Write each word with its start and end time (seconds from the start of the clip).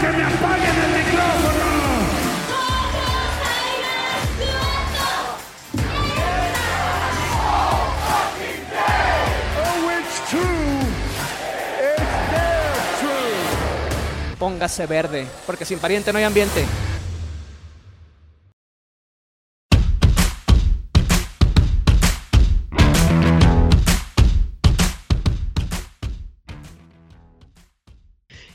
que 0.00 0.08
me 0.12 0.22
apaguen 0.22 0.76
el 0.84 0.92
micrófono! 0.98 1.68
Oh, 9.60 9.90
it's 9.98 10.30
true. 10.30 10.80
It's 11.80 12.16
there 12.30 12.78
true. 13.00 14.36
Póngase 14.38 14.86
verde, 14.86 15.26
porque 15.46 15.64
sin 15.64 15.78
pariente 15.78 16.12
no 16.12 16.18
hay 16.18 16.24
ambiente. 16.24 16.64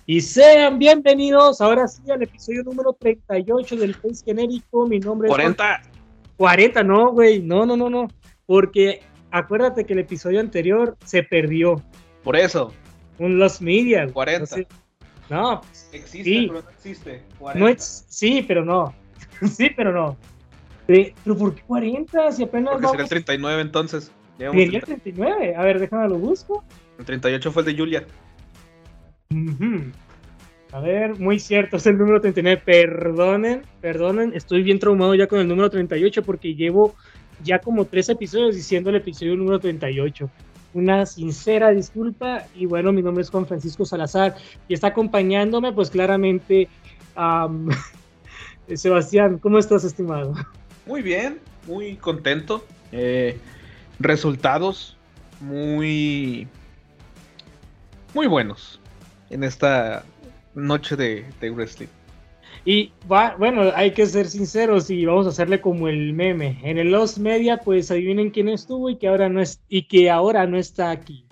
Y 0.06 0.20
sean 0.22 0.80
bienvenidos 0.80 1.62
ahora 1.62 1.88
sí 1.88 2.02
al 2.12 2.22
episodio 2.22 2.64
número 2.64 2.94
38 2.94 3.76
del 3.78 3.96
Face 3.96 4.24
Genérico. 4.26 4.86
Mi 4.88 5.00
nombre 5.00 5.28
es. 5.28 5.32
40. 5.32 5.82
40, 6.38 6.84
no, 6.84 7.12
güey. 7.12 7.42
No, 7.42 7.66
no, 7.66 7.78
no, 7.78 7.90
no. 7.90 8.08
Porque 8.46 9.02
acuérdate 9.32 9.86
que 9.86 9.94
el 9.94 10.00
episodio 10.00 10.40
anterior 10.42 10.98
se 11.06 11.24
perdió. 11.24 11.82
Por 12.24 12.36
eso. 12.36 12.74
Un 13.18 13.40
Lost 13.40 13.62
Media. 13.62 14.08
40. 14.12 14.40
No, 14.42 14.48
sé. 14.48 14.68
no 15.30 15.62
pues, 15.62 15.90
Existe, 15.94 16.24
Sí. 16.24 16.48
pero 16.48 16.62
no 16.62 16.70
existe. 16.70 17.24
40. 17.40 17.60
no 17.60 17.68
es. 17.70 18.06
Sí, 18.10 18.46
pero 18.46 18.66
no. 18.66 18.94
sí, 19.56 19.70
pero 19.76 19.94
no. 19.94 20.18
¿Pero 20.86 21.38
por 21.38 21.56
qué 21.56 21.62
40? 21.66 22.32
Si 22.34 22.44
apenas. 22.44 22.74
Porque 22.74 22.88
sería 22.88 22.92
el 22.92 22.98
vamos- 22.98 23.10
39 23.10 23.62
entonces. 23.62 24.12
Sería 24.38 24.50
el 24.50 24.70
30. 24.84 24.86
39. 24.86 25.56
A 25.56 25.64
ver, 25.64 25.80
déjame 25.80 26.10
lo 26.10 26.18
busco. 26.18 26.62
El 27.00 27.06
38 27.06 27.52
fue 27.54 27.62
el 27.62 27.68
de 27.68 27.78
Julia. 27.78 28.06
A 30.74 30.80
ver, 30.80 31.20
muy 31.20 31.40
cierto, 31.40 31.78
es 31.78 31.86
el 31.86 32.00
número 32.00 32.20
39. 32.20 32.62
Perdonen, 32.66 33.62
perdonen, 33.80 34.34
estoy 34.34 34.64
bien 34.64 34.80
traumado 34.80 35.14
ya 35.14 35.28
con 35.28 35.40
el 35.40 35.48
número 35.48 35.70
38 35.70 36.24
porque 36.24 36.56
llevo 36.56 36.96
ya 37.44 37.60
como 37.60 37.86
tres 37.86 38.10
episodios 38.10 38.56
diciendo 38.56 38.90
el 38.90 38.96
episodio 38.96 39.36
número 39.36 39.60
38. 39.60 40.28
Una 40.74 41.06
sincera 41.06 41.70
disculpa 41.70 42.48
y 42.56 42.66
bueno, 42.66 42.92
mi 42.92 43.04
nombre 43.04 43.22
es 43.22 43.30
Juan 43.30 43.46
Francisco 43.46 43.86
Salazar 43.86 44.36
y 44.68 44.74
está 44.74 44.88
acompañándome 44.88 45.72
pues 45.74 45.92
claramente 45.92 46.68
am, 47.14 47.70
Sebastián. 48.74 49.38
¿Cómo 49.38 49.60
estás, 49.60 49.84
estimado? 49.84 50.34
Muy 50.88 51.04
bien, 51.04 51.40
muy 51.68 51.98
contento. 51.98 52.66
Eh, 52.92 53.38
resultados 54.00 54.98
muy. 55.40 56.48
Muy 58.16 58.26
buenos 58.26 58.80
en 59.30 59.44
esta 59.44 60.04
noche 60.56 60.96
de, 60.96 61.26
de 61.42 61.50
wrestling. 61.52 61.88
Y 62.66 62.92
va, 63.12 63.36
bueno, 63.38 63.72
hay 63.76 63.92
que 63.92 64.06
ser 64.06 64.28
sinceros 64.28 64.90
y 64.90 65.06
vamos 65.06 65.26
a 65.26 65.30
hacerle 65.30 65.60
como 65.60 65.88
el 65.90 66.14
meme. 66.14 66.60
En 66.64 66.78
el 66.78 66.92
Lost 66.92 67.18
Media, 67.18 67.58
pues 67.58 67.92
adivinen 67.92 68.30
quién 68.30 68.48
estuvo 68.48 68.90
y 68.90 68.96
que 68.98 69.08
ahora 69.10 69.28
no 69.28 69.42
es 69.42 69.62
y 69.68 69.84
que 69.88 70.10
ahora 70.10 70.46
no 70.48 70.58
está 70.58 70.90
aquí. 70.92 71.28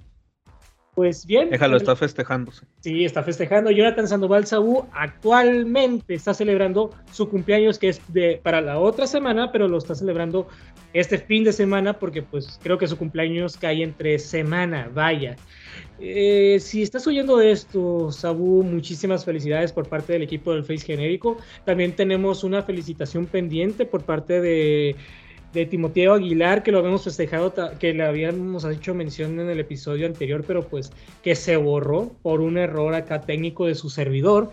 Pues 0.94 1.26
bien. 1.26 1.50
Déjalo, 1.50 1.76
el- 1.78 1.82
está 1.84 1.96
festejándose. 1.96 2.66
Sí, 2.82 3.06
está 3.06 3.24
festejando. 3.24 3.72
Jonathan 3.72 4.10
Sandoval 4.10 4.46
Sabú 4.46 4.88
actualmente 4.92 6.16
está 6.16 6.34
celebrando 6.34 6.90
su 7.14 7.30
cumpleaños 7.30 7.80
que 7.80 7.88
es 7.90 8.02
de 8.10 8.42
para 8.44 8.60
la 8.60 8.78
otra 8.78 9.08
semana, 9.08 9.54
pero 9.54 9.70
lo 9.70 9.78
está 9.78 9.96
celebrando 9.96 10.50
este 10.92 11.18
fin 11.18 11.46
de 11.46 11.54
semana 11.54 11.94
porque 11.94 12.24
pues 12.24 12.60
creo 12.62 12.78
que 12.78 12.88
su 12.88 12.98
cumpleaños 12.98 13.56
cae 13.56 13.84
entre 13.84 14.20
semana, 14.20 14.90
vaya. 14.94 15.38
Eh, 16.04 16.58
si 16.60 16.82
estás 16.82 17.06
oyendo 17.06 17.40
esto, 17.42 18.12
Sabu, 18.12 18.64
muchísimas 18.64 19.24
felicidades 19.24 19.72
por 19.72 19.88
parte 19.88 20.14
del 20.14 20.24
equipo 20.24 20.52
del 20.52 20.64
Face 20.64 20.86
Genérico. 20.86 21.38
También 21.64 21.96
tenemos 21.96 22.44
una 22.44 22.64
felicitación 22.64 23.28
pendiente 23.28 23.86
por 23.86 24.04
parte 24.04 24.42
de, 24.42 24.96
de 25.54 25.66
Timoteo 25.68 26.14
Aguilar, 26.14 26.64
que 26.64 26.72
lo 26.72 26.80
habíamos 26.80 27.04
festejado, 27.04 27.54
que 27.78 27.94
le 27.94 28.04
habíamos 28.04 28.66
hecho 28.66 28.96
mención 28.96 29.40
en 29.40 29.50
el 29.50 29.60
episodio 29.60 30.08
anterior, 30.08 30.44
pero 30.48 30.68
pues 30.68 30.92
que 31.22 31.36
se 31.36 31.56
borró 31.56 32.12
por 32.24 32.42
un 32.42 32.58
error 32.58 32.96
acá 32.96 33.22
técnico 33.22 33.68
de 33.68 33.76
su 33.76 33.92
servidor. 33.92 34.50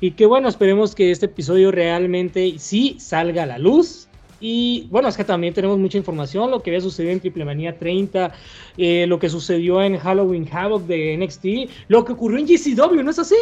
Y 0.00 0.10
que 0.10 0.26
bueno, 0.26 0.48
esperemos 0.48 0.94
que 0.94 1.10
este 1.10 1.26
episodio 1.26 1.70
realmente 1.70 2.58
sí 2.58 2.96
salga 2.98 3.44
a 3.44 3.46
la 3.46 3.58
luz. 3.58 4.08
Y 4.44 4.88
bueno, 4.90 5.08
es 5.08 5.16
que 5.16 5.22
también 5.22 5.54
tenemos 5.54 5.78
mucha 5.78 5.96
información, 5.96 6.50
lo 6.50 6.64
que 6.64 6.70
había 6.70 6.80
sucedido 6.80 7.12
en 7.12 7.20
Triple 7.20 7.44
Manía 7.44 7.78
30, 7.78 8.34
eh, 8.76 9.06
lo 9.06 9.20
que 9.20 9.28
sucedió 9.28 9.80
en 9.80 9.96
Halloween 9.96 10.48
Havoc 10.52 10.82
de 10.86 11.16
NXT, 11.16 11.70
lo 11.86 12.04
que 12.04 12.12
ocurrió 12.12 12.38
en 12.38 12.46
GCW, 12.46 13.04
¿no 13.04 13.12
es 13.12 13.20
así? 13.20 13.36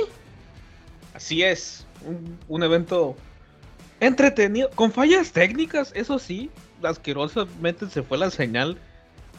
Así 1.14 1.42
es. 1.42 1.86
Un, 2.06 2.38
un 2.48 2.62
evento 2.62 3.16
entretenido. 4.00 4.68
Con 4.74 4.92
fallas 4.92 5.32
técnicas, 5.32 5.90
eso 5.94 6.18
sí. 6.18 6.50
Asquerosamente 6.82 7.88
se 7.88 8.02
fue 8.02 8.18
la 8.18 8.30
señal 8.30 8.76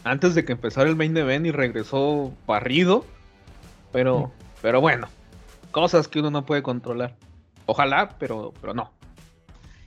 antes 0.04 0.34
de 0.34 0.44
que 0.44 0.54
empezara 0.54 0.90
el 0.90 0.96
main 0.96 1.16
event 1.16 1.46
y 1.46 1.52
regresó 1.52 2.34
barrido. 2.48 3.06
Pero, 3.92 4.32
pero 4.64 4.82
bueno, 4.82 5.08
cosas 5.70 6.08
que 6.08 6.22
uno 6.22 6.32
no 6.32 6.44
puede 6.44 6.64
controlar. 6.64 7.16
Ojalá, 7.68 8.16
pero, 8.18 8.52
pero 8.60 8.74
no. 8.74 8.92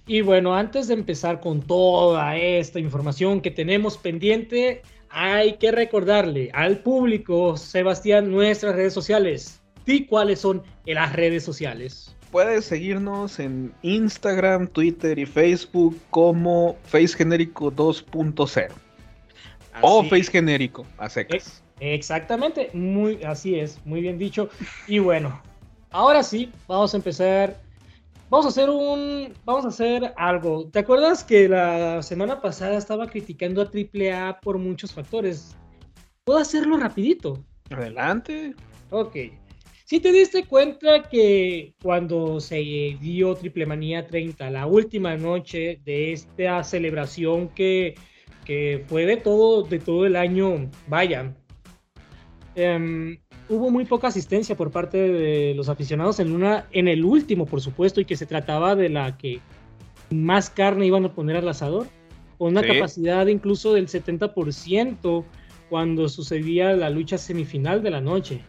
Y 0.07 0.21
bueno, 0.21 0.55
antes 0.55 0.89
de 0.89 0.95
empezar 0.95 1.41
con 1.41 1.63
toda 1.63 2.37
esta 2.37 2.79
información 2.79 3.41
que 3.41 3.51
tenemos 3.51 3.97
pendiente, 3.97 4.83
hay 5.09 5.55
que 5.55 5.71
recordarle 5.71 6.51
al 6.53 6.79
público, 6.79 7.57
Sebastián, 7.57 8.31
nuestras 8.31 8.75
redes 8.75 8.93
sociales. 8.93 9.63
¿Y 9.87 10.05
cuáles 10.05 10.41
son 10.41 10.63
las 10.85 11.15
redes 11.15 11.43
sociales? 11.43 12.15
Puedes 12.31 12.67
seguirnos 12.67 13.39
en 13.39 13.73
Instagram, 13.83 14.67
Twitter 14.67 15.19
y 15.19 15.25
Facebook 15.25 15.99
como 16.11 16.77
Face 16.85 17.17
Genérico 17.17 17.71
2.0 17.73 18.69
o 19.81 20.05
Face 20.05 20.31
Genérico 20.31 20.87
a 20.99 21.09
secas. 21.09 21.63
Exactamente, 21.81 22.71
muy 22.73 23.23
así 23.25 23.59
es, 23.59 23.81
muy 23.85 24.01
bien 24.01 24.19
dicho. 24.19 24.49
Y 24.87 24.99
bueno, 24.99 25.41
ahora 25.91 26.23
sí, 26.23 26.51
vamos 26.67 26.93
a 26.93 26.97
empezar. 26.99 27.64
Vamos 28.31 28.47
a 28.47 28.49
hacer 28.49 28.71
un, 28.71 29.33
vamos 29.45 29.65
a 29.65 29.69
hacer 29.69 30.13
algo. 30.17 30.69
¿Te 30.71 30.81
acuerdas 30.81 31.23
que 31.23 31.49
la 31.49 32.03
semana 32.03 32.41
pasada 32.41 32.77
estaba 32.77 33.07
criticando 33.07 33.63
a 33.63 33.67
AAA 33.67 34.41
por 34.41 34.59
muchos 34.59 34.93
factores? 34.93 35.57
Puedo 36.25 36.39
hacerlo 36.39 36.77
rapidito. 36.79 37.45
Adelante. 37.71 38.55
Ok. 38.91 39.17
Si 39.85 40.01
te 40.01 40.13
diste 40.13 40.47
cuenta 40.47 41.03
que 41.03 41.75
cuando 41.83 42.41
se 42.41 42.57
dio 43.01 43.35
Triple 43.35 43.67
Manía 43.67 44.07
30, 44.07 44.51
la 44.51 44.67
última 44.67 45.15
noche 45.17 45.81
de 45.85 46.13
esta 46.13 46.65
celebración 46.65 47.49
que, 47.51 47.95
que 48.47 48.83
fue 48.87 49.05
de 49.05 49.19
todo, 49.19 49.63
de 49.63 49.79
todo 49.79 50.07
el 50.07 50.17
año, 50.17 50.71
vaya, 50.89 51.37
em, 52.55 53.19
hubo 53.49 53.71
muy 53.71 53.85
poca 53.85 54.09
asistencia 54.09 54.57
por 54.57 54.71
parte 54.71 54.97
de 54.97 55.55
los 55.55 55.69
aficionados 55.69 56.19
en, 56.21 56.33
una, 56.33 56.67
en 56.73 56.89
el 56.89 57.05
último, 57.05 57.47
por 57.47 57.61
supuesto, 57.61 58.01
y 58.01 58.05
que 58.05 58.17
se 58.17 58.27
trataba 58.27 58.75
de 58.75 58.89
la 58.89 59.17
que 59.17 59.41
más 60.11 60.51
carne 60.51 60.87
iban 60.87 61.05
a 61.05 61.13
poner 61.13 61.37
al 61.37 61.49
asador, 61.49 61.87
con 62.39 62.49
una 62.49 62.63
Sí. 62.63 62.69
capacidad 62.69 63.27
incluso 63.27 63.73
del 63.75 63.89
70% 63.89 65.25
cuando 65.71 66.09
sucedía 66.09 66.73
la 66.75 66.91
lucha 66.91 67.19
semifinal 67.19 67.83
de 67.83 67.91
la 67.91 68.01
noche. 68.01 68.41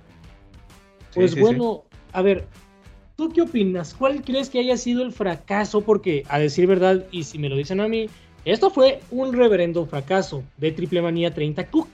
Pues 1.14 1.32
sí, 1.32 1.36
sí. 1.36 1.42
bueno, 1.42 1.84
a 2.12 2.22
ver, 2.22 2.46
¿tú 3.16 3.30
qué 3.30 3.42
opinas? 3.42 3.94
¿Cuál 3.94 4.22
crees 4.24 4.50
que 4.50 4.60
haya 4.60 4.78
sido 4.78 5.02
el 5.04 5.12
fracaso? 5.12 5.82
Porque, 5.82 6.24
a 6.30 6.40
decir 6.40 6.68
verdad, 6.68 7.06
y 7.12 7.24
si 7.24 7.40
me 7.40 7.50
lo 7.50 7.56
dicen 7.56 7.80
a 7.80 7.88
mí, 7.88 8.08
esto 8.44 8.70
fue 8.70 9.00
un 9.12 9.34
reverendo 9.34 9.86
fracaso 9.86 10.44
de 10.58 10.72
Triple 10.72 11.02
Manía 11.02 11.34
30. 11.34 11.64
¿Tú, 11.72 11.88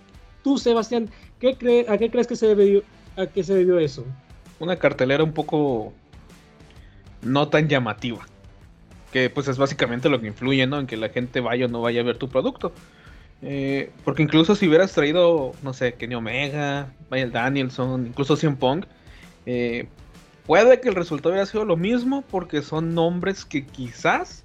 tú 0.43 0.57
Sebastián, 0.57 1.09
¿qué 1.41 1.55
cree, 1.55 1.85
¿a 1.89 1.97
qué 1.97 2.09
crees 2.09 2.27
que 2.27 2.37
se 2.37 2.55
debió, 2.55 2.83
a 3.17 3.25
qué 3.25 3.43
se 3.43 3.55
debió 3.55 3.79
eso? 3.79 4.05
Una 4.59 4.77
cartelera 4.77 5.23
un 5.23 5.33
poco 5.33 5.91
no 7.21 7.49
tan 7.49 7.67
llamativa. 7.67 8.25
Que 9.11 9.29
pues 9.29 9.49
es 9.49 9.57
básicamente 9.57 10.07
lo 10.07 10.21
que 10.21 10.27
influye, 10.27 10.65
¿no? 10.67 10.79
En 10.79 10.87
que 10.87 10.95
la 10.95 11.09
gente 11.09 11.41
vaya 11.41 11.65
o 11.65 11.67
no 11.67 11.81
vaya 11.81 11.99
a 11.99 12.03
ver 12.05 12.17
tu 12.17 12.29
producto. 12.29 12.71
Eh, 13.41 13.91
porque 14.05 14.21
incluso 14.23 14.55
si 14.55 14.67
hubieras 14.67 14.93
traído, 14.93 15.53
no 15.63 15.73
sé, 15.73 15.95
Kenny 15.95 16.15
Omega, 16.15 16.93
Vaya 17.09 17.27
Danielson, 17.27 18.07
incluso 18.07 18.37
CM 18.37 18.55
Punk, 18.55 18.85
eh, 19.47 19.87
puede 20.45 20.79
que 20.79 20.89
el 20.89 20.95
resultado 20.95 21.31
hubiera 21.31 21.47
sido 21.47 21.65
lo 21.65 21.75
mismo 21.75 22.23
porque 22.29 22.61
son 22.61 22.93
nombres 22.93 23.43
que 23.43 23.65
quizás 23.65 24.40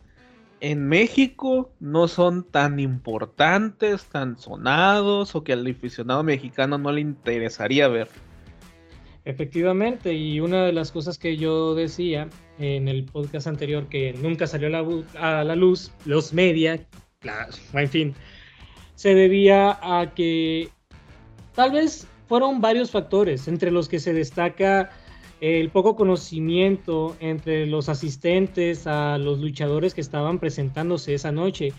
en 0.61 0.89
México 0.89 1.71
no 1.81 2.09
son 2.09 2.45
tan 2.45 2.81
importantes, 2.81 4.07
tan 4.07 4.39
sonados 4.39 5.35
o 5.35 5.45
que 5.45 5.53
al 5.53 5.67
aficionado 5.67 6.23
mexicano 6.23 6.79
no 6.79 6.93
le 6.93 7.01
interesaría 7.01 7.89
ver. 7.89 8.09
Efectivamente, 9.25 10.15
y 10.15 10.39
una 10.39 10.65
de 10.65 10.73
las 10.73 10.93
cosas 10.93 11.19
que 11.19 11.37
yo 11.37 11.75
decía 11.75 12.29
en 12.59 12.87
el 12.87 13.05
podcast 13.05 13.49
anterior 13.49 13.89
que 13.89 14.13
nunca 14.13 14.47
salió 14.47 14.69
a 15.19 15.45
la, 15.45 15.57
luz, 15.57 15.91
los 16.05 16.33
media, 16.33 16.87
en 17.73 17.89
fin, 17.89 18.15
se 18.95 19.15
debía 19.15 19.79
a 19.83 20.15
que 20.15 20.69
tal 21.55 21.73
vez 21.73 22.07
fueron 22.29 22.61
varios 22.61 22.93
factores, 22.93 23.49
entre 23.49 23.73
los 23.73 23.89
que 23.89 23.99
se 23.99 24.13
destaca 24.13 24.91
el 25.41 25.69
poco 25.71 25.97
conocimiento 25.97 27.17
entre 27.21 27.67
los 27.67 27.89
asistentes 27.89 28.87
a 28.87 29.19
los 29.19 29.39
luchadores 29.41 29.95
que 29.95 30.01
estaban 30.01 30.39
presentándose 30.39 31.15
esa 31.15 31.31
noche 31.31 31.73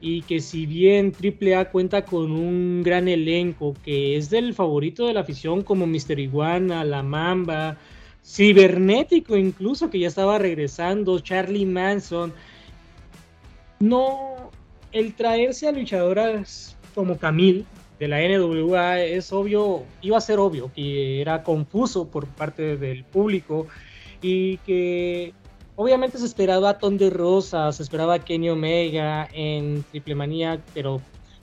y 0.00 0.22
que 0.22 0.40
si 0.40 0.66
bien 0.66 1.12
AAA 1.12 1.70
cuenta 1.70 2.04
con 2.04 2.32
un 2.32 2.82
gran 2.82 3.08
elenco 3.08 3.74
que 3.84 4.16
es 4.16 4.30
del 4.30 4.54
favorito 4.54 5.06
de 5.06 5.14
la 5.14 5.20
afición 5.20 5.62
como 5.62 5.86
Mr. 5.86 6.18
Iguana, 6.18 6.84
La 6.84 7.02
Mamba, 7.02 7.78
Cibernético 8.24 9.36
incluso 9.36 9.90
que 9.90 10.00
ya 10.00 10.08
estaba 10.08 10.38
regresando, 10.38 11.18
Charlie 11.20 11.66
Manson, 11.66 12.32
no, 13.78 14.50
el 14.92 15.14
traerse 15.14 15.68
a 15.68 15.72
luchadoras 15.72 16.76
como 16.94 17.18
Camille 17.18 17.64
de 17.98 18.08
la 18.08 18.18
NWA 18.20 19.00
es 19.00 19.32
obvio, 19.32 19.84
iba 20.02 20.18
a 20.18 20.20
ser 20.20 20.38
obvio 20.38 20.70
que 20.74 21.20
era 21.20 21.42
confuso 21.42 22.08
por 22.08 22.26
parte 22.26 22.76
del 22.76 23.04
público 23.04 23.66
y 24.20 24.58
que 24.58 25.32
obviamente 25.76 26.18
se 26.18 26.26
esperaba 26.26 26.70
a 26.70 26.78
Ton 26.78 26.98
de 26.98 27.10
Rosa, 27.10 27.72
se 27.72 27.82
esperaba 27.82 28.14
a 28.14 28.18
Kenny 28.18 28.50
Omega 28.50 29.28
en 29.32 29.84
Triple 29.90 30.14
Manía, 30.14 30.60
pero 30.74 31.00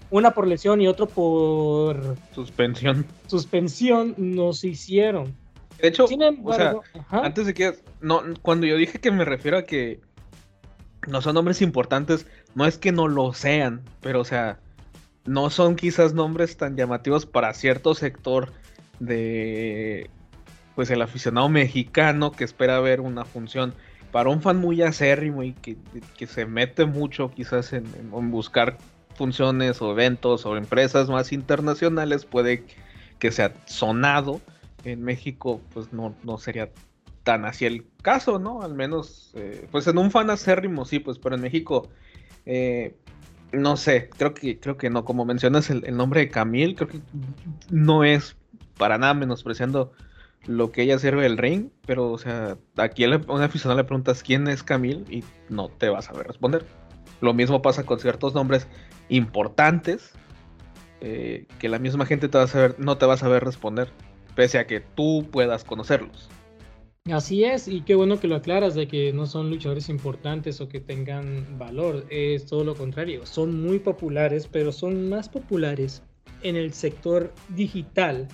una 0.09 0.31
por 0.31 0.47
lesión 0.47 0.79
y 0.81 0.87
otro 0.87 1.07
por 1.07 2.15
suspensión. 2.35 3.05
Suspensión 3.27 4.13
no 4.17 4.53
se 4.53 4.69
hicieron. 4.69 5.35
De 5.81 5.87
hecho, 5.87 6.05
o 6.05 6.53
sea, 6.53 6.75
antes 7.09 7.47
de 7.47 7.53
que 7.53 7.73
no, 7.99 8.21
cuando 8.41 8.67
yo 8.67 8.77
dije 8.77 8.99
que 8.99 9.11
me 9.11 9.25
refiero 9.25 9.57
a 9.57 9.63
que 9.63 9.99
no 11.07 11.21
son 11.21 11.33
nombres 11.35 11.61
importantes, 11.61 12.27
no 12.55 12.65
es 12.65 12.77
que 12.77 12.91
no 12.91 13.07
lo 13.07 13.33
sean, 13.33 13.81
pero 14.01 14.21
o 14.21 14.25
sea, 14.25 14.59
no 15.25 15.49
son 15.49 15.75
quizás 15.75 16.13
nombres 16.13 16.57
tan 16.57 16.75
llamativos 16.75 17.25
para 17.25 17.53
cierto 17.53 17.95
sector 17.95 18.51
de 18.99 20.09
pues 20.75 20.89
el 20.89 21.01
aficionado 21.01 21.49
mexicano 21.49 22.31
que 22.31 22.43
espera 22.43 22.79
ver 22.79 22.99
una 22.99 23.25
función 23.25 23.73
para 24.11 24.29
un 24.29 24.41
fan 24.41 24.57
muy 24.57 24.81
acérrimo 24.81 25.43
y 25.43 25.53
que, 25.53 25.77
se 26.27 26.45
mete 26.45 26.85
mucho 26.85 27.31
quizás 27.31 27.73
en, 27.73 27.85
buscar 28.31 28.77
funciones 29.15 29.81
o 29.81 29.91
eventos 29.91 30.45
o 30.45 30.57
empresas 30.57 31.09
más 31.09 31.31
internacionales 31.31 32.25
puede 32.25 32.63
que 33.19 33.31
sea 33.31 33.53
sonado 33.65 34.41
en 34.83 35.03
México 35.03 35.61
pues 35.73 35.93
no, 35.93 36.15
no 36.23 36.37
sería 36.37 36.69
tan 37.23 37.45
así 37.45 37.65
el 37.65 37.85
caso, 38.01 38.37
¿no? 38.37 38.63
Al 38.63 38.73
menos, 38.73 39.31
eh, 39.35 39.67
pues 39.71 39.87
en 39.87 39.97
un 39.97 40.11
fan 40.11 40.29
acérrimo 40.29 40.85
sí, 40.85 40.99
pues, 40.99 41.19
pero 41.19 41.35
en 41.35 41.41
México 41.41 41.89
eh, 42.45 42.95
no 43.53 43.77
sé, 43.77 44.09
creo 44.09 44.33
que, 44.33 44.59
creo 44.59 44.77
que 44.77 44.89
no. 44.89 45.05
Como 45.05 45.25
mencionas 45.25 45.69
el, 45.69 45.95
nombre 45.95 46.21
de 46.21 46.29
Camille, 46.29 46.75
creo 46.75 46.87
que 46.89 47.01
no 47.69 48.03
es 48.03 48.35
para 48.77 48.97
nada 48.97 49.13
menospreciando 49.13 49.93
lo 50.45 50.71
que 50.71 50.81
ella 50.81 50.99
sirve 50.99 51.25
el 51.25 51.37
ring, 51.37 51.69
pero, 51.85 52.11
o 52.11 52.17
sea, 52.17 52.57
aquí 52.77 53.05
a 53.05 53.07
un 53.07 53.41
aficionado 53.41 53.79
le 53.79 53.85
preguntas 53.85 54.23
quién 54.23 54.47
es 54.47 54.63
Camille 54.63 55.05
y 55.09 55.23
no 55.49 55.69
te 55.69 55.89
vas 55.89 56.09
a 56.09 56.13
ver 56.13 56.27
responder. 56.27 56.65
Lo 57.21 57.33
mismo 57.33 57.61
pasa 57.61 57.85
con 57.85 57.99
ciertos 57.99 58.33
nombres 58.33 58.67
importantes 59.07 60.11
eh, 60.99 61.45
que 61.59 61.69
la 61.69 61.79
misma 61.79 62.05
gente 62.05 62.27
te 62.27 62.37
va 62.37 62.45
a 62.45 62.47
saber, 62.47 62.75
no 62.79 62.97
te 62.97 63.05
va 63.05 63.13
a 63.13 63.17
saber 63.17 63.43
responder, 63.43 63.89
pese 64.35 64.57
a 64.57 64.67
que 64.67 64.81
tú 64.81 65.27
puedas 65.31 65.63
conocerlos. 65.63 66.29
Así 67.11 67.43
es, 67.43 67.67
y 67.67 67.81
qué 67.81 67.95
bueno 67.95 68.17
que 68.17 68.29
lo 68.29 68.37
aclaras 68.37 68.75
de 68.75 68.87
que 68.87 69.11
no 69.11 69.25
son 69.25 69.49
luchadores 69.49 69.89
importantes 69.89 70.61
o 70.61 70.69
que 70.69 70.79
tengan 70.79 71.57
valor, 71.59 72.05
es 72.09 72.45
todo 72.45 72.63
lo 72.63 72.75
contrario, 72.75 73.25
son 73.25 73.61
muy 73.61 73.79
populares, 73.79 74.47
pero 74.49 74.71
son 74.71 75.09
más 75.09 75.27
populares 75.27 76.01
en 76.43 76.55
el 76.55 76.71
sector 76.71 77.33
digital 77.49 78.29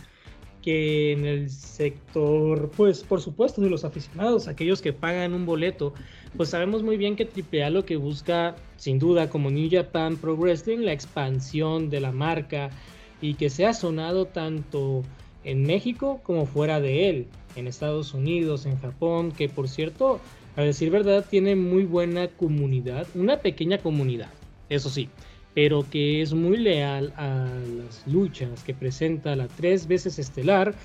que 0.61 1.13
en 1.13 1.25
el 1.25 1.49
sector, 1.49 2.69
pues 2.77 3.01
por 3.01 3.21
supuesto, 3.21 3.59
de 3.59 3.71
los 3.71 3.85
aficionados, 3.85 4.47
aquellos 4.47 4.83
que 4.83 4.93
pagan 4.93 5.33
un 5.33 5.47
boleto, 5.47 5.95
pues 6.37 6.49
sabemos 6.49 6.83
muy 6.83 6.97
bien 6.97 7.15
que 7.15 7.27
AAA 7.27 7.71
lo 7.71 7.85
que 7.85 7.95
busca, 7.95 8.55
sin 8.75 8.99
duda, 8.99 9.31
como 9.31 9.49
New 9.49 9.67
Japan 9.71 10.15
Pro 10.15 10.35
Wrestling, 10.35 10.81
la 10.81 10.93
expansión 10.93 11.89
de 11.89 12.01
la 12.01 12.11
marca 12.11 12.69
y 13.19 13.33
que 13.33 13.49
sea 13.49 13.73
sonado 13.73 14.27
tanto 14.27 15.01
en 15.43 15.63
México 15.63 16.19
como 16.23 16.45
fuera 16.45 16.79
de 16.79 17.09
él 17.09 17.27
en 17.55 17.67
Estados 17.67 18.13
Unidos, 18.13 18.65
en 18.65 18.79
Japón, 18.79 19.31
que 19.31 19.49
por 19.49 19.67
cierto, 19.67 20.19
a 20.55 20.61
decir 20.61 20.89
verdad, 20.89 21.25
tiene 21.29 21.55
muy 21.55 21.83
buena 21.83 22.27
comunidad, 22.27 23.07
una 23.15 23.37
pequeña 23.37 23.77
comunidad, 23.77 24.29
eso 24.69 24.89
sí, 24.89 25.09
pero 25.53 25.85
que 25.89 26.21
es 26.21 26.33
muy 26.33 26.57
leal 26.57 27.13
a 27.17 27.47
las 27.77 28.05
luchas 28.07 28.63
que 28.63 28.73
presenta 28.73 29.35
la 29.35 29.47
tres 29.47 29.87
veces 29.87 30.19
estelar, 30.19 30.75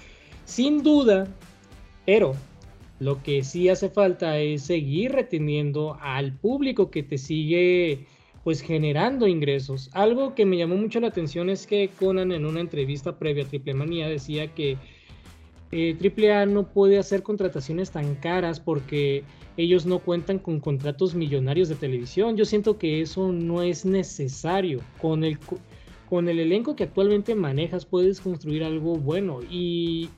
sin 0.44 0.82
duda, 0.82 1.26
pero 2.06 2.34
lo 3.00 3.22
que 3.22 3.42
sí 3.42 3.68
hace 3.68 3.90
falta 3.90 4.38
es 4.38 4.62
seguir 4.62 5.12
reteniendo 5.12 5.98
al 6.00 6.32
público 6.32 6.90
que 6.90 7.02
te 7.02 7.18
sigue 7.18 8.06
pues 8.44 8.60
generando 8.60 9.26
ingresos. 9.26 9.90
Algo 9.94 10.34
que 10.34 10.44
me 10.44 10.58
llamó 10.58 10.76
mucho 10.76 11.00
la 11.00 11.08
atención 11.08 11.48
es 11.48 11.66
que 11.66 11.88
Conan 11.98 12.30
en 12.30 12.44
una 12.44 12.60
entrevista 12.60 13.18
previa 13.18 13.44
a 13.44 13.48
Triple 13.48 13.72
Manía 13.74 14.06
decía 14.06 14.48
que 14.54 14.76
eh, 15.72 15.96
AAA 15.98 16.46
no 16.46 16.68
puede 16.68 16.98
hacer 16.98 17.22
contrataciones 17.22 17.90
tan 17.90 18.14
caras 18.16 18.60
porque 18.60 19.24
ellos 19.56 19.86
no 19.86 19.98
cuentan 19.98 20.38
con 20.38 20.60
contratos 20.60 21.14
millonarios 21.14 21.70
de 21.70 21.74
televisión. 21.74 22.36
Yo 22.36 22.44
siento 22.44 22.76
que 22.76 23.00
eso 23.00 23.32
no 23.32 23.62
es 23.62 23.86
necesario. 23.86 24.80
Con 25.00 25.24
el, 25.24 25.38
con 26.10 26.28
el 26.28 26.38
elenco 26.38 26.76
que 26.76 26.84
actualmente 26.84 27.34
manejas 27.34 27.86
puedes 27.86 28.20
construir 28.20 28.62
algo 28.62 28.96
bueno. 28.96 29.40
Y 29.50 30.10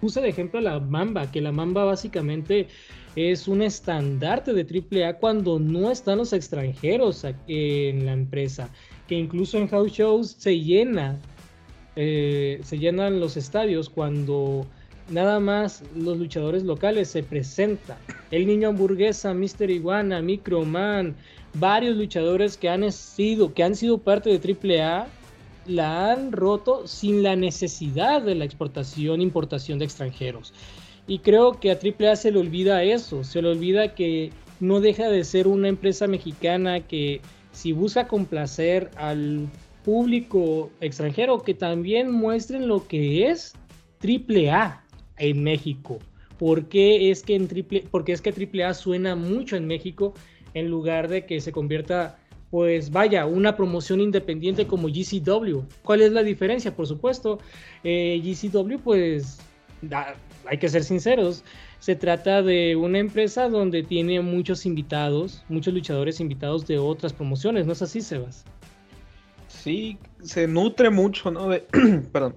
puse 0.00 0.20
de 0.20 0.28
ejemplo 0.28 0.58
a 0.58 0.62
la 0.62 0.80
Mamba, 0.80 1.30
que 1.30 1.40
la 1.40 1.50
Mamba 1.50 1.84
básicamente 1.84 2.68
es 3.16 3.48
un 3.48 3.62
estandarte 3.62 4.52
de 4.52 4.62
AAA 4.62 5.14
cuando 5.14 5.58
no 5.58 5.90
están 5.90 6.18
los 6.18 6.32
extranjeros 6.32 7.24
en 7.48 8.06
la 8.06 8.12
empresa. 8.12 8.70
Que 9.08 9.16
incluso 9.16 9.58
en 9.58 9.68
house 9.68 9.92
shows 9.92 10.36
se 10.38 10.60
llena, 10.60 11.18
eh, 11.96 12.60
se 12.62 12.78
llenan 12.78 13.20
los 13.20 13.36
estadios 13.36 13.88
cuando 13.88 14.66
nada 15.10 15.40
más 15.40 15.82
los 15.96 16.18
luchadores 16.18 16.62
locales 16.62 17.08
se 17.08 17.22
presentan. 17.22 17.98
El 18.30 18.46
niño 18.46 18.68
hamburguesa, 18.68 19.34
Mr. 19.34 19.70
Iguana, 19.70 20.22
Microman, 20.22 21.16
varios 21.54 21.96
luchadores 21.96 22.56
que 22.56 22.68
han 22.68 22.90
sido, 22.92 23.52
que 23.52 23.64
han 23.64 23.74
sido 23.74 23.98
parte 23.98 24.30
de 24.30 24.84
AAA 24.84 25.08
la 25.66 26.12
han 26.12 26.32
roto 26.32 26.86
sin 26.86 27.22
la 27.22 27.36
necesidad 27.36 28.22
de 28.22 28.34
la 28.34 28.44
exportación, 28.44 29.20
importación 29.20 29.78
de 29.78 29.84
extranjeros. 29.84 30.52
Y 31.10 31.18
creo 31.18 31.58
que 31.58 31.72
a 31.72 31.74
AAA 31.74 32.14
se 32.14 32.30
le 32.30 32.38
olvida 32.38 32.84
eso, 32.84 33.24
se 33.24 33.42
le 33.42 33.48
olvida 33.48 33.96
que 33.96 34.30
no 34.60 34.80
deja 34.80 35.08
de 35.08 35.24
ser 35.24 35.48
una 35.48 35.66
empresa 35.66 36.06
mexicana 36.06 36.86
que 36.86 37.20
si 37.50 37.72
busca 37.72 38.06
complacer 38.06 38.92
al 38.94 39.48
público 39.84 40.70
extranjero, 40.80 41.42
que 41.42 41.52
también 41.52 42.12
muestren 42.12 42.68
lo 42.68 42.86
que 42.86 43.28
es 43.28 43.56
AAA 44.00 44.84
en 45.16 45.42
México. 45.42 45.98
¿Por 46.38 46.68
qué 46.68 47.10
es 47.10 47.24
que, 47.24 47.34
en 47.34 47.48
triple, 47.48 47.84
porque 47.90 48.12
es 48.12 48.20
que 48.20 48.30
AAA 48.30 48.72
suena 48.74 49.16
mucho 49.16 49.56
en 49.56 49.66
México 49.66 50.14
en 50.54 50.70
lugar 50.70 51.08
de 51.08 51.26
que 51.26 51.40
se 51.40 51.50
convierta, 51.50 52.20
pues 52.52 52.92
vaya, 52.92 53.26
una 53.26 53.56
promoción 53.56 54.00
independiente 54.00 54.68
como 54.68 54.86
GCW? 54.86 55.62
¿Cuál 55.82 56.02
es 56.02 56.12
la 56.12 56.22
diferencia? 56.22 56.76
Por 56.76 56.86
supuesto, 56.86 57.40
eh, 57.82 58.22
GCW, 58.22 58.78
pues 58.78 59.40
hay 60.46 60.58
que 60.58 60.68
ser 60.68 60.84
sinceros, 60.84 61.44
se 61.78 61.96
trata 61.96 62.42
de 62.42 62.76
una 62.76 62.98
empresa 62.98 63.48
donde 63.48 63.82
tiene 63.82 64.20
muchos 64.20 64.66
invitados, 64.66 65.44
muchos 65.48 65.74
luchadores 65.74 66.20
invitados 66.20 66.66
de 66.66 66.78
otras 66.78 67.12
promociones, 67.12 67.66
¿no 67.66 67.72
es 67.72 67.82
así, 67.82 68.00
Sebas? 68.00 68.44
Sí, 69.48 69.98
se 70.22 70.46
nutre 70.46 70.90
mucho, 70.90 71.30
¿no? 71.30 71.48
perdón, 72.12 72.36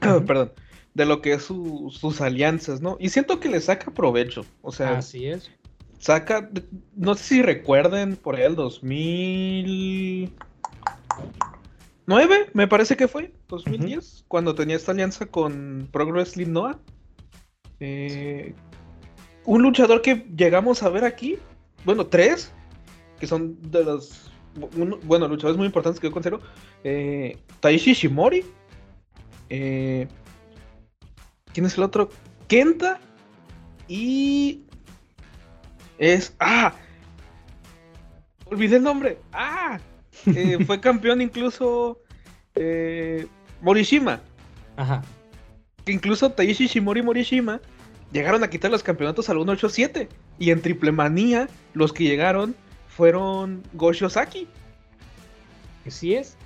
perdón 0.26 0.52
de 0.94 1.04
lo 1.06 1.22
que 1.22 1.34
es 1.34 1.44
sus 1.44 2.20
alianzas, 2.20 2.80
¿no? 2.80 2.96
Y 2.98 3.10
siento 3.10 3.38
que 3.40 3.48
le 3.48 3.60
saca 3.60 3.92
provecho, 3.92 4.44
o 4.62 4.72
sea... 4.72 4.98
Así 4.98 5.26
es. 5.26 5.50
Saca, 5.98 6.50
no 6.96 7.14
sé 7.14 7.24
si 7.24 7.42
recuerden 7.42 8.16
por 8.16 8.36
ahí 8.36 8.44
el 8.44 8.56
2009, 8.56 10.30
me 12.54 12.66
parece 12.66 12.96
que 12.96 13.06
fue, 13.06 13.34
2010, 13.48 14.24
cuando 14.26 14.54
tenía 14.54 14.76
esta 14.76 14.92
alianza 14.92 15.26
con 15.26 15.90
Pro 15.92 16.06
Wrestling 16.06 16.52
Noah. 16.52 16.78
Eh, 17.80 18.54
un 19.44 19.62
luchador 19.62 20.02
que 20.02 20.26
llegamos 20.36 20.82
a 20.82 20.90
ver 20.90 21.04
aquí, 21.04 21.38
bueno, 21.84 22.06
tres, 22.06 22.52
que 23.18 23.26
son 23.26 23.58
de 23.70 23.84
los, 23.84 24.30
bueno, 25.04 25.26
luchadores 25.28 25.56
muy 25.56 25.66
importantes 25.66 26.00
que 26.00 26.08
yo 26.08 26.12
considero, 26.12 26.40
eh, 26.84 27.38
Taishi 27.60 27.94
Shimori, 27.94 28.44
eh, 29.50 30.06
¿Quién 31.52 31.66
es 31.66 31.76
el 31.76 31.84
otro? 31.84 32.08
Kenta. 32.48 33.00
Y. 33.88 34.62
Es. 35.98 36.34
¡Ah! 36.38 36.72
Olvidé 38.46 38.76
el 38.76 38.84
nombre. 38.84 39.18
¡Ah! 39.32 39.78
Eh, 40.26 40.58
fue 40.66 40.80
campeón 40.80 41.20
incluso. 41.20 41.98
Eh, 42.54 43.26
Morishima. 43.60 44.20
Ajá. 44.76 45.02
Que 45.84 45.92
incluso 45.92 46.30
Taishi 46.30 46.66
Shimori 46.66 47.02
Morishima 47.02 47.60
llegaron 48.12 48.42
a 48.42 48.50
quitar 48.50 48.70
los 48.70 48.82
campeonatos 48.82 49.28
al 49.28 49.36
187. 49.36 50.08
Y 50.38 50.50
en 50.50 50.62
Triple 50.62 50.92
Manía, 50.92 51.48
los 51.74 51.92
que 51.92 52.04
llegaron 52.04 52.54
fueron 52.88 53.62
Goshi 53.74 54.04
Ozaki. 54.04 54.46
Así 55.86 56.14
es. 56.14 56.36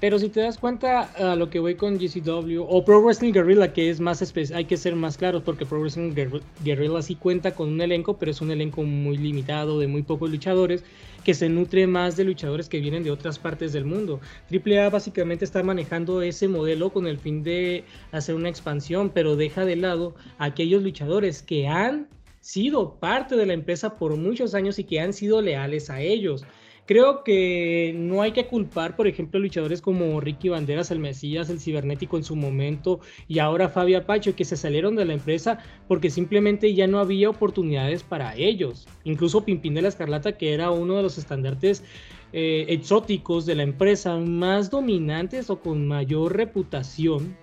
Pero 0.00 0.18
si 0.18 0.28
te 0.28 0.40
das 0.40 0.58
cuenta 0.58 1.02
a 1.02 1.34
lo 1.34 1.50
que 1.50 1.58
voy 1.58 1.74
con 1.74 1.98
GCW 1.98 2.62
o 2.62 2.84
Pro 2.84 3.02
Wrestling 3.02 3.32
Guerrilla, 3.32 3.72
que 3.72 3.90
es 3.90 3.98
más 3.98 4.22
hay 4.54 4.64
que 4.64 4.76
ser 4.76 4.94
más 4.94 5.16
claros 5.16 5.42
porque 5.42 5.66
Pro 5.66 5.80
Wrestling 5.80 6.14
Guerrilla 6.62 7.02
sí 7.02 7.16
cuenta 7.16 7.54
con 7.54 7.68
un 7.68 7.80
elenco, 7.80 8.16
pero 8.16 8.30
es 8.30 8.40
un 8.40 8.52
elenco 8.52 8.84
muy 8.84 9.16
limitado 9.16 9.80
de 9.80 9.88
muy 9.88 10.02
pocos 10.02 10.30
luchadores 10.30 10.84
que 11.24 11.34
se 11.34 11.48
nutre 11.48 11.86
más 11.86 12.16
de 12.16 12.24
luchadores 12.24 12.68
que 12.68 12.80
vienen 12.80 13.04
de 13.04 13.10
otras 13.10 13.38
partes 13.38 13.72
del 13.72 13.84
mundo. 13.84 14.20
AAA 14.50 14.90
básicamente 14.90 15.44
está 15.44 15.62
manejando 15.62 16.22
ese 16.22 16.48
modelo 16.48 16.90
con 16.90 17.06
el 17.06 17.18
fin 17.18 17.42
de 17.42 17.84
hacer 18.12 18.34
una 18.34 18.48
expansión, 18.48 19.10
pero 19.10 19.36
deja 19.36 19.64
de 19.64 19.76
lado 19.76 20.14
a 20.38 20.46
aquellos 20.46 20.82
luchadores 20.82 21.42
que 21.42 21.68
han 21.68 22.08
sido 22.40 22.94
parte 22.94 23.36
de 23.36 23.46
la 23.46 23.52
empresa 23.52 23.96
por 23.96 24.16
muchos 24.16 24.54
años 24.54 24.78
y 24.78 24.84
que 24.84 25.00
han 25.00 25.12
sido 25.12 25.42
leales 25.42 25.90
a 25.90 26.00
ellos. 26.00 26.44
Creo 26.88 27.22
que 27.22 27.94
no 27.94 28.22
hay 28.22 28.32
que 28.32 28.46
culpar, 28.46 28.96
por 28.96 29.06
ejemplo, 29.06 29.38
luchadores 29.38 29.82
como 29.82 30.22
Ricky 30.22 30.48
Banderas, 30.48 30.90
el 30.90 31.00
Mesías, 31.00 31.50
el 31.50 31.60
Cibernético 31.60 32.16
en 32.16 32.24
su 32.24 32.34
momento 32.34 33.00
y 33.28 33.40
ahora 33.40 33.68
Fabio 33.68 33.98
Apache, 33.98 34.32
que 34.32 34.46
se 34.46 34.56
salieron 34.56 34.96
de 34.96 35.04
la 35.04 35.12
empresa 35.12 35.58
porque 35.86 36.08
simplemente 36.08 36.72
ya 36.72 36.86
no 36.86 36.98
había 36.98 37.28
oportunidades 37.28 38.02
para 38.04 38.34
ellos. 38.36 38.88
Incluso 39.04 39.44
Pimpín 39.44 39.74
de 39.74 39.82
la 39.82 39.88
Escarlata, 39.88 40.38
que 40.38 40.54
era 40.54 40.70
uno 40.70 40.96
de 40.96 41.02
los 41.02 41.18
estandartes 41.18 41.84
eh, 42.32 42.64
exóticos 42.68 43.44
de 43.44 43.56
la 43.56 43.64
empresa 43.64 44.16
más 44.16 44.70
dominantes 44.70 45.50
o 45.50 45.60
con 45.60 45.86
mayor 45.86 46.38
reputación 46.38 47.36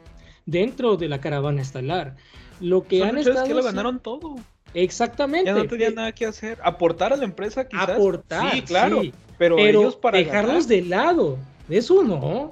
dentro 0.48 0.98
de 0.98 1.08
la 1.08 1.22
caravana 1.22 1.62
estelar. 1.62 2.16
Lo 2.62 2.88
que 2.88 3.04
han 3.04 3.20
estado 3.20 3.46
que 3.46 3.54
lo 3.54 3.62
ganaron 3.62 4.00
todo. 4.00 4.38
Exactamente. 4.74 5.46
Ya 5.46 5.56
no 5.56 5.68
tenía 5.68 5.92
nada 5.92 6.12
que 6.14 6.26
hacer. 6.26 6.58
Aportar 6.64 7.14
a 7.14 7.16
la 7.16 7.26
empresa 7.26 7.68
quizás. 7.68 7.90
Aportar. 7.90 8.52
Sí, 8.52 8.62
claro. 8.64 9.04
Pero, 9.38 9.58
ellos 9.58 9.96
para 9.96 10.18
dejarlos 10.18 10.68
de 10.68 10.82
lado. 10.82 11.38
Eso 11.70 12.04
no. 12.04 12.52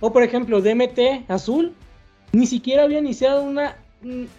O 0.00 0.12
por 0.12 0.22
ejemplo, 0.22 0.60
DMT 0.60 1.28
Azul 1.28 1.74
ni 2.32 2.46
siquiera 2.46 2.82
había 2.82 2.98
iniciado 2.98 3.42
una, 3.42 3.76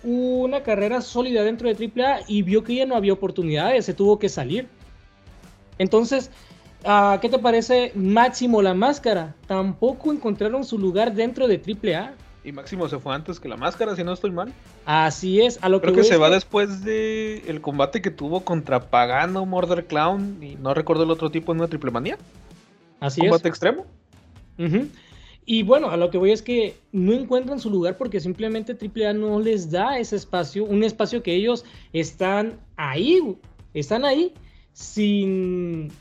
una 0.04 0.64
carrera 0.64 1.02
sólida 1.02 1.44
dentro 1.44 1.74
de 1.74 1.92
AAA 1.96 2.22
y 2.28 2.42
vio 2.42 2.64
que 2.64 2.76
ya 2.76 2.86
no 2.86 2.96
había 2.96 3.14
oportunidades, 3.14 3.86
se 3.86 3.94
tuvo 3.94 4.20
que 4.20 4.28
salir. 4.28 4.68
Entonces, 5.78 6.30
ah, 6.84 7.20
¿qué 7.22 7.30
te 7.30 7.40
parece 7.40 7.92
Máximo 7.96 8.62
la 8.62 8.74
Máscara? 8.74 9.36
Tampoco 9.48 10.12
encontraron 10.12 10.66
su 10.66 10.78
lugar 10.78 11.14
dentro 11.14 11.48
de 11.48 11.56
AAA. 11.56 12.14
Y 12.46 12.52
Máximo 12.52 12.88
se 12.88 13.00
fue 13.00 13.16
antes 13.16 13.40
que 13.40 13.50
la 13.50 13.58
máscara, 13.58 13.96
si 13.96 14.04
no 14.04 14.14
estoy 14.14 14.30
mal. 14.30 14.54
Así 14.86 15.42
es, 15.42 15.58
a 15.64 15.70
lo 15.70 15.82
Creo 15.82 15.96
que, 15.96 16.04
se 16.04 16.18
va 16.18 16.30
después 16.30 16.84
de 16.84 17.44
el 17.48 17.60
combate 17.60 18.04
que 18.04 18.12
tuvo 18.12 18.42
contra 18.42 18.92
Pagano, 18.92 19.48
Murder 19.48 19.88
Clown 19.88 20.44
y 20.44 20.56
no 20.56 20.76
recuerdo 20.76 21.04
el 21.04 21.12
otro 21.12 21.32
tipo 21.32 21.52
en 21.52 21.58
una 21.58 21.68
triple 21.68 21.90
manía. 21.90 22.20
Así 23.00 23.22
combate 23.22 23.50
extremo. 23.50 23.88
Y 25.48 25.64
bueno, 25.64 25.90
a 25.90 25.98
lo 25.98 26.12
que 26.12 26.20
voy 26.20 26.32
es 26.32 26.44
que 26.44 26.78
no 26.92 27.14
encuentran 27.14 27.60
su 27.60 27.72
lugar 27.72 27.98
porque 27.98 28.20
simplemente 28.20 28.78
AAA 28.80 29.14
no 29.14 29.40
les 29.40 29.72
da 29.72 29.98
ese 29.98 30.16
espacio, 30.16 30.66
un 30.66 30.84
espacio 30.84 31.24
que 31.24 31.34
ellos 31.34 31.66
están 31.94 32.60
ahí, 32.78 33.38
están 33.74 34.06
ahí 34.06 34.34
sin 34.74 35.92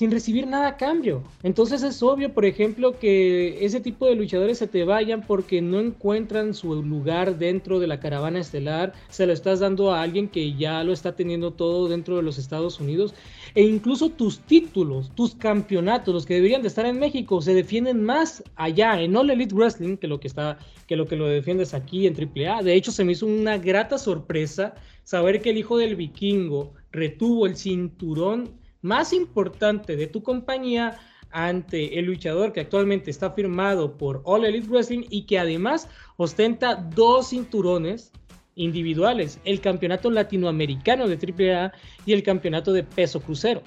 sin 0.00 0.10
recibir 0.10 0.46
nada 0.46 0.68
a 0.68 0.76
cambio. 0.78 1.22
Entonces 1.42 1.82
es 1.82 2.02
obvio, 2.02 2.32
por 2.32 2.46
ejemplo, 2.46 2.98
que 2.98 3.62
ese 3.62 3.80
tipo 3.80 4.06
de 4.06 4.14
luchadores 4.14 4.56
se 4.56 4.66
te 4.66 4.84
vayan 4.84 5.20
porque 5.20 5.60
no 5.60 5.78
encuentran 5.78 6.54
su 6.54 6.82
lugar 6.82 7.36
dentro 7.36 7.78
de 7.78 7.86
la 7.86 8.00
caravana 8.00 8.40
estelar, 8.40 8.94
se 9.10 9.26
lo 9.26 9.34
estás 9.34 9.60
dando 9.60 9.92
a 9.92 10.00
alguien 10.00 10.28
que 10.28 10.54
ya 10.54 10.82
lo 10.84 10.94
está 10.94 11.14
teniendo 11.14 11.50
todo 11.50 11.86
dentro 11.86 12.16
de 12.16 12.22
los 12.22 12.38
Estados 12.38 12.80
Unidos, 12.80 13.12
e 13.54 13.62
incluso 13.62 14.08
tus 14.08 14.38
títulos, 14.38 15.14
tus 15.14 15.34
campeonatos, 15.34 16.14
los 16.14 16.24
que 16.24 16.36
deberían 16.36 16.62
de 16.62 16.68
estar 16.68 16.86
en 16.86 16.98
México, 16.98 17.42
se 17.42 17.52
defienden 17.52 18.02
más 18.02 18.42
allá 18.56 19.02
en 19.02 19.14
All 19.14 19.28
Elite 19.28 19.54
Wrestling 19.54 19.98
que 19.98 20.06
lo 20.06 20.18
que 20.18 20.28
está, 20.28 20.56
que 20.86 20.96
lo 20.96 21.04
que 21.06 21.16
lo 21.16 21.26
defiendes 21.26 21.74
aquí 21.74 22.06
en 22.06 22.16
AAA. 22.16 22.62
De 22.62 22.72
hecho, 22.72 22.90
se 22.90 23.04
me 23.04 23.12
hizo 23.12 23.26
una 23.26 23.58
grata 23.58 23.98
sorpresa 23.98 24.76
saber 25.04 25.42
que 25.42 25.50
el 25.50 25.58
hijo 25.58 25.76
del 25.76 25.94
vikingo 25.94 26.72
retuvo 26.90 27.44
el 27.44 27.54
cinturón 27.54 28.59
más 28.82 29.12
importante 29.12 29.96
de 29.96 30.06
tu 30.06 30.22
compañía 30.22 30.98
ante 31.30 31.98
el 31.98 32.06
luchador 32.06 32.52
que 32.52 32.60
actualmente 32.60 33.10
está 33.10 33.30
firmado 33.30 33.96
por 33.96 34.22
All 34.24 34.44
Elite 34.44 34.68
Wrestling 34.68 35.04
y 35.10 35.22
que 35.22 35.38
además 35.38 35.88
ostenta 36.16 36.74
dos 36.74 37.30
cinturones 37.30 38.12
individuales, 38.56 39.40
el 39.44 39.60
campeonato 39.60 40.10
latinoamericano 40.10 41.06
de 41.08 41.16
AAA 41.16 41.72
y 42.04 42.12
el 42.12 42.22
campeonato 42.22 42.72
de 42.72 42.82
peso 42.82 43.20
crucero. 43.20 43.62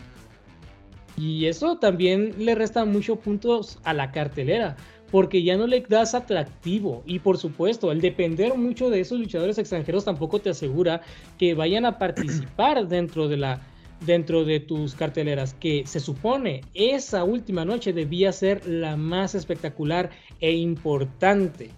Y 1.17 1.45
eso 1.45 1.77
también 1.77 2.33
le 2.37 2.55
resta 2.55 2.85
muchos 2.85 3.19
puntos 3.19 3.79
a 3.83 3.93
la 3.93 4.11
cartelera, 4.11 4.75
porque 5.11 5.43
ya 5.43 5.55
no 5.55 5.67
le 5.67 5.81
das 5.81 6.15
atractivo. 6.15 7.03
Y 7.05 7.19
por 7.19 7.37
supuesto, 7.37 7.91
el 7.91 8.01
depender 8.01 8.57
mucho 8.57 8.89
de 8.89 8.99
esos 8.99 9.19
luchadores 9.19 9.57
extranjeros 9.59 10.05
tampoco 10.05 10.39
te 10.39 10.49
asegura 10.49 11.01
que 11.37 11.53
vayan 11.53 11.85
a 11.85 11.99
participar 11.99 12.87
dentro 12.87 13.27
de 13.27 13.37
la 13.37 13.61
dentro 14.05 14.45
de 14.45 14.59
tus 14.59 14.95
carteleras, 14.95 15.53
que 15.53 15.83
se 15.85 15.99
supone 15.99 16.61
esa 16.73 17.23
última 17.23 17.65
noche 17.65 17.93
debía 17.93 18.31
ser 18.31 18.65
la 18.67 18.97
más 18.97 19.35
espectacular 19.35 20.09
e 20.39 20.53
importante, 20.53 21.69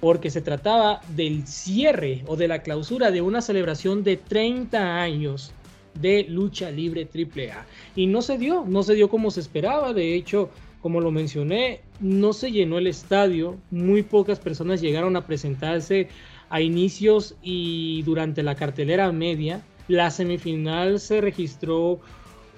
porque 0.00 0.30
se 0.30 0.40
trataba 0.40 1.00
del 1.14 1.46
cierre 1.46 2.24
o 2.26 2.36
de 2.36 2.48
la 2.48 2.62
clausura 2.62 3.10
de 3.10 3.22
una 3.22 3.40
celebración 3.40 4.02
de 4.02 4.16
30 4.16 5.00
años 5.00 5.52
de 6.00 6.24
lucha 6.28 6.70
libre 6.70 7.08
AAA. 7.12 7.66
Y 7.96 8.06
no 8.06 8.22
se 8.22 8.38
dio, 8.38 8.64
no 8.66 8.82
se 8.82 8.94
dio 8.94 9.08
como 9.08 9.30
se 9.30 9.40
esperaba, 9.40 9.92
de 9.92 10.14
hecho, 10.14 10.50
como 10.80 11.00
lo 11.00 11.10
mencioné, 11.10 11.80
no 12.00 12.32
se 12.32 12.50
llenó 12.50 12.78
el 12.78 12.88
estadio, 12.88 13.58
muy 13.70 14.02
pocas 14.02 14.40
personas 14.40 14.80
llegaron 14.80 15.16
a 15.16 15.26
presentarse 15.26 16.08
a 16.50 16.60
inicios 16.60 17.36
y 17.42 18.02
durante 18.02 18.42
la 18.42 18.56
cartelera 18.56 19.10
media, 19.12 19.62
la 19.88 20.10
semifinal 20.10 21.00
se 21.00 21.20
registró 21.20 22.00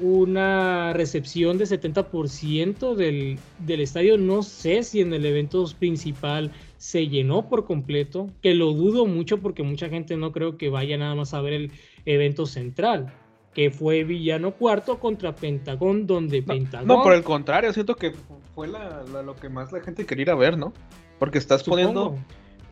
una 0.00 0.92
recepción 0.92 1.56
de 1.56 1.64
70% 1.64 2.94
del, 2.94 3.38
del 3.60 3.80
estadio. 3.80 4.18
No 4.18 4.42
sé 4.42 4.82
si 4.82 5.00
en 5.00 5.12
el 5.12 5.24
evento 5.24 5.64
principal 5.78 6.50
se 6.78 7.08
llenó 7.08 7.48
por 7.48 7.64
completo, 7.64 8.28
que 8.42 8.54
lo 8.54 8.72
dudo 8.72 9.06
mucho 9.06 9.38
porque 9.38 9.62
mucha 9.62 9.88
gente 9.88 10.16
no 10.16 10.32
creo 10.32 10.56
que 10.58 10.68
vaya 10.68 10.98
nada 10.98 11.14
más 11.14 11.32
a 11.32 11.40
ver 11.40 11.52
el 11.52 11.72
evento 12.04 12.46
central, 12.46 13.12
que 13.54 13.70
fue 13.70 14.04
Villano 14.04 14.52
Cuarto 14.52 14.98
contra 14.98 15.34
Pentagón, 15.34 16.06
donde 16.06 16.42
Pentagón... 16.42 16.88
No, 16.88 17.02
por 17.02 17.14
el 17.14 17.22
contrario, 17.22 17.72
siento 17.72 17.94
que 17.94 18.12
fue 18.54 18.68
lo 18.68 19.36
que 19.36 19.48
más 19.48 19.72
la 19.72 19.80
gente 19.80 20.04
quería 20.04 20.22
ir 20.22 20.30
a 20.30 20.34
ver, 20.34 20.58
¿no? 20.58 20.72
Porque 21.18 21.38
estás 21.38 21.62
poniendo 21.62 22.18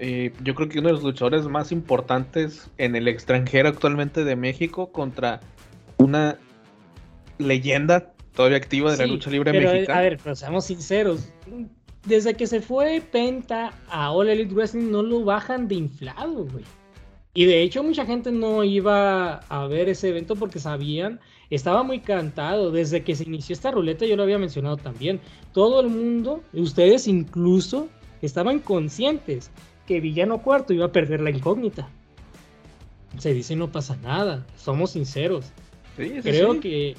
eh, 0.05 0.33
yo 0.43 0.57
creo 0.57 0.69
que 0.69 0.81
uno 0.81 0.89
de 0.89 0.95
los 0.95 1.05
luchadores 1.05 1.47
más 1.47 1.71
importantes 1.71 2.69
en 2.77 2.97
el 2.97 3.07
extranjero 3.07 3.69
actualmente 3.69 4.25
de 4.25 4.35
México 4.35 4.91
contra 4.91 5.39
una 5.97 6.39
leyenda 7.39 8.13
todavía 8.35 8.57
activa 8.57 8.91
de 8.91 8.99
la 8.99 9.07
lucha 9.07 9.31
libre 9.31 9.53
pero, 9.53 9.71
mexicana. 9.71 10.01
A 10.01 10.03
ver, 10.03 10.19
pero 10.21 10.35
seamos 10.35 10.65
sinceros. 10.65 11.29
Desde 12.05 12.35
que 12.35 12.49
se 12.49 12.61
fue 12.61 13.01
Penta 13.13 13.75
a 13.89 14.11
All 14.11 14.29
Elite 14.29 14.53
Wrestling 14.53 14.91
no 14.91 15.05
lo 15.05 15.25
bajan 15.25 15.69
de 15.69 15.77
inflado, 15.77 16.47
güey. 16.47 16.65
Y 17.35 17.45
de 17.45 17.63
hecho 17.63 17.85
mucha 17.85 18.05
gente 18.05 18.33
no 18.33 18.65
iba 18.65 19.35
a 19.37 19.67
ver 19.69 19.89
ese 19.89 20.09
evento 20.09 20.35
porque 20.35 20.59
sabían, 20.59 21.21
estaba 21.49 21.85
muy 21.85 22.01
cantado. 22.01 22.73
Desde 22.73 23.05
que 23.05 23.15
se 23.15 23.23
inició 23.23 23.53
esta 23.53 23.71
ruleta, 23.71 24.05
yo 24.05 24.17
lo 24.17 24.25
había 24.25 24.39
mencionado 24.39 24.79
también. 24.79 25.21
Todo 25.53 25.81
el 25.81 25.91
mundo, 25.91 26.43
ustedes 26.55 27.07
incluso, 27.07 27.89
estaban 28.21 28.59
conscientes 28.59 29.53
que 29.87 30.01
Villano 30.01 30.43
Cuarto 30.43 30.73
iba 30.73 30.87
a 30.87 30.93
perder 30.93 31.21
la 31.21 31.31
incógnita. 31.31 31.89
Se 33.19 33.35
dice 33.35 33.57
no 33.57 33.71
pasa 33.71 33.97
nada, 33.97 34.47
somos 34.57 34.93
sinceros. 34.93 35.53
creo 35.97 36.61
que 36.61 36.97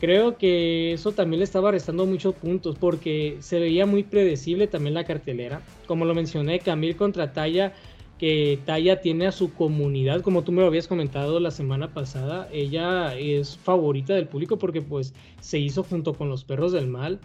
creo 0.00 0.36
que 0.36 0.92
eso 0.92 1.12
también 1.12 1.40
le 1.40 1.44
estaba 1.44 1.70
restando 1.70 2.06
muchos 2.06 2.34
puntos 2.34 2.76
porque 2.78 3.36
se 3.40 3.58
veía 3.58 3.86
muy 3.86 4.02
predecible 4.02 4.66
también 4.66 4.94
la 4.94 5.04
cartelera. 5.04 5.62
Como 5.86 6.04
lo 6.04 6.14
mencioné, 6.14 6.60
Camil 6.60 6.96
contra 6.96 7.32
Taya, 7.32 7.72
que 8.18 8.58
Taya 8.64 9.00
tiene 9.00 9.26
a 9.26 9.32
su 9.32 9.52
comunidad, 9.52 10.22
como 10.22 10.42
tú 10.42 10.50
me 10.50 10.62
lo 10.62 10.66
habías 10.66 10.88
comentado 10.88 11.38
la 11.38 11.52
semana 11.52 11.94
pasada, 11.94 12.48
ella 12.52 13.16
es 13.16 13.56
favorita 13.56 14.14
del 14.14 14.26
público 14.26 14.58
porque 14.58 14.82
pues 14.82 15.14
se 15.40 15.58
hizo 15.58 15.84
junto 15.84 16.14
con 16.14 16.28
los 16.28 16.44
perros 16.44 16.72
del 16.72 16.88
mal. 16.88 17.20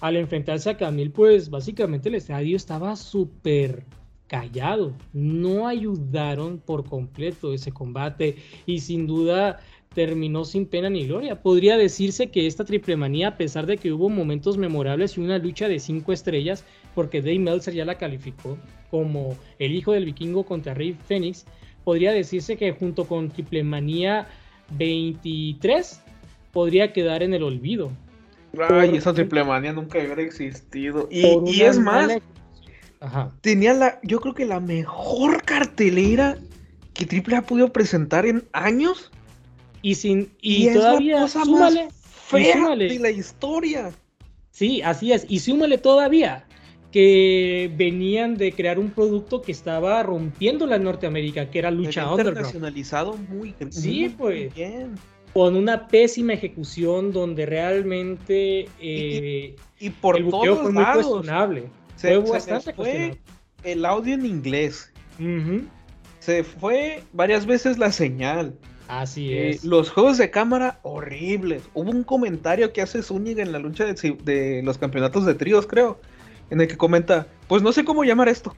Al 0.00 0.16
enfrentarse 0.16 0.68
a 0.68 0.76
Camil, 0.76 1.12
pues 1.12 1.48
básicamente 1.48 2.08
el 2.08 2.16
estadio 2.16 2.56
estaba 2.56 2.96
súper 2.96 3.84
callado, 4.32 4.94
no 5.12 5.68
ayudaron 5.68 6.58
por 6.58 6.86
completo 6.88 7.52
ese 7.52 7.70
combate 7.70 8.36
y 8.64 8.80
sin 8.80 9.06
duda 9.06 9.60
terminó 9.94 10.46
sin 10.46 10.64
pena 10.64 10.88
ni 10.88 11.06
gloria. 11.06 11.42
Podría 11.42 11.76
decirse 11.76 12.30
que 12.30 12.46
esta 12.46 12.64
triple 12.64 12.96
manía, 12.96 13.28
a 13.28 13.36
pesar 13.36 13.66
de 13.66 13.76
que 13.76 13.92
hubo 13.92 14.08
momentos 14.08 14.56
memorables 14.56 15.18
y 15.18 15.20
una 15.20 15.36
lucha 15.36 15.68
de 15.68 15.78
cinco 15.78 16.14
estrellas, 16.14 16.64
porque 16.94 17.20
Dave 17.20 17.40
Meltzer 17.40 17.74
ya 17.74 17.84
la 17.84 17.98
calificó 17.98 18.56
como 18.90 19.36
el 19.58 19.74
hijo 19.74 19.92
del 19.92 20.06
vikingo 20.06 20.44
contra 20.44 20.72
Rey 20.72 20.96
Phoenix, 21.06 21.44
podría 21.84 22.12
decirse 22.12 22.56
que 22.56 22.72
junto 22.72 23.04
con 23.04 23.28
Triple 23.28 23.64
Manía 23.64 24.26
23 24.78 26.00
podría 26.52 26.94
quedar 26.94 27.22
en 27.22 27.34
el 27.34 27.42
olvido. 27.42 27.90
Ay, 28.54 28.88
Por- 28.88 28.96
esa 28.98 29.12
triple 29.12 29.44
manía 29.44 29.74
nunca 29.74 29.98
hubiera 29.98 30.22
existido. 30.22 31.06
Y, 31.10 31.26
y 31.46 31.62
es 31.62 31.78
más, 31.78 32.18
Ajá. 33.02 33.32
tenía 33.40 33.74
la, 33.74 33.98
yo 34.02 34.20
creo 34.20 34.34
que 34.34 34.46
la 34.46 34.60
mejor 34.60 35.42
cartelera 35.44 36.38
que 36.94 37.04
Triple 37.06 37.36
ha 37.36 37.42
podido 37.42 37.72
presentar 37.72 38.26
en 38.26 38.44
años. 38.52 39.10
Y 39.82 39.96
sin 39.96 40.30
Y, 40.40 40.64
y, 40.64 40.68
es 40.68 40.74
todavía 40.74 41.16
la 41.16 41.22
cosa 41.22 41.44
súmale, 41.44 41.84
más 41.86 41.94
fea 42.26 42.54
súmale. 42.54 42.88
de 42.88 42.98
la 43.00 43.10
historia. 43.10 43.90
sí, 44.50 44.80
así 44.82 45.12
es, 45.12 45.26
y 45.28 45.40
súmale 45.40 45.78
todavía 45.78 46.46
que 46.92 47.72
venían 47.76 48.36
de 48.36 48.52
crear 48.52 48.78
un 48.78 48.90
producto 48.90 49.40
que 49.42 49.50
estaba 49.50 50.02
rompiendo 50.02 50.66
la 50.66 50.78
Norteamérica, 50.78 51.50
que 51.50 51.58
era 51.58 51.70
lucha 51.70 52.02
Era 52.02 52.10
internacionalizado 52.10 53.16
muy, 53.16 53.54
Sí, 53.70 54.00
muy 54.00 54.08
pues. 54.10 54.54
bien. 54.54 54.94
con 55.32 55.56
una 55.56 55.88
pésima 55.88 56.34
ejecución 56.34 57.10
donde 57.10 57.46
realmente 57.46 58.68
eh, 58.78 59.56
Y 59.80 59.90
por 59.90 60.18
el 60.18 60.28
todos 60.28 60.60
fue 60.60 60.72
muy 60.72 60.82
lados. 60.82 61.06
cuestionable. 61.06 61.70
Se, 61.96 62.20
fue 62.22 62.40
se 62.40 63.18
el 63.64 63.84
audio 63.84 64.14
en 64.14 64.26
inglés. 64.26 64.92
Se 66.18 66.44
fue 66.44 67.02
varias 67.12 67.46
veces 67.46 67.78
la 67.78 67.92
señal. 67.92 68.56
Así 68.88 69.32
Eh, 69.32 69.50
es. 69.50 69.64
los 69.64 69.90
juegos 69.90 70.18
de 70.18 70.30
cámara 70.30 70.78
horribles. 70.82 71.62
Hubo 71.74 71.90
un 71.90 72.04
comentario 72.04 72.72
que 72.72 72.82
hace 72.82 73.02
Zúñiga 73.02 73.42
en 73.42 73.52
la 73.52 73.58
lucha 73.58 73.84
de, 73.84 73.94
de 74.24 74.62
los 74.62 74.78
campeonatos 74.78 75.24
de 75.24 75.34
tríos, 75.34 75.66
creo. 75.66 76.00
En 76.50 76.60
el 76.60 76.68
que 76.68 76.76
comenta, 76.76 77.26
pues 77.48 77.62
no 77.62 77.72
sé 77.72 77.84
cómo 77.84 78.04
llamar 78.04 78.28
esto. 78.28 78.54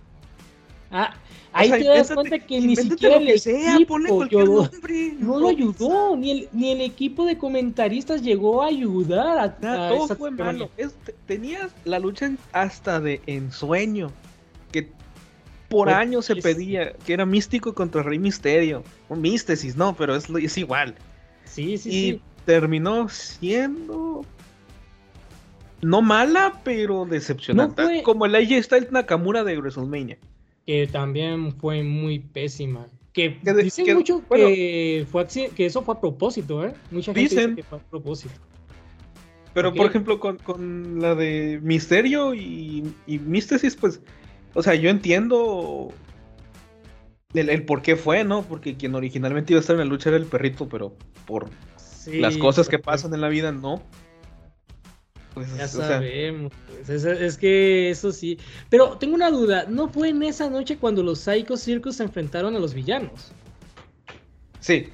Ah, 0.90 1.14
ahí 1.54 1.68
sea, 1.68 1.78
te 1.78 1.84
das 1.84 2.10
cuenta 2.12 2.38
que 2.38 2.60
ni 2.60 2.76
siquiera 2.76 3.18
lo 3.20 3.30
el 3.30 3.38
sea, 3.40 3.74
equipo 3.76 3.96
ayudó. 3.96 4.70
nombre, 4.70 5.14
no 5.18 5.38
lo 5.38 5.48
ayudó, 5.48 6.16
ni 6.16 6.30
el, 6.30 6.48
ni 6.52 6.72
el 6.72 6.80
equipo 6.80 7.24
de 7.26 7.38
comentaristas 7.38 8.22
llegó 8.22 8.62
a 8.62 8.66
ayudar 8.66 9.38
a, 9.38 9.56
Nada, 9.60 9.88
a 9.88 9.90
todo 9.90 10.16
fue 10.16 10.30
malo. 10.30 10.70
Es- 10.76 10.94
tenías 11.26 11.70
la 11.84 11.98
lucha 11.98 12.30
hasta 12.52 13.00
de 13.00 13.20
ensueño. 13.26 14.10
Que 14.72 14.90
por 15.68 15.88
Fue 15.88 15.94
años 15.94 16.26
se 16.26 16.36
pedía 16.36 16.92
que 17.06 17.12
era 17.14 17.24
místico 17.26 17.74
contra 17.74 18.02
Rey 18.02 18.18
Misterio. 18.18 18.82
Un 19.08 19.20
místesis, 19.20 19.76
no, 19.76 19.94
pero 19.96 20.14
es, 20.16 20.28
es 20.30 20.58
igual. 20.58 20.94
Sí, 21.44 21.78
sí, 21.78 21.88
y 21.88 21.92
sí. 22.12 22.20
terminó 22.44 23.08
siendo 23.08 24.24
no 25.82 26.00
mala, 26.00 26.60
pero 26.64 27.04
decepcionante. 27.04 27.82
No 27.82 27.88
fue- 27.88 28.02
Como 28.02 28.24
el 28.26 28.34
AJ 28.34 28.62
Styles 28.62 28.90
Nakamura 28.90 29.44
de 29.44 29.56
WrestleMania. 29.58 30.18
Que 30.66 30.86
también 30.86 31.52
fue 31.58 31.82
muy 31.82 32.18
pésima. 32.20 32.86
Que, 33.12 33.38
dicen 33.62 33.84
que- 33.86 33.94
mucho 33.94 34.22
bueno. 34.28 34.46
que, 34.48 35.06
fue 35.10 35.26
que 35.54 35.66
eso 35.66 35.82
fue 35.82 35.94
a 35.94 36.00
propósito, 36.00 36.64
¿eh? 36.64 36.74
Mucha 36.90 37.06
gente 37.14 37.20
dice 37.20 37.34
Dicen. 37.36 37.56
que 37.56 37.62
fue 37.62 37.78
a 37.78 37.82
propósito. 37.82 38.34
Pero 39.52 39.72
por 39.72 39.86
ejemplo, 39.86 40.18
con, 40.18 40.38
con 40.38 41.00
la 41.00 41.14
de 41.14 41.60
Misterio 41.62 42.34
y, 42.34 42.92
y 43.06 43.18
Místesis, 43.20 43.76
pues, 43.76 44.00
o 44.54 44.62
sea, 44.64 44.74
yo 44.74 44.90
entiendo 44.90 45.92
el, 47.34 47.48
el 47.48 47.64
por 47.64 47.80
qué 47.82 47.94
fue, 47.94 48.24
¿no? 48.24 48.42
Porque 48.42 48.76
quien 48.76 48.96
originalmente 48.96 49.52
iba 49.52 49.58
a 49.58 49.60
estar 49.60 49.74
en 49.74 49.78
la 49.80 49.84
lucha 49.84 50.08
era 50.08 50.18
el 50.18 50.26
perrito, 50.26 50.68
pero 50.68 50.96
por 51.24 51.50
Sí, 51.76 52.18
las 52.18 52.36
cosas 52.36 52.68
que 52.68 52.80
pasan 52.80 53.14
en 53.14 53.20
la 53.20 53.28
vida, 53.28 53.52
no. 53.52 53.80
Pues, 55.34 55.48
Ya 55.56 55.66
sea, 55.68 55.86
sabemos. 55.88 56.52
pues, 56.68 56.88
es, 56.88 57.04
es 57.04 57.36
que 57.36 57.90
eso 57.90 58.12
sí. 58.12 58.38
Pero 58.70 58.96
tengo 58.98 59.14
una 59.14 59.30
duda. 59.30 59.66
¿No 59.68 59.88
fue 59.88 60.10
en 60.10 60.22
esa 60.22 60.48
noche 60.48 60.76
cuando 60.78 61.02
los 61.02 61.18
Psycho 61.20 61.56
Circus 61.56 61.96
se 61.96 62.04
enfrentaron 62.04 62.54
a 62.54 62.58
los 62.58 62.72
villanos? 62.74 63.32
sí, 64.60 64.88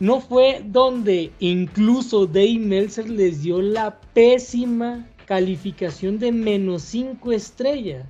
¿No 0.00 0.20
fue 0.20 0.60
donde 0.66 1.30
incluso 1.38 2.26
Dave 2.26 2.58
Meltzer 2.58 3.08
les 3.08 3.42
dio 3.42 3.62
la 3.62 4.00
pésima 4.12 5.06
calificación 5.26 6.18
de 6.18 6.32
menos 6.32 6.82
5 6.82 7.30
estrellas? 7.32 8.04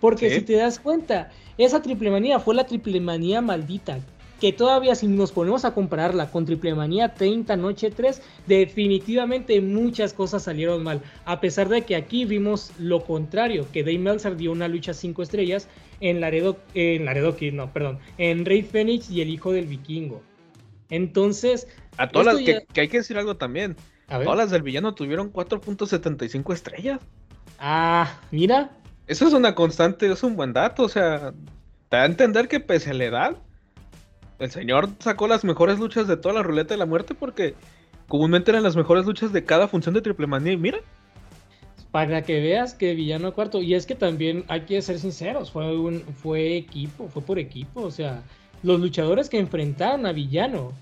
Porque 0.00 0.28
Sí. 0.30 0.36
si 0.36 0.42
te 0.42 0.54
das 0.54 0.78
cuenta, 0.80 1.30
esa 1.56 1.80
triple 1.80 2.10
manía 2.10 2.40
fue 2.40 2.54
la 2.56 2.66
triple 2.66 3.00
manía 3.00 3.40
maldita. 3.40 3.98
Que 4.40 4.52
todavía 4.52 4.94
si 4.94 5.08
nos 5.08 5.32
ponemos 5.32 5.64
a 5.64 5.74
compararla 5.74 6.30
con 6.30 6.46
Triple 6.46 6.74
Manía 6.74 7.14
30 7.14 7.56
Noche 7.56 7.90
3, 7.90 8.22
definitivamente 8.46 9.60
muchas 9.60 10.12
cosas 10.12 10.44
salieron 10.44 10.84
mal. 10.84 11.02
A 11.24 11.40
pesar 11.40 11.68
de 11.68 11.82
que 11.82 11.96
aquí 11.96 12.24
vimos 12.24 12.72
lo 12.78 13.04
contrario, 13.04 13.66
que 13.72 13.82
Dave 13.82 13.98
Meltzer 13.98 14.36
dio 14.36 14.52
una 14.52 14.68
lucha 14.68 14.94
5 14.94 15.22
estrellas 15.22 15.68
en 16.00 16.20
Laredo, 16.20 16.56
en 16.74 17.04
Laredo 17.04 17.34
Kid, 17.36 17.52
no, 17.52 17.72
perdón, 17.72 17.98
en 18.18 18.44
Rey 18.44 18.62
Fénix 18.62 19.10
y 19.10 19.22
el 19.22 19.30
hijo 19.30 19.52
del 19.52 19.66
vikingo. 19.66 20.22
Entonces, 20.90 21.66
a 21.96 22.08
todas 22.08 22.34
las 22.34 22.36
que, 22.44 22.80
hay 22.80 22.88
que 22.88 22.98
decir 22.98 23.18
algo 23.18 23.36
también. 23.36 23.76
a. 24.08 24.22
Todas 24.22 24.38
las 24.38 24.50
del 24.50 24.62
villano 24.62 24.94
tuvieron 24.94 25.32
4.75 25.32 26.54
estrellas. 26.54 27.00
Ah, 27.58 28.20
mira, 28.30 28.70
Eso 29.06 29.26
es 29.26 29.34
una 29.34 29.54
constante, 29.54 30.10
es 30.10 30.22
un 30.22 30.36
buen 30.36 30.52
dato. 30.52 30.84
O 30.84 30.88
sea, 30.88 31.32
te 31.88 31.96
da 31.96 32.04
a 32.04 32.06
entender 32.06 32.48
que 32.48 32.60
pese 32.60 32.90
a 32.90 32.94
la 32.94 33.04
edad, 33.04 33.36
el 34.38 34.50
señor 34.50 34.88
sacó 34.98 35.26
las 35.28 35.44
mejores 35.44 35.78
luchas 35.78 36.06
de 36.08 36.16
toda 36.16 36.34
la 36.34 36.42
ruleta 36.42 36.74
de 36.74 36.78
la 36.78 36.86
muerte 36.86 37.14
porque 37.14 37.54
comúnmente 38.06 38.50
eran 38.50 38.62
las 38.62 38.76
mejores 38.76 39.04
luchas 39.06 39.32
de 39.32 39.44
cada 39.44 39.68
función 39.68 39.94
de 39.94 40.00
Triple 40.02 40.26
Manía. 40.26 40.52
Y 40.52 40.56
mira, 40.56 40.78
para 41.90 42.22
que 42.22 42.40
veas 42.40 42.74
que 42.74 42.94
villano 42.94 43.32
cuarto. 43.32 43.60
Y 43.62 43.74
es 43.74 43.86
que 43.86 43.94
también 43.94 44.44
hay 44.48 44.62
que 44.62 44.80
ser 44.82 44.98
sinceros, 44.98 45.50
fue 45.50 45.76
un, 45.76 46.00
fue 46.00 46.56
equipo, 46.56 47.08
fue 47.08 47.22
por 47.22 47.38
equipo. 47.38 47.82
O 47.82 47.90
sea, 47.90 48.22
los 48.62 48.80
luchadores 48.80 49.28
que 49.28 49.38
enfrentaron 49.38 50.06
a 50.06 50.12
villano 50.12 50.72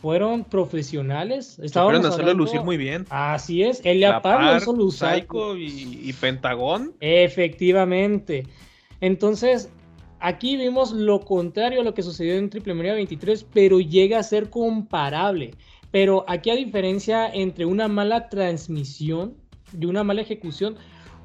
fueron 0.00 0.44
profesionales. 0.44 1.46
Supieron 1.54 1.96
hacerlo 1.96 2.14
hablando- 2.14 2.34
lucir 2.34 2.60
muy 2.62 2.76
bien. 2.76 3.06
Así 3.10 3.62
es, 3.62 3.80
Elia 3.84 4.10
La 4.10 4.22
Parr 4.22 4.42
lo 4.42 4.48
Par, 4.48 4.62
hizo. 4.62 4.90
Psycho 4.90 5.56
y, 5.56 6.00
y 6.04 6.12
Pentagón. 6.12 6.92
Efectivamente. 7.00 8.46
Entonces, 9.00 9.70
aquí 10.22 10.56
vimos 10.56 10.92
lo 10.92 11.20
contrario 11.20 11.80
a 11.80 11.84
lo 11.84 11.94
que 11.94 12.02
sucedió 12.02 12.34
en 12.34 12.48
Triple 12.48 12.74
Manía 12.74 12.94
23, 12.94 13.44
pero 13.52 13.80
llega 13.80 14.18
a 14.18 14.22
ser 14.22 14.48
comparable. 14.48 15.54
Pero 15.90 16.24
aquí 16.28 16.50
a 16.50 16.56
diferencia 16.56 17.28
entre 17.28 17.66
una 17.66 17.88
mala 17.88 18.28
transmisión 18.28 19.34
y 19.78 19.84
una 19.84 20.04
mala 20.04 20.22
ejecución, 20.22 20.76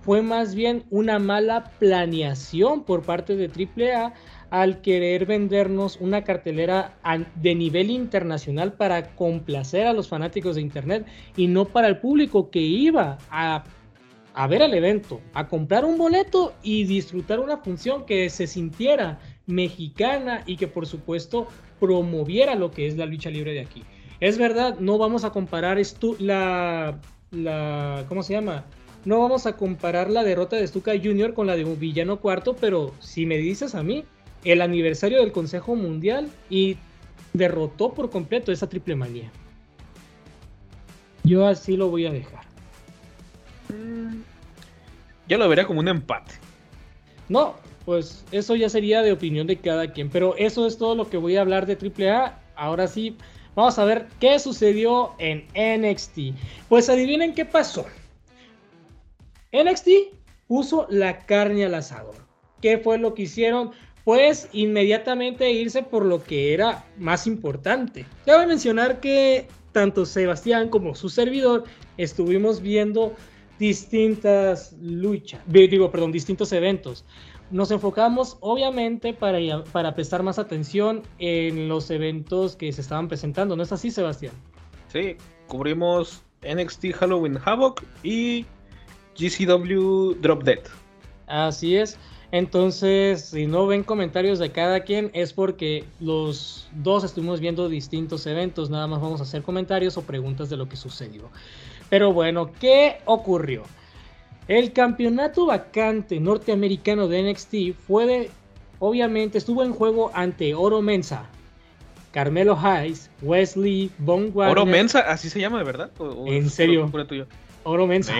fue 0.02 0.22
más 0.22 0.56
bien 0.56 0.86
una 0.90 1.20
mala 1.20 1.72
planeación 1.80 2.84
por 2.84 3.04
parte 3.04 3.36
de 3.36 3.50
AAA 3.50 4.14
al 4.50 4.82
querer 4.82 5.26
vendernos 5.26 5.98
una 6.00 6.24
cartelera 6.24 6.98
de 7.36 7.56
nivel 7.56 7.90
internacional 7.90 8.74
para 8.74 9.16
complacer 9.16 9.86
a 9.86 9.94
los 9.94 10.08
fanáticos 10.08 10.56
de 10.56 10.62
Internet 10.62 11.06
y 11.36 11.48
no 11.48 11.66
para 11.66 11.90
el 11.90 11.98
público 12.00 12.50
que 12.50 12.62
iba 12.62 13.18
a 13.30 13.66
a 14.38 14.46
ver 14.46 14.62
el 14.62 14.76
evento, 14.76 15.20
a 15.34 15.48
comprar 15.48 15.84
un 15.84 15.98
boleto 15.98 16.54
y 16.62 16.84
disfrutar 16.84 17.40
una 17.40 17.58
función 17.58 18.06
que 18.06 18.30
se 18.30 18.46
sintiera 18.46 19.20
mexicana 19.48 20.44
y 20.46 20.58
que 20.58 20.68
por 20.68 20.86
supuesto 20.86 21.48
promoviera 21.80 22.54
lo 22.54 22.70
que 22.70 22.86
es 22.86 22.96
la 22.98 23.08
lucha 23.08 23.32
libre 23.32 23.54
de 23.54 23.62
aquí. 23.62 23.84
Es 24.20 24.38
verdad, 24.38 24.78
no 24.80 25.00
vamos 25.00 25.24
a 25.24 25.32
comparar 25.32 25.80
esto, 25.80 26.16
la, 26.20 27.00
la, 27.32 28.06
¿cómo 28.08 28.22
se 28.22 28.34
llama? 28.34 28.64
No 29.06 29.20
vamos 29.22 29.48
a 29.48 29.58
comparar 29.58 30.12
la 30.12 30.24
derrota 30.24 30.56
de 30.56 30.68
Stuka 30.68 30.92
Jr. 30.92 31.34
con 31.34 31.48
la 31.48 31.56
de 31.56 31.64
villano 31.64 32.20
cuarto, 32.20 32.56
pero 32.56 32.94
si 33.00 33.26
me 33.26 33.38
dices 33.38 33.74
a 33.74 33.82
mí, 33.82 34.06
el 34.44 34.62
aniversario 34.62 35.20
del 35.20 35.32
Consejo 35.32 35.76
Mundial 35.76 36.30
y 36.48 36.78
derrotó 37.34 37.92
por 37.92 38.12
completo 38.12 38.52
esa 38.52 38.70
triple 38.70 38.96
manía. 38.96 39.32
Yo 41.24 41.48
así 41.48 41.76
lo 41.76 41.90
voy 41.90 42.06
a 42.06 42.12
dejar. 42.12 42.47
Yo 45.28 45.38
lo 45.38 45.50
vería 45.50 45.68
como 45.68 45.80
un 45.80 45.88
empate. 45.88 46.34
No, 47.30 47.56
pues 47.86 48.24
eso 48.32 48.56
ya 48.56 48.70
sería 48.70 49.02
de 49.02 49.12
opinión 49.12 49.48
de 49.48 49.58
cada 49.58 49.92
quien. 49.92 50.10
Pero 50.10 50.36
eso 50.38 50.68
es 50.68 50.78
todo 50.78 50.96
lo 50.96 51.10
que 51.10 51.18
voy 51.18 51.38
a 51.38 51.42
hablar 51.42 51.66
de 51.66 51.78
AAA. 51.78 52.40
Ahora 52.56 52.88
sí, 52.88 53.18
vamos 53.56 53.78
a 53.80 53.86
ver 53.86 54.08
qué 54.20 54.40
sucedió 54.40 55.12
en 55.20 55.46
NXT. 55.56 56.36
Pues 56.70 56.90
adivinen 56.90 57.34
qué 57.34 57.46
pasó. 57.46 57.86
NXT 59.52 59.90
puso 60.48 60.88
la 60.90 61.20
carne 61.26 61.66
al 61.66 61.76
asador. 61.76 62.16
¿Qué 62.62 62.78
fue 62.78 62.98
lo 62.98 63.14
que 63.14 63.24
hicieron? 63.24 63.72
Pues 64.04 64.48
inmediatamente 64.54 65.52
irse 65.52 65.84
por 65.84 66.06
lo 66.06 66.24
que 66.24 66.54
era 66.54 66.86
más 66.98 67.28
importante. 67.28 68.06
Cabe 68.26 68.48
mencionar 68.48 69.02
que 69.02 69.48
tanto 69.74 70.06
Sebastián 70.06 70.70
como 70.70 70.96
su 70.96 71.10
servidor 71.10 71.66
estuvimos 71.98 72.62
viendo 72.62 73.14
distintas 73.60 74.74
luchas, 74.82 75.42
di- 75.48 75.68
digo, 75.68 75.92
perdón, 75.92 76.12
distintos 76.12 76.52
eventos. 76.52 77.04
Nos 77.50 77.72
enfocamos 77.72 78.38
obviamente 78.42 79.14
para, 79.14 79.40
para 79.72 79.96
prestar 79.96 80.22
más 80.22 80.38
atención 80.38 81.04
en 81.20 81.70
los 81.70 81.90
eventos 81.90 82.56
que 82.56 82.72
se 82.74 82.82
estaban 82.82 83.08
presentando, 83.08 83.56
¿no 83.56 83.64
es 83.64 83.72
así, 83.72 83.90
Sebastián? 83.90 84.34
Sí, 84.92 85.16
cubrimos 85.48 86.22
NXT 86.42 86.94
Halloween 86.94 87.40
Havoc 87.44 87.84
y 88.04 88.46
GCW 89.18 90.16
Drop 90.22 90.44
Dead. 90.44 90.60
Así 91.28 91.76
es. 91.78 91.98
Entonces, 92.32 93.24
si 93.30 93.48
no 93.48 93.68
ven 93.68 93.84
comentarios 93.84 94.38
de 94.38 94.52
cada 94.52 94.82
quien, 94.82 95.10
es 95.14 95.32
porque 95.32 95.86
los 96.02 96.68
dos 96.74 97.06
estuvimos 97.06 97.40
viendo 97.40 97.70
distintos 97.70 98.28
eventos. 98.28 98.70
Nada 98.70 98.86
más 98.88 99.00
vamos 99.02 99.22
a 99.22 99.24
hacer 99.24 99.44
comentarios 99.44 99.96
o 99.98 100.02
preguntas 100.02 100.50
de 100.50 100.58
lo 100.58 100.68
que 100.68 100.76
sucedió. 100.76 101.30
Pero 101.90 102.14
bueno, 102.14 102.52
¿qué 102.60 102.98
ocurrió? 103.06 103.64
El 104.48 104.72
campeonato 104.72 105.46
vacante 105.46 106.20
norteamericano 106.20 107.08
de 107.08 107.32
NXT 107.32 107.56
fue 107.86 108.06
de, 108.06 108.30
obviamente, 108.80 109.38
estuvo 109.38 109.64
en 109.64 109.74
juego 109.74 110.12
ante 110.14 110.54
Oro 110.54 110.82
Mensa, 110.82 111.26
Carmelo 112.12 112.58
Hayes, 112.58 113.10
Wesley, 113.22 113.92
Von 114.00 114.32
Wagner. 114.34 114.52
¿Oro 114.52 114.66
Mensa? 114.66 115.00
¿Así 115.00 115.30
se 115.30 115.40
llama 115.40 115.60
de 115.60 115.64
verdad? 115.66 115.92
¿En 116.26 116.50
serio? 116.50 116.90
Oro 117.64 117.88
Mensa. 117.88 118.14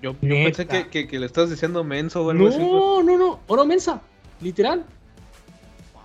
Yo, 0.00 0.14
pensé 0.14 0.66
que, 0.66 1.18
le 1.18 1.26
estás 1.26 1.50
diciendo 1.50 1.84
menso 1.84 2.24
o 2.24 2.30
algo 2.30 2.44
no, 2.44 2.50
así. 2.50 2.58
No, 2.58 2.94
pues. 2.96 3.06
no, 3.06 3.18
no. 3.18 3.40
Oro 3.46 3.64
Mensa. 3.66 4.00
Literal. 4.40 4.84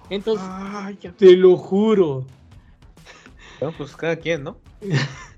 Entonces, 0.10 0.48
te 1.18 1.36
lo 1.36 1.56
juro. 1.58 2.26
Bueno, 3.60 3.76
pues 3.78 3.96
cada 3.96 4.16
quien, 4.16 4.44
¿no? 4.44 4.58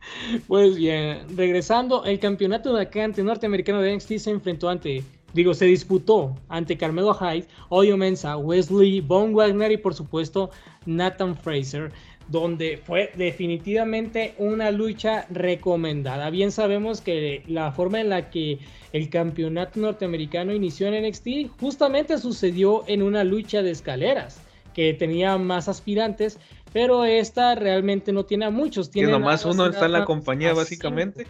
pues 0.47 0.75
bien, 0.75 1.19
regresando, 1.35 2.03
el 2.05 2.19
campeonato 2.19 2.73
vacante 2.73 3.23
norteamericano 3.23 3.81
de 3.81 3.95
NXT 3.95 4.17
se 4.17 4.31
enfrentó 4.31 4.69
ante, 4.69 5.03
digo, 5.33 5.53
se 5.53 5.65
disputó 5.65 6.35
ante 6.49 6.77
Carmelo 6.77 7.15
Hayes, 7.19 7.47
Odio 7.69 7.97
Mensa, 7.97 8.37
Wesley, 8.37 9.01
Von 9.01 9.33
Wagner 9.33 9.71
y 9.71 9.77
por 9.77 9.93
supuesto 9.93 10.51
Nathan 10.85 11.35
Fraser 11.35 11.91
donde 12.31 12.77
fue 12.77 13.11
definitivamente 13.15 14.33
una 14.37 14.71
lucha 14.71 15.25
recomendada. 15.29 16.29
Bien 16.29 16.51
sabemos 16.51 17.01
que 17.01 17.43
la 17.47 17.73
forma 17.73 17.99
en 17.99 18.09
la 18.09 18.29
que 18.29 18.59
el 18.93 19.09
campeonato 19.09 19.79
norteamericano 19.79 20.53
inició 20.53 20.87
en 20.87 21.07
NXT 21.07 21.59
justamente 21.59 22.17
sucedió 22.17 22.83
en 22.87 23.03
una 23.03 23.25
lucha 23.25 23.61
de 23.61 23.71
escaleras 23.71 24.41
que 24.73 24.93
tenía 24.93 25.37
más 25.37 25.67
aspirantes, 25.67 26.39
pero 26.73 27.03
esta 27.03 27.55
realmente 27.55 28.11
no 28.11 28.25
tiene 28.25 28.45
a 28.45 28.49
muchos. 28.49 28.89
Tiene 28.89 29.07
que 29.07 29.11
nomás 29.11 29.45
uno 29.45 29.65
está 29.65 29.85
en 29.85 29.91
la 29.93 30.05
compañía 30.05 30.53
básicamente. 30.53 31.27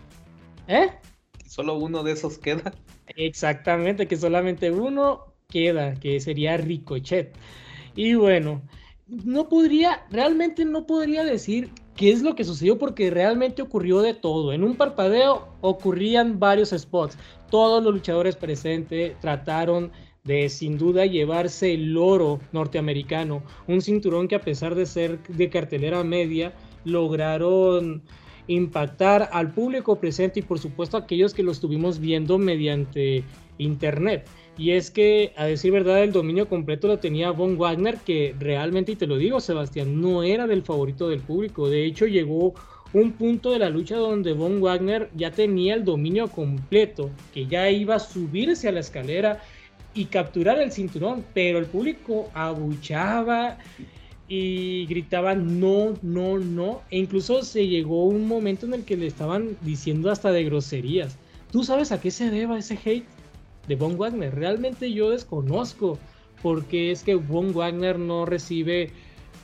¿Eh? 0.67 0.89
Solo 1.47 1.75
uno 1.75 2.04
de 2.04 2.13
esos 2.13 2.38
queda. 2.38 2.73
Exactamente, 3.08 4.08
que 4.08 4.17
solamente 4.17 4.71
uno 4.71 5.34
queda, 5.49 5.95
que 5.95 6.19
sería 6.19 6.58
Ricochet. 6.58 7.36
Y 7.95 8.13
bueno, 8.15 8.62
no 9.08 9.49
podría, 9.49 10.06
realmente 10.10 10.63
no 10.63 10.86
podría 10.86 11.23
decir 11.23 11.71
qué 11.95 12.12
es 12.12 12.21
lo 12.21 12.36
que 12.36 12.45
sucedió 12.45 12.77
porque 12.77 13.10
realmente 13.10 13.62
ocurrió 13.62 14.01
de 14.01 14.13
todo. 14.13 14.54
En 14.54 14.63
un 14.63 14.75
parpadeo 14.75 15.49
ocurrían 15.62 16.39
varios 16.39 16.69
spots. 16.69 17.17
Todos 17.49 17.84
los 17.84 17.93
luchadores 17.93 18.38
presentes 18.38 19.19
trataron 19.19 19.91
de 20.24 20.50
sin 20.50 20.78
duda 20.78 21.06
llevarse 21.06 21.74
el 21.74 21.98
oro 21.98 22.40
norteamericano, 22.52 23.44
un 23.68 23.82
cinturón 23.82 24.28
que 24.28 24.36
a 24.36 24.42
pesar 24.42 24.76
de 24.76 24.86
ser 24.86 25.20
de 25.24 25.50
cartelera 25.50 26.04
media, 26.04 26.54
lograron 26.86 28.04
impactar 28.48 29.30
al 29.32 29.52
público 29.52 30.00
presente 30.00 30.40
y 30.40 30.44
por 30.44 30.60
supuesto 30.60 30.98
a 30.98 31.02
aquellos 31.02 31.34
que 31.34 31.44
lo 31.44 31.52
estuvimos 31.52 32.00
viendo 32.00 32.38
mediante 32.38 33.24
internet. 33.58 34.28
Y 34.58 34.72
es 34.72 34.92
que, 34.92 35.34
a 35.38 35.46
decir 35.46 35.72
verdad, 35.72 36.04
el 36.04 36.12
dominio 36.12 36.48
completo 36.48 36.88
lo 36.88 37.00
tenía 37.00 37.32
Von 37.32 37.58
Wagner, 37.58 37.98
que 38.06 38.36
realmente, 38.38 38.92
y 38.92 38.96
te 38.96 39.08
lo 39.08 39.18
digo, 39.18 39.40
Sebastián, 39.40 40.02
no 40.02 40.24
era 40.24 40.46
del 40.46 40.62
favorito 40.62 41.10
del 41.10 41.22
público. 41.22 41.70
De 41.70 41.86
hecho, 41.86 42.06
llegó 42.06 42.54
un 42.94 43.14
punto 43.14 43.52
de 43.52 43.60
la 43.60 43.70
lucha 43.70 43.96
donde 43.96 44.34
Von 44.34 44.62
Wagner 44.62 45.10
ya 45.16 45.32
tenía 45.32 45.74
el 45.74 45.86
dominio 45.86 46.28
completo, 46.28 47.10
que 47.34 47.48
ya 47.48 47.70
iba 47.70 47.96
a 47.96 48.00
subirse 48.00 48.68
a 48.68 48.74
la 48.74 48.82
escalera 48.82 49.42
y 49.93 50.06
capturar 50.06 50.60
el 50.60 50.71
cinturón, 50.71 51.25
pero 51.34 51.60
el 51.60 51.65
público 51.65 52.30
abuchaba 52.34 53.58
y 54.27 54.86
gritaba 54.86 55.36
no, 55.36 55.93
no, 56.01 56.38
no, 56.38 56.82
e 56.89 56.99
incluso 56.99 57.43
se 57.43 57.67
llegó 57.67 58.06
un 58.06 58.27
momento 58.27 58.65
en 58.65 58.73
el 58.73 58.86
que 58.86 58.95
le 58.95 59.08
estaban 59.08 59.58
diciendo 59.62 60.10
hasta 60.10 60.32
de 60.32 60.45
groserías. 60.45 61.17
¿Tú 61.51 61.63
sabes 61.63 61.91
a 61.91 61.99
qué 61.99 62.12
se 62.12 62.30
deba 62.30 62.58
ese 62.58 62.80
hate? 62.84 63.06
de 63.67 63.75
Von 63.75 63.97
Wagner. 63.97 64.34
Realmente 64.34 64.91
yo 64.91 65.10
desconozco 65.10 65.97
porque 66.41 66.91
es 66.91 67.04
que 67.04 67.15
Von 67.15 67.54
Wagner 67.54 67.99
no 67.99 68.25
recibe 68.25 68.91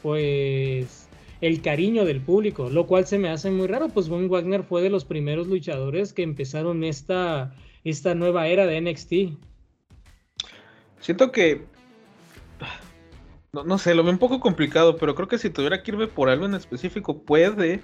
pues 0.02 1.08
el 1.42 1.62
cariño 1.62 2.06
del 2.06 2.22
público, 2.22 2.70
lo 2.70 2.88
cual 2.88 3.06
se 3.06 3.20
me 3.20 3.30
hace 3.30 3.52
muy 3.52 3.68
raro, 3.68 3.90
pues 3.90 4.10
Von 4.10 4.30
Wagner 4.30 4.64
fue 4.64 4.82
de 4.82 4.90
los 4.90 5.06
primeros 5.06 5.48
luchadores 5.48 6.14
que 6.14 6.24
empezaron 6.24 6.84
esta, 6.84 7.54
esta 7.84 8.16
nueva 8.16 8.48
era 8.48 8.66
de 8.66 8.82
NXT. 8.82 9.14
Siento 11.08 11.32
que 11.32 11.64
no, 13.54 13.64
no, 13.64 13.78
sé, 13.78 13.96
lo 13.96 14.04
veo 14.04 14.12
un 14.12 14.20
poco 14.20 14.42
complicado, 14.42 14.98
pero 14.98 15.16
creo 15.16 15.30
que 15.30 15.38
si 15.38 15.50
tuviera 15.50 15.82
que 15.82 15.92
irme 15.92 16.08
por 16.08 16.28
algo 16.28 16.46
en 16.46 16.54
específico, 16.54 17.24
puede, 17.24 17.82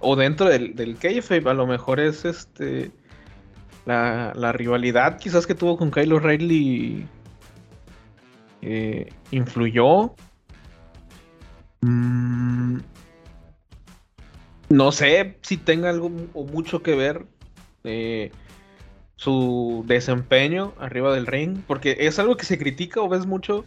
o 0.00 0.16
dentro 0.16 0.48
del, 0.48 0.74
del 0.74 0.98
kayfabe, 0.98 1.48
a 1.48 1.54
lo 1.54 1.68
mejor 1.68 2.00
es 2.00 2.24
este 2.24 2.90
la, 3.86 4.32
rivalidad 4.50 5.18
quizás 5.18 5.46
que 5.46 5.54
tuvo 5.54 5.76
con 5.76 5.92
Kylo 5.92 6.18
Riley 6.18 7.06
eh, 8.62 9.08
influyó. 9.30 10.16
Mm, 11.82 12.78
no 14.70 14.90
sé 14.90 15.38
si 15.42 15.58
tenga 15.58 15.90
algo 15.90 16.10
o 16.32 16.44
mucho 16.44 16.82
que 16.82 16.96
ver 16.96 17.24
eh, 17.84 18.32
su 19.16 19.84
desempeño 19.86 20.74
arriba 20.78 21.14
del 21.14 21.26
ring, 21.26 21.58
porque 21.66 21.96
es 22.00 22.18
algo 22.18 22.36
que 22.36 22.44
se 22.44 22.58
critica 22.58 23.00
o 23.00 23.08
ves 23.08 23.26
mucho 23.26 23.64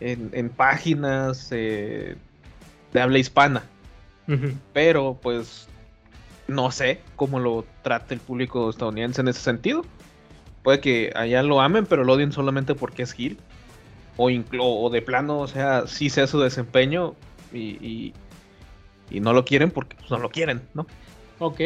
en, 0.00 0.50
páginas 0.50 1.48
eh, 1.52 2.16
de 2.92 3.00
habla 3.00 3.18
hispana. 3.18 3.62
Pero 4.72 5.16
pues 5.22 5.68
no 6.48 6.70
sé 6.70 7.00
cómo 7.14 7.38
lo 7.38 7.64
trata 7.82 8.14
el 8.14 8.20
público 8.20 8.70
estadounidense 8.70 9.20
en 9.20 9.28
ese 9.28 9.40
sentido. 9.40 9.84
Puede 10.62 10.80
que 10.80 11.12
allá 11.14 11.42
lo 11.42 11.60
amen, 11.60 11.86
pero 11.86 12.02
lo 12.02 12.14
odien 12.14 12.32
solamente 12.32 12.74
porque 12.74 13.02
es 13.02 13.12
Gil. 13.12 13.38
O, 14.16 14.28
o 14.28 14.90
de 14.90 15.02
plano, 15.02 15.38
o 15.38 15.46
sea, 15.46 15.86
sí 15.86 16.10
sea 16.10 16.26
su 16.26 16.40
desempeño 16.40 17.14
y, 17.52 18.14
y, 19.10 19.20
no 19.20 19.32
lo 19.32 19.44
quieren 19.44 19.70
porque 19.70 19.94
pues, 19.96 20.10
no 20.10 20.18
lo 20.18 20.30
quieren, 20.30 20.62
¿no? 20.74 20.86
Ok, 21.38 21.60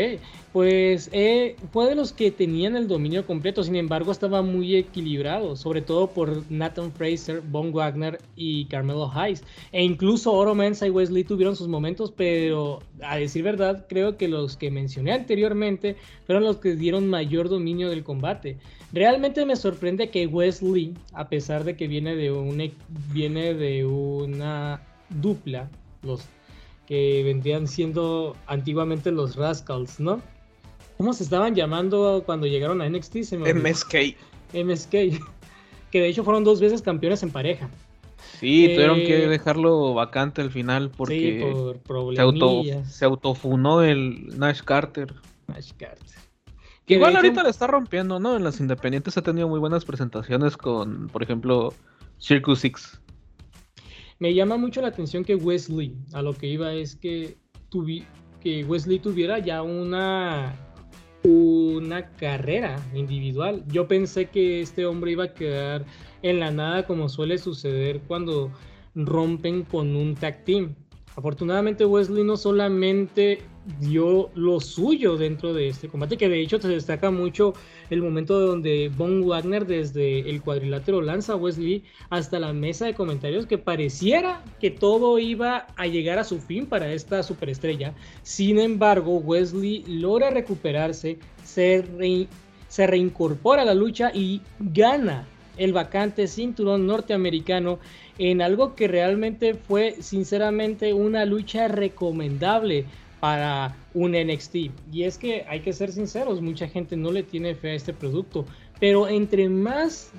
pues 0.52 1.08
eh, 1.12 1.54
fue 1.72 1.88
de 1.88 1.94
los 1.94 2.12
que 2.12 2.32
tenían 2.32 2.74
el 2.74 2.88
dominio 2.88 3.24
completo, 3.24 3.62
sin 3.62 3.76
embargo 3.76 4.10
estaba 4.10 4.42
muy 4.42 4.74
equilibrado, 4.74 5.54
sobre 5.54 5.80
todo 5.80 6.08
por 6.08 6.42
Nathan 6.50 6.90
Fraser, 6.90 7.40
Von 7.40 7.72
Wagner 7.72 8.20
y 8.34 8.64
Carmelo 8.64 9.08
Hayes. 9.14 9.44
E 9.70 9.84
incluso 9.84 10.32
Oro 10.32 10.56
Mensa 10.56 10.88
y 10.88 10.90
Wesley 10.90 11.22
tuvieron 11.22 11.54
sus 11.54 11.68
momentos, 11.68 12.10
pero 12.10 12.80
a 13.00 13.16
decir 13.16 13.44
verdad, 13.44 13.86
creo 13.88 14.16
que 14.16 14.26
los 14.26 14.56
que 14.56 14.72
mencioné 14.72 15.12
anteriormente 15.12 15.94
fueron 16.26 16.42
los 16.42 16.56
que 16.56 16.74
dieron 16.74 17.06
mayor 17.06 17.48
dominio 17.48 17.88
del 17.88 18.02
combate. 18.02 18.58
Realmente 18.92 19.46
me 19.46 19.54
sorprende 19.54 20.10
que 20.10 20.26
Wesley, 20.26 20.94
a 21.12 21.28
pesar 21.28 21.62
de 21.62 21.76
que 21.76 21.86
viene 21.86 22.16
de, 22.16 22.32
un, 22.32 22.72
viene 23.12 23.54
de 23.54 23.86
una 23.86 24.82
dupla, 25.10 25.70
los 26.02 26.26
que 26.90 27.22
vendrían 27.22 27.68
siendo 27.68 28.36
antiguamente 28.48 29.12
los 29.12 29.36
Rascals, 29.36 30.00
¿no? 30.00 30.20
¿Cómo 30.96 31.12
se 31.12 31.22
estaban 31.22 31.54
llamando 31.54 32.24
cuando 32.26 32.48
llegaron 32.48 32.82
a 32.82 32.88
NXT? 32.88 33.32
MSK. 33.54 33.94
MSK. 34.52 34.90
Que 35.92 36.00
de 36.00 36.08
hecho 36.08 36.24
fueron 36.24 36.42
dos 36.42 36.60
veces 36.60 36.82
campeones 36.82 37.22
en 37.22 37.30
pareja. 37.30 37.70
Sí, 38.40 38.70
tuvieron 38.74 38.96
que 38.98 39.24
eh, 39.24 39.28
dejarlo 39.28 39.94
vacante 39.94 40.40
al 40.40 40.50
final 40.50 40.90
porque 40.90 41.38
sí, 41.38 41.52
por 41.52 41.78
problemas. 41.78 42.92
Se, 42.92 43.04
autofunó 43.04 43.82
el 43.82 44.36
Nash 44.36 44.62
Carter. 44.62 45.14
Nash 45.46 45.70
Carter. 45.78 46.18
Que 46.86 46.94
Igual 46.94 47.14
ahorita 47.14 47.44
le 47.44 47.50
está 47.50 47.68
rompiendo, 47.68 48.18
¿no? 48.18 48.36
En 48.36 48.42
las 48.42 48.58
independientes 48.58 49.16
ha 49.16 49.22
tenido 49.22 49.46
muy 49.46 49.60
buenas 49.60 49.84
presentaciones 49.84 50.56
con, 50.56 51.06
por 51.08 51.22
ejemplo, 51.22 51.72
Circus 52.18 52.60
Six. 52.60 53.00
Me 54.20 54.34
llama 54.34 54.58
mucho 54.58 54.82
la 54.82 54.88
atención 54.88 55.24
que 55.24 55.34
Wesley, 55.34 55.96
a 56.12 56.20
lo 56.20 56.34
que 56.34 56.46
iba 56.46 56.74
es 56.74 56.94
que, 56.94 57.38
que 58.42 58.64
Wesley 58.64 58.98
tuviera 58.98 59.38
ya 59.38 59.62
una, 59.62 60.54
una 61.24 62.06
carrera 62.16 62.76
individual. 62.94 63.64
Yo 63.68 63.88
pensé 63.88 64.26
que 64.26 64.60
este 64.60 64.84
hombre 64.84 65.12
iba 65.12 65.24
a 65.24 65.32
quedar 65.32 65.86
en 66.20 66.38
la 66.38 66.50
nada 66.50 66.86
como 66.86 67.08
suele 67.08 67.38
suceder 67.38 68.02
cuando 68.02 68.52
rompen 68.94 69.62
con 69.62 69.96
un 69.96 70.14
tag 70.14 70.44
team. 70.44 70.74
Afortunadamente 71.16 71.86
Wesley 71.86 72.22
no 72.22 72.36
solamente 72.36 73.38
dio 73.80 74.30
lo 74.34 74.60
suyo 74.60 75.16
dentro 75.16 75.54
de 75.54 75.68
este 75.68 75.88
combate, 75.88 76.18
que 76.18 76.28
de 76.28 76.40
hecho 76.42 76.60
se 76.60 76.68
destaca 76.68 77.10
mucho 77.10 77.54
el 77.90 78.02
momento 78.02 78.38
donde 78.38 78.90
Von 78.96 79.22
Wagner 79.26 79.66
desde 79.66 80.30
el 80.30 80.42
cuadrilátero 80.42 81.02
lanza 81.02 81.32
a 81.32 81.36
Wesley 81.36 81.82
hasta 82.08 82.38
la 82.38 82.52
mesa 82.52 82.86
de 82.86 82.94
comentarios 82.94 83.46
que 83.46 83.58
pareciera 83.58 84.42
que 84.60 84.70
todo 84.70 85.18
iba 85.18 85.66
a 85.76 85.86
llegar 85.86 86.18
a 86.18 86.24
su 86.24 86.40
fin 86.40 86.66
para 86.66 86.92
esta 86.92 87.22
superestrella. 87.22 87.92
Sin 88.22 88.58
embargo, 88.58 89.18
Wesley 89.18 89.84
logra 89.86 90.30
recuperarse, 90.30 91.18
se, 91.44 92.28
se 92.68 92.86
reincorpora 92.86 93.62
a 93.62 93.66
la 93.66 93.74
lucha 93.74 94.10
y 94.14 94.40
gana 94.58 95.26
el 95.56 95.72
vacante 95.72 96.26
cinturón 96.26 96.86
norteamericano 96.86 97.80
en 98.18 98.40
algo 98.40 98.74
que 98.74 98.88
realmente 98.88 99.54
fue 99.54 99.96
sinceramente 100.00 100.92
una 100.92 101.24
lucha 101.24 101.68
recomendable 101.68 102.86
para 103.20 103.76
un 103.94 104.12
NXT. 104.12 104.56
Y 104.92 105.04
es 105.04 105.18
que 105.18 105.44
hay 105.48 105.60
que 105.60 105.72
ser 105.72 105.92
sinceros, 105.92 106.40
mucha 106.40 106.66
gente 106.66 106.96
no 106.96 107.12
le 107.12 107.22
tiene 107.22 107.54
fe 107.54 107.70
a 107.70 107.74
este 107.74 107.92
producto, 107.92 108.46
pero 108.80 109.06
entre 109.08 109.48
más 109.48 110.10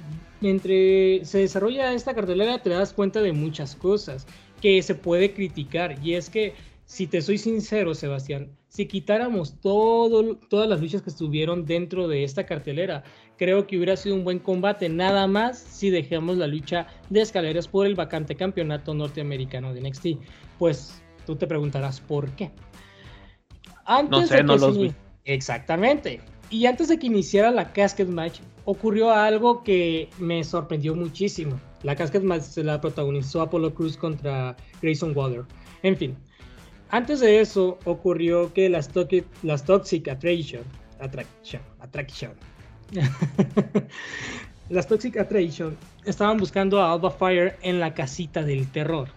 entre 0.42 1.24
se 1.24 1.40
desarrolla 1.40 1.94
esta 1.94 2.16
cartelera 2.16 2.64
te 2.64 2.72
das 2.72 2.94
cuenta 2.94 3.22
de 3.22 3.32
muchas 3.32 3.76
cosas 3.76 4.26
que 4.60 4.82
se 4.82 4.96
puede 4.96 5.34
criticar 5.34 5.98
y 6.04 6.16
es 6.16 6.30
que 6.30 6.54
si 6.86 7.08
te 7.08 7.22
soy 7.22 7.38
sincero, 7.38 7.96
Sebastián, 7.96 8.52
si 8.68 8.86
quitáramos 8.86 9.62
todo, 9.62 10.36
todas 10.50 10.68
las 10.68 10.82
luchas 10.82 11.02
que 11.02 11.10
estuvieron 11.10 11.66
dentro 11.66 12.10
de 12.10 12.26
esta 12.26 12.46
cartelera, 12.46 13.04
creo 13.38 13.66
que 13.66 13.78
hubiera 13.78 13.96
sido 13.96 14.16
un 14.16 14.26
buen 14.26 14.40
combate, 14.40 14.90
nada 14.90 15.26
más 15.26 15.58
si 15.58 15.90
dejamos 15.90 16.38
la 16.38 16.48
lucha 16.48 16.88
de 17.10 17.22
escaleras 17.22 17.68
por 17.68 17.86
el 17.86 17.96
vacante 17.96 18.36
campeonato 18.36 18.94
norteamericano 18.94 19.74
de 19.74 19.82
NXT. 19.82 20.08
Pues 20.60 21.02
tú 21.26 21.38
te 21.38 21.48
preguntarás 21.48 22.02
por 22.02 22.30
qué. 22.32 22.52
Antes 23.86 24.22
no 24.22 24.28
sé, 24.28 24.44
no 24.44 24.58
los 24.58 24.78
vi. 24.78 24.94
Exactamente. 25.26 26.22
Y 26.50 26.66
antes 26.66 26.90
de 26.90 27.00
que 27.00 27.08
iniciara 27.08 27.52
la 27.52 27.72
Casket 27.72 28.10
Match, 28.10 28.40
ocurrió 28.66 29.12
algo 29.12 29.64
que 29.64 30.10
me 30.20 30.44
sorprendió 30.44 30.96
muchísimo. 30.96 31.60
La 31.84 31.96
Casket 31.96 32.24
Match 32.24 32.44
se 32.44 32.64
la 32.64 32.80
protagonizó 32.82 33.42
Apollo 33.42 33.74
Cruz 33.74 33.98
contra 33.98 34.56
Grayson 34.82 35.16
Waller. 35.16 35.46
En 35.84 35.98
fin, 35.98 36.16
antes 36.90 37.22
de 37.22 37.40
eso 37.40 37.80
ocurrió 37.86 38.54
que 38.54 38.70
las, 38.70 38.90
las 39.44 39.64
Toxic 39.64 40.08
Attraction, 40.10 40.64
Attraction, 41.00 41.62
Attraction, 41.80 42.32
las 44.70 44.88
Toxic 44.88 45.18
Attraction 45.18 45.78
estaban 46.06 46.38
buscando 46.38 46.82
a 46.82 46.92
Alba 46.92 47.12
Fire 47.12 47.56
en 47.62 47.80
la 47.80 47.94
casita 47.94 48.44
del 48.44 48.70
terror. 48.70 49.08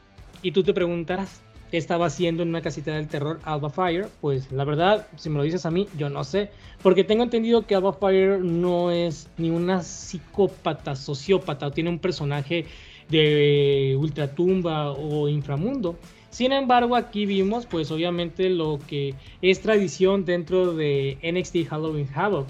Y 0.41 0.53
tú 0.53 0.63
te 0.63 0.73
preguntarás, 0.73 1.41
¿qué 1.75 1.79
estaba 1.79 2.07
haciendo 2.07 2.45
en 2.45 2.51
una 2.51 2.63
casita 2.63 2.93
del 2.93 3.09
terror 3.09 3.41
Alba 3.43 3.69
Fire? 3.69 4.07
Pues 4.21 4.53
la 4.53 4.63
verdad, 4.63 5.09
si 5.17 5.29
me 5.29 5.39
lo 5.39 5.43
dices 5.43 5.67
a 5.67 5.73
mí, 5.73 5.89
yo 5.99 6.09
no 6.09 6.23
sé. 6.23 6.51
Porque 6.85 7.03
tengo 7.03 7.25
entendido 7.25 7.67
que 7.67 7.75
Alba 7.75 7.93
Fire 7.93 8.39
no 8.39 8.93
es 8.93 9.29
ni 9.39 9.51
una 9.51 9.83
psicópata, 9.83 10.95
sociópata, 10.95 11.67
o 11.67 11.73
tiene 11.73 11.91
un 11.91 11.99
personaje 11.99 12.67
de 13.09 13.97
ultratumba 13.99 14.93
o 14.93 15.29
inframundo. 15.29 15.97
Sin 16.31 16.53
embargo, 16.53 16.95
aquí 16.95 17.27
vimos 17.27 17.67
pues 17.67 17.91
obviamente 17.91 18.51
lo 18.51 18.79
que 18.87 19.17
es 19.43 19.61
tradición 19.61 20.25
dentro 20.25 20.75
de 20.75 21.19
NXT 21.25 21.69
Halloween 21.69 22.09
Havoc. 22.15 22.47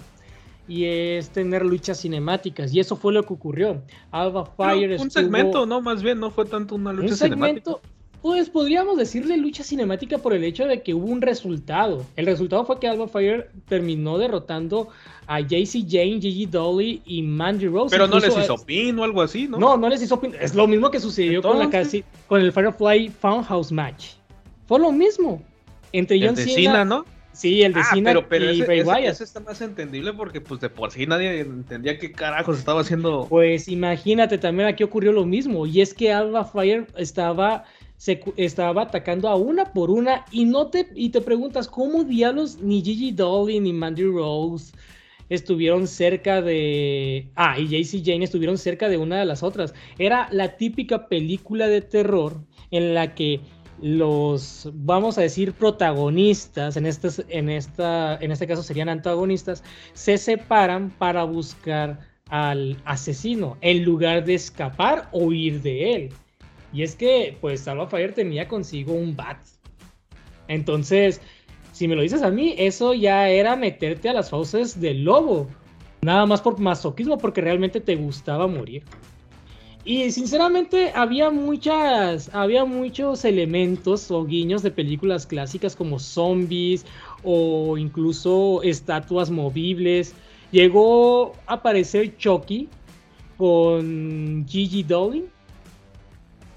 Y 0.69 0.85
es 0.85 1.31
tener 1.31 1.65
luchas 1.65 1.99
cinemáticas. 1.99 2.75
Y 2.75 2.81
eso 2.81 2.95
fue 2.95 3.15
lo 3.15 3.23
que 3.23 3.33
ocurrió. 3.33 3.81
Alba 4.11 4.45
Fire 4.45 5.01
Un 5.01 5.11
segmento, 5.11 5.65
¿no? 5.65 5.81
Más 5.81 6.03
bien, 6.03 6.21
no 6.21 6.31
fue 6.31 6.45
tanto 6.45 6.75
una 6.75 6.93
lucha 6.93 7.13
un 7.13 7.17
segmento, 7.17 7.81
Pues 8.25 8.49
podríamos 8.49 8.97
decirle 8.97 9.37
lucha 9.37 9.63
cinemática 9.63 10.17
por 10.17 10.33
el 10.33 10.45
hecho 10.45 10.65
de 10.65 10.81
que 10.81 10.95
hubo 10.95 11.09
un 11.09 11.21
resultado. 11.21 12.07
El 12.17 12.25
resultado 12.25 12.65
fue 12.65 12.81
que 12.81 12.89
Alba 12.89 13.07
Fire 13.07 13.51
terminó 13.69 14.17
derrotando 14.17 14.89
a 15.27 15.41
JC 15.41 15.85
Jane, 15.87 16.23
Gigi 16.23 16.47
Dolly 16.47 17.03
y 17.05 17.21
Mandy 17.21 17.69
Rose. 17.69 17.95
Pero 17.95 18.09
no 18.09 18.19
les 18.19 18.35
hizo 18.35 18.57
pin 18.65 18.99
o 18.99 19.05
algo 19.05 19.21
así, 19.21 19.47
¿no? 19.47 19.59
No, 19.59 19.77
no 19.77 19.91
les 19.91 20.01
hizo 20.01 20.19
pin. 20.19 20.35
Es 20.41 20.55
lo 20.55 20.67
mismo 20.67 20.91
que 20.91 21.01
sucedió 21.01 21.43
con, 21.43 21.59
la 21.59 21.69
casi, 21.69 22.03
con 22.27 22.41
el 22.41 22.51
Firefly 22.51 23.11
Funhouse 23.11 23.71
match. 23.71 24.13
Fue 24.65 24.79
lo 24.79 24.91
mismo. 24.91 25.43
Entre 25.93 26.19
John 26.19 26.31
el 26.31 26.37
de 26.37 26.45
Cena, 26.47 26.83
¿no? 26.83 27.05
Sí, 27.33 27.63
el 27.63 27.75
de 27.75 27.81
ah, 27.81 27.89
Cena 27.93 28.11
pero, 28.11 28.27
pero 28.27 28.53
y 28.53 28.63
ese, 28.63 28.85
Bray 28.85 29.05
ese, 29.05 29.25
está 29.25 29.41
más 29.41 29.61
entendible 29.61 30.15
porque 30.15 30.41
pues 30.41 30.61
de 30.61 30.71
por 30.71 30.93
sí 30.93 31.07
nadie 31.07 31.41
entendía 31.41 31.99
qué 31.99 32.11
carajos 32.11 32.59
estaba 32.59 32.81
haciendo. 32.81 33.27
Pues 33.29 33.69
imagínate, 33.69 34.39
también 34.39 34.67
aquí 34.67 34.83
ocurrió 34.83 35.13
lo 35.13 35.27
mismo. 35.27 35.67
Y 35.67 35.83
es 35.83 35.93
que 35.93 36.11
Alba 36.11 36.47
Fire 36.47 36.87
estaba 36.97 37.65
se 37.97 38.23
estaba 38.37 38.83
atacando 38.83 39.29
a 39.29 39.37
una 39.37 39.73
por 39.73 39.91
una 39.91 40.25
y 40.31 40.45
no 40.45 40.69
te 40.69 40.89
y 40.95 41.11
te 41.11 41.21
preguntas 41.21 41.69
cómo 41.69 42.05
diablos 42.05 42.59
ni 42.61 42.83
Gigi 42.83 43.13
Dolly 43.13 43.61
ni 43.61 43.73
Mandy 43.73 44.05
Rose 44.05 44.73
estuvieron 45.29 45.87
cerca 45.87 46.43
de... 46.43 47.31
Ah, 47.35 47.59
y 47.59 47.67
JC 47.69 48.05
Jane 48.05 48.25
estuvieron 48.25 48.59
cerca 48.59 48.89
de 48.89 48.99
una 48.99 49.19
de 49.19 49.25
las 49.25 49.43
otras. 49.43 49.75
Era 49.99 50.29
la 50.31 50.57
típica 50.57 51.09
película 51.09 51.69
de 51.69 51.81
terror 51.81 52.41
en 52.71 52.95
la 52.95 53.15
que 53.15 53.41
los, 53.81 54.71
vamos 54.73 55.19
a 55.19 55.23
decir, 55.23 55.53
protagonistas, 55.53 56.77
en 56.77 56.87
este, 56.87 57.09
en, 57.29 57.49
esta, 57.49 58.17
en 58.17 58.33
este 58.33 58.47
caso 58.47 58.63
serían 58.63 58.89
antagonistas, 58.89 59.65
se 59.93 60.17
separan 60.19 60.91
para 60.91 61.25
buscar 61.25 61.99
al 62.29 62.77
asesino 62.85 63.59
en 63.61 63.85
lugar 63.85 64.25
de 64.25 64.35
escapar 64.35 65.09
o 65.13 65.25
huir 65.25 65.61
de 65.63 65.95
él. 65.95 66.11
Y 66.75 66.83
es 66.83 66.97
que, 66.97 67.39
pues, 67.41 67.61
Salva 67.61 67.87
Fire 67.87 68.13
tenía 68.13 68.49
consigo 68.49 68.93
un 68.93 69.17
bat. 69.17 69.39
Entonces, 70.49 71.21
si 71.73 71.89
me 71.89 71.95
lo 71.95 72.03
dices 72.03 72.23
a 72.23 72.31
mí, 72.31 72.55
eso 72.59 72.93
ya 72.93 73.29
era 73.29 73.57
meterte 73.57 74.09
a 74.09 74.13
las 74.13 74.31
fauces 74.31 74.81
del 74.81 75.05
lobo. 75.05 75.49
Nada 76.03 76.27
más 76.27 76.43
por 76.43 76.59
masoquismo, 76.59 77.17
porque 77.17 77.41
realmente 77.41 77.81
te 77.81 77.97
gustaba 77.97 78.47
morir. 78.47 78.83
Y 79.85 80.11
sinceramente 80.11 80.93
había 80.95 81.31
muchas, 81.31 82.35
había 82.35 82.65
muchos 82.65 83.25
elementos 83.25 84.11
o 84.11 84.25
guiños 84.25 84.63
de 84.63 84.71
películas 84.71 85.27
clásicas 85.27 85.77
como 85.77 85.99
zombies 85.99 86.87
o 87.23 87.77
incluso 87.77 88.63
estatuas 88.63 89.31
movibles. 89.31 90.15
Llegó 90.53 91.33
a 91.47 91.55
aparecer 91.55 92.17
Chucky 92.17 92.69
con 93.37 94.47
Gigi 94.49 94.83
Dolly. 94.83 95.27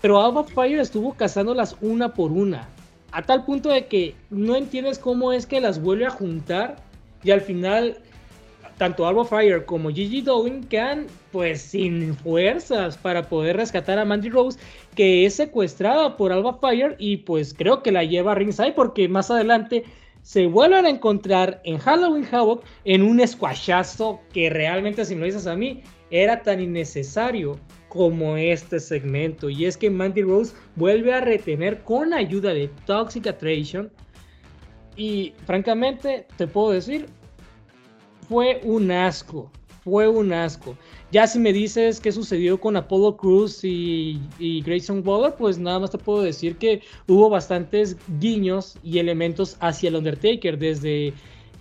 Pero 0.01 0.21
Alba 0.21 0.43
Fire 0.43 0.79
estuvo 0.79 1.13
cazándolas 1.13 1.75
una 1.81 2.13
por 2.13 2.31
una. 2.31 2.67
A 3.11 3.23
tal 3.23 3.45
punto 3.45 3.69
de 3.69 3.87
que 3.87 4.15
no 4.29 4.55
entiendes 4.55 4.99
cómo 4.99 5.31
es 5.31 5.45
que 5.45 5.61
las 5.61 5.81
vuelve 5.81 6.05
a 6.05 6.11
juntar 6.11 6.77
y 7.23 7.31
al 7.31 7.41
final 7.41 7.97
tanto 8.77 9.07
Alba 9.07 9.25
Fire 9.25 9.65
como 9.65 9.89
Gigi 9.89 10.21
Dolan 10.21 10.63
quedan 10.63 11.07
pues 11.31 11.61
sin 11.61 12.15
fuerzas 12.15 12.97
para 12.97 13.27
poder 13.27 13.57
rescatar 13.57 13.97
a 13.97 14.05
Mandy 14.05 14.29
Rose 14.29 14.59
que 14.95 15.25
es 15.25 15.35
secuestrada 15.35 16.15
por 16.15 16.31
Alba 16.31 16.59
Fire 16.59 16.95
y 16.99 17.17
pues 17.17 17.53
creo 17.53 17.81
que 17.81 17.91
la 17.91 18.03
lleva 18.03 18.33
a 18.33 18.35
ringside 18.35 18.73
porque 18.73 19.07
más 19.07 19.31
adelante 19.31 19.83
se 20.21 20.45
vuelven 20.45 20.85
a 20.85 20.89
encontrar 20.89 21.61
en 21.63 21.77
Halloween 21.79 22.27
Havoc 22.31 22.63
en 22.85 23.01
un 23.01 23.25
squashazo 23.25 24.19
que 24.31 24.49
realmente 24.49 25.05
si 25.05 25.15
me 25.15 25.21
lo 25.21 25.25
dices 25.27 25.47
a 25.47 25.55
mí 25.55 25.81
era 26.11 26.43
tan 26.43 26.59
innecesario 26.61 27.59
como 27.89 28.37
este 28.37 28.79
segmento. 28.79 29.49
Y 29.49 29.65
es 29.65 29.77
que 29.77 29.89
Mandy 29.89 30.23
Rose 30.23 30.53
vuelve 30.75 31.13
a 31.13 31.21
retener 31.21 31.83
con 31.83 32.13
ayuda 32.13 32.53
de 32.53 32.69
Toxic 32.85 33.27
Attraction. 33.27 33.91
Y 34.95 35.33
francamente, 35.45 36.25
te 36.37 36.47
puedo 36.47 36.71
decir, 36.71 37.07
fue 38.27 38.61
un 38.63 38.91
asco. 38.91 39.51
Fue 39.83 40.07
un 40.07 40.33
asco. 40.33 40.75
Ya 41.11 41.25
si 41.27 41.39
me 41.39 41.53
dices 41.53 42.01
qué 42.01 42.11
sucedió 42.11 42.59
con 42.59 42.75
Apollo 42.75 43.15
Cruz 43.15 43.61
y, 43.63 44.19
Grayson 44.65 45.01
Waller, 45.07 45.35
pues 45.35 45.57
nada 45.57 45.79
más 45.79 45.91
te 45.91 45.97
puedo 45.97 46.21
decir 46.21 46.57
que 46.57 46.81
hubo 47.07 47.29
bastantes 47.29 47.95
guiños 48.19 48.77
y 48.83 48.99
elementos 48.99 49.55
hacia 49.61 49.87
el 49.87 49.95
Undertaker, 49.95 50.57
desde 50.57 51.13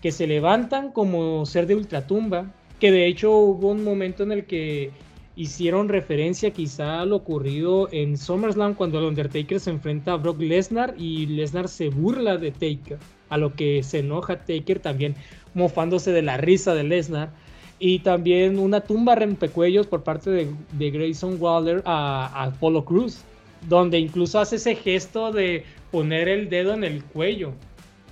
que 0.02 0.10
se 0.10 0.26
levantan 0.26 0.90
como 0.90 1.46
ser 1.46 1.68
de 1.68 1.76
ultratumba, 1.76 2.52
que 2.80 2.90
de 2.90 3.06
hecho 3.06 3.30
hubo 3.30 3.68
un 3.68 3.84
momento 3.84 4.24
en 4.24 4.32
el 4.32 4.46
que 4.46 4.90
hicieron 5.37 5.90
referencia 5.90 6.51
quizá 6.51 7.03
a 7.03 7.07
lo 7.07 7.16
ocurrido 7.16 7.88
en 7.92 8.16
SummerSlam 8.16 8.75
cuando 8.75 8.99
el 8.99 9.05
Undertaker 9.05 9.61
se 9.61 9.70
enfrenta 9.70 10.14
a 10.14 10.16
Brock 10.16 10.40
Lesnar 10.40 10.94
y 10.99 11.27
Lesnar 11.27 11.68
se 11.68 11.90
burla 11.90 12.38
de 12.38 12.51
Taker, 12.51 12.99
a 13.29 13.37
lo 13.37 13.55
que 13.55 13.83
se 13.83 13.99
enoja 13.99 14.44
Taker 14.44 14.81
también 14.81 15.14
mofándose 15.53 16.11
de 16.11 16.22
la 16.22 16.38
risa 16.38 16.75
de 16.75 16.85
Lesnar. 16.85 17.31
Y 17.79 17.99
también 17.99 18.59
una 18.59 18.81
tumba 18.81 19.14
rempecuellos 19.14 19.87
por 19.87 20.03
parte 20.03 20.31
de, 20.31 20.90
Grayson 20.90 21.37
Waller 21.38 21.83
a, 21.85 22.27
a 22.27 22.44
Apollo 22.44 22.87
Cruz, 22.87 23.18
donde 23.68 23.99
incluso 23.99 24.40
hace 24.40 24.57
ese 24.57 24.77
gesto 24.77 25.31
de 25.31 25.64
poner 25.90 26.29
el 26.29 26.49
dedo 26.49 26.72
en 26.72 26.85
el 26.85 27.05
cuello 27.05 27.53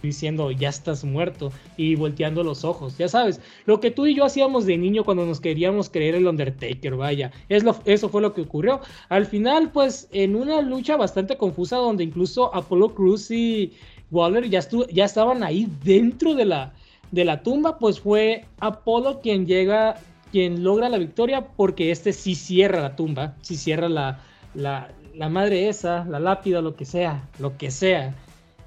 diciendo 0.05 0.51
ya 0.51 0.69
estás 0.69 1.05
muerto 1.05 1.53
y 1.77 1.95
volteando 1.95 2.45
los 2.45 2.65
ojos, 2.65 2.97
ya 2.99 3.09
sabes, 3.09 3.41
lo 3.67 3.81
que 3.81 3.91
tú 3.91 4.07
y 4.07 4.15
yo 4.15 4.25
hacíamos 4.25 4.67
de 4.67 4.77
niño 4.77 5.05
cuando 5.05 5.27
nos 5.27 5.41
queríamos 5.41 5.91
creer 5.91 6.15
el 6.15 6.27
Undertaker, 6.27 6.95
vaya, 6.97 7.33
es 7.49 7.65
lo, 7.65 7.77
eso 7.85 8.09
fue 8.09 8.23
lo 8.23 8.35
que 8.35 8.43
ocurrió. 8.43 8.81
Al 9.09 9.27
final, 9.27 9.71
pues 9.71 10.09
en 10.13 10.37
una 10.37 10.61
lucha 10.61 10.97
bastante 10.97 11.37
confusa 11.37 11.77
donde 11.77 12.05
incluso 12.05 12.55
Apollo 12.55 12.95
Cruz 12.95 13.31
y 13.31 13.73
Waller 14.11 14.49
ya, 14.49 14.61
ya 14.93 15.05
estaban 15.05 15.43
ahí 15.43 15.69
dentro 15.83 16.35
de 16.35 16.45
la, 16.45 16.73
de 17.11 17.25
la 17.25 17.43
tumba, 17.43 17.79
pues 17.79 18.01
fue 18.01 18.45
Apolo 18.61 19.21
quien 19.21 19.47
llega, 19.47 19.97
quien 20.33 20.63
logra 20.63 20.89
la 20.89 20.99
victoria 20.99 21.49
porque 21.57 21.91
este 21.91 22.13
sí 22.13 22.35
cierra 22.35 22.81
la 22.81 22.97
tumba, 22.97 23.37
sí 23.43 23.57
cierra 23.57 23.89
la, 23.89 24.21
la, 24.55 24.93
la 25.15 25.29
madre 25.29 25.69
esa, 25.69 26.05
la 26.05 26.21
lápida, 26.21 26.61
lo 26.61 26.77
que 26.77 26.85
sea, 26.85 27.29
lo 27.39 27.57
que 27.57 27.71
sea 27.71 28.15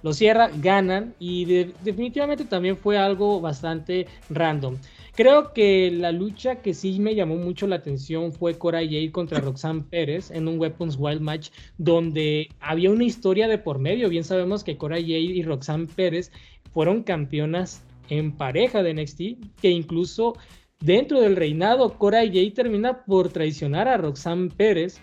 lo 0.07 0.13
cierra, 0.13 0.49
ganan 0.61 1.13
y 1.19 1.43
definitivamente 1.83 2.45
también 2.45 2.77
fue 2.77 2.97
algo 2.97 3.41
bastante 3.41 4.07
random. 4.29 4.77
Creo 5.15 5.51
que 5.51 5.91
la 5.91 6.13
lucha 6.13 6.61
que 6.61 6.73
sí 6.73 6.97
me 6.99 7.13
llamó 7.13 7.35
mucho 7.35 7.67
la 7.67 7.75
atención 7.75 8.31
fue 8.31 8.57
Cora 8.57 8.79
Jade 8.79 9.11
contra 9.11 9.41
Roxanne 9.41 9.81
Pérez 9.81 10.31
en 10.31 10.47
un 10.47 10.59
Weapons 10.59 10.95
Wild 10.97 11.19
Match 11.19 11.49
donde 11.77 12.47
había 12.61 12.89
una 12.89 13.03
historia 13.03 13.49
de 13.49 13.57
por 13.57 13.79
medio. 13.79 14.07
Bien 14.07 14.23
sabemos 14.23 14.63
que 14.63 14.77
Cora 14.77 14.95
Jade 14.95 15.19
y 15.19 15.43
Roxanne 15.43 15.87
Pérez 15.87 16.31
fueron 16.71 17.03
campeonas 17.03 17.83
en 18.07 18.31
pareja 18.37 18.83
de 18.83 18.93
NXT, 18.93 19.59
que 19.59 19.71
incluso 19.71 20.37
dentro 20.79 21.19
del 21.19 21.35
reinado 21.35 21.97
Cora 21.97 22.19
Jade 22.19 22.51
termina 22.51 23.03
por 23.03 23.27
traicionar 23.27 23.89
a 23.89 23.97
Roxanne 23.97 24.51
Pérez 24.55 25.01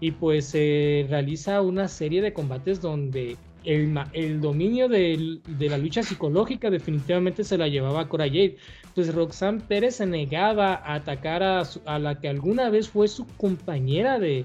y 0.00 0.12
pues 0.12 0.46
se 0.46 1.06
realiza 1.10 1.60
una 1.60 1.88
serie 1.88 2.22
de 2.22 2.32
combates 2.32 2.80
donde 2.80 3.36
el, 3.66 4.40
dominio 4.40 4.88
de 4.88 5.40
la 5.68 5.76
lucha 5.76 6.02
psicológica 6.02 6.70
definitivamente 6.70 7.42
se 7.44 7.58
la 7.58 7.68
llevaba 7.68 8.08
Cora 8.08 8.26
Jade. 8.26 8.56
Pues 8.94 9.12
Roxanne 9.12 9.60
Pérez 9.60 9.96
se 9.96 10.06
negaba 10.06 10.74
a 10.74 10.94
atacar 10.94 11.42
a, 11.42 11.98
la 11.98 12.20
que 12.20 12.28
alguna 12.28 12.70
vez 12.70 12.88
fue 12.88 13.08
su 13.08 13.26
compañera 13.36 14.18
de, 14.18 14.44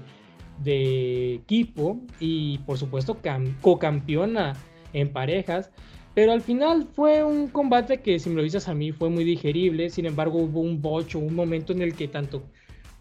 equipo 1.34 2.00
y 2.20 2.58
por 2.58 2.78
supuesto 2.78 3.18
co-campeona 3.60 4.54
en 4.92 5.12
parejas. 5.12 5.70
Pero 6.14 6.32
al 6.32 6.42
final 6.42 6.88
fue 6.92 7.24
un 7.24 7.48
combate 7.48 8.02
que, 8.02 8.18
si 8.18 8.28
me 8.28 8.36
lo 8.36 8.42
dices 8.42 8.68
a 8.68 8.74
mí, 8.74 8.92
fue 8.92 9.08
muy 9.08 9.24
digerible. 9.24 9.88
Sin 9.88 10.04
embargo, 10.04 10.40
hubo 10.40 10.60
un 10.60 10.82
bocho, 10.82 11.18
un 11.18 11.34
momento 11.34 11.72
en 11.72 11.80
el 11.80 11.94
que 11.94 12.06
tanto 12.06 12.42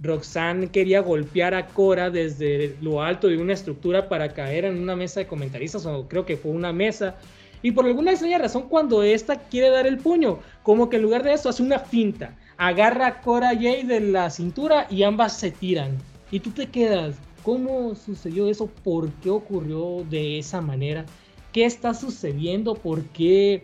Roxanne 0.01 0.71
quería 0.71 1.01
golpear 1.01 1.53
a 1.53 1.67
Cora 1.67 2.09
desde 2.09 2.75
lo 2.81 3.03
alto 3.03 3.27
de 3.27 3.37
una 3.37 3.53
estructura 3.53 4.09
para 4.09 4.33
caer 4.33 4.65
en 4.65 4.79
una 4.79 4.95
mesa 4.95 5.19
de 5.19 5.27
comentaristas, 5.27 5.85
o 5.85 6.07
creo 6.07 6.25
que 6.25 6.37
fue 6.37 6.51
una 6.51 6.73
mesa. 6.73 7.15
Y 7.61 7.71
por 7.71 7.85
alguna 7.85 8.11
extraña 8.11 8.39
razón, 8.39 8.67
cuando 8.67 9.03
esta 9.03 9.37
quiere 9.37 9.69
dar 9.69 9.85
el 9.85 9.99
puño, 9.99 10.39
como 10.63 10.89
que 10.89 10.95
en 10.95 11.03
lugar 11.03 11.21
de 11.23 11.33
eso 11.33 11.49
hace 11.49 11.61
una 11.61 11.77
finta, 11.77 12.35
agarra 12.57 13.07
a 13.07 13.21
Cora 13.21 13.55
Jay 13.55 13.83
de 13.83 13.99
la 13.99 14.31
cintura 14.31 14.87
y 14.89 15.03
ambas 15.03 15.37
se 15.37 15.51
tiran. 15.51 15.97
Y 16.31 16.39
tú 16.39 16.49
te 16.49 16.67
quedas, 16.67 17.15
¿cómo 17.43 17.93
sucedió 17.93 18.49
eso? 18.49 18.67
¿Por 18.83 19.11
qué 19.21 19.29
ocurrió 19.29 20.03
de 20.09 20.39
esa 20.39 20.61
manera? 20.61 21.05
¿Qué 21.51 21.65
está 21.65 21.93
sucediendo? 21.93 22.73
¿Por 22.73 23.03
qué 23.07 23.63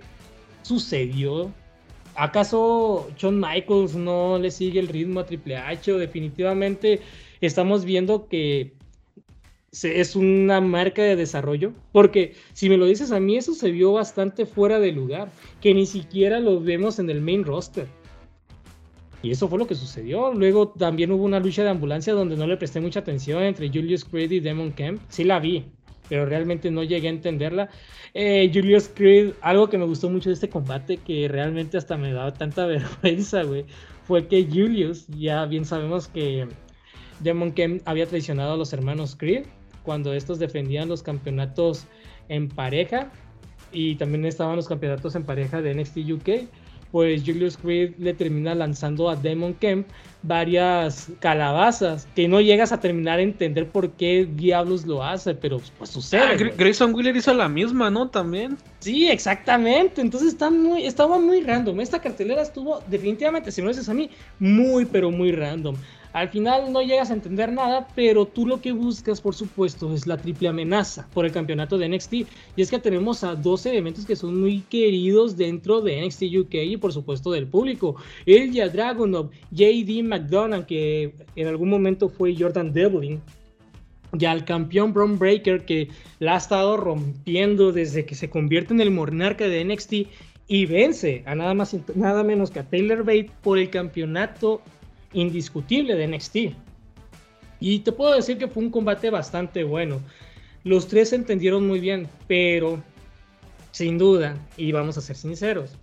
sucedió? 0.61 1.51
¿Acaso 2.17 3.11
John 3.21 3.39
Michaels 3.39 3.93
no 3.93 4.39
le 4.39 4.49
sigue 4.49 4.79
el 4.79 4.87
ritmo 4.87 5.19
a 5.19 5.25
Triple 5.27 5.55
H? 5.55 5.93
O 5.93 5.99
definitivamente 5.99 6.99
estamos 7.41 7.85
viendo 7.85 8.27
que 8.27 8.73
es 9.83 10.15
una 10.15 10.59
marca 10.59 11.03
de 11.03 11.15
desarrollo. 11.15 11.73
Porque 11.91 12.33
si 12.53 12.69
me 12.69 12.77
lo 12.77 12.87
dices 12.87 13.11
a 13.11 13.19
mí, 13.19 13.37
eso 13.37 13.53
se 13.53 13.69
vio 13.69 13.93
bastante 13.93 14.47
fuera 14.47 14.79
de 14.79 14.91
lugar. 14.91 15.29
Que 15.61 15.75
ni 15.75 15.85
siquiera 15.85 16.39
lo 16.39 16.59
vemos 16.59 16.97
en 16.97 17.11
el 17.11 17.21
main 17.21 17.43
roster. 17.43 17.87
Y 19.21 19.29
eso 19.29 19.47
fue 19.47 19.59
lo 19.59 19.67
que 19.67 19.75
sucedió. 19.75 20.33
Luego 20.33 20.69
también 20.69 21.11
hubo 21.11 21.23
una 21.23 21.39
lucha 21.39 21.63
de 21.63 21.69
ambulancia 21.69 22.13
donde 22.13 22.35
no 22.35 22.47
le 22.47 22.57
presté 22.57 22.79
mucha 22.79 23.01
atención 23.01 23.43
entre 23.43 23.69
Julius 23.69 24.03
Creed 24.03 24.31
y 24.31 24.39
Demon 24.39 24.71
Kemp. 24.71 25.01
Sí 25.09 25.23
la 25.23 25.39
vi, 25.39 25.65
pero 26.09 26.25
realmente 26.25 26.71
no 26.71 26.83
llegué 26.83 27.07
a 27.07 27.11
entenderla. 27.11 27.69
Eh, 28.13 28.49
Julius 28.53 28.89
Creed, 28.93 29.33
algo 29.41 29.69
que 29.69 29.77
me 29.77 29.85
gustó 29.85 30.09
mucho 30.09 30.29
de 30.29 30.33
este 30.33 30.49
combate, 30.49 30.97
que 30.97 31.27
realmente 31.27 31.77
hasta 31.77 31.97
me 31.97 32.13
daba 32.13 32.33
tanta 32.33 32.65
vergüenza, 32.67 33.43
güey, 33.43 33.65
fue 34.03 34.27
que 34.27 34.45
Julius, 34.45 35.07
ya 35.07 35.45
bien 35.45 35.65
sabemos 35.65 36.07
que 36.07 36.47
Demon 37.19 37.51
Kem 37.51 37.81
había 37.85 38.05
traicionado 38.05 38.53
a 38.53 38.57
los 38.57 38.73
hermanos 38.73 39.15
Creed 39.17 39.45
cuando 39.83 40.13
estos 40.13 40.39
defendían 40.39 40.89
los 40.89 41.01
campeonatos 41.01 41.85
en 42.29 42.49
pareja 42.49 43.11
y 43.71 43.95
también 43.95 44.25
estaban 44.25 44.55
los 44.55 44.67
campeonatos 44.67 45.15
en 45.15 45.23
pareja 45.23 45.61
de 45.61 45.73
NXT 45.73 45.97
UK 46.11 46.29
pues 46.91 47.23
Julius 47.25 47.57
Creed 47.57 47.93
le 47.97 48.13
termina 48.13 48.55
lanzando 48.55 49.09
a 49.09 49.15
Demon 49.15 49.53
Kemp 49.53 49.87
varias 50.23 51.09
calabazas 51.19 52.07
que 52.15 52.27
no 52.27 52.41
llegas 52.41 52.71
a 52.71 52.79
terminar 52.79 53.19
a 53.19 53.21
entender 53.21 53.67
por 53.67 53.91
qué 53.91 54.27
diablos 54.29 54.85
lo 54.85 55.03
hace, 55.03 55.33
pero 55.33 55.61
pues 55.77 55.89
sucede. 55.89 56.21
Ah, 56.21 56.51
Grayson 56.57 56.93
Wheeler 56.93 57.15
hizo 57.15 57.33
la 57.33 57.47
misma, 57.47 57.89
¿no? 57.89 58.09
También. 58.09 58.57
Sí, 58.79 59.07
exactamente. 59.09 60.01
Entonces 60.01 60.29
está 60.29 60.49
muy, 60.49 60.85
estaba 60.85 61.19
muy 61.19 61.41
random. 61.41 61.79
Esta 61.79 61.99
cartelera 61.99 62.41
estuvo 62.41 62.81
definitivamente, 62.87 63.51
si 63.51 63.61
me 63.61 63.67
lo 63.67 63.73
dices 63.73 63.89
a 63.89 63.93
mí, 63.93 64.09
muy, 64.39 64.85
pero 64.85 65.11
muy 65.11 65.31
random. 65.31 65.75
Al 66.13 66.29
final 66.29 66.71
no 66.71 66.81
llegas 66.81 67.11
a 67.11 67.13
entender 67.13 67.51
nada, 67.51 67.87
pero 67.95 68.25
tú 68.25 68.47
lo 68.47 68.61
que 68.61 68.71
buscas, 68.71 69.21
por 69.21 69.35
supuesto, 69.35 69.93
es 69.93 70.07
la 70.07 70.17
triple 70.17 70.47
amenaza 70.47 71.07
por 71.13 71.25
el 71.25 71.31
campeonato 71.31 71.77
de 71.77 71.89
NXT. 71.89 72.13
Y 72.13 72.27
es 72.57 72.69
que 72.69 72.79
tenemos 72.79 73.23
a 73.23 73.35
dos 73.35 73.65
elementos 73.65 74.05
que 74.05 74.15
son 74.15 74.39
muy 74.39 74.61
queridos 74.61 75.37
dentro 75.37 75.81
de 75.81 76.05
NXT 76.05 76.23
UK 76.39 76.53
y, 76.53 76.77
por 76.77 76.93
supuesto, 76.93 77.31
del 77.31 77.47
público. 77.47 77.95
Ilya 78.25 78.69
Dragunov, 78.69 79.29
JD 79.51 80.03
McDonald, 80.03 80.65
que 80.65 81.13
en 81.35 81.47
algún 81.47 81.69
momento 81.69 82.09
fue 82.09 82.35
Jordan 82.37 82.73
Devlin, 82.73 83.21
y 84.17 84.25
al 84.25 84.45
campeón 84.45 84.93
Braun 84.93 85.19
Breaker 85.19 85.65
que 85.65 85.89
la 86.19 86.35
ha 86.35 86.37
estado 86.37 86.77
rompiendo 86.77 87.71
desde 87.71 88.05
que 88.05 88.15
se 88.15 88.29
convierte 88.29 88.73
en 88.73 88.81
el 88.81 88.91
monarca 88.91 89.47
de 89.47 89.63
NXT 89.65 89.93
y 90.47 90.65
vence 90.65 91.23
a 91.25 91.35
nada 91.35 91.53
más 91.53 91.75
nada 91.95 92.23
menos 92.23 92.51
que 92.51 92.59
a 92.59 92.63
Taylor 92.63 92.99
Bate 92.99 93.29
por 93.43 93.59
el 93.59 93.69
campeonato 93.69 94.61
indiscutible 95.13 95.95
de 95.95 96.07
NXT. 96.07 96.37
Y 97.59 97.79
te 97.79 97.91
puedo 97.91 98.13
decir 98.13 98.37
que 98.37 98.47
fue 98.47 98.63
un 98.63 98.69
combate 98.69 99.09
bastante 99.09 99.63
bueno. 99.63 100.01
Los 100.63 100.87
tres 100.87 101.09
se 101.09 101.15
entendieron 101.15 101.65
muy 101.65 101.79
bien, 101.79 102.07
pero 102.27 102.81
sin 103.71 103.97
duda, 103.97 104.37
y 104.57 104.71
vamos 104.71 104.97
a 104.97 105.01
ser 105.01 105.15
sinceros, 105.15 105.75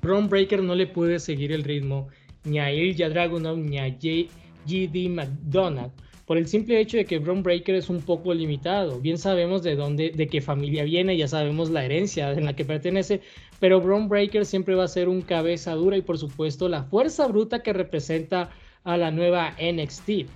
Braun 0.00 0.28
Breaker 0.28 0.62
no 0.62 0.74
le 0.74 0.86
puede 0.86 1.18
seguir 1.18 1.52
el 1.52 1.64
ritmo 1.64 2.08
ni 2.44 2.58
a 2.58 2.72
Ilya 2.72 3.08
Dragunov 3.08 3.58
ni 3.58 3.78
a 3.78 3.88
JD 3.88 5.08
McDonald 5.08 5.92
por 6.26 6.38
el 6.38 6.46
simple 6.46 6.80
hecho 6.80 6.96
de 6.96 7.04
que 7.04 7.18
Braun 7.18 7.42
Breaker 7.42 7.74
es 7.74 7.90
un 7.90 8.00
poco 8.00 8.32
limitado. 8.32 9.00
Bien 9.00 9.18
sabemos 9.18 9.62
de 9.62 9.76
dónde, 9.76 10.10
de 10.10 10.26
qué 10.28 10.40
familia 10.40 10.84
viene, 10.84 11.16
ya 11.16 11.28
sabemos 11.28 11.70
la 11.70 11.84
herencia 11.84 12.32
en 12.32 12.44
la 12.44 12.54
que 12.54 12.64
pertenece, 12.64 13.20
pero 13.60 13.80
Braun 13.80 14.08
Breaker 14.08 14.46
siempre 14.46 14.74
va 14.74 14.84
a 14.84 14.88
ser 14.88 15.08
un 15.08 15.22
cabeza 15.22 15.74
dura 15.74 15.96
y 15.96 16.02
por 16.02 16.18
supuesto 16.18 16.68
la 16.68 16.84
fuerza 16.84 17.26
bruta 17.26 17.62
que 17.62 17.72
representa 17.72 18.50
a 18.84 18.96
la 18.96 19.10
nueva 19.10 19.54
NXT. 19.60 20.26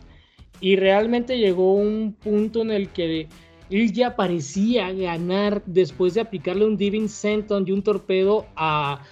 Y 0.60 0.76
realmente 0.76 1.38
llegó 1.38 1.74
un 1.74 2.14
punto 2.14 2.62
en 2.62 2.70
el 2.70 2.88
que 2.88 3.28
él 3.70 3.92
ya 3.92 4.16
parecía 4.16 4.92
ganar 4.92 5.62
después 5.66 6.14
de 6.14 6.20
aplicarle 6.20 6.64
un 6.64 6.76
Diving 6.76 7.08
Senton 7.08 7.64
y 7.66 7.72
un 7.72 7.82
torpedo 7.82 8.46
a, 8.56 9.02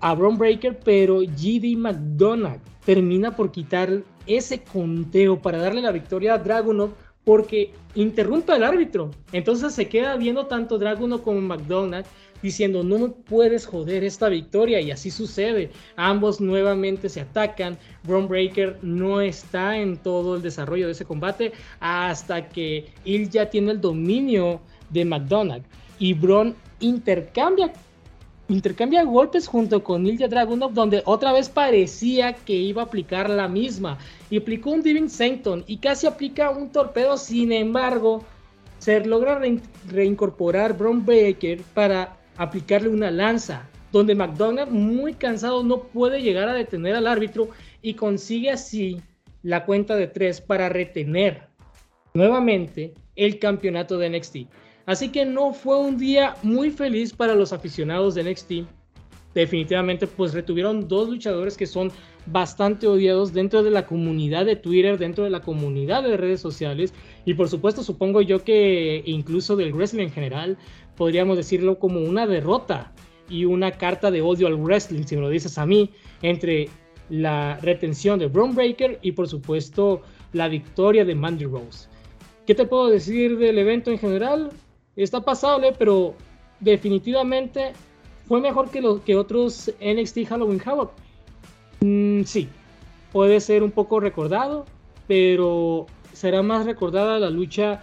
a 0.00 0.14
Braun 0.14 0.36
Breaker, 0.36 0.78
pero 0.80 1.20
GD 1.20 1.76
McDonald 1.76 2.60
termina 2.84 3.34
por 3.34 3.50
quitar 3.50 4.02
ese 4.26 4.62
conteo 4.62 5.40
para 5.40 5.58
darle 5.58 5.80
la 5.80 5.92
victoria 5.92 6.34
a 6.34 6.38
Dragunov 6.38 6.90
porque 7.24 7.72
interrumpe 7.94 8.52
al 8.52 8.64
árbitro. 8.64 9.10
Entonces 9.32 9.74
se 9.74 9.88
queda 9.88 10.16
viendo 10.16 10.46
tanto 10.46 10.78
Dragunov 10.78 11.22
como 11.22 11.40
McDonald 11.40 12.06
diciendo 12.44 12.84
no 12.84 13.12
puedes 13.12 13.64
joder 13.64 14.04
esta 14.04 14.28
victoria 14.28 14.78
y 14.78 14.90
así 14.90 15.10
sucede. 15.10 15.70
Ambos 15.96 16.42
nuevamente 16.42 17.08
se 17.08 17.22
atacan. 17.22 17.78
Braun 18.02 18.28
Breaker 18.28 18.78
no 18.82 19.22
está 19.22 19.78
en 19.78 19.96
todo 19.96 20.36
el 20.36 20.42
desarrollo 20.42 20.84
de 20.84 20.92
ese 20.92 21.06
combate 21.06 21.52
hasta 21.80 22.50
que 22.50 22.92
él 23.06 23.30
ya 23.30 23.48
tiene 23.48 23.72
el 23.72 23.80
dominio 23.80 24.60
de 24.90 25.06
McDonald 25.06 25.64
y 25.98 26.12
Braun 26.12 26.54
intercambia 26.80 27.72
intercambia 28.48 29.04
golpes 29.04 29.46
junto 29.46 29.82
con 29.82 30.06
Ilya 30.06 30.28
Dragunov, 30.28 30.74
donde 30.74 31.02
otra 31.06 31.32
vez 31.32 31.48
parecía 31.48 32.34
que 32.34 32.52
iba 32.52 32.82
a 32.82 32.84
aplicar 32.84 33.30
la 33.30 33.48
misma. 33.48 33.96
Y 34.28 34.36
aplicó 34.36 34.72
un 34.72 34.82
Diving 34.82 35.08
Sancton 35.08 35.64
y 35.66 35.78
casi 35.78 36.06
aplica 36.06 36.50
un 36.50 36.68
torpedo. 36.68 37.16
Sin 37.16 37.52
embargo, 37.52 38.22
se 38.80 39.02
logra 39.02 39.40
reincorporar 39.88 40.76
Braun 40.76 41.06
Breaker 41.06 41.62
para 41.72 42.18
aplicarle 42.36 42.88
una 42.88 43.10
lanza, 43.10 43.68
donde 43.92 44.14
McDonald, 44.14 44.70
muy 44.70 45.14
cansado, 45.14 45.62
no 45.62 45.84
puede 45.84 46.22
llegar 46.22 46.48
a 46.48 46.54
detener 46.54 46.96
al 46.96 47.06
árbitro 47.06 47.48
y 47.80 47.94
consigue 47.94 48.50
así 48.50 49.00
la 49.42 49.64
cuenta 49.64 49.94
de 49.94 50.08
tres 50.08 50.40
para 50.40 50.68
retener 50.68 51.48
nuevamente 52.14 52.94
el 53.14 53.38
campeonato 53.38 53.98
de 53.98 54.10
NXT. 54.10 54.36
Así 54.86 55.10
que 55.10 55.24
no 55.24 55.52
fue 55.52 55.78
un 55.78 55.96
día 55.96 56.34
muy 56.42 56.70
feliz 56.70 57.12
para 57.12 57.34
los 57.34 57.52
aficionados 57.52 58.14
de 58.14 58.24
NXT. 58.24 58.52
Definitivamente, 59.34 60.06
pues 60.06 60.34
retuvieron 60.34 60.86
dos 60.86 61.08
luchadores 61.08 61.56
que 61.56 61.66
son 61.66 61.90
bastante 62.26 62.86
odiados 62.86 63.32
dentro 63.32 63.62
de 63.62 63.70
la 63.70 63.86
comunidad 63.86 64.46
de 64.46 64.56
Twitter, 64.56 64.98
dentro 64.98 65.24
de 65.24 65.30
la 65.30 65.40
comunidad 65.40 66.02
de 66.02 66.16
redes 66.16 66.40
sociales 66.40 66.94
y 67.24 67.34
por 67.34 67.48
supuesto 67.48 67.82
supongo 67.82 68.22
yo 68.22 68.42
que 68.44 69.02
incluso 69.06 69.56
del 69.56 69.72
wrestling 69.72 70.04
en 70.04 70.12
general, 70.12 70.58
podríamos 70.96 71.36
decirlo 71.36 71.78
como 71.78 72.00
una 72.00 72.26
derrota 72.26 72.92
y 73.28 73.44
una 73.44 73.72
carta 73.72 74.10
de 74.10 74.22
odio 74.22 74.46
al 74.46 74.56
wrestling, 74.56 75.04
si 75.04 75.16
me 75.16 75.22
lo 75.22 75.28
dices 75.28 75.58
a 75.58 75.66
mí, 75.66 75.90
entre 76.22 76.68
la 77.10 77.58
retención 77.60 78.18
de 78.18 78.26
Braun 78.26 78.54
Breaker 78.54 78.98
y 79.02 79.12
por 79.12 79.28
supuesto 79.28 80.02
la 80.32 80.48
victoria 80.48 81.04
de 81.04 81.14
Mandy 81.14 81.44
Rose. 81.44 81.88
¿Qué 82.46 82.54
te 82.54 82.66
puedo 82.66 82.88
decir 82.88 83.38
del 83.38 83.58
evento 83.58 83.90
en 83.90 83.98
general? 83.98 84.50
Está 84.96 85.22
pasable, 85.22 85.74
pero 85.78 86.14
definitivamente 86.60 87.72
fue 88.26 88.40
mejor 88.40 88.70
que, 88.70 88.80
los, 88.80 89.00
que 89.00 89.16
otros 89.16 89.72
NXT 89.80 90.26
Halloween 90.28 90.60
Havoc. 90.64 90.92
Mm, 91.80 92.22
sí, 92.24 92.48
puede 93.12 93.40
ser 93.40 93.62
un 93.62 93.70
poco 93.70 94.00
recordado, 94.00 94.66
pero 95.06 95.86
será 96.12 96.42
más 96.42 96.66
recordada 96.66 97.18
la 97.18 97.30
lucha 97.30 97.82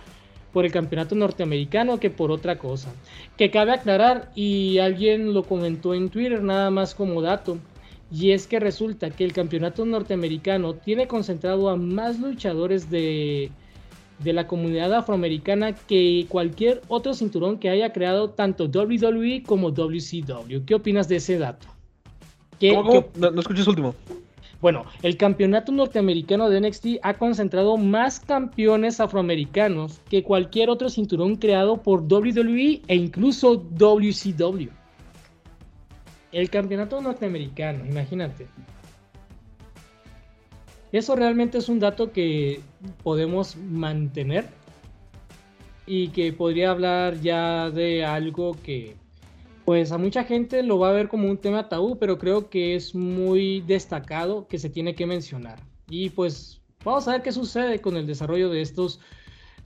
por 0.54 0.66
el 0.66 0.72
campeonato 0.72 1.16
norteamericano 1.16 2.00
que 2.00 2.10
por 2.10 2.32
otra 2.32 2.58
cosa. 2.58 2.94
Que 3.38 3.52
cabe 3.52 3.72
aclarar, 3.74 4.32
y 4.36 4.80
alguien 4.80 5.34
lo 5.34 5.44
comentó 5.44 5.94
en 5.94 6.10
Twitter 6.10 6.44
nada 6.44 6.70
más 6.72 6.96
como 6.96 7.22
dato, 7.22 7.58
y 8.12 8.32
es 8.32 8.48
que 8.48 8.60
resulta 8.60 9.10
que 9.10 9.24
el 9.24 9.34
campeonato 9.34 9.86
norteamericano 9.86 10.74
tiene 10.74 11.08
concentrado 11.08 11.70
a 11.70 11.78
más 11.78 12.20
luchadores 12.20 12.90
de, 12.90 13.52
de 14.20 14.34
la 14.34 14.48
comunidad 14.48 14.94
afroamericana 14.94 15.74
que 15.74 16.26
cualquier 16.28 16.82
otro 16.90 17.14
cinturón 17.14 17.58
que 17.58 17.70
haya 17.70 17.94
creado 17.94 18.32
tanto 18.32 18.66
WWE 18.66 19.44
como 19.44 19.72
WCW. 19.72 20.66
¿Qué 20.66 20.76
opinas 20.76 21.08
de 21.08 21.16
ese 21.18 21.38
dato? 21.38 21.68
¿Cómo, 22.70 23.06
No, 23.16 23.32
no 23.32 23.40
escuché 23.40 23.64
su 23.64 23.72
último. 23.72 23.96
Bueno, 24.62 24.86
el 25.02 25.18
campeonato 25.18 25.72
norteamericano 25.72 26.48
de 26.48 26.62
NXT 26.62 26.86
ha 27.02 27.16
concentrado 27.16 27.78
más 27.78 28.20
campeones 28.20 29.00
afroamericanos 29.00 30.00
que 30.08 30.22
cualquier 30.22 30.70
otro 30.70 30.90
cinturón 30.90 31.36
creado 31.38 31.82
por 31.82 32.02
WWE 32.02 32.84
e 32.88 32.96
incluso 32.96 33.56
WCW. 33.56 34.70
El 36.32 36.50
campeonato 36.52 37.02
norteamericano, 37.02 37.86
imagínate. 37.88 38.48
Eso 40.92 41.16
realmente 41.16 41.58
es 41.58 41.68
un 41.68 41.80
dato 41.80 42.12
que 42.12 42.62
podemos 43.02 43.56
mantener 43.56 44.46
y 45.88 46.10
que 46.10 46.34
podría 46.34 46.72
hablar 46.72 47.20
ya 47.22 47.72
de 47.72 48.06
algo 48.06 48.56
que 48.64 48.96
pues 49.72 49.94
a 49.94 49.98
mucha 49.98 50.26
gente 50.26 50.64
lo 50.64 50.80
va 50.80 50.90
a 50.90 50.92
ver 50.92 51.08
como 51.08 51.30
un 51.30 51.38
tema 51.38 51.70
tabú, 51.70 51.98
pero 51.98 52.18
creo 52.18 52.50
que 52.50 52.76
es 52.76 52.94
muy 52.94 53.62
destacado 53.62 54.46
que 54.50 54.60
se 54.60 54.70
tiene 54.70 54.96
que 54.96 55.06
mencionar. 55.06 55.62
Y 55.90 56.10
pues 56.10 56.60
vamos 56.84 57.08
a 57.08 57.14
ver 57.14 57.22
qué 57.22 57.32
sucede 57.32 57.80
con 57.80 57.96
el 57.96 58.06
desarrollo 58.06 58.50
de 58.50 58.60
estos 58.60 59.00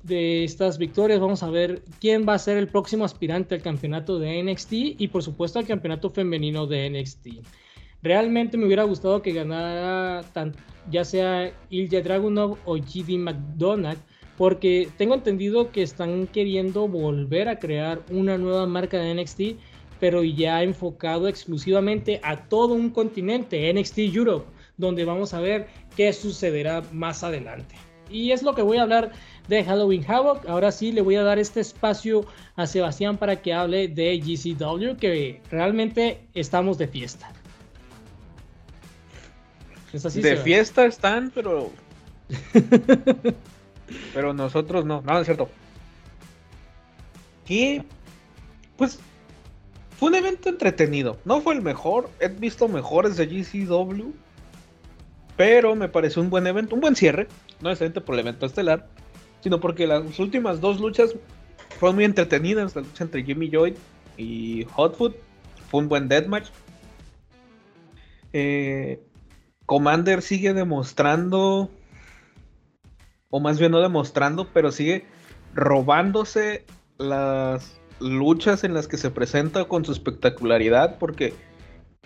de 0.03 0.43
estas 0.43 0.77
victorias. 0.77 1.19
Vamos 1.19 1.41
a 1.41 1.49
ver 1.49 1.81
quién 1.99 2.23
va 2.23 2.35
a 2.35 2.37
ser 2.37 2.57
el 2.57 2.67
próximo 2.67 3.03
aspirante 3.03 3.55
al 3.55 3.63
campeonato 3.63 4.19
de 4.19 4.43
NXT 4.43 4.73
y 4.73 5.07
por 5.07 5.23
supuesto 5.23 5.57
al 5.57 5.65
campeonato 5.65 6.11
femenino 6.11 6.67
de 6.67 6.87
NXT. 6.87 7.27
Realmente 8.03 8.57
me 8.57 8.67
hubiera 8.67 8.83
gustado 8.83 9.23
que 9.23 9.33
ganara 9.33 10.23
ya 10.91 11.03
sea 11.03 11.51
Ilya 11.71 12.03
Dragunov 12.03 12.59
o 12.65 12.75
GD 12.75 13.17
McDonald 13.17 13.97
porque 14.37 14.87
tengo 14.97 15.15
entendido 15.15 15.71
que 15.71 15.81
están 15.81 16.27
queriendo 16.27 16.87
volver 16.87 17.49
a 17.49 17.57
crear 17.57 18.03
una 18.11 18.37
nueva 18.37 18.67
marca 18.67 18.99
de 18.99 19.15
NXT 19.15 19.41
pero 19.99 20.23
ya 20.23 20.63
enfocado 20.63 21.27
exclusivamente 21.27 22.19
a 22.23 22.37
todo 22.47 22.73
un 22.73 22.89
continente, 22.89 23.71
NXT 23.73 23.99
Europe, 23.99 24.45
donde 24.77 25.05
vamos 25.05 25.33
a 25.33 25.39
ver 25.39 25.67
qué 25.95 26.11
sucederá 26.13 26.83
más 26.91 27.23
adelante. 27.23 27.75
Y 28.09 28.31
es 28.31 28.43
lo 28.43 28.53
que 28.53 28.61
voy 28.61 28.77
a 28.77 28.83
hablar 28.83 29.11
de 29.47 29.63
Halloween 29.63 30.05
Havoc. 30.07 30.47
Ahora 30.47 30.71
sí 30.71 30.91
le 30.91 31.01
voy 31.01 31.15
a 31.15 31.23
dar 31.23 31.39
este 31.39 31.59
espacio 31.59 32.25
a 32.55 32.67
Sebastián 32.67 33.17
para 33.17 33.41
que 33.41 33.53
hable 33.53 33.87
de 33.87 34.19
GCW, 34.19 34.97
que 34.97 35.41
realmente 35.49 36.19
estamos 36.33 36.77
de 36.77 36.87
fiesta. 36.87 37.31
de 39.91 40.37
fiesta 40.37 40.85
están, 40.85 41.31
pero. 41.33 41.71
pero 44.13 44.33
nosotros 44.33 44.85
no. 44.85 45.01
No, 45.01 45.19
es 45.19 45.25
cierto. 45.25 45.49
¿Qué? 47.45 47.83
Pues 48.77 48.99
fue 49.97 50.09
un 50.09 50.15
evento 50.15 50.49
entretenido. 50.49 51.17
No 51.23 51.41
fue 51.41 51.53
el 51.53 51.61
mejor. 51.61 52.09
He 52.19 52.27
visto 52.27 52.67
mejores 52.67 53.15
de 53.17 53.27
GCW. 53.27 54.11
Pero 55.37 55.75
me 55.75 55.89
pareció 55.89 56.21
un 56.21 56.29
buen 56.29 56.47
evento, 56.47 56.75
un 56.75 56.81
buen 56.81 56.95
cierre. 56.95 57.27
No 57.61 57.69
necesariamente 57.69 58.01
por 58.01 58.15
el 58.15 58.19
evento 58.21 58.45
estelar. 58.45 58.87
Sino 59.41 59.59
porque 59.59 59.87
las 59.87 60.19
últimas 60.19 60.59
dos 60.59 60.79
luchas 60.79 61.15
fueron 61.79 61.95
muy 61.95 62.05
entretenidas. 62.05 62.75
La 62.75 62.81
lucha 62.81 63.03
entre 63.05 63.23
Jimmy 63.23 63.49
Joy 63.49 63.75
y 64.17 64.65
Hotfoot. 64.73 65.15
Fue 65.69 65.79
un 65.79 65.87
buen 65.87 66.09
deathmatch. 66.09 66.49
Eh, 68.33 69.01
Commander 69.65 70.21
sigue 70.21 70.53
demostrando. 70.53 71.69
O 73.29 73.39
más 73.39 73.59
bien 73.59 73.71
no 73.71 73.79
demostrando, 73.79 74.49
pero 74.53 74.71
sigue 74.71 75.05
robándose 75.53 76.65
las 76.97 77.79
luchas 77.99 78.63
en 78.63 78.73
las 78.73 78.87
que 78.87 78.97
se 78.97 79.11
presenta 79.11 79.65
con 79.65 79.85
su 79.85 79.91
espectacularidad, 79.91 80.97
porque 80.97 81.33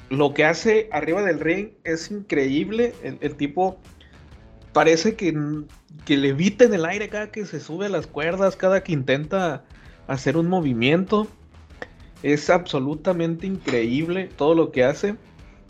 lo 0.09 0.33
que 0.33 0.45
hace 0.45 0.89
arriba 0.91 1.21
del 1.21 1.39
ring 1.39 1.69
es 1.83 2.11
increíble. 2.11 2.93
El, 3.03 3.35
tipo 3.35 3.79
parece 4.73 5.15
que, 5.15 5.35
que 6.05 6.17
levita 6.17 6.65
en 6.65 6.73
el 6.73 6.85
aire 6.85 7.09
cada 7.09 7.31
que 7.31 7.45
se 7.45 7.59
sube 7.59 7.87
a 7.87 7.89
las 7.89 8.07
cuerdas, 8.07 8.55
cada 8.55 8.83
que 8.83 8.93
intenta 8.93 9.63
hacer 10.07 10.37
un 10.37 10.47
movimiento. 10.47 11.27
Es 12.21 12.49
absolutamente 12.49 13.47
increíble 13.47 14.29
todo 14.35 14.55
lo 14.55 14.71
que 14.71 14.83
hace. 14.83 15.15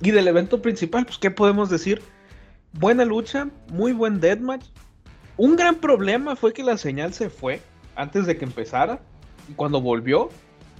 Y 0.01 0.11
del 0.11 0.27
evento 0.27 0.61
principal, 0.61 1.05
pues, 1.05 1.17
¿qué 1.17 1.29
podemos 1.29 1.69
decir? 1.69 2.01
Buena 2.73 3.05
lucha, 3.05 3.49
muy 3.71 3.91
buen 3.91 4.19
deathmatch. 4.19 4.65
Un 5.37 5.55
gran 5.55 5.75
problema 5.75 6.35
fue 6.35 6.53
que 6.53 6.63
la 6.63 6.77
señal 6.77 7.13
se 7.13 7.29
fue 7.29 7.61
antes 7.95 8.25
de 8.25 8.37
que 8.37 8.45
empezara 8.45 9.01
cuando 9.55 9.81
volvió, 9.81 10.29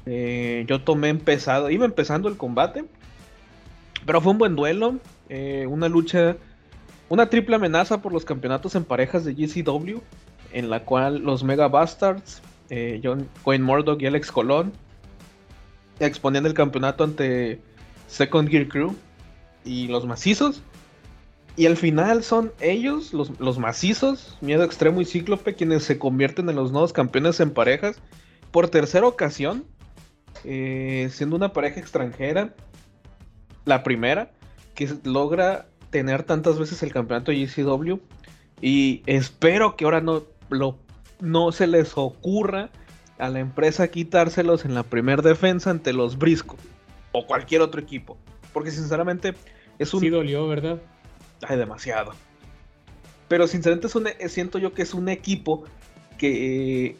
eh, 0.05 0.65
yo 0.67 0.81
tomé 0.81 1.09
empezado, 1.09 1.69
iba 1.69 1.85
empezando 1.85 2.29
el 2.29 2.37
combate, 2.37 2.85
pero 4.05 4.21
fue 4.21 4.31
un 4.31 4.37
buen 4.37 4.55
duelo, 4.55 4.97
eh, 5.29 5.67
una 5.67 5.87
lucha, 5.87 6.37
una 7.09 7.29
triple 7.29 7.57
amenaza 7.57 8.01
por 8.01 8.13
los 8.13 8.25
campeonatos 8.25 8.75
en 8.75 8.85
parejas 8.85 9.25
de 9.25 9.33
GCW, 9.33 9.99
en 10.51 10.69
la 10.69 10.83
cual 10.83 11.19
los 11.19 11.43
Mega 11.43 11.67
Bastards, 11.67 12.41
eh, 12.69 12.99
John 13.03 13.27
Wayne 13.45 13.63
Murdoch 13.63 14.01
y 14.01 14.07
Alex 14.07 14.31
Colón, 14.31 14.73
exponían 15.99 16.45
el 16.45 16.53
campeonato 16.53 17.03
ante 17.03 17.59
Second 18.07 18.49
Gear 18.49 18.67
Crew 18.67 18.95
y 19.63 19.87
los 19.87 20.05
macizos. 20.05 20.63
Y 21.55 21.65
al 21.65 21.75
final 21.75 22.23
son 22.23 22.53
ellos, 22.61 23.13
los, 23.13 23.37
los 23.39 23.59
macizos, 23.59 24.37
Miedo 24.39 24.63
Extremo 24.63 25.01
y 25.01 25.05
Cíclope, 25.05 25.55
quienes 25.55 25.83
se 25.83 25.99
convierten 25.99 26.49
en 26.49 26.55
los 26.55 26.71
nuevos 26.71 26.93
campeones 26.93 27.39
en 27.41 27.51
parejas 27.51 28.01
por 28.51 28.69
tercera 28.69 29.07
ocasión, 29.07 29.65
eh, 30.43 31.09
siendo 31.11 31.35
una 31.35 31.53
pareja 31.53 31.79
extranjera, 31.79 32.53
la 33.65 33.83
primera, 33.83 34.31
que 34.75 34.89
logra 35.03 35.67
tener 35.89 36.23
tantas 36.23 36.57
veces 36.57 36.81
el 36.83 36.91
campeonato 36.91 37.31
GCW. 37.31 37.97
Y 38.61 39.03
espero 39.05 39.75
que 39.75 39.85
ahora 39.85 40.01
no, 40.01 40.23
lo, 40.49 40.77
no 41.19 41.51
se 41.51 41.67
les 41.67 41.97
ocurra 41.97 42.69
a 43.17 43.29
la 43.29 43.39
empresa 43.39 43.89
quitárselos 43.89 44.65
en 44.65 44.73
la 44.73 44.83
primera 44.83 45.21
defensa 45.21 45.69
ante 45.69 45.93
los 45.93 46.17
Brisco 46.17 46.57
o 47.11 47.25
cualquier 47.25 47.61
otro 47.61 47.81
equipo. 47.81 48.17
Porque 48.53 48.71
sinceramente 48.71 49.35
es 49.77 49.93
un... 49.93 49.99
Sí 49.99 50.09
dolió, 50.09 50.47
¿verdad? 50.47 50.79
Ay, 51.47 51.57
demasiado. 51.57 52.13
Pero 53.27 53.47
sinceramente 53.47 53.89
siento 54.29 54.57
yo 54.57 54.73
que 54.73 54.81
es 54.81 54.93
un 54.93 55.09
equipo 55.09 55.65
que 56.17 56.97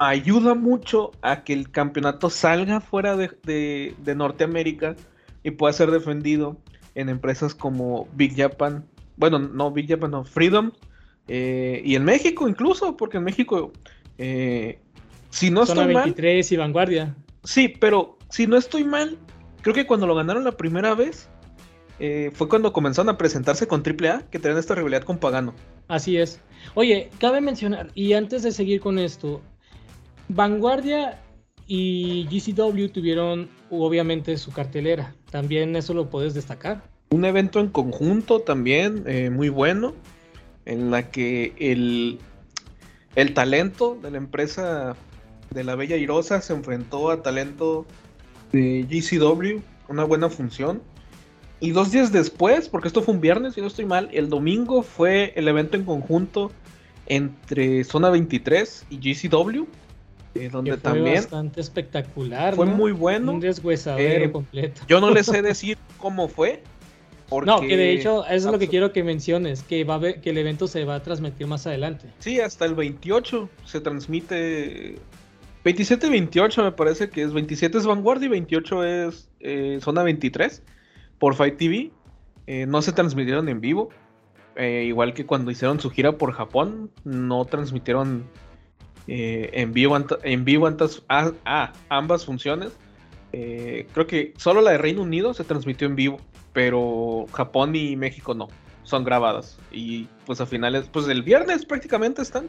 ayuda 0.00 0.54
mucho 0.54 1.12
a 1.20 1.44
que 1.44 1.52
el 1.52 1.70
campeonato 1.70 2.30
salga 2.30 2.80
fuera 2.80 3.16
de, 3.16 3.94
Norteamérica 4.16 4.96
y 5.42 5.52
pueda 5.52 5.74
ser 5.74 5.90
defendido 5.90 6.56
en 6.94 7.10
empresas 7.10 7.54
como 7.54 8.08
Big 8.14 8.34
Japan, 8.34 8.86
bueno, 9.16 9.38
no 9.38 9.70
Big 9.70 9.88
Japan, 9.88 10.10
no, 10.10 10.24
Freedom, 10.24 10.72
eh, 11.28 11.82
y 11.84 11.94
en 11.96 12.04
México 12.04 12.48
incluso, 12.48 12.96
porque 12.96 13.18
en 13.18 13.24
México, 13.24 13.72
eh, 14.16 14.80
si 15.28 15.50
no 15.50 15.66
Zona 15.66 15.82
estoy 15.82 15.94
23 15.94 16.50
y 16.50 16.56
Vanguardia. 16.56 17.14
Sí, 17.44 17.68
pero 17.68 18.16
si 18.30 18.46
no 18.46 18.56
estoy 18.56 18.84
mal, 18.84 19.18
creo 19.60 19.74
que 19.74 19.86
cuando 19.86 20.06
lo 20.06 20.14
ganaron 20.14 20.44
la 20.44 20.52
primera 20.52 20.94
vez, 20.94 21.28
eh, 21.98 22.30
fue 22.32 22.48
cuando 22.48 22.72
comenzaron 22.72 23.10
a 23.10 23.18
presentarse 23.18 23.68
con 23.68 23.82
AAA, 23.82 24.22
que 24.30 24.38
tenían 24.38 24.58
esta 24.58 24.74
rivalidad 24.74 25.02
con 25.02 25.18
Pagano. 25.18 25.54
Así 25.88 26.16
es. 26.16 26.40
Oye, 26.72 27.10
cabe 27.18 27.42
mencionar, 27.42 27.90
y 27.94 28.14
antes 28.14 28.42
de 28.42 28.52
seguir 28.52 28.80
con 28.80 28.98
esto, 28.98 29.42
Vanguardia 30.32 31.18
y 31.66 32.24
GCW 32.30 32.88
tuvieron 32.88 33.48
obviamente 33.68 34.38
su 34.38 34.52
cartelera. 34.52 35.12
También 35.30 35.74
eso 35.74 35.92
lo 35.92 36.08
puedes 36.08 36.34
destacar. 36.34 36.82
Un 37.10 37.24
evento 37.24 37.58
en 37.58 37.68
conjunto 37.68 38.40
también 38.40 39.02
eh, 39.06 39.30
muy 39.30 39.48
bueno, 39.48 39.92
en 40.66 40.92
la 40.92 41.10
que 41.10 41.52
el, 41.58 42.20
el 43.16 43.34
talento 43.34 43.98
de 44.00 44.12
la 44.12 44.18
empresa 44.18 44.96
de 45.50 45.64
la 45.64 45.74
Bella 45.74 45.96
Irosa 45.96 46.40
se 46.40 46.52
enfrentó 46.52 47.10
a 47.10 47.22
talento 47.22 47.84
de 48.52 48.86
GCW, 48.88 49.60
una 49.88 50.04
buena 50.04 50.30
función. 50.30 50.80
Y 51.58 51.72
dos 51.72 51.90
días 51.90 52.12
después, 52.12 52.68
porque 52.68 52.86
esto 52.86 53.02
fue 53.02 53.14
un 53.14 53.20
viernes, 53.20 53.54
si 53.54 53.60
no 53.60 53.66
estoy 53.66 53.84
mal, 53.84 54.08
el 54.12 54.28
domingo 54.28 54.84
fue 54.84 55.32
el 55.34 55.48
evento 55.48 55.76
en 55.76 55.84
conjunto 55.84 56.52
entre 57.06 57.82
Zona 57.82 58.10
23 58.10 58.86
y 58.90 58.96
GCW, 58.98 59.66
eh, 60.34 60.48
donde 60.50 60.70
que 60.72 60.76
fue 60.76 60.82
también 60.82 61.14
bastante 61.16 61.60
espectacular. 61.60 62.54
fue 62.54 62.66
¿no? 62.66 62.74
muy 62.76 62.92
bueno. 62.92 63.32
Un 63.32 63.40
deshuesadero 63.40 64.24
Eh, 64.26 64.30
completo. 64.32 64.82
Yo 64.88 65.00
no 65.00 65.10
les 65.10 65.26
sé 65.26 65.42
decir 65.42 65.76
cómo 65.98 66.28
fue. 66.28 66.62
Porque... 67.28 67.46
No, 67.46 67.60
que 67.60 67.76
de 67.76 67.92
hecho, 67.92 68.24
eso 68.26 68.34
es 68.48 68.52
lo 68.52 68.58
que 68.58 68.66
quiero 68.68 68.92
que 68.92 69.04
menciones, 69.04 69.62
que 69.62 69.84
va 69.84 69.94
a 69.94 69.96
haber- 69.98 70.20
que 70.20 70.30
el 70.30 70.38
evento 70.38 70.66
se 70.66 70.84
va 70.84 70.96
a 70.96 71.02
transmitir 71.02 71.46
más 71.46 71.64
adelante. 71.66 72.06
Sí, 72.18 72.40
hasta 72.40 72.64
el 72.64 72.74
28 72.74 73.48
se 73.64 73.80
transmite. 73.80 74.96
27 75.64 76.06
y 76.06 76.10
28 76.10 76.64
me 76.64 76.72
parece 76.72 77.08
que 77.10 77.22
es. 77.22 77.32
27 77.32 77.78
es 77.78 77.86
Vanguard 77.86 78.22
y 78.22 78.28
28 78.28 78.84
es 78.84 79.28
eh, 79.40 79.78
Zona 79.80 80.02
23 80.02 80.62
por 81.18 81.34
Fight 81.34 81.56
TV. 81.56 81.90
Eh, 82.48 82.66
no 82.66 82.82
se 82.82 82.92
transmitieron 82.92 83.48
en 83.48 83.60
vivo. 83.60 83.90
Eh, 84.56 84.84
igual 84.88 85.14
que 85.14 85.24
cuando 85.24 85.50
hicieron 85.52 85.78
su 85.78 85.90
gira 85.90 86.18
por 86.18 86.32
Japón, 86.32 86.90
no 87.04 87.44
transmitieron 87.44 88.24
eh, 89.12 89.50
en 89.54 89.72
vivo, 89.72 89.98
en 90.22 90.44
vivo 90.44 90.68
ah, 91.08 91.72
ambas 91.88 92.24
funciones. 92.24 92.70
Eh, 93.32 93.88
creo 93.92 94.06
que 94.06 94.32
solo 94.36 94.60
la 94.60 94.70
de 94.70 94.78
Reino 94.78 95.02
Unido 95.02 95.34
se 95.34 95.42
transmitió 95.42 95.88
en 95.88 95.96
vivo, 95.96 96.20
pero 96.52 97.26
Japón 97.32 97.74
y 97.74 97.96
México 97.96 98.34
no, 98.34 98.46
son 98.84 99.02
grabadas. 99.02 99.58
Y 99.72 100.06
pues 100.26 100.40
a 100.40 100.46
finales, 100.46 100.88
pues 100.92 101.08
el 101.08 101.24
viernes 101.24 101.66
prácticamente 101.66 102.22
están. 102.22 102.48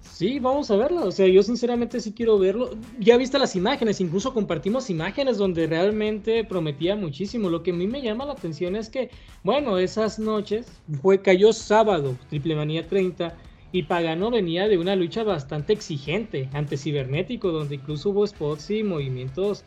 Sí, 0.00 0.38
vamos 0.38 0.70
a 0.70 0.76
verlo. 0.76 1.06
O 1.06 1.10
sea, 1.10 1.26
yo 1.26 1.42
sinceramente 1.42 1.98
sí 1.98 2.12
quiero 2.12 2.38
verlo. 2.38 2.76
Ya 3.00 3.16
viste 3.16 3.36
las 3.36 3.56
imágenes, 3.56 4.00
incluso 4.00 4.32
compartimos 4.32 4.90
imágenes 4.90 5.38
donde 5.38 5.66
realmente 5.66 6.44
prometía 6.44 6.94
muchísimo. 6.94 7.50
Lo 7.50 7.64
que 7.64 7.72
a 7.72 7.74
mí 7.74 7.88
me 7.88 8.00
llama 8.00 8.26
la 8.26 8.34
atención 8.34 8.76
es 8.76 8.88
que, 8.88 9.10
bueno, 9.42 9.76
esas 9.78 10.20
noches 10.20 10.68
fue 11.00 11.20
cayó 11.20 11.52
sábado, 11.52 12.16
Triple 12.28 12.54
Manía 12.54 12.86
30, 12.86 13.36
y 13.72 13.84
Pagano 13.84 14.30
venía 14.30 14.68
de 14.68 14.78
una 14.78 14.94
lucha 14.94 15.24
bastante 15.24 15.72
exigente 15.72 16.48
ante 16.52 16.76
Cibernético, 16.76 17.50
donde 17.50 17.76
incluso 17.76 18.10
hubo 18.10 18.26
spots 18.26 18.70
y 18.70 18.82
movimientos 18.82 19.64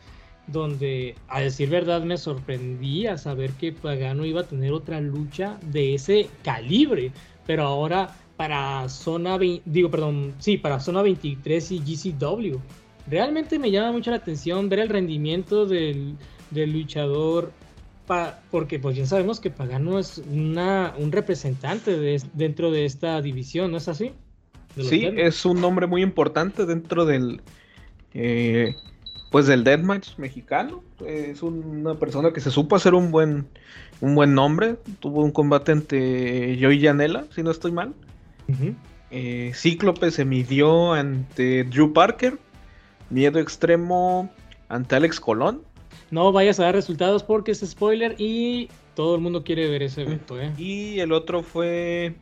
donde, 0.47 1.15
a 1.27 1.41
decir 1.41 1.69
verdad, 1.69 2.03
me 2.03 2.17
sorprendía 2.17 3.17
saber 3.17 3.51
que 3.53 3.71
Pagano 3.71 4.25
iba 4.25 4.41
a 4.41 4.47
tener 4.47 4.73
otra 4.73 5.01
lucha 5.01 5.57
de 5.71 5.95
ese 5.95 6.29
calibre, 6.43 7.11
pero 7.47 7.63
ahora 7.63 8.15
para 8.37 8.87
zona 8.89 9.37
20, 9.37 9.63
digo, 9.65 9.89
perdón, 9.89 10.35
sí, 10.37 10.57
para 10.57 10.79
zona 10.79 11.01
23 11.01 11.71
y 11.71 11.79
GCW. 11.79 12.57
Realmente 13.07 13.57
me 13.57 13.71
llama 13.71 13.91
mucho 13.91 14.11
la 14.11 14.17
atención 14.17 14.69
ver 14.69 14.79
el 14.79 14.89
rendimiento 14.89 15.65
del 15.65 16.17
luchador, 16.51 17.51
pa- 18.05 18.39
porque 18.51 18.79
pues 18.79 18.95
ya 18.95 19.05
sabemos 19.05 19.39
que 19.39 19.49
Pagano 19.51 19.99
es 19.99 20.19
una, 20.31 20.93
un 20.97 21.11
representante 21.11 21.97
de, 21.97 22.15
es- 22.15 22.27
dentro 22.37 22.71
de 22.71 22.85
esta 22.85 23.21
división, 23.21 23.71
¿no 23.71 23.77
es 23.77 23.87
así? 23.87 24.13
Sí, 24.77 24.99
Deadmatch. 25.01 25.19
es 25.19 25.45
un 25.45 25.61
nombre 25.61 25.87
muy 25.87 26.01
importante 26.01 26.65
dentro 26.65 27.05
del 27.05 27.41
eh, 28.13 28.75
pues 29.31 29.47
del 29.47 29.63
deathmatch 29.63 30.17
mexicano. 30.17 30.83
Es 31.05 31.41
una 31.43 31.95
persona 31.95 32.31
que 32.31 32.39
se 32.41 32.51
supo 32.51 32.75
hacer 32.75 32.93
un 32.93 33.11
buen 33.11 33.47
un 34.01 34.15
buen 34.15 34.33
nombre. 34.33 34.75
Tuvo 34.99 35.23
un 35.23 35.31
combate 35.31 35.71
ante 35.71 36.57
Joey 36.61 36.81
Janela, 36.81 37.25
si 37.33 37.43
no 37.43 37.51
estoy 37.51 37.71
mal. 37.71 37.93
Eh, 39.11 39.51
Cíclope 39.53 40.11
se 40.11 40.25
midió 40.25 40.93
ante 40.93 41.63
Drew 41.65 41.93
Parker. 41.93 42.37
Miedo 43.09 43.39
extremo 43.39 44.29
ante 44.69 44.95
Alex 44.95 45.19
Colón. 45.19 45.61
No 46.15 46.31
vayas 46.31 46.61
a 46.61 46.63
dar 46.63 46.75
resultados 46.75 47.23
porque 47.23 47.51
es 47.51 47.59
spoiler 47.59 48.15
y 48.17 48.69
todo 48.95 49.15
el 49.15 49.21
mundo 49.21 49.43
quiere 49.43 49.69
ver 49.69 49.83
ese 49.83 50.03
evento, 50.03 50.39
¿eh? 50.39 50.49
Y 50.57 51.01
el 51.01 51.11
otro 51.11 51.43
fue 51.43 52.15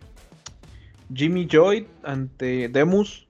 Jimmy 1.14 1.48
Joy 1.48 1.86
ante 2.02 2.70
Demus. 2.70 3.28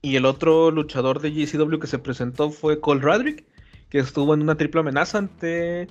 Y 0.00 0.14
el 0.14 0.24
otro 0.24 0.70
luchador 0.70 1.20
de 1.20 1.32
GCW 1.32 1.80
que 1.80 1.88
se 1.88 1.98
presentó 1.98 2.50
fue 2.50 2.78
Cole 2.78 3.00
Radrick, 3.00 3.44
que 3.88 3.98
estuvo 3.98 4.34
en 4.34 4.42
una 4.42 4.54
triple 4.54 4.82
amenaza 4.82 5.18
ante... 5.18 5.88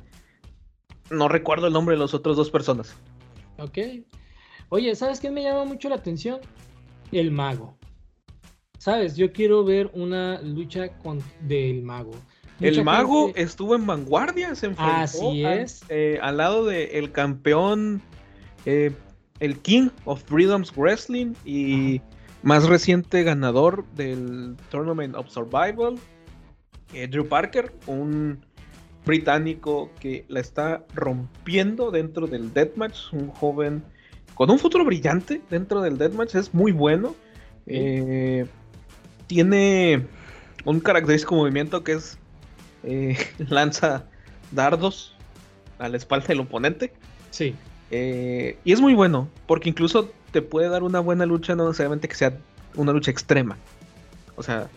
No 1.09 1.27
recuerdo 1.27 1.67
el 1.67 1.73
nombre 1.73 1.97
de 1.97 1.99
las 1.99 2.13
otras 2.13 2.37
dos 2.37 2.49
personas. 2.49 2.95
Ok. 3.57 3.77
Oye, 4.69 4.95
¿sabes 4.95 5.19
qué 5.19 5.31
me 5.31 5.43
llama 5.43 5.65
mucho 5.65 5.89
la 5.89 5.95
atención? 5.95 6.39
El 7.11 7.31
mago. 7.31 7.77
¿Sabes? 8.77 9.17
Yo 9.17 9.33
quiero 9.33 9.65
ver 9.65 9.91
una 9.93 10.41
lucha 10.41 10.97
con 10.99 11.21
del 11.41 11.83
mago. 11.83 12.11
El 12.59 12.83
mago 12.83 13.27
gente- 13.27 13.41
estuvo 13.41 13.75
en 13.75 13.85
vanguardia, 13.85 14.55
se 14.55 14.67
enfrentó 14.67 14.93
Así 14.95 15.45
al- 15.45 15.59
es. 15.59 15.83
eh, 15.89 16.19
al 16.21 16.37
lado 16.37 16.65
del 16.65 17.11
campeón, 17.11 18.01
eh, 18.65 18.91
el 19.39 19.57
King 19.59 19.89
of 20.05 20.23
Freedom's 20.23 20.73
Wrestling 20.75 21.33
y 21.45 22.01
más 22.43 22.65
reciente 22.67 23.23
ganador 23.23 23.85
del 23.95 24.55
Tournament 24.71 25.15
of 25.15 25.29
Survival, 25.29 25.95
eh, 26.93 27.07
Drew 27.07 27.27
Parker, 27.27 27.73
un 27.85 28.39
británico 29.05 29.89
que 29.99 30.25
la 30.27 30.39
está 30.39 30.85
rompiendo 30.93 31.91
dentro 31.91 32.27
del 32.27 32.53
Deathmatch, 32.53 33.13
un 33.13 33.29
joven 33.29 33.83
con 34.33 34.49
un 34.51 34.59
futuro 34.59 34.83
brillante 34.85 35.41
dentro 35.49 35.81
del 35.81 35.97
Deathmatch, 35.97 36.35
es 36.35 36.53
muy 36.53 36.71
bueno. 36.71 37.15
Tiene 39.27 40.05
un 40.65 40.79
característico 40.79 41.35
movimiento 41.35 41.83
que 41.83 41.93
es 41.93 42.17
eh, 42.87 43.17
lanza 43.49 44.05
dardos 44.51 45.13
a 45.77 45.87
la 45.89 45.97
espalda 45.97 46.27
del 46.27 46.39
oponente. 46.39 46.93
Sí. 47.29 47.53
Eh, 47.91 48.57
y 48.63 48.71
es 48.71 48.81
muy 48.81 48.93
bueno, 48.95 49.29
porque 49.45 49.69
incluso 49.69 50.11
te 50.31 50.41
puede 50.41 50.69
dar 50.69 50.83
una 50.83 50.99
buena 50.99 51.25
lucha, 51.25 51.55
no 51.55 51.65
necesariamente 51.67 52.07
que 52.07 52.15
sea 52.15 52.33
una 52.75 52.91
lucha 52.93 53.11
extrema. 53.11 53.57
O 54.35 54.43
sea, 54.43 54.67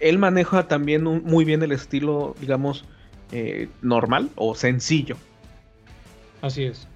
él 0.00 0.18
maneja 0.18 0.68
también 0.68 1.06
un- 1.06 1.22
muy 1.24 1.44
bien 1.44 1.62
el 1.62 1.72
estilo, 1.72 2.34
digamos, 2.40 2.84
eh, 3.32 3.68
normal 3.82 4.30
o 4.36 4.54
sencillo. 4.54 5.16
Así 6.42 6.64
es. 6.64 6.86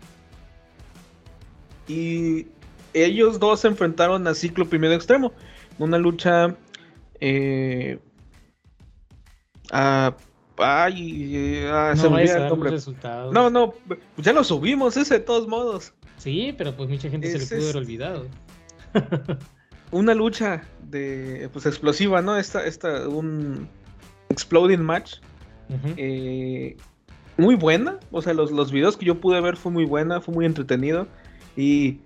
Y 1.88 2.46
ellos 2.94 3.38
dos 3.40 3.61
se 3.61 3.68
enfrentaron 3.68 4.26
a 4.26 4.34
Ciclo 4.34 4.68
Primero 4.68 4.94
Extremo. 4.94 5.32
Una 5.78 5.98
lucha. 5.98 6.55
Eh, 7.20 7.98
ay, 9.70 11.64
ah, 11.70 11.94
se 11.96 12.02
No 12.04 12.10
me 12.10 12.22
el 12.24 12.48
nombre. 12.48 12.72
No, 13.32 13.50
no, 13.50 13.74
pues 13.86 14.00
ya 14.18 14.32
lo 14.32 14.44
subimos 14.44 14.96
ese 14.96 15.14
de 15.14 15.20
todos 15.20 15.48
modos. 15.48 15.92
Sí, 16.18 16.54
pero 16.56 16.76
pues 16.76 16.88
mucha 16.88 17.08
gente 17.08 17.30
se 17.30 17.38
le 17.38 17.44
Ese 17.44 17.56
pudo 17.56 17.64
haber 17.70 17.76
olvidado. 17.78 18.26
Una 19.92 20.14
lucha 20.14 20.62
de 20.82 21.48
pues 21.52 21.66
explosiva, 21.66 22.22
¿no? 22.22 22.36
Esta, 22.36 22.64
esta, 22.64 23.08
un 23.08 23.68
exploding 24.28 24.82
match. 24.82 25.16
Eh, 25.96 26.76
muy 27.36 27.54
buena. 27.54 27.98
O 28.10 28.22
sea, 28.22 28.34
los, 28.34 28.50
los 28.52 28.70
videos 28.70 28.96
que 28.96 29.06
yo 29.06 29.20
pude 29.20 29.40
ver 29.40 29.56
fue 29.56 29.72
muy 29.72 29.84
buena, 29.84 30.20
fue 30.20 30.34
muy 30.34 30.46
entretenido. 30.46 31.08
Y 31.56 31.98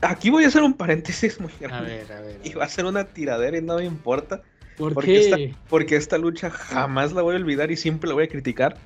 aquí 0.00 0.30
voy 0.30 0.44
a 0.44 0.48
hacer 0.48 0.62
un 0.62 0.74
paréntesis 0.74 1.40
muy 1.40 1.52
a 1.52 1.58
grande. 1.58 1.90
ver, 1.98 2.12
a 2.12 2.20
ver. 2.20 2.40
a 2.42 2.46
Y 2.46 2.50
ver. 2.50 2.58
va 2.60 2.64
a 2.64 2.68
ser 2.68 2.84
una 2.86 3.04
tiradera 3.04 3.58
y 3.58 3.62
no 3.62 3.76
me 3.76 3.84
importa. 3.84 4.42
¿Por 4.80 4.94
porque 4.94 5.12
qué? 5.12 5.20
esta- 5.20 5.58
Porque 5.68 5.96
esta 5.96 6.18
lucha 6.18 6.50
jamás 6.50 7.12
la 7.12 7.22
voy 7.22 7.34
a 7.36 7.38
olvidar 7.38 7.70
y 7.70 7.76
siempre 7.76 8.08
la 8.08 8.14
voy 8.14 8.24
a 8.24 8.28
criticar. 8.28 8.76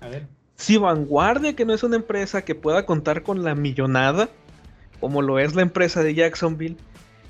A 0.00 0.08
ver. 0.08 0.26
Si 0.56 0.76
Vanguardia, 0.76 1.54
que 1.56 1.64
no 1.64 1.72
es 1.72 1.82
una 1.82 1.96
empresa 1.96 2.42
que 2.44 2.54
pueda 2.54 2.84
contar 2.84 3.22
con 3.22 3.44
la 3.44 3.54
millonada, 3.54 4.28
como 5.00 5.22
lo 5.22 5.38
es 5.38 5.54
la 5.54 5.62
empresa 5.62 6.02
de 6.02 6.14
Jacksonville, 6.14 6.76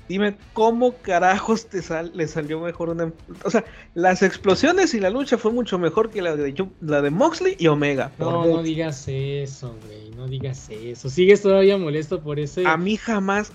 dime 0.07 0.35
cómo 0.53 0.95
carajos 0.95 1.67
te 1.67 1.83
sal- 1.83 2.11
le 2.15 2.27
salió 2.27 2.59
mejor 2.59 2.89
una... 2.89 3.03
em- 3.03 3.13
O 3.43 3.51
sea, 3.51 3.63
las 3.93 4.23
explosiones 4.23 4.95
y 4.95 4.99
la 4.99 5.11
lucha 5.11 5.37
fue 5.37 5.51
mucho 5.51 5.77
mejor 5.77 6.09
que 6.09 6.23
la 6.23 6.35
de, 6.35 6.53
Yo- 6.53 6.69
la 6.81 7.03
de 7.03 7.11
Moxley 7.11 7.55
y 7.59 7.67
Omega. 7.67 8.11
No, 8.17 8.43
no 8.45 8.63
digas 8.63 9.03
eso, 9.07 9.75
güey. 9.85 10.09
No 10.17 10.27
digas 10.27 10.67
eso. 10.71 11.09
Sigues 11.11 11.43
todavía 11.43 11.77
molesto 11.77 12.21
por 12.21 12.39
ese. 12.39 12.65
A 12.65 12.75
mí 12.77 12.97
jamás... 12.97 13.51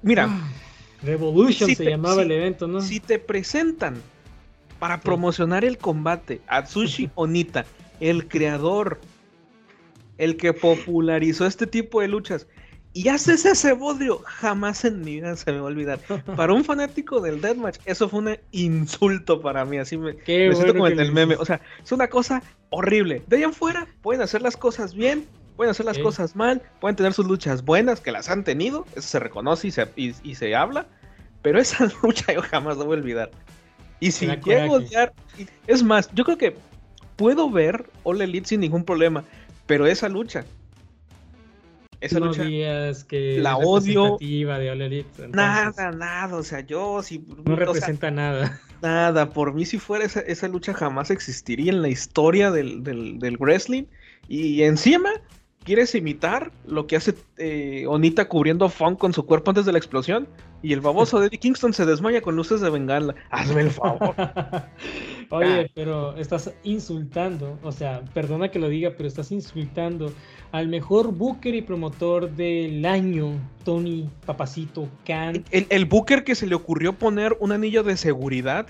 Mira, 0.00 0.28
Ah, 0.30 0.48
Revolution 1.04 1.68
si 1.68 1.74
se 1.74 1.84
te- 1.84 1.90
llamaba 1.90 2.16
si- 2.16 2.22
el 2.22 2.30
evento, 2.32 2.66
¿no? 2.68 2.80
si 2.80 3.00
te 3.00 3.18
presentan 3.18 4.00
para 4.78 5.00
promocionar 5.00 5.64
el 5.64 5.78
combate 5.78 6.40
Atsushi 6.48 7.10
Onita, 7.14 7.64
el 8.00 8.28
creador, 8.28 9.00
el 10.18 10.36
que 10.36 10.52
popularizó 10.52 11.46
este 11.46 11.66
tipo 11.66 12.00
de 12.00 12.08
luchas, 12.08 12.46
y 12.94 13.08
haces 13.08 13.46
ese 13.46 13.72
bodrio, 13.72 14.20
jamás 14.26 14.84
en 14.84 15.00
mi 15.00 15.14
vida 15.14 15.34
se 15.36 15.50
me 15.50 15.58
va 15.58 15.64
a 15.64 15.66
olvidar. 15.68 15.98
Para 16.36 16.52
un 16.52 16.62
fanático 16.64 17.20
del 17.20 17.40
Deathmatch, 17.40 17.78
eso 17.86 18.08
fue 18.08 18.18
un 18.20 18.36
insulto 18.50 19.40
para 19.40 19.64
mí, 19.64 19.78
así 19.78 19.96
me, 19.96 20.14
Qué 20.16 20.48
me 20.48 20.54
siento 20.54 20.74
bueno 20.74 20.74
como 20.74 20.86
en 20.88 21.00
el 21.00 21.12
meme. 21.12 21.36
O 21.36 21.44
sea, 21.46 21.60
es 21.82 21.90
una 21.90 22.08
cosa 22.08 22.42
horrible. 22.68 23.22
De 23.28 23.36
ahí 23.36 23.42
en 23.44 23.54
fuera, 23.54 23.86
pueden 24.02 24.20
hacer 24.20 24.42
las 24.42 24.56
cosas 24.58 24.94
bien, 24.94 25.26
pueden 25.56 25.70
hacer 25.70 25.86
las 25.86 25.96
Sí. 25.96 26.02
cosas 26.02 26.34
mal, 26.36 26.62
pueden 26.80 26.96
tener 26.96 27.12
sus 27.12 27.26
luchas 27.26 27.64
buenas, 27.64 28.00
que 28.00 28.12
las 28.12 28.28
han 28.28 28.44
tenido, 28.44 28.84
eso 28.96 29.02
se 29.08 29.18
reconoce 29.18 29.68
y 29.68 29.70
se, 29.70 29.88
y- 29.96 30.14
y 30.22 30.34
se 30.34 30.54
habla, 30.54 30.86
pero 31.42 31.60
esa 31.60 31.86
lucha 32.02 32.32
yo 32.32 32.42
jamás 32.42 32.76
la 32.76 32.84
voy 32.84 32.96
a 32.96 33.00
olvidar. 33.00 33.30
Y 34.00 34.10
si 34.10 34.26
da 34.26 34.34
llego 34.40 34.74
a 34.74 34.78
odiar, 34.78 35.12
es 35.66 35.82
más, 35.82 36.10
yo 36.12 36.24
creo 36.24 36.38
que 36.38 36.56
puedo 37.16 37.50
ver 37.50 37.88
All 38.02 38.20
Elite 38.20 38.48
sin 38.48 38.60
ningún 38.60 38.84
problema, 38.84 39.24
pero 39.66 39.86
esa 39.86 40.08
lucha, 40.08 40.44
esa 42.00 42.18
no 42.18 42.26
lucha. 42.26 42.42
digas 42.42 43.04
que 43.04 43.38
la 43.38 43.56
odio. 43.56 44.16
de 44.18 44.70
All 44.70 44.82
Elite, 44.82 45.08
entonces, 45.24 45.34
Nada, 45.36 45.92
nada, 45.92 46.36
o 46.36 46.42
sea, 46.42 46.60
yo 46.60 47.00
si 47.02 47.20
No 47.20 47.54
o 47.54 47.56
sea, 47.56 47.56
representa 47.56 48.10
nada. 48.10 48.60
nada, 48.80 49.30
por 49.30 49.54
mí 49.54 49.64
si 49.64 49.78
fuera 49.78 50.04
esa, 50.04 50.18
esa 50.20 50.48
lucha 50.48 50.74
jamás 50.74 51.12
existiría 51.12 51.70
en 51.70 51.80
la 51.82 51.88
historia 51.88 52.50
del, 52.50 52.82
del, 52.82 53.20
del 53.20 53.36
wrestling. 53.36 53.84
Y 54.28 54.62
encima 54.62 55.10
quieres 55.64 55.94
imitar 55.94 56.52
lo 56.66 56.86
que 56.86 56.96
hace 56.96 57.14
eh, 57.38 57.84
Onita 57.88 58.28
cubriendo 58.28 58.64
a 58.64 58.68
Funk 58.68 58.98
con 58.98 59.12
su 59.12 59.24
cuerpo 59.24 59.50
antes 59.50 59.66
de 59.66 59.72
la 59.72 59.78
explosión. 59.78 60.28
Y 60.62 60.72
el 60.72 60.80
baboso 60.80 61.18
de 61.20 61.26
Eddie 61.26 61.38
Kingston 61.38 61.72
se 61.72 61.86
desmaya 61.86 62.20
con 62.20 62.36
luces 62.36 62.60
de 62.60 62.70
bengala. 62.70 63.14
Hazme 63.30 63.62
el 63.62 63.70
favor. 63.70 64.14
Oye, 65.30 65.70
pero 65.74 66.14
estás 66.16 66.52
insultando, 66.62 67.58
o 67.62 67.72
sea, 67.72 68.02
perdona 68.12 68.50
que 68.50 68.58
lo 68.58 68.68
diga, 68.68 68.92
pero 68.96 69.08
estás 69.08 69.32
insultando 69.32 70.12
al 70.52 70.68
mejor 70.68 71.10
booker 71.12 71.54
y 71.54 71.62
promotor 71.62 72.30
del 72.32 72.84
año, 72.84 73.40
Tony 73.64 74.10
Papacito 74.26 74.88
Khan. 75.06 75.42
El, 75.50 75.66
el 75.70 75.86
Booker 75.86 76.24
que 76.24 76.34
se 76.34 76.46
le 76.46 76.54
ocurrió 76.54 76.92
poner 76.92 77.34
un 77.40 77.52
anillo 77.52 77.82
de 77.82 77.96
seguridad 77.96 78.66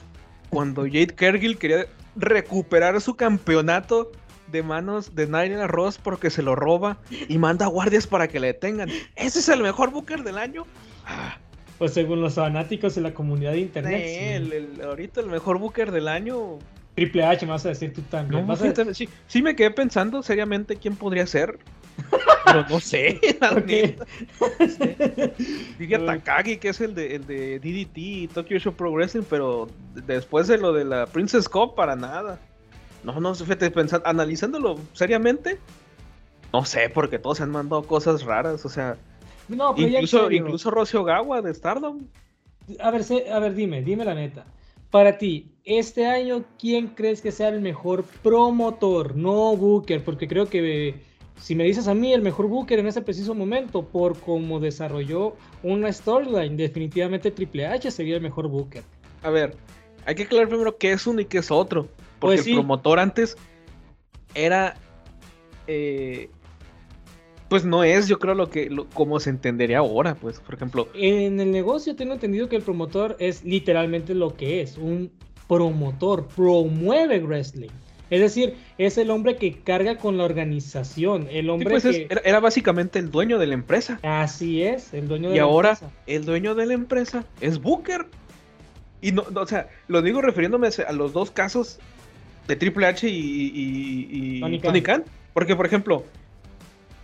cuando 0.50 0.82
Jade 0.86 1.08
Cargill 1.08 1.58
quería 1.58 1.86
recuperar 2.14 3.00
su 3.00 3.14
campeonato 3.14 4.12
de 4.48 4.62
manos 4.62 5.14
de 5.14 5.26
Nyla 5.26 5.66
Ross 5.66 5.98
porque 5.98 6.30
se 6.30 6.42
lo 6.42 6.54
roba 6.54 6.98
y 7.28 7.38
manda 7.38 7.66
guardias 7.66 8.06
para 8.06 8.28
que 8.28 8.40
le 8.40 8.48
detengan. 8.48 8.90
¿Ese 9.16 9.38
es 9.38 9.48
el 9.48 9.62
mejor 9.62 9.90
Booker 9.90 10.22
del 10.22 10.38
año? 10.38 10.64
Ah, 11.06 11.36
Pues 11.78 11.94
según 11.94 12.20
los 12.20 12.34
fanáticos 12.34 12.94
de 12.94 13.00
la 13.00 13.12
comunidad 13.14 13.52
de 13.52 13.60
internet. 13.60 14.02
sí, 14.06 14.14
sí. 14.14 14.24
el- 14.24 14.52
el- 14.52 14.82
ahorita 14.84 15.20
el 15.20 15.26
mejor 15.28 15.58
Booker 15.58 15.90
del 15.90 16.08
año. 16.08 16.58
Triple 16.94 17.24
H, 17.24 17.46
me 17.46 17.52
vas 17.52 17.64
a 17.64 17.70
decir 17.70 17.92
tú 17.94 18.02
también. 18.02 18.46
No, 18.46 18.52
a- 18.52 18.56
fíjate, 18.56 18.92
sí, 18.94 19.08
sí 19.26 19.40
me 19.42 19.56
quedé 19.56 19.70
pensando 19.70 20.22
seriamente 20.22 20.76
quién 20.76 20.94
podría 20.94 21.26
ser. 21.26 21.58
Pero 22.44 22.66
no 22.68 22.80
sé, 22.80 23.18
la 23.40 23.52
Ok. 23.52 23.66
neta. 23.66 24.04
Dije 25.78 25.96
a 25.96 26.04
Takagi, 26.04 26.56
que 26.58 26.68
es 26.70 26.80
el 26.80 26.94
de, 26.94 27.16
el 27.16 27.26
de 27.26 27.58
DDT 27.58 27.96
y 27.98 28.28
Tokyo 28.28 28.58
Show 28.58 28.74
Pro 28.74 28.92
Wrestling, 28.92 29.22
pero 29.28 29.68
después 30.06 30.48
de 30.48 30.58
lo 30.58 30.72
de 30.72 30.84
la 30.84 31.06
Princess 31.06 31.48
Cup, 31.48 31.74
para 31.74 31.96
nada. 31.96 32.38
No, 33.04 33.18
no, 33.20 33.34
fíjate, 33.34 33.70
pensando, 33.70 34.06
analizándolo 34.06 34.78
seriamente, 34.92 35.58
no 36.52 36.64
sé, 36.64 36.88
porque 36.88 37.18
todos 37.18 37.38
se 37.38 37.42
han 37.44 37.50
mandado 37.50 37.82
cosas 37.82 38.22
raras, 38.24 38.64
o 38.64 38.68
sea, 38.68 38.96
No, 39.48 39.74
pero 39.74 39.88
ya 39.88 39.98
incluso, 39.98 40.24
serio. 40.24 40.42
incluso 40.42 40.70
Rossi 40.70 40.96
Ogawa 40.96 41.42
de 41.42 41.52
Stardom. 41.52 42.00
A 42.78 42.90
ver, 42.90 43.02
a 43.32 43.38
ver, 43.40 43.54
dime, 43.54 43.82
dime 43.82 44.04
la 44.04 44.14
neta. 44.14 44.46
Para 44.90 45.18
ti, 45.18 45.50
este 45.64 46.06
año, 46.06 46.44
¿quién 46.58 46.88
crees 46.88 47.22
que 47.22 47.32
sea 47.32 47.48
el 47.48 47.60
mejor 47.60 48.04
promotor? 48.22 49.16
No 49.16 49.56
Booker, 49.56 50.04
porque 50.04 50.28
creo 50.28 50.46
que 50.48 51.00
si 51.40 51.54
me 51.56 51.64
dices 51.64 51.88
a 51.88 51.94
mí 51.94 52.12
el 52.12 52.22
mejor 52.22 52.46
Booker 52.46 52.78
en 52.78 52.86
ese 52.86 53.02
preciso 53.02 53.34
momento, 53.34 53.84
por 53.84 54.18
cómo 54.20 54.60
desarrolló 54.60 55.34
una 55.62 55.92
storyline, 55.92 56.56
definitivamente 56.56 57.30
Triple 57.30 57.66
H 57.66 57.90
sería 57.90 58.16
el 58.16 58.22
mejor 58.22 58.48
Booker. 58.48 58.84
A 59.22 59.30
ver, 59.30 59.56
hay 60.04 60.14
que 60.14 60.24
aclarar 60.24 60.48
primero 60.48 60.76
qué 60.76 60.92
es 60.92 61.06
uno 61.06 61.20
y 61.20 61.24
qué 61.24 61.38
es 61.38 61.50
otro. 61.50 61.88
Porque 62.22 62.36
Pues 62.36 62.44
sí. 62.44 62.52
el 62.52 62.56
promotor 62.58 62.98
antes 63.00 63.36
era. 64.34 64.76
eh, 65.66 66.30
pues 67.48 67.66
no 67.66 67.84
es, 67.84 68.08
yo 68.08 68.18
creo, 68.18 68.34
lo 68.34 68.48
que 68.48 68.70
lo- 68.70 68.88
como 68.88 69.20
se 69.20 69.28
entendería 69.28 69.78
ahora. 69.78 70.14
Pues, 70.14 70.40
por 70.40 70.54
ejemplo, 70.54 70.88
En 70.94 71.38
el 71.38 71.50
negocio 71.52 71.94
tengo 71.94 72.14
entendido 72.14 72.48
que 72.48 72.56
el 72.56 72.62
promotor 72.62 73.14
es 73.18 73.44
literalmente 73.44 74.14
lo 74.14 74.34
que 74.36 74.62
es, 74.62 74.78
un 74.78 75.10
promotor, 75.48 76.28
promueve 76.28 77.18
wrestling. 77.20 77.68
Es 78.08 78.20
decir, 78.20 78.54
es 78.78 78.96
el 78.96 79.10
hombre 79.10 79.36
que 79.36 79.52
carga 79.60 79.98
con 79.98 80.16
la 80.16 80.24
organización, 80.24 81.28
el 81.30 81.44
sí, 81.44 81.50
hombre 81.50 81.70
pues 81.70 81.84
es- 81.84 81.96
que... 81.96 82.06
era, 82.08 82.22
era 82.24 82.40
básicamente 82.40 82.98
el 82.98 83.10
dueño 83.10 83.38
de 83.38 83.46
la 83.46 83.54
empresa. 83.54 83.98
Así 84.02 84.62
es, 84.62 84.94
el 84.94 85.06
dueño 85.08 85.28
de 85.28 85.34
Y 85.34 85.38
la 85.38 85.44
ahora 85.44 85.70
empresa. 85.72 85.92
el 86.06 86.24
dueño 86.24 86.54
de 86.54 86.66
la 86.66 86.72
empresa 86.74 87.24
es 87.42 87.60
Booker. 87.60 88.06
Y 89.02 89.12
no, 89.12 89.24
no, 89.30 89.40
o 89.42 89.46
sea, 89.46 89.68
lo 89.88 90.00
digo 90.00 90.22
refiriéndome 90.22 90.68
a 90.86 90.92
los 90.92 91.12
dos 91.12 91.30
casos 91.30 91.80
de 92.48 92.56
Triple 92.56 92.86
H 92.86 93.08
y, 93.08 93.12
y- 93.14 94.08
y 94.36 94.40
Tony 94.40 94.58
Tony, 94.60 94.82
Khan. 94.82 95.02
Khan. 95.02 95.12
Porque, 95.32 95.56
por 95.56 95.66
ejemplo, 95.66 96.04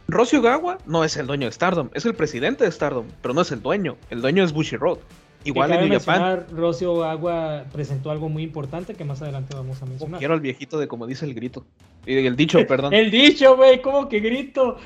Rossi 0.09 0.37
Ogawa 0.37 0.79
no 0.87 1.05
es 1.05 1.17
el 1.17 1.27
dueño 1.27 1.47
de 1.47 1.53
Stardom, 1.53 1.91
es 1.95 2.05
el 2.07 2.15
presidente 2.15 2.65
de 2.65 2.71
Stardom, 2.73 3.07
pero 3.23 3.35
no 3.35 3.43
es 3.43 3.53
el 3.53 3.63
dueño. 3.63 3.97
El 4.11 4.21
dueño 4.23 4.43
es 4.45 4.53
Bushi 4.53 4.77
Road. 4.77 4.99
Igual 5.45 5.73
en 5.73 5.89
New 5.89 5.99
Japan. 6.01 6.47
Rocio 6.51 7.05
Agua 7.05 7.65
presentó 7.73 8.11
algo 8.11 8.29
muy 8.29 8.43
importante 8.43 8.95
que 8.95 9.05
más 9.05 9.23
adelante 9.23 9.55
vamos 9.55 9.81
a 9.81 9.85
Oh, 9.85 9.89
mencionar. 9.89 10.19
quiero 10.19 10.35
al 10.35 10.41
viejito 10.41 10.79
de 10.81 10.89
como 10.89 11.07
dice 11.07 11.25
el 11.27 11.33
grito. 11.35 11.65
El 12.07 12.35
dicho, 12.35 12.59
perdón. 12.67 12.93
El 12.93 13.11
dicho, 13.13 13.57
güey, 13.57 13.81
¿cómo 13.81 14.09
que 14.09 14.19
grito? 14.21 14.77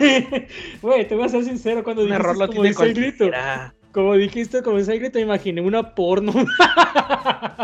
Güey, 0.82 1.06
te 1.08 1.14
voy 1.14 1.24
a 1.24 1.28
ser 1.28 1.44
sincero, 1.44 1.84
cuando 1.84 2.02
Un 2.02 2.08
dijiste 2.08 2.22
error 2.28 2.36
lo 2.38 2.46
como 2.48 2.62
dice 2.64 2.84
el 2.84 2.94
grito, 2.94 3.30
como 3.92 4.14
dijiste 4.14 4.62
como 4.62 4.78
dice 4.78 4.92
el 4.94 4.98
grito, 5.00 5.18
me 5.20 5.24
imaginé 5.26 5.60
una 5.60 5.94
porno. 5.94 6.32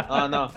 No, 0.08 0.28
no, 0.28 0.52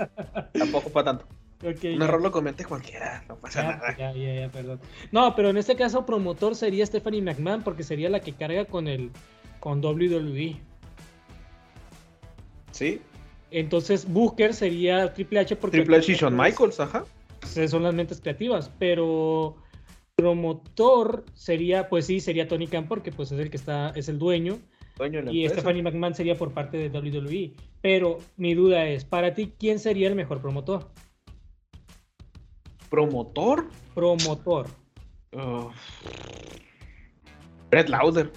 tampoco 0.53 0.89
para 0.91 1.05
tanto. 1.05 1.25
Ok, 1.63 1.83
Un 1.95 2.01
error 2.01 2.21
lo 2.21 2.31
comete 2.31 2.65
cualquiera, 2.65 3.23
no 3.29 3.35
pasa 3.37 3.61
Ya, 3.61 3.71
nada. 3.77 3.97
ya, 3.97 4.13
ya, 4.13 4.41
ya, 4.41 4.49
perdón. 4.49 4.79
No, 5.11 5.33
pero 5.35 5.49
en 5.49 5.57
este 5.57 5.75
caso 5.75 6.05
promotor 6.05 6.55
sería 6.55 6.85
Stephanie 6.85 7.21
McMahon 7.21 7.63
porque 7.63 7.83
sería 7.83 8.09
la 8.09 8.19
que 8.19 8.33
carga 8.33 8.65
con 8.65 8.87
el 8.87 9.11
con 9.59 9.83
WWE. 9.83 10.57
Sí, 12.71 13.01
Entonces 13.51 14.05
Booker 14.11 14.53
sería 14.53 15.13
Triple 15.13 15.39
H 15.41 15.55
porque 15.55 15.77
Triple 15.77 15.97
H 15.97 16.11
y 16.11 16.15
Shawn 16.15 16.35
Michaels, 16.35 16.79
ajá. 16.79 17.05
son 17.67 17.83
las 17.83 17.93
mentes 17.93 18.19
creativas, 18.19 18.71
pero 18.79 19.55
promotor 20.15 21.23
sería, 21.33 21.87
pues 21.87 22.05
sí, 22.07 22.19
sería 22.19 22.47
Tony 22.47 22.67
Khan 22.67 22.87
porque 22.87 23.11
pues 23.11 23.31
es 23.31 23.39
el 23.39 23.49
que 23.49 23.57
está, 23.57 23.89
es 23.95 24.09
el 24.09 24.17
dueño 24.19 24.59
Dueño 24.97 25.19
de 25.19 25.25
la 25.25 25.31
y 25.31 25.43
empresa. 25.43 25.61
Stephanie 25.61 25.83
McMahon 25.83 26.13
sería 26.15 26.35
por 26.35 26.51
parte 26.53 26.77
de 26.77 26.89
WWE. 26.89 27.53
Pero 27.81 28.19
mi 28.37 28.53
duda 28.53 28.87
es, 28.87 29.05
para 29.05 29.33
ti, 29.33 29.53
¿quién 29.59 29.79
sería 29.79 30.07
el 30.07 30.15
mejor 30.15 30.41
promotor? 30.41 30.89
Promotor. 32.97 33.65
Promotor. 33.95 34.67
Uh, 35.31 35.71
Brett 37.71 37.89
Lauder. 37.89 38.31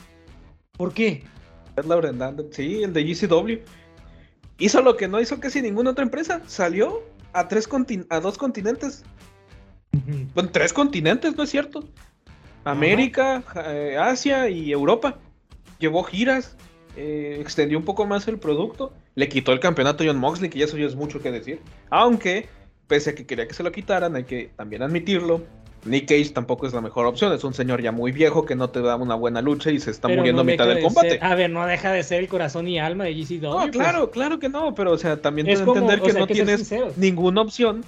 ¿Por 0.78 0.94
qué? 0.94 1.24
Brett 1.74 1.86
Lauder 1.86 2.14
Sí, 2.52 2.82
el 2.82 2.94
de 2.94 3.04
GCW. 3.04 3.58
Hizo 4.58 4.80
lo 4.80 4.96
que 4.96 5.08
no 5.08 5.20
hizo 5.20 5.38
casi 5.40 5.60
ninguna 5.60 5.90
otra 5.90 6.04
empresa. 6.04 6.40
Salió 6.46 7.02
a, 7.34 7.48
tres 7.48 7.68
contin- 7.68 8.06
a 8.08 8.18
dos 8.20 8.38
continentes. 8.38 9.04
Bueno, 10.34 10.48
tres 10.50 10.72
continentes, 10.72 11.36
¿no 11.36 11.42
es 11.42 11.50
cierto? 11.50 11.84
América, 12.64 13.44
eh, 13.66 13.98
Asia 14.00 14.48
y 14.48 14.72
Europa. 14.72 15.18
Llevó 15.78 16.02
giras. 16.02 16.56
eh, 16.96 17.36
extendió 17.42 17.76
un 17.76 17.84
poco 17.84 18.06
más 18.06 18.26
el 18.26 18.38
producto. 18.38 18.94
Le 19.16 19.28
quitó 19.28 19.52
el 19.52 19.60
campeonato 19.60 20.02
a 20.02 20.06
John 20.06 20.16
Moxley, 20.18 20.48
que 20.48 20.60
ya 20.60 20.64
eso 20.64 20.78
ya 20.78 20.86
es 20.86 20.96
mucho 20.96 21.20
que 21.20 21.30
decir. 21.30 21.60
Aunque, 21.90 22.48
pese 22.86 23.10
a 23.10 23.14
que 23.14 23.26
quería 23.26 23.46
que 23.48 23.54
se 23.54 23.62
lo 23.62 23.72
quitaran, 23.72 24.14
hay 24.16 24.24
que 24.24 24.50
también 24.56 24.82
admitirlo. 24.82 25.42
Nick 25.84 26.08
Cage 26.08 26.30
tampoco 26.30 26.66
es 26.66 26.72
la 26.72 26.80
mejor 26.80 27.06
opción. 27.06 27.32
Es 27.32 27.44
un 27.44 27.54
señor 27.54 27.80
ya 27.80 27.92
muy 27.92 28.10
viejo 28.10 28.44
que 28.44 28.56
no 28.56 28.70
te 28.70 28.80
da 28.82 28.96
una 28.96 29.14
buena 29.14 29.40
lucha 29.40 29.70
y 29.70 29.78
se 29.78 29.92
está 29.92 30.08
Pero 30.08 30.18
muriendo 30.18 30.42
no 30.42 30.48
a 30.48 30.52
mitad 30.52 30.66
del 30.66 30.78
de 30.78 30.82
combate. 30.82 31.10
ser- 31.10 31.24
a 31.24 31.34
ver, 31.36 31.50
no 31.50 31.64
deja 31.64 31.92
de 31.92 32.02
ser 32.02 32.20
el 32.20 32.28
corazón 32.28 32.66
y 32.66 32.80
alma 32.80 33.04
de 33.04 33.14
GCW. 33.14 33.40
No, 33.42 33.58
pues. 33.60 33.70
claro, 33.70 34.10
claro 34.10 34.38
que 34.40 34.48
no, 34.48 34.74
pero 34.74 34.90
o 34.92 34.98
sea, 34.98 35.20
también 35.22 35.46
Es 35.48 35.60
puedo 35.60 35.66
como, 35.74 35.80
entender 35.90 36.04
que 36.04 36.10
sea, 36.12 36.20
no 36.20 36.26
que 36.26 36.34
tienes 36.34 36.72
ninguna 36.96 37.42
opción 37.42 37.84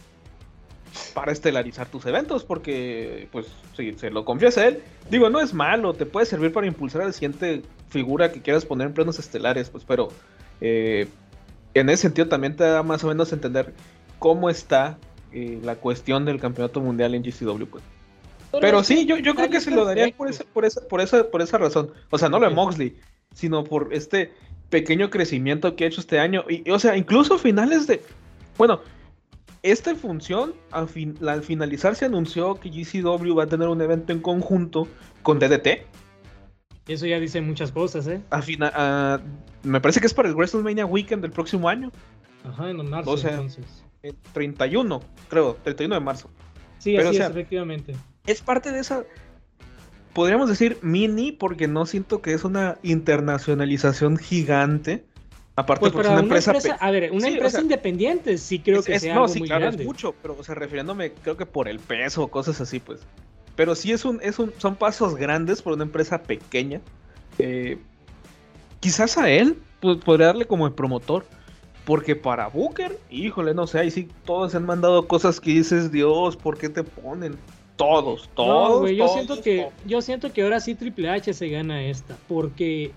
para 1.12 1.32
estelarizar 1.32 1.86
tus 1.88 2.07
eventos, 2.07 2.44
porque, 2.44 3.28
pues, 3.32 3.46
si 3.76 3.92
se 3.94 4.11
lo 4.11 4.24
confiesa 4.24 4.66
él, 4.66 4.80
digo, 5.11 5.28
no 5.28 5.40
es 5.40 5.53
malo, 5.53 5.92
te 5.94 6.07
puede 6.07 6.26
servir 6.26 6.53
para 6.53 6.66
impulsar 6.66 7.03
a 7.03 7.07
la 7.07 7.12
siguiente 7.12 7.62
figura 7.88 8.30
que 8.32 8.40
quieras 8.42 8.64
poner 8.64 8.88
en 8.88 8.94
planos 8.94 9.18
estelares, 9.18 9.70
pues, 9.70 9.84
pero 9.84 10.09
eh, 10.61 11.07
en 11.74 11.88
ese 11.90 12.03
sentido 12.03 12.28
también 12.28 12.57
te 12.57 12.64
da 12.64 12.82
más 12.82 13.03
o 13.05 13.09
menos 13.09 13.32
entender 13.32 13.72
cómo 14.18 14.50
está 14.50 14.98
eh, 15.32 15.58
la 15.62 15.76
cuestión 15.76 16.24
del 16.24 16.40
campeonato 16.40 16.80
mundial 16.80 17.14
en 17.14 17.22
GCW, 17.22 17.64
pues. 17.66 17.84
Pero 18.60 18.82
sí, 18.82 19.04
yo, 19.04 19.18
yo 19.18 19.34
creo 19.34 19.50
que 19.50 19.60
se 19.60 19.70
lo 19.70 19.84
daría 19.84 20.10
por 20.16 20.28
esa, 20.28 20.44
por 20.44 20.64
esa, 20.64 20.80
por 20.88 21.00
esa, 21.02 21.30
por 21.30 21.42
esa 21.42 21.58
razón. 21.58 21.90
O 22.10 22.16
sea, 22.18 22.28
no 22.30 22.38
lo 22.38 22.48
de. 22.48 22.54
Moxley, 22.54 22.96
sino 23.34 23.62
por 23.64 23.92
este 23.92 24.32
pequeño 24.70 25.10
crecimiento 25.10 25.76
que 25.76 25.84
ha 25.84 25.86
hecho 25.88 26.00
este 26.00 26.18
año. 26.18 26.44
Y, 26.48 26.68
o 26.70 26.78
sea, 26.78 26.96
incluso 26.96 27.36
finales 27.38 27.86
de. 27.86 28.02
Bueno, 28.56 28.80
esta 29.62 29.94
función, 29.94 30.54
al, 30.70 30.88
fin, 30.88 31.18
al 31.26 31.42
finalizar, 31.42 31.94
se 31.94 32.06
anunció 32.06 32.54
que 32.54 32.70
GCW 32.70 33.34
va 33.36 33.44
a 33.44 33.46
tener 33.48 33.68
un 33.68 33.82
evento 33.82 34.12
en 34.14 34.20
conjunto 34.20 34.88
con 35.22 35.38
DDT. 35.38 35.84
Eso 36.86 37.04
ya 37.04 37.20
dice 37.20 37.42
muchas 37.42 37.70
cosas, 37.70 38.06
¿eh? 38.06 38.22
A 38.30 38.40
fina- 38.40 38.72
a- 38.74 39.20
me 39.62 39.78
parece 39.78 40.00
que 40.00 40.06
es 40.06 40.14
para 40.14 40.28
el 40.30 40.34
WrestleMania 40.34 40.86
Weekend 40.86 41.20
del 41.20 41.32
próximo 41.32 41.68
año. 41.68 41.92
Ajá, 42.44 42.70
en 42.70 42.88
marzo, 42.88 43.10
O 43.10 43.16
sea, 43.18 43.32
entonces. 43.32 43.66
El 44.03 44.14
31, 44.32 45.01
creo, 45.28 45.55
31 45.64 45.94
de 45.94 46.01
marzo. 46.01 46.30
Sí, 46.78 46.94
pero, 46.96 47.09
así 47.09 47.16
o 47.16 47.18
sea, 47.18 47.26
es, 47.26 47.32
efectivamente. 47.32 47.94
es 48.26 48.40
parte 48.40 48.70
de 48.72 48.80
esa, 48.80 49.05
podríamos 50.12 50.49
decir 50.49 50.78
mini, 50.82 51.32
porque 51.32 51.66
no 51.68 51.86
siento 51.86 52.22
que 52.22 52.32
es 52.32 52.44
una 52.44 52.78
internacionalización 52.82 54.16
gigante. 54.16 55.05
Aparte, 55.57 55.80
Pues 55.80 55.92
porque 55.92 56.07
para 56.09 56.20
es 56.20 56.24
una 56.24 56.36
empresa. 56.36 56.76
a 56.80 56.90
ver, 56.92 57.11
una 57.11 57.20
Sí, 57.22 57.26
o 57.26 57.32
empresa 57.32 57.51
sea, 57.51 57.61
independiente 57.62 58.38
sí 58.38 58.61
creo 58.61 58.78
es- 58.80 58.86
que 58.86 58.94
es- 58.94 59.03
sea 59.03 59.14
no, 59.14 59.22
algo 59.22 59.32
sí, 59.34 59.40
muy 59.40 59.49
claro, 59.49 59.62
grande. 59.64 59.82
es 59.82 59.86
mucho, 59.86 60.14
pero, 60.22 60.36
o 60.38 60.44
sea, 60.44 60.55
refiriéndome, 60.55 61.12
creo 61.12 61.36
que 61.36 61.46
por 61.46 61.68
el 61.68 61.80
peso 61.80 62.22
o 62.22 62.28
cosas 62.28 62.61
así, 62.61 62.78
pues. 62.78 63.01
Pero 63.57 63.74
sí 63.74 63.90
es 63.90 64.05
un, 64.05 64.20
es 64.22 64.38
un, 64.38 64.53
son 64.59 64.76
pasos 64.76 65.16
grandes 65.16 65.61
por 65.62 65.72
una 65.72 65.82
empresa 65.82 66.22
pequeña. 66.22 66.80
Eh, 67.40 67.78
quizás 68.78 69.18
a 69.18 69.28
él 69.30 69.59
pues, 69.80 69.99
podría 69.99 70.26
darle 70.28 70.44
como 70.46 70.64
el 70.68 70.74
promotor. 70.74 71.26
Porque 71.89 72.14
para 72.14 72.49
Booker, 72.49 72.99
híjole, 73.09 73.55
no 73.55 73.66
sé, 73.66 73.78
ahí 73.78 73.91
sí 73.91 74.11
todos 74.26 74.55
han 74.55 74.66
mandado 74.66 75.09
cosas 75.09 75.41
que 75.41 75.53
dices, 75.53 75.91
Dios, 75.91 76.36
¿por 76.36 76.59
qué 76.59 76.68
te 76.68 76.82
ponen? 76.82 77.34
Todos, 77.76 78.28
todos. 78.34 78.72
No, 78.72 78.80
güey, 78.80 78.95
yo 78.95 79.07
todos, 79.07 79.14
siento 79.14 79.41
que 79.41 79.70
yo 79.86 80.03
siento 80.03 80.30
que 80.30 80.43
ahora 80.43 80.61
sí 80.61 80.74
Triple 80.74 81.09
H 81.09 81.32
se 81.32 81.49
gana 81.49 81.82
esta, 81.82 82.18
porque 82.28 82.93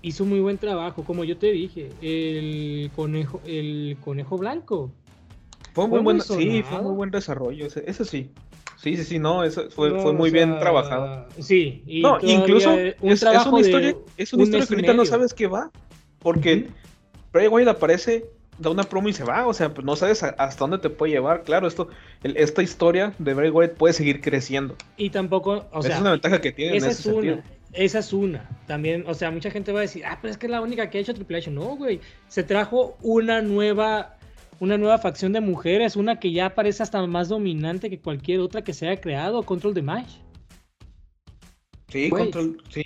hizo 0.00 0.24
muy 0.24 0.40
buen 0.40 0.56
trabajo, 0.56 1.04
como 1.04 1.24
yo 1.24 1.36
te 1.36 1.52
dije, 1.52 1.90
el 2.00 2.90
conejo, 2.96 3.42
el 3.44 3.98
conejo 4.02 4.38
blanco. 4.38 4.90
Fue 5.74 5.84
un 5.84 5.90
muy 5.90 6.00
buen, 6.00 6.22
sí, 6.22 6.62
fue 6.62 6.80
muy 6.80 6.94
buen 6.94 7.10
desarrollo, 7.10 7.66
ese, 7.66 7.84
ese 7.86 8.06
sí. 8.06 8.30
Sí, 8.78 8.96
sí, 8.96 9.04
sí, 9.04 9.18
no, 9.18 9.44
eso 9.44 9.68
fue, 9.68 9.90
No, 9.90 10.00
fue 10.00 10.14
muy 10.14 10.30
o 10.30 10.32
bien 10.32 10.58
trabajado. 10.58 11.26
Sí, 11.38 11.82
y 11.86 12.00
No, 12.00 12.16
incluso 12.22 12.72
un 12.72 12.80
es, 13.12 13.22
es 13.22 13.46
una 13.46 13.60
historia, 13.60 13.94
es 14.16 14.32
una 14.32 14.42
un 14.42 14.48
historia 14.48 14.66
que 14.66 14.74
ahorita 14.74 14.94
no 14.94 15.04
sabes 15.04 15.34
qué 15.34 15.48
va. 15.48 15.70
Porque. 16.18 16.70
Bray 17.36 17.48
Wyatt 17.48 17.68
aparece, 17.76 18.26
da 18.58 18.70
una 18.70 18.84
promo 18.84 19.08
y 19.08 19.12
se 19.12 19.24
va. 19.24 19.46
O 19.46 19.52
sea, 19.54 19.72
pues 19.72 19.84
no 19.84 19.96
sabes 19.96 20.22
a- 20.22 20.30
hasta 20.38 20.58
dónde 20.60 20.78
te 20.78 20.90
puede 20.90 21.12
llevar. 21.12 21.42
Claro, 21.44 21.66
esto, 21.68 21.88
el- 22.22 22.36
esta 22.36 22.62
historia 22.62 23.14
de 23.18 23.34
Bray 23.34 23.50
Wyatt 23.50 23.74
puede 23.74 23.94
seguir 23.94 24.20
creciendo. 24.20 24.74
Y 24.96 25.10
tampoco, 25.10 25.66
o 25.72 25.78
Esa 25.80 25.88
sea, 25.88 25.94
es 25.96 26.00
una 26.00 26.10
ventaja 26.12 26.40
que 26.40 26.52
tiene 26.52 26.72
en 26.72 26.76
esa 26.78 26.88
ese 26.88 26.98
es 27.00 27.04
sentido. 27.14 27.34
una. 27.34 27.44
Esa 27.72 27.98
es 27.98 28.12
una. 28.12 28.48
También, 28.66 29.04
o 29.06 29.12
sea, 29.14 29.30
mucha 29.30 29.50
gente 29.50 29.70
va 29.72 29.80
a 29.80 29.82
decir, 29.82 30.04
ah, 30.06 30.18
pero 30.22 30.30
es 30.32 30.38
que 30.38 30.46
es 30.46 30.50
la 30.50 30.62
única 30.62 30.88
que 30.88 30.96
ha 30.98 31.00
hecho 31.02 31.12
Triple 31.14 31.38
H. 31.38 31.50
No, 31.50 31.76
güey. 31.76 32.00
Se 32.28 32.42
trajo 32.42 32.96
una 33.02 33.42
nueva, 33.42 34.16
una 34.60 34.78
nueva 34.78 34.96
facción 34.98 35.32
de 35.34 35.40
mujeres, 35.42 35.94
una 35.96 36.18
que 36.18 36.32
ya 36.32 36.54
parece 36.54 36.82
hasta 36.82 37.04
más 37.06 37.28
dominante 37.28 37.90
que 37.90 37.98
cualquier 38.00 38.40
otra 38.40 38.62
que 38.64 38.72
se 38.72 38.88
haya 38.88 38.98
creado, 39.00 39.42
Control 39.42 39.74
the 39.74 39.82
Match. 39.82 40.08
Sí, 41.88 42.08
Güey. 42.08 42.24
control, 42.24 42.62
sí. 42.70 42.82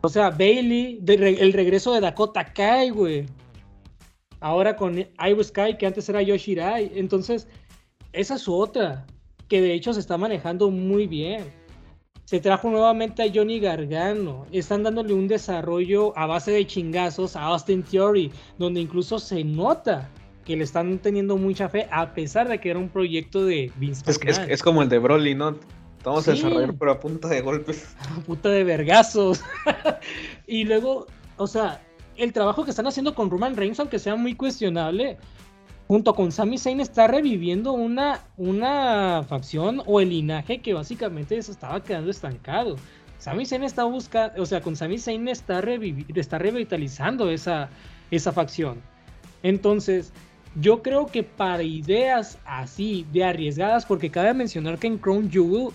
O 0.00 0.08
sea, 0.08 0.30
Bailey, 0.30 1.00
re- 1.04 1.40
el 1.42 1.52
regreso 1.52 1.92
de 1.92 2.00
Dakota 2.00 2.44
Kai, 2.52 2.90
güey. 2.90 3.26
Ahora 4.40 4.76
con 4.76 4.96
Io 4.98 5.42
Sky, 5.44 5.76
que 5.78 5.86
antes 5.86 6.08
era 6.08 6.22
Yoshirai. 6.22 6.92
Entonces, 6.94 7.48
esa 8.12 8.36
es 8.36 8.48
otra, 8.48 9.06
que 9.48 9.60
de 9.60 9.74
hecho 9.74 9.92
se 9.92 10.00
está 10.00 10.16
manejando 10.16 10.70
muy 10.70 11.06
bien. 11.06 11.44
Se 12.24 12.38
trajo 12.40 12.70
nuevamente 12.70 13.22
a 13.22 13.32
Johnny 13.34 13.58
Gargano. 13.58 14.46
Están 14.52 14.82
dándole 14.84 15.14
un 15.14 15.26
desarrollo 15.26 16.16
a 16.16 16.26
base 16.26 16.52
de 16.52 16.66
chingazos 16.66 17.34
a 17.34 17.42
Austin 17.44 17.82
Theory, 17.82 18.30
donde 18.58 18.80
incluso 18.80 19.18
se 19.18 19.42
nota 19.42 20.08
que 20.44 20.56
le 20.56 20.64
están 20.64 20.98
teniendo 20.98 21.36
mucha 21.36 21.68
fe, 21.68 21.88
a 21.90 22.14
pesar 22.14 22.48
de 22.48 22.58
que 22.60 22.70
era 22.70 22.78
un 22.78 22.88
proyecto 22.88 23.44
de 23.44 23.70
Vince 23.76 24.02
Es, 24.06 24.18
es 24.48 24.62
como 24.62 24.82
el 24.82 24.88
de 24.88 24.98
Broly, 24.98 25.34
¿no? 25.34 25.56
Vamos 26.08 26.26
a 26.26 26.32
desarrollar, 26.32 26.74
pero 26.74 26.92
a 26.92 27.00
punta 27.00 27.28
de 27.28 27.40
golpes. 27.40 27.94
puta 28.26 28.48
de 28.48 28.64
vergazos. 28.64 29.42
y 30.46 30.64
luego, 30.64 31.06
o 31.36 31.46
sea, 31.46 31.82
el 32.16 32.32
trabajo 32.32 32.64
que 32.64 32.70
están 32.70 32.86
haciendo 32.86 33.14
con 33.14 33.30
Roman 33.30 33.56
Reigns, 33.56 33.78
aunque 33.78 33.98
sea 33.98 34.16
muy 34.16 34.34
cuestionable, 34.34 35.18
junto 35.86 36.14
con 36.14 36.32
Sami 36.32 36.58
Zayn 36.58 36.80
está 36.80 37.08
reviviendo 37.08 37.72
una, 37.72 38.24
una 38.36 39.22
facción 39.28 39.82
o 39.86 40.00
el 40.00 40.10
linaje 40.10 40.60
que 40.60 40.74
básicamente 40.74 41.40
se 41.42 41.52
estaba 41.52 41.82
quedando 41.82 42.10
estancado. 42.10 42.76
Sami 43.18 43.44
Zayn 43.44 43.64
está 43.64 43.84
buscando, 43.84 44.40
o 44.42 44.46
sea, 44.46 44.60
con 44.62 44.76
Sami 44.76 44.98
Zayn 44.98 45.28
está, 45.28 45.62
está 46.14 46.38
revitalizando 46.38 47.30
esa, 47.30 47.68
esa 48.10 48.32
facción. 48.32 48.80
Entonces, 49.42 50.12
yo 50.60 50.82
creo 50.82 51.06
que 51.06 51.22
para 51.22 51.62
ideas 51.62 52.38
así 52.46 53.06
de 53.12 53.24
arriesgadas, 53.24 53.84
porque 53.84 54.10
cabe 54.10 54.32
mencionar 54.34 54.78
que 54.78 54.86
en 54.86 54.98
Crown 54.98 55.30
Jewel 55.30 55.68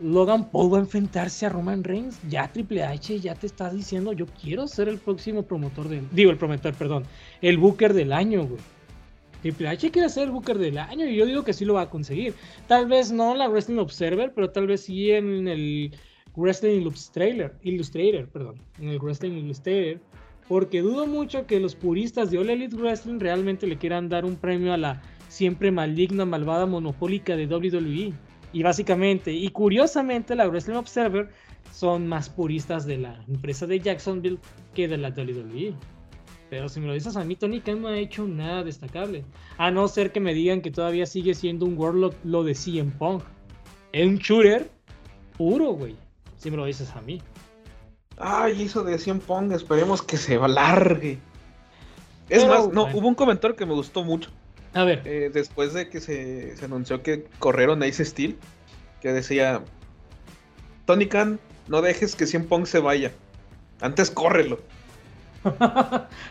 Logan 0.00 0.50
Paul 0.50 0.72
va 0.72 0.78
a 0.78 0.80
enfrentarse 0.80 1.46
a 1.46 1.48
Roman 1.48 1.84
Reigns. 1.84 2.18
Ya 2.28 2.50
Triple 2.52 2.82
H 2.82 3.20
ya 3.20 3.34
te 3.34 3.46
está 3.46 3.70
diciendo, 3.70 4.12
yo 4.12 4.26
quiero 4.26 4.66
ser 4.66 4.88
el 4.88 4.98
próximo 4.98 5.42
promotor 5.42 5.88
del... 5.88 6.08
Digo, 6.10 6.30
el 6.30 6.36
promotor, 6.36 6.74
perdón. 6.74 7.04
El 7.40 7.58
Booker 7.58 7.92
del 7.94 8.12
año, 8.12 8.44
güey. 8.44 8.60
Triple 9.42 9.68
H 9.68 9.90
quiere 9.90 10.08
ser 10.08 10.24
el 10.24 10.30
Booker 10.30 10.58
del 10.58 10.78
año 10.78 11.06
y 11.06 11.16
yo 11.16 11.26
digo 11.26 11.44
que 11.44 11.52
sí 11.52 11.64
lo 11.64 11.74
va 11.74 11.82
a 11.82 11.90
conseguir. 11.90 12.34
Tal 12.66 12.86
vez 12.86 13.12
no 13.12 13.32
en 13.32 13.38
la 13.38 13.48
Wrestling 13.48 13.78
Observer, 13.78 14.32
pero 14.34 14.50
tal 14.50 14.66
vez 14.66 14.82
sí 14.82 15.10
en 15.10 15.46
el 15.46 15.94
Wrestling 16.34 16.80
Illustrator, 16.80 17.54
Illustrator, 17.62 18.26
perdón. 18.28 18.60
En 18.80 18.88
el 18.88 18.98
Wrestling 18.98 19.32
Illustrator. 19.32 20.00
Porque 20.48 20.82
dudo 20.82 21.06
mucho 21.06 21.46
que 21.46 21.60
los 21.60 21.74
puristas 21.74 22.30
de 22.30 22.38
All 22.38 22.50
Elite 22.50 22.76
Wrestling 22.76 23.18
realmente 23.18 23.66
le 23.66 23.78
quieran 23.78 24.08
dar 24.08 24.24
un 24.24 24.36
premio 24.36 24.72
a 24.72 24.76
la 24.76 25.02
siempre 25.28 25.70
maligna, 25.70 26.24
malvada, 26.24 26.66
monopólica 26.66 27.36
de 27.36 27.46
WWE. 27.46 28.12
Y 28.54 28.62
básicamente, 28.62 29.32
y 29.32 29.50
curiosamente, 29.50 30.34
la 30.34 30.48
Wrestling 30.48 30.76
Observer 30.76 31.28
son 31.72 32.06
más 32.06 32.30
puristas 32.30 32.86
de 32.86 32.96
la 32.98 33.22
empresa 33.28 33.66
de 33.66 33.80
Jacksonville 33.80 34.38
que 34.74 34.88
de 34.88 34.96
la 34.96 35.10
WWE. 35.10 35.74
Pero 36.48 36.68
si 36.68 36.80
me 36.80 36.86
lo 36.86 36.94
dices 36.94 37.16
a 37.16 37.24
mí, 37.24 37.36
Tony 37.36 37.60
Khan 37.60 37.82
no 37.82 37.88
ha 37.88 37.98
hecho 37.98 38.26
nada 38.26 38.62
destacable. 38.62 39.24
A 39.58 39.70
no 39.70 39.88
ser 39.88 40.12
que 40.12 40.20
me 40.20 40.32
digan 40.32 40.62
que 40.62 40.70
todavía 40.70 41.04
sigue 41.04 41.34
siendo 41.34 41.66
un 41.66 41.76
Warlock 41.76 42.14
lo 42.24 42.44
de 42.44 42.54
CM 42.54 42.92
Punk. 42.92 43.24
Es 43.92 44.06
un 44.06 44.18
shooter 44.18 44.70
puro, 45.36 45.72
güey. 45.72 45.96
Si 46.36 46.50
me 46.50 46.56
lo 46.56 46.64
dices 46.64 46.90
a 46.94 47.00
mí. 47.00 47.20
Ay, 48.18 48.62
eso 48.62 48.84
de 48.84 48.98
100 48.98 49.20
Pong, 49.20 49.52
esperemos 49.52 50.02
que 50.02 50.16
se 50.16 50.38
largue. 50.38 51.18
Es 52.28 52.44
Pero, 52.44 52.48
más, 52.48 52.68
no, 52.68 52.82
bueno. 52.84 52.98
hubo 52.98 53.08
un 53.08 53.14
comentario 53.14 53.56
que 53.56 53.66
me 53.66 53.74
gustó 53.74 54.04
mucho. 54.04 54.30
A 54.74 54.84
ver, 54.84 55.02
eh, 55.04 55.30
después 55.32 55.72
de 55.72 55.88
que 55.88 56.00
se, 56.00 56.56
se 56.56 56.64
anunció 56.64 57.02
que 57.02 57.24
corrieron 57.38 57.82
a 57.82 57.86
Ace 57.86 58.04
Steel, 58.04 58.36
que 59.00 59.12
decía: 59.12 59.62
Tony 60.84 61.06
Khan, 61.06 61.38
no 61.68 61.80
dejes 61.80 62.16
que 62.16 62.26
100 62.26 62.46
Pong 62.46 62.66
se 62.66 62.80
vaya. 62.80 63.12
Antes 63.80 64.10
córrelo. 64.10 64.60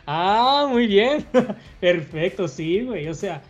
ah, 0.08 0.68
muy 0.70 0.88
bien. 0.88 1.26
Perfecto, 1.80 2.48
sí, 2.48 2.84
güey. 2.84 3.08
O 3.08 3.14
sea, 3.14 3.42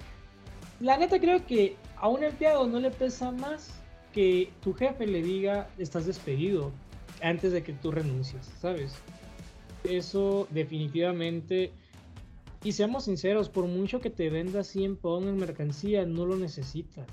la 0.79 0.97
neta 0.97 1.19
creo 1.19 1.45
que 1.45 1.75
a 1.97 2.07
un 2.07 2.23
empleado 2.23 2.67
no 2.67 2.79
le 2.79 2.91
pesa 2.91 3.31
más 3.31 3.73
que 4.13 4.51
tu 4.61 4.73
jefe 4.73 5.07
le 5.07 5.23
diga 5.23 5.69
estás 5.77 6.05
despedido 6.05 6.71
antes 7.21 7.51
de 7.51 7.63
que 7.63 7.73
tú 7.73 7.91
renuncies, 7.91 8.51
¿sabes? 8.61 8.93
Eso 9.83 10.47
definitivamente. 10.51 11.71
Y 12.63 12.71
seamos 12.71 13.05
sinceros, 13.05 13.49
por 13.49 13.65
mucho 13.67 13.99
que 13.99 14.09
te 14.09 14.29
venda 14.29 14.63
100 14.63 14.95
Pong 14.95 15.27
en 15.27 15.37
mercancía, 15.37 16.05
no 16.05 16.25
lo 16.25 16.37
necesitas. 16.37 17.05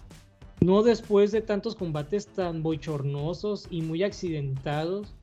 No 0.60 0.82
después 0.82 1.32
de 1.32 1.40
tantos 1.40 1.74
combates 1.74 2.28
tan 2.28 2.62
bochornosos 2.62 3.66
y 3.70 3.82
muy 3.82 4.02
accidentados, 4.02 5.14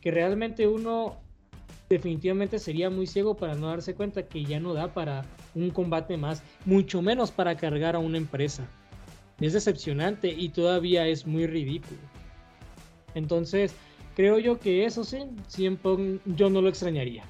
que 0.00 0.10
realmente 0.10 0.66
uno 0.66 1.18
definitivamente 1.88 2.58
sería 2.58 2.88
muy 2.88 3.06
ciego 3.06 3.36
para 3.36 3.54
no 3.54 3.68
darse 3.68 3.94
cuenta 3.94 4.26
que 4.26 4.44
ya 4.44 4.58
no 4.58 4.74
da 4.74 4.94
para 4.94 5.24
un 5.54 5.70
combate 5.70 6.16
más, 6.16 6.42
mucho 6.64 7.02
menos 7.02 7.30
para 7.30 7.56
cargar 7.56 7.94
a 7.94 7.98
una 7.98 8.16
empresa. 8.16 8.66
Es 9.40 9.52
decepcionante 9.52 10.28
y 10.28 10.48
todavía 10.48 11.06
es 11.06 11.26
muy 11.26 11.46
ridículo. 11.46 12.00
Entonces, 13.14 13.74
creo 14.14 14.38
yo 14.38 14.58
que 14.58 14.84
eso 14.84 15.04
sí, 15.04 15.18
siempre 15.46 16.20
yo 16.26 16.48
no 16.50 16.60
lo 16.62 16.68
extrañaría. 16.68 17.24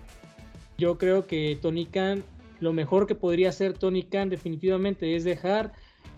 Yo 0.81 0.97
creo 0.99 1.27
que 1.27 1.59
Tony 1.61 1.85
Khan, 1.87 2.25
lo 2.61 2.73
mejor 2.73 3.07
que 3.07 3.15
podría 3.15 3.51
hacer 3.51 3.75
Tony 3.77 4.05
Khan 4.05 4.31
definitivamente 4.31 5.15
es 5.15 5.25
dejar 5.25 5.73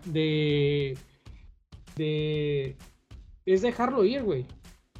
de... 0.05 0.97
de 1.97 2.77
es 3.45 3.61
dejarlo 3.63 4.05
ir, 4.05 4.23
güey. 4.23 4.47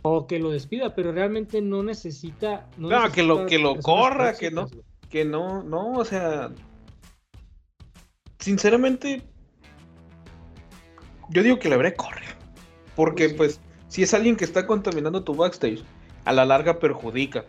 O 0.03 0.27
que 0.27 0.41
lo 0.41 0.51
despida, 0.51 0.97
pero 0.97 1.13
realmente 1.13 1.61
no 1.63 1.85
necesita. 1.85 2.69
No, 2.77 2.89
que 3.13 3.23
lo- 3.23 3.47
que 3.47 3.59
lo 3.61 3.79
corra, 3.79 4.35
que 4.37 4.51
no. 4.51 4.67
Que 5.09 5.25
no, 5.25 5.63
no, 5.63 5.93
o 5.93 6.05
sea. 6.05 6.51
Sinceramente. 8.41 9.23
Yo 11.31 11.43
digo 11.45 11.59
que 11.61 11.69
le 11.69 11.77
habré 11.77 11.95
correr. 11.95 12.25
Porque, 12.97 13.29
Pues 13.31 13.55
sí. 13.55 13.61
pues, 13.61 13.61
si 13.89 14.03
es 14.03 14.13
alguien 14.13 14.37
que 14.37 14.45
está 14.45 14.67
contaminando 14.67 15.23
tu 15.23 15.35
backstage, 15.35 15.83
a 16.25 16.33
la 16.33 16.45
larga 16.45 16.79
perjudica. 16.81 17.45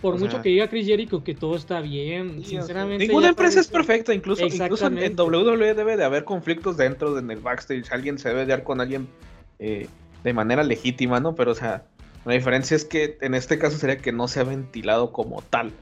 Por 0.00 0.14
o 0.14 0.18
mucho 0.18 0.32
sea- 0.32 0.42
que 0.42 0.48
diga 0.50 0.68
Chris 0.68 0.86
Jericho 0.86 1.22
que 1.22 1.34
todo 1.34 1.56
está 1.56 1.80
bien, 1.80 2.42
sinceramente. 2.44 3.06
Ninguna 3.06 3.28
empresa 3.28 3.60
es 3.60 3.68
perfecta, 3.68 4.14
incluso, 4.14 4.46
incluso 4.46 4.86
en, 4.86 4.98
en. 4.98 5.18
WWE 5.18 5.74
debe 5.74 5.96
de 5.96 6.04
haber 6.04 6.24
conflictos 6.24 6.76
dentro 6.76 7.18
en 7.18 7.30
el 7.30 7.40
backstage. 7.40 7.92
Alguien 7.92 8.18
se 8.18 8.28
debe 8.30 8.40
de 8.40 8.46
dar 8.46 8.62
con 8.62 8.80
alguien 8.80 9.08
eh, 9.58 9.88
de 10.24 10.32
manera 10.32 10.62
legítima, 10.62 11.20
¿no? 11.20 11.34
Pero, 11.34 11.52
o 11.52 11.54
sea, 11.54 11.84
la 12.24 12.32
diferencia 12.32 12.74
es 12.76 12.84
que 12.84 13.18
en 13.20 13.34
este 13.34 13.58
caso 13.58 13.76
sería 13.78 13.98
que 13.98 14.12
no 14.12 14.28
se 14.28 14.40
ha 14.40 14.44
ventilado 14.44 15.12
como 15.12 15.42
tal. 15.42 15.72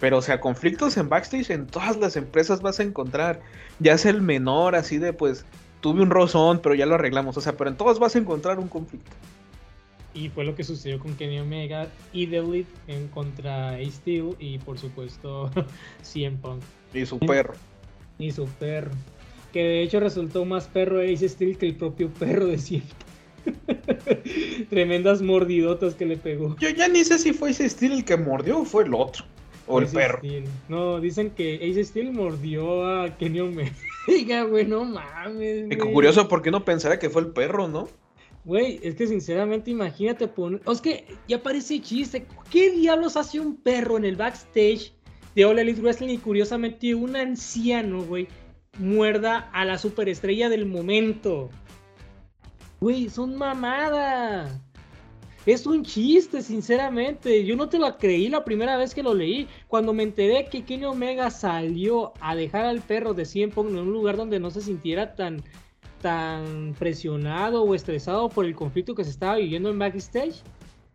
Pero, 0.00 0.18
o 0.18 0.22
sea, 0.22 0.40
conflictos 0.40 0.96
en 0.96 1.08
backstage 1.08 1.50
en 1.50 1.66
todas 1.66 1.96
las 1.98 2.16
empresas 2.16 2.62
vas 2.62 2.80
a 2.80 2.82
encontrar. 2.82 3.40
Ya 3.78 3.98
sea 3.98 4.10
el 4.10 4.22
menor, 4.22 4.74
así 4.74 4.98
de 4.98 5.12
pues, 5.12 5.44
tuve 5.80 6.02
un 6.02 6.10
rozón, 6.10 6.60
pero 6.62 6.74
ya 6.74 6.86
lo 6.86 6.94
arreglamos. 6.94 7.36
O 7.36 7.40
sea, 7.40 7.56
pero 7.56 7.70
en 7.70 7.76
todos 7.76 7.98
vas 7.98 8.16
a 8.16 8.18
encontrar 8.18 8.58
un 8.58 8.68
conflicto. 8.68 9.10
Y 10.12 10.28
fue 10.28 10.44
lo 10.44 10.54
que 10.54 10.64
sucedió 10.64 10.98
con 10.98 11.14
Kenny 11.14 11.38
Omega 11.38 11.88
y 12.12 12.26
The 12.26 12.38
Elite 12.38 12.70
en 12.88 13.08
contra 13.08 13.74
Ace 13.74 13.92
Steel 13.92 14.34
y 14.38 14.58
por 14.58 14.78
supuesto 14.78 15.50
CM 16.02 16.36
Punk 16.38 16.62
Y 16.92 17.06
su 17.06 17.18
perro. 17.20 17.54
y 18.18 18.32
su 18.32 18.46
perro. 18.46 18.90
Que 19.52 19.62
de 19.62 19.82
hecho 19.82 20.00
resultó 20.00 20.44
más 20.44 20.66
perro 20.68 21.00
Ace 21.00 21.28
Steel 21.28 21.56
que 21.58 21.66
el 21.66 21.76
propio 21.76 22.08
perro 22.10 22.46
de 22.46 22.58
CM 22.58 22.82
Punk. 22.82 23.10
Tremendas 24.70 25.22
mordidotas 25.22 25.94
que 25.94 26.06
le 26.06 26.16
pegó. 26.16 26.56
Yo 26.58 26.68
ya 26.70 26.88
ni 26.88 27.04
sé 27.04 27.18
si 27.18 27.32
fue 27.32 27.50
ese 27.50 27.68
Steel 27.68 27.92
el 27.92 28.04
que 28.04 28.16
mordió 28.16 28.60
o 28.60 28.64
fue 28.64 28.84
el 28.84 28.94
otro. 28.94 29.24
O 29.66 29.78
el 29.78 29.84
Ace 29.84 29.94
perro. 29.94 30.18
Steel. 30.18 30.44
No, 30.68 31.00
dicen 31.00 31.30
que 31.30 31.54
Ace 31.56 31.84
Steel 31.84 32.12
mordió 32.12 32.84
a 32.86 33.16
Kenny 33.16 33.40
Omega, 33.40 33.72
güey, 34.48 34.66
no 34.66 34.84
mames. 34.84 35.66
Y 35.66 35.76
qué 35.76 35.92
curioso, 35.92 36.28
porque 36.28 36.48
uno 36.48 36.64
pensaría 36.64 36.98
que 36.98 37.10
fue 37.10 37.22
el 37.22 37.28
perro, 37.28 37.68
¿no? 37.68 37.88
Güey, 38.44 38.80
es 38.82 38.94
que 38.94 39.06
sinceramente 39.06 39.70
imagínate 39.70 40.26
poner... 40.26 40.62
Es 40.70 40.80
que 40.80 41.04
ya 41.28 41.42
parece 41.42 41.80
chiste. 41.80 42.26
¿Qué 42.50 42.70
diablos 42.70 43.16
hace 43.16 43.38
un 43.38 43.56
perro 43.56 43.98
en 43.98 44.04
el 44.04 44.16
backstage 44.16 44.92
de 45.34 45.44
All 45.44 45.58
Elite 45.58 45.80
Wrestling 45.80 46.08
y 46.08 46.18
curiosamente 46.18 46.94
un 46.94 47.16
anciano, 47.16 48.02
güey, 48.04 48.28
muerda 48.78 49.50
a 49.52 49.64
la 49.64 49.76
superestrella 49.76 50.48
del 50.48 50.66
momento? 50.66 51.50
Güey, 52.80 53.10
son 53.10 53.36
mamadas. 53.36 54.58
Es 55.44 55.66
un 55.66 55.84
chiste, 55.84 56.42
sinceramente. 56.42 57.44
Yo 57.44 57.56
no 57.56 57.68
te 57.68 57.78
lo 57.78 57.96
creí 57.98 58.28
la 58.28 58.44
primera 58.44 58.76
vez 58.76 58.94
que 58.94 59.02
lo 59.02 59.14
leí. 59.14 59.48
Cuando 59.68 59.92
me 59.92 60.02
enteré 60.02 60.46
que 60.46 60.64
Kenny 60.64 60.84
Omega 60.84 61.30
salió 61.30 62.12
a 62.20 62.34
dejar 62.34 62.64
al 62.64 62.80
perro 62.80 63.14
de 63.14 63.24
100 63.24 63.52
en 63.56 63.78
un 63.78 63.92
lugar 63.92 64.16
donde 64.16 64.40
no 64.40 64.50
se 64.50 64.60
sintiera 64.62 65.14
tan, 65.14 65.42
tan 66.00 66.74
presionado 66.78 67.62
o 67.62 67.74
estresado 67.74 68.28
por 68.28 68.44
el 68.44 68.54
conflicto 68.54 68.94
que 68.94 69.04
se 69.04 69.10
estaba 69.10 69.36
viviendo 69.36 69.70
en 69.70 69.78
backstage. 69.78 70.42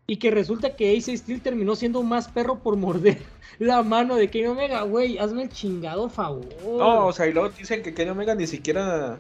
Y 0.08 0.18
que 0.18 0.30
resulta 0.30 0.76
que 0.76 0.96
Ace 0.96 1.18
Steel 1.18 1.42
terminó 1.42 1.76
siendo 1.76 2.04
más 2.04 2.28
perro 2.28 2.60
por 2.60 2.78
morder 2.78 3.18
la 3.60 3.82
mano 3.82 4.16
de 4.16 4.30
Kenny 4.30 4.48
Omega. 4.48 4.84
Güey, 4.84 5.18
hazme 5.18 5.44
el 5.44 5.50
chingado 5.50 6.10
favor. 6.10 6.46
No, 6.64 7.08
o 7.08 7.14
sea, 7.14 7.28
y 7.28 7.34
luego 7.34 7.50
dicen 7.50 7.82
que 7.82 7.94
Kenny 7.94 8.12
Omega 8.12 8.36
ni 8.36 8.46
siquiera 8.46 9.18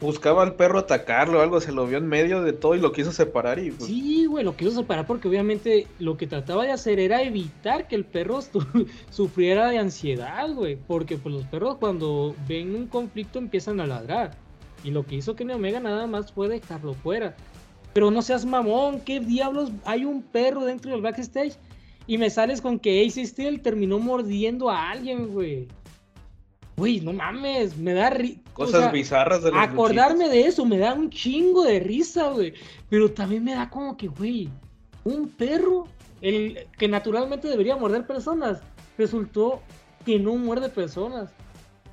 buscaba 0.00 0.42
al 0.42 0.54
perro 0.54 0.78
atacarlo 0.80 1.38
o 1.38 1.42
algo, 1.42 1.60
se 1.60 1.72
lo 1.72 1.86
vio 1.86 1.98
en 1.98 2.06
medio 2.06 2.42
de 2.42 2.52
todo 2.52 2.74
y 2.74 2.80
lo 2.80 2.92
quiso 2.92 3.12
separar 3.12 3.58
y 3.58 3.70
pues, 3.70 3.88
Sí, 3.88 4.26
güey, 4.26 4.44
lo 4.44 4.56
quiso 4.56 4.70
separar 4.70 5.06
porque 5.06 5.28
obviamente 5.28 5.86
lo 5.98 6.16
que 6.16 6.26
trataba 6.26 6.64
de 6.64 6.72
hacer 6.72 7.00
era 7.00 7.22
evitar 7.22 7.88
que 7.88 7.96
el 7.96 8.04
perro 8.04 8.40
sufriera 9.10 9.68
de 9.68 9.78
ansiedad, 9.78 10.52
güey. 10.52 10.76
Porque 10.76 11.16
pues 11.16 11.34
los 11.34 11.44
perros 11.44 11.76
cuando 11.78 12.34
ven 12.48 12.74
un 12.74 12.86
conflicto 12.86 13.38
empiezan 13.38 13.80
a 13.80 13.86
ladrar. 13.86 14.36
Y 14.84 14.90
lo 14.90 15.04
que 15.04 15.16
hizo 15.16 15.34
Kenny 15.34 15.54
Omega 15.54 15.80
nada 15.80 16.06
más 16.06 16.32
fue 16.32 16.48
dejarlo 16.48 16.94
fuera. 16.94 17.36
Pero 17.92 18.10
no 18.10 18.22
seas 18.22 18.44
mamón, 18.44 19.00
¿qué 19.00 19.18
diablos? 19.20 19.72
Hay 19.84 20.04
un 20.04 20.22
perro 20.22 20.64
dentro 20.64 20.90
del 20.92 21.00
backstage 21.02 21.54
y 22.06 22.16
me 22.18 22.30
sales 22.30 22.60
con 22.60 22.78
que 22.78 23.04
Ace 23.04 23.24
Steel 23.26 23.60
terminó 23.60 23.98
mordiendo 23.98 24.70
a 24.70 24.90
alguien, 24.90 25.28
güey. 25.28 25.66
Güey, 26.76 27.00
no 27.00 27.12
mames, 27.12 27.76
me 27.76 27.92
da 27.92 28.10
ri- 28.10 28.38
o 28.50 28.54
cosas 28.54 28.82
sea, 28.82 28.90
bizarras 28.92 29.42
de 29.42 29.50
los 29.50 29.60
Acordarme 29.60 30.28
de 30.28 30.46
eso 30.46 30.64
me 30.64 30.78
da 30.78 30.94
un 30.94 31.10
chingo 31.10 31.64
de 31.64 31.80
risa, 31.80 32.28
güey. 32.30 32.54
Pero 32.88 33.10
también 33.10 33.42
me 33.42 33.54
da 33.54 33.68
como 33.68 33.96
que, 33.96 34.06
güey, 34.06 34.48
un 35.02 35.28
perro, 35.28 35.88
el 36.20 36.66
que 36.78 36.86
naturalmente 36.86 37.48
debería 37.48 37.76
morder 37.76 38.06
personas, 38.06 38.60
resultó 38.96 39.60
que 40.06 40.20
no 40.20 40.36
muerde 40.36 40.68
personas. 40.68 41.30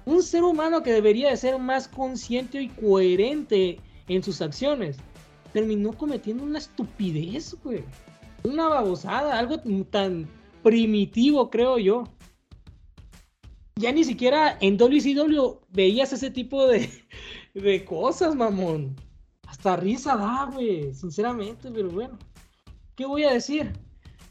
Un 0.06 0.22
ser 0.22 0.44
humano 0.44 0.84
que 0.84 0.94
debería 0.94 1.30
de 1.30 1.38
ser 1.38 1.58
más 1.58 1.88
consciente 1.88 2.62
y 2.62 2.70
coherente 2.70 3.80
en 4.08 4.22
sus 4.24 4.42
acciones, 4.42 4.98
terminó 5.52 5.94
cometiendo 5.94 6.44
una 6.44 6.60
estupidez, 6.60 7.56
güey. 7.64 7.84
Una 8.44 8.68
babosada, 8.68 9.40
algo 9.40 9.60
tan 9.90 10.28
primitivo, 10.62 11.50
creo 11.50 11.80
yo. 11.80 12.04
Ya 13.76 13.92
ni 13.92 14.04
siquiera 14.04 14.58
en 14.62 14.78
WCW 14.78 15.60
veías 15.70 16.14
ese 16.14 16.30
tipo 16.30 16.68
de, 16.68 16.90
de 17.54 17.84
cosas, 17.84 18.36
mamón. 18.36 18.96
Hasta 19.48 19.76
risa 19.76 20.16
da, 20.16 20.50
güey, 20.54 20.94
sinceramente, 20.94 21.72
pero 21.72 21.90
bueno. 21.90 22.18
¿Qué 22.96 23.06
voy 23.06 23.24
a 23.24 23.34
decir? 23.34 23.74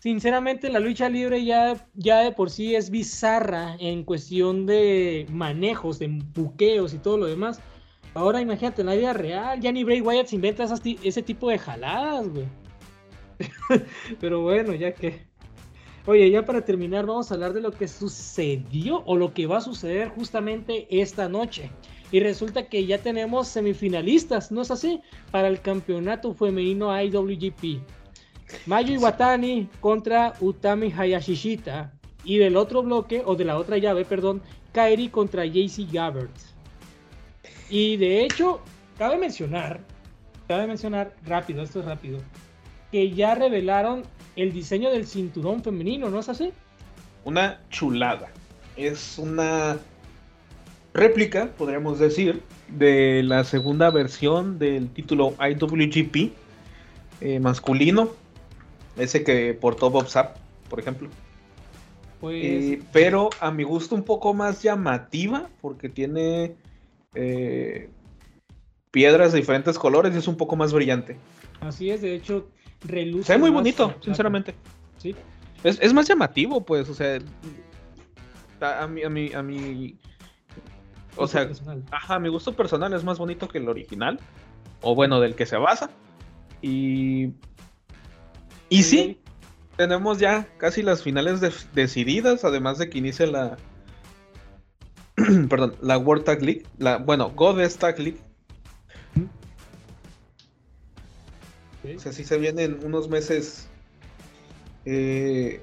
Sinceramente, 0.05 0.69
la 0.69 0.81
lucha 0.81 1.09
libre 1.09 1.43
ya, 1.47 1.89
ya 1.95 2.19
de 2.19 2.31
por 2.31 2.51
sí 2.51 2.75
es 2.75 2.91
bizarra 2.91 3.75
en 3.81 4.05
cuestión 4.05 4.67
de 4.67 5.25
manejos, 5.31 5.99
de 5.99 6.09
buqueos 6.09 6.93
y 6.93 6.99
todo 6.99 7.17
lo 7.17 7.25
demás. 7.25 7.59
Ahora 8.13 8.43
imagínate, 8.43 8.83
en 8.83 8.89
la 8.89 8.97
vida 8.97 9.15
real, 9.15 9.59
ya 9.63 9.73
ni 9.73 9.83
Bray 9.83 10.03
Wyatt 10.03 10.27
se 10.27 10.35
inventa 10.35 10.67
ese 11.03 11.23
tipo 11.23 11.49
de 11.49 11.59
jaladas, 11.59 12.29
güey. 12.29 12.45
pero 14.21 14.43
bueno, 14.43 14.75
ya 14.75 14.93
que... 14.93 15.25
Oye, 16.05 16.31
ya 16.31 16.45
para 16.45 16.63
terminar, 16.63 17.07
vamos 17.07 17.31
a 17.31 17.35
hablar 17.37 17.55
de 17.55 17.63
lo 17.63 17.71
que 17.71 17.89
sucedió 17.89 19.03
o 19.07 19.17
lo 19.17 19.33
que 19.33 19.47
va 19.47 19.57
a 19.57 19.63
suceder 19.63 20.11
justamente 20.11 20.87
esta 20.91 21.31
noche. 21.31 21.71
Y 22.13 22.21
resulta 22.21 22.69
que 22.69 22.85
ya 22.85 22.99
tenemos 22.99 23.49
semifinalistas, 23.49 24.53
¿no 24.53 24.61
es 24.61 24.71
así? 24.71 25.01
Para 25.31 25.49
el 25.49 25.63
campeonato 25.63 26.35
femenino 26.35 26.93
IWGP. 26.95 27.81
Mayu 28.67 28.95
Iwatani 28.95 29.69
contra 29.81 30.35
Utami 30.41 30.91
Hayashishita. 30.91 31.93
Y 32.25 32.39
del 32.39 32.57
otro 32.57 32.83
bloque, 32.83 33.23
o 33.25 33.37
de 33.37 33.45
la 33.45 33.59
otra 33.59 33.77
llave, 33.77 34.05
perdón, 34.05 34.43
Kairi 34.73 35.09
contra 35.09 35.45
JC 35.45 35.87
Gabbert. 35.93 36.35
Y 37.69 37.97
de 37.97 38.25
hecho, 38.25 38.61
cabe 38.99 39.19
mencionar, 39.19 39.81
cabe 40.49 40.67
mencionar, 40.67 41.15
rápido, 41.25 41.63
esto 41.63 41.81
es 41.81 41.87
rápido, 41.87 42.19
que 42.91 43.11
ya 43.11 43.35
revelaron 43.35 44.05
el 44.37 44.53
diseño 44.53 44.91
del 44.91 45.07
cinturón 45.07 45.63
femenino, 45.63 46.09
¿no 46.09 46.19
es 46.19 46.29
así? 46.29 46.53
Una 47.25 47.61
chulada. 47.71 48.29
Es 48.77 49.19
una 49.19 49.79
réplica, 50.93 51.51
podríamos 51.59 51.99
decir, 51.99 52.43
de 52.69 53.23
la 53.23 53.45
segunda 53.45 53.91
versión 53.91 54.59
del 54.59 54.89
título 54.91 55.35
IWGP 55.39 56.33
eh, 57.21 57.41
masculino. 57.41 58.11
Ese 58.97 59.25
que 59.25 59.55
portó 59.55 59.91
Bob 59.91 60.09
Sapp, 60.09 60.37
por 60.69 60.79
ejemplo. 60.81 61.09
Pues 62.21 62.45
Eh, 62.45 62.83
pero 62.93 63.31
a 63.41 63.51
mi 63.51 63.65
gusto 63.65 63.95
un 63.95 64.03
poco 64.05 64.33
más 64.35 64.63
llamativa, 64.63 65.49
porque 65.61 65.89
tiene 65.89 66.55
eh, 67.15 67.91
piedras 68.91 69.33
de 69.33 69.39
diferentes 69.41 69.79
colores 69.79 70.15
y 70.15 70.19
es 70.19 70.29
un 70.29 70.37
poco 70.37 70.57
más 70.57 70.73
brillante. 70.73 71.17
así 71.61 71.91
es, 71.91 72.01
de 72.01 72.15
hecho, 72.15 72.49
reluce. 72.83 73.25
Se 73.25 73.33
ve 73.35 73.39
muy 73.39 73.51
bonito, 73.51 73.95
sinceramente. 74.01 74.55
Sí, 74.99 75.15
Es, 75.65 75.79
es 75.83 75.93
más 75.93 76.07
llamativo, 76.09 76.65
pues, 76.65 76.89
o 76.89 76.95
sea, 76.95 77.19
a, 78.61 78.87
mi, 78.87 79.03
a 79.03 79.11
mi, 79.11 79.33
a 79.35 79.43
mi, 79.43 79.99
o 81.17 81.27
sea, 81.27 81.47
personal. 81.47 81.83
ajá, 81.91 82.19
mi 82.19 82.29
gusto 82.29 82.55
personal 82.55 82.93
es 82.95 83.05
más 83.05 83.19
bonito 83.19 83.49
que 83.49 83.59
el 83.59 83.69
original, 83.69 84.19
o 84.81 84.95
bueno, 84.95 85.21
del 85.21 85.35
que 85.35 85.45
se 85.45 85.57
basa, 85.57 85.91
y, 86.63 87.33
y 88.79 88.83
sí, 88.83 89.21
tenemos 89.77 90.19
ya 90.19 90.47
casi 90.59 90.83
las 90.83 91.03
finales 91.03 91.41
de- 91.41 91.53
decididas, 91.75 92.45
además 92.45 92.79
de 92.79 92.89
que 92.91 92.99
inicia 92.99 93.27
la, 93.27 93.57
perdón, 95.49 95.75
la 95.83 95.99
World 95.99 96.25
Tag 96.25 96.43
League, 96.43 96.65
la, 96.79 96.99
bueno, 96.99 97.31
Goddess 97.31 97.77
Tag 97.77 97.99
League, 97.99 98.19
Ok. 101.85 101.97
O 101.97 102.01
sea, 102.01 102.13
sí 102.13 102.25
se 102.25 102.39
vienen 102.39 102.79
unos 102.83 103.09
meses. 103.09 103.69
eh, 104.87 105.61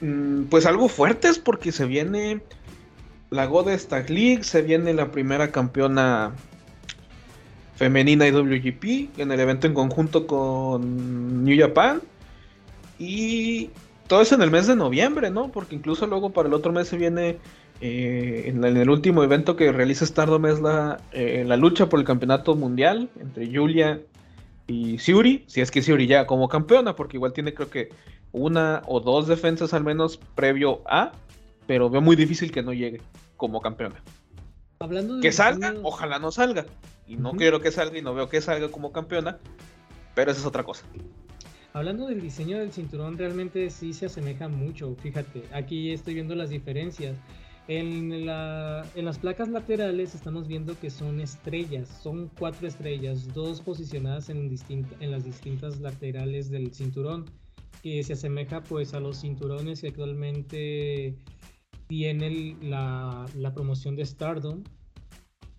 mm, 0.00 0.44
pues 0.44 0.66
algo 0.66 0.88
fuertes 0.88 1.38
porque 1.38 1.70
se 1.72 1.84
viene 1.86 2.40
la 3.30 3.46
Goddess 3.46 3.88
Tag 3.88 4.10
League, 4.10 4.44
se 4.44 4.62
viene 4.62 4.92
la 4.94 5.10
primera 5.12 5.50
campeona 5.52 6.32
femenina 7.76 8.26
IWGP 8.26 9.18
en 9.18 9.30
el 9.32 9.40
evento 9.40 9.66
en 9.66 9.74
conjunto 9.74 10.26
con 10.26 11.44
New 11.44 11.58
Japan 11.58 12.00
y 12.98 13.70
todo 14.08 14.20
eso 14.22 14.34
en 14.34 14.42
el 14.42 14.50
mes 14.50 14.66
de 14.66 14.76
noviembre, 14.76 15.30
¿no? 15.30 15.50
Porque 15.52 15.74
incluso 15.74 16.06
luego 16.06 16.30
para 16.30 16.48
el 16.48 16.54
otro 16.54 16.72
mes 16.72 16.88
se 16.88 16.96
viene 16.96 17.38
eh, 17.80 18.44
en, 18.46 18.60
la- 18.60 18.68
en 18.68 18.76
el 18.78 18.88
último 18.88 19.22
evento 19.22 19.56
que 19.56 19.72
realiza 19.72 20.06
Stardom 20.06 20.46
es 20.46 20.60
la, 20.60 20.98
eh, 21.12 21.44
la 21.46 21.56
lucha 21.56 21.88
por 21.88 22.00
el 22.00 22.06
campeonato 22.06 22.54
mundial 22.54 23.10
entre 23.20 23.54
Julia 23.54 24.00
y 24.66 24.98
Siuri, 24.98 25.44
si 25.46 25.60
es 25.60 25.70
que 25.70 25.82
Siuri 25.82 26.06
ya 26.06 26.26
como 26.26 26.48
campeona, 26.48 26.96
porque 26.96 27.16
igual 27.18 27.32
tiene 27.32 27.52
creo 27.54 27.68
que 27.70 27.90
una 28.32 28.82
o 28.86 29.00
dos 29.00 29.26
defensas 29.28 29.74
al 29.74 29.84
menos 29.84 30.18
previo 30.34 30.80
a, 30.86 31.12
pero 31.66 31.90
veo 31.90 32.00
muy 32.00 32.16
difícil 32.16 32.50
que 32.50 32.62
no 32.62 32.72
llegue 32.72 33.00
como 33.36 33.60
campeona. 33.60 33.96
Hablando 34.80 35.16
de 35.16 35.20
Que 35.20 35.32
salga, 35.32 35.74
ojalá 35.82 36.18
no 36.18 36.30
salga. 36.32 36.64
Y 37.06 37.16
no 37.16 37.30
Ujú. 37.30 37.38
quiero 37.38 37.60
que 37.60 37.70
salga 37.70 37.98
y 37.98 38.02
no 38.02 38.14
veo 38.14 38.28
que 38.28 38.40
salga 38.40 38.68
como 38.70 38.92
campeona, 38.92 39.38
pero 40.14 40.30
esa 40.30 40.40
es 40.40 40.46
otra 40.46 40.64
cosa. 40.64 40.84
Hablando 41.72 42.06
del 42.06 42.20
diseño 42.22 42.58
del 42.58 42.72
cinturón, 42.72 43.18
realmente 43.18 43.68
sí 43.70 43.92
se 43.92 44.06
asemeja 44.06 44.48
mucho. 44.48 44.94
Fíjate, 44.96 45.42
aquí 45.52 45.92
estoy 45.92 46.14
viendo 46.14 46.34
las 46.34 46.48
diferencias. 46.50 47.16
En, 47.68 48.24
la- 48.26 48.86
en 48.94 49.04
las 49.04 49.18
placas 49.18 49.48
laterales 49.48 50.14
estamos 50.14 50.46
viendo 50.46 50.78
que 50.78 50.88
son 50.88 51.20
estrellas, 51.20 51.88
son 52.02 52.30
cuatro 52.38 52.66
estrellas, 52.68 53.34
dos 53.34 53.60
posicionadas 53.60 54.30
en, 54.30 54.48
distinta- 54.48 54.96
en 55.00 55.10
las 55.10 55.24
distintas 55.24 55.80
laterales 55.80 56.48
del 56.48 56.72
cinturón, 56.72 57.24
que 57.82 58.02
se 58.04 58.12
asemeja 58.14 58.62
pues 58.62 58.94
a 58.94 59.00
los 59.00 59.20
cinturones 59.20 59.80
que 59.80 59.88
actualmente 59.88 61.16
tiene 61.88 62.56
la, 62.62 63.26
la 63.34 63.52
promoción 63.52 63.96
de 63.96 64.06
Stardom. 64.06 64.62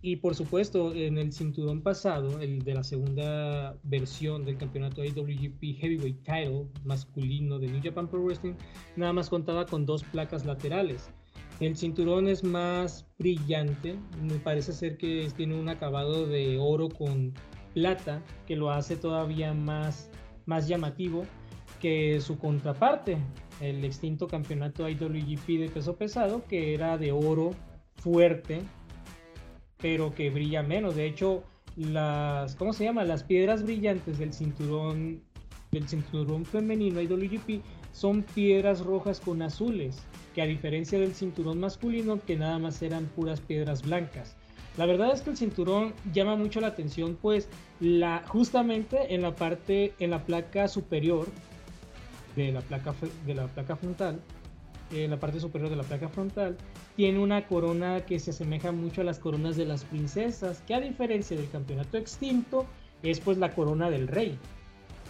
Y 0.08 0.16
por 0.16 0.36
supuesto, 0.36 0.96
en 0.96 1.18
el 1.18 1.34
cinturón 1.34 1.82
pasado, 1.82 2.40
el 2.40 2.64
de 2.64 2.74
la 2.74 2.86
segunda 2.86 3.78
versión 3.84 4.46
del 4.46 4.58
campeonato 4.58 5.04
IWGP 5.04 5.82
Heavyweight 5.82 6.24
Title 6.24 6.68
masculino 6.86 7.60
de 7.60 7.68
New 7.68 7.82
Japan 7.84 8.08
Pro 8.08 8.24
Wrestling, 8.24 8.54
nada 8.96 9.12
más 9.12 9.30
contaba 9.30 9.66
con 9.66 9.86
dos 9.86 10.06
placas 10.06 10.46
laterales. 10.46 11.10
El 11.60 11.76
cinturón 11.76 12.30
es 12.30 12.42
más 12.42 13.06
brillante, 13.20 14.00
me 14.22 14.36
parece 14.36 14.72
ser 14.72 14.98
que 14.98 15.30
tiene 15.36 15.60
un 15.60 15.68
acabado 15.68 16.26
de 16.26 16.58
oro 16.58 16.88
con 16.88 17.34
plata 17.74 18.24
que 18.46 18.56
lo 18.56 18.72
hace 18.72 18.96
todavía 18.96 19.54
más, 19.54 20.10
más 20.46 20.70
llamativo 20.70 21.26
que 21.82 22.22
su 22.22 22.38
contraparte, 22.38 23.18
el 23.60 23.84
extinto 23.84 24.30
campeonato 24.30 24.88
IWGP 24.88 25.48
de 25.60 25.70
peso 25.70 25.98
pesado, 25.98 26.46
que 26.48 26.74
era 26.74 26.98
de 26.98 27.12
oro 27.12 27.52
fuerte, 27.98 28.62
pero 29.80 30.14
que 30.14 30.30
brilla 30.30 30.64
menos. 30.64 30.96
De 30.96 31.06
hecho, 31.06 31.44
las, 31.76 32.56
¿cómo 32.56 32.74
se 32.74 32.86
llama? 32.86 33.04
Las 33.04 33.24
piedras 33.24 33.64
brillantes 33.64 34.18
del 34.18 34.34
cinturón, 34.34 35.22
del 35.72 35.88
cinturón 35.88 36.46
femenino 36.46 37.02
IWGP 37.02 37.64
son 37.92 38.24
piedras 38.24 38.82
rojas 38.82 39.20
con 39.20 39.42
azules, 39.42 39.98
que 40.36 40.42
a 40.42 40.46
diferencia 40.46 41.00
del 41.00 41.14
cinturón 41.14 41.60
masculino, 41.60 42.20
que 42.26 42.36
nada 42.36 42.60
más 42.60 42.82
eran 42.82 43.06
puras 43.06 43.42
piedras 43.42 43.84
blancas. 43.84 44.36
La 44.78 44.86
verdad 44.86 45.12
es 45.12 45.22
que 45.22 45.32
el 45.32 45.38
cinturón 45.38 45.94
llama 46.14 46.36
mucho 46.36 46.62
la 46.62 46.68
atención, 46.68 47.18
pues 47.20 47.50
justamente 48.28 49.14
en 49.14 49.24
la 49.24 49.36
parte, 49.36 49.94
en 50.00 50.12
la 50.12 50.24
placa 50.24 50.68
superior 50.68 51.28
de 52.36 52.52
la 52.52 52.62
placa, 52.62 52.94
de 53.26 53.34
la 53.34 53.48
placa 53.48 53.76
frontal, 53.76 54.22
en 54.92 55.12
la 55.12 55.20
parte 55.20 55.40
superior 55.40 55.70
de 55.70 55.76
la 55.76 55.84
placa 55.84 56.10
frontal, 56.10 56.58
tiene 56.96 57.20
una 57.20 57.48
corona 57.48 58.06
que 58.06 58.20
se 58.20 58.32
asemeja 58.32 58.72
mucho 58.72 59.02
a 59.02 59.04
las 59.04 59.20
coronas 59.20 59.56
de 59.58 59.66
las 59.66 59.84
princesas, 59.84 60.62
que 60.66 60.74
a 60.74 60.80
diferencia 60.80 61.36
del 61.38 61.50
campeonato 61.50 61.98
extinto, 61.98 62.66
es 63.04 63.20
pues 63.20 63.38
la 63.38 63.54
corona 63.54 63.90
del 63.90 64.08
rey. 64.08 64.38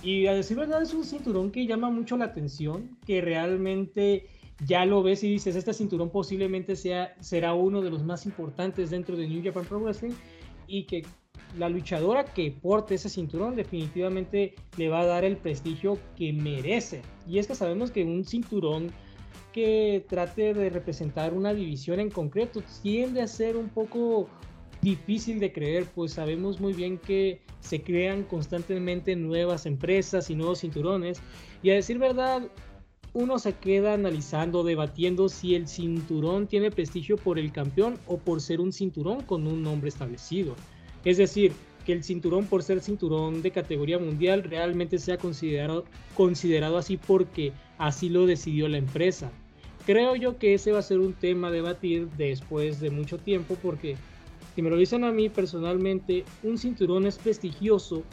Y 0.03 0.27
a 0.27 0.33
decir 0.33 0.57
verdad 0.57 0.81
es 0.81 0.93
un 0.93 1.03
cinturón 1.03 1.51
que 1.51 1.65
llama 1.65 1.89
mucho 1.89 2.17
la 2.17 2.25
atención, 2.25 2.97
que 3.05 3.21
realmente 3.21 4.27
ya 4.65 4.85
lo 4.85 5.03
ves 5.03 5.23
y 5.23 5.29
dices, 5.29 5.55
este 5.55 5.73
cinturón 5.73 6.09
posiblemente 6.09 6.75
sea, 6.75 7.15
será 7.19 7.53
uno 7.53 7.81
de 7.81 7.89
los 7.89 8.03
más 8.03 8.25
importantes 8.25 8.89
dentro 8.89 9.15
de 9.15 9.27
New 9.27 9.43
Japan 9.43 9.65
Pro 9.65 9.79
Wrestling 9.79 10.13
y 10.67 10.83
que 10.83 11.03
la 11.57 11.69
luchadora 11.69 12.25
que 12.25 12.51
porte 12.51 12.95
ese 12.95 13.09
cinturón 13.09 13.55
definitivamente 13.55 14.55
le 14.77 14.89
va 14.89 15.01
a 15.01 15.05
dar 15.05 15.23
el 15.23 15.37
prestigio 15.37 15.97
que 16.15 16.33
merece. 16.33 17.01
Y 17.27 17.39
es 17.39 17.47
que 17.47 17.55
sabemos 17.55 17.91
que 17.91 18.03
un 18.03 18.25
cinturón 18.25 18.91
que 19.57 20.05
trate 20.07 20.53
de 20.53 20.69
representar 20.69 21.33
una 21.33 21.51
división 21.51 21.99
en 21.99 22.11
concreto 22.11 22.61
tiende 22.83 23.23
a 23.23 23.27
ser 23.27 23.57
un 23.57 23.69
poco 23.69 24.29
difícil 24.83 25.39
de 25.39 25.51
creer, 25.51 25.87
pues 25.95 26.13
sabemos 26.13 26.59
muy 26.59 26.73
bien 26.73 26.99
que 26.99 27.41
se 27.59 27.81
crean 27.81 28.21
constantemente 28.21 29.15
nuevas 29.15 29.65
empresas 29.65 30.29
y 30.29 30.35
nuevos 30.35 30.59
cinturones. 30.59 31.19
Y 31.63 31.71
a 31.71 31.73
decir 31.73 31.97
verdad, 31.97 32.43
uno 33.13 33.39
se 33.39 33.53
queda 33.53 33.95
analizando, 33.95 34.63
debatiendo 34.63 35.27
si 35.27 35.55
el 35.55 35.67
cinturón 35.67 36.45
tiene 36.45 36.69
prestigio 36.69 37.17
por 37.17 37.39
el 37.39 37.51
campeón 37.51 37.97
o 38.05 38.19
por 38.19 38.41
ser 38.41 38.61
un 38.61 38.71
cinturón 38.71 39.23
con 39.23 39.47
un 39.47 39.63
nombre 39.63 39.89
establecido. 39.89 40.53
Es 41.03 41.17
decir, 41.17 41.51
que 41.83 41.93
el 41.93 42.03
cinturón 42.03 42.45
por 42.45 42.61
ser 42.61 42.79
cinturón 42.79 43.41
de 43.41 43.49
categoría 43.49 43.97
mundial 43.97 44.43
realmente 44.43 44.99
sea 44.99 45.17
considerado, 45.17 45.85
considerado 46.13 46.77
así 46.77 46.97
porque 46.97 47.53
así 47.79 48.07
lo 48.07 48.27
decidió 48.27 48.67
la 48.67 48.77
empresa 48.77 49.31
creo 49.87 50.17
yo 50.17 50.37
que 50.37 50.53
ese 50.53 50.73
va 50.73 50.79
a 50.79 50.81
ser 50.83 50.99
un 50.99 51.13
tema 51.13 51.47
a 51.47 51.51
debatir 51.51 52.09
después 52.17 52.81
de 52.81 52.89
mucho 52.89 53.17
tiempo 53.17 53.55
porque 53.63 53.95
si 54.53 54.61
me 54.61 54.69
lo 54.69 54.75
dicen 54.75 55.05
a 55.05 55.13
mí 55.13 55.29
personalmente, 55.29 56.25
un 56.43 56.57
cinturón 56.57 57.05
es 57.05 57.17
prestigioso 57.17 58.03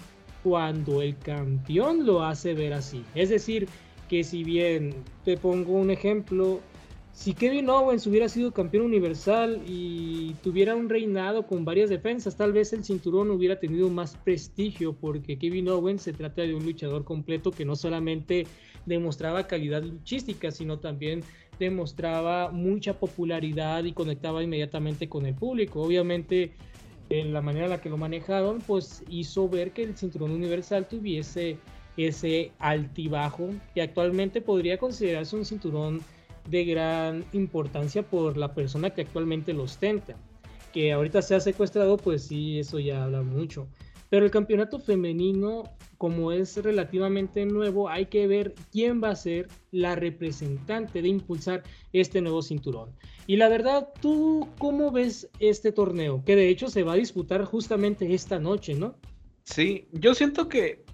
cuando 0.44 1.02
el 1.02 1.18
campeón 1.18 2.06
lo 2.06 2.22
hace 2.22 2.54
ver 2.54 2.74
así. 2.74 3.02
Es 3.16 3.30
decir, 3.30 3.66
que 4.08 4.22
si 4.22 4.44
bien 4.44 4.94
te 5.24 5.36
pongo 5.36 5.72
un 5.72 5.90
ejemplo, 5.90 6.60
si 7.12 7.34
Kevin 7.34 7.68
Owens 7.68 8.06
hubiera 8.06 8.28
sido 8.28 8.52
campeón 8.52 8.84
universal 8.84 9.60
y 9.66 10.34
tuviera 10.44 10.76
un 10.76 10.88
reinado 10.88 11.44
con 11.44 11.64
varias 11.64 11.90
defensas, 11.90 12.36
tal 12.36 12.52
vez 12.52 12.72
el 12.72 12.84
cinturón 12.84 13.30
hubiera 13.30 13.58
tenido 13.58 13.88
más 13.88 14.14
prestigio 14.16 14.92
porque 14.92 15.38
Kevin 15.38 15.70
Owens 15.70 16.02
se 16.02 16.12
trata 16.12 16.42
de 16.42 16.54
un 16.54 16.64
luchador 16.64 17.04
completo 17.04 17.50
que 17.50 17.64
no 17.64 17.74
solamente 17.74 18.46
demostraba 18.86 19.46
calidad 19.46 19.82
luchística, 19.82 20.50
sino 20.50 20.78
también 20.78 21.22
demostraba 21.58 22.50
mucha 22.50 22.94
popularidad 22.94 23.84
y 23.84 23.92
conectaba 23.92 24.42
inmediatamente 24.42 25.08
con 25.08 25.26
el 25.26 25.34
público. 25.34 25.82
Obviamente, 25.82 26.52
en 27.10 27.32
la 27.32 27.40
manera 27.40 27.66
en 27.66 27.70
la 27.70 27.80
que 27.80 27.90
lo 27.90 27.96
manejaron, 27.96 28.60
pues 28.60 29.04
hizo 29.08 29.48
ver 29.48 29.72
que 29.72 29.82
el 29.82 29.96
cinturón 29.96 30.30
universal 30.30 30.86
tuviese 30.86 31.58
ese 31.96 32.50
altibajo 32.58 33.50
que 33.72 33.82
actualmente 33.82 34.40
podría 34.40 34.78
considerarse 34.78 35.36
un 35.36 35.44
cinturón 35.44 36.00
de 36.48 36.64
gran 36.64 37.24
importancia 37.32 38.02
por 38.02 38.36
la 38.36 38.52
persona 38.52 38.90
que 38.90 39.02
actualmente 39.02 39.52
lo 39.52 39.64
ostenta. 39.64 40.16
Que 40.72 40.92
ahorita 40.92 41.22
se 41.22 41.36
ha 41.36 41.40
secuestrado, 41.40 41.96
pues 41.96 42.24
sí, 42.24 42.58
eso 42.58 42.80
ya 42.80 43.04
habla 43.04 43.22
mucho. 43.22 43.68
Pero 44.10 44.24
el 44.24 44.30
campeonato 44.30 44.78
femenino, 44.80 45.64
como 45.98 46.32
es 46.32 46.56
relativamente 46.56 47.46
nuevo, 47.46 47.88
hay 47.88 48.06
que 48.06 48.26
ver 48.26 48.54
quién 48.72 49.02
va 49.02 49.10
a 49.10 49.16
ser 49.16 49.48
la 49.70 49.94
representante 49.94 51.02
de 51.02 51.08
impulsar 51.08 51.62
este 51.92 52.20
nuevo 52.20 52.42
cinturón. 52.42 52.90
Y 53.26 53.36
la 53.36 53.48
verdad, 53.48 53.88
¿tú 54.00 54.48
cómo 54.58 54.90
ves 54.90 55.28
este 55.38 55.72
torneo? 55.72 56.22
Que 56.24 56.36
de 56.36 56.48
hecho 56.48 56.68
se 56.68 56.82
va 56.82 56.92
a 56.92 56.96
disputar 56.96 57.44
justamente 57.44 58.14
esta 58.14 58.38
noche, 58.38 58.74
¿no? 58.74 58.96
Sí, 59.44 59.88
yo 59.92 60.14
siento 60.14 60.48
que 60.48 60.84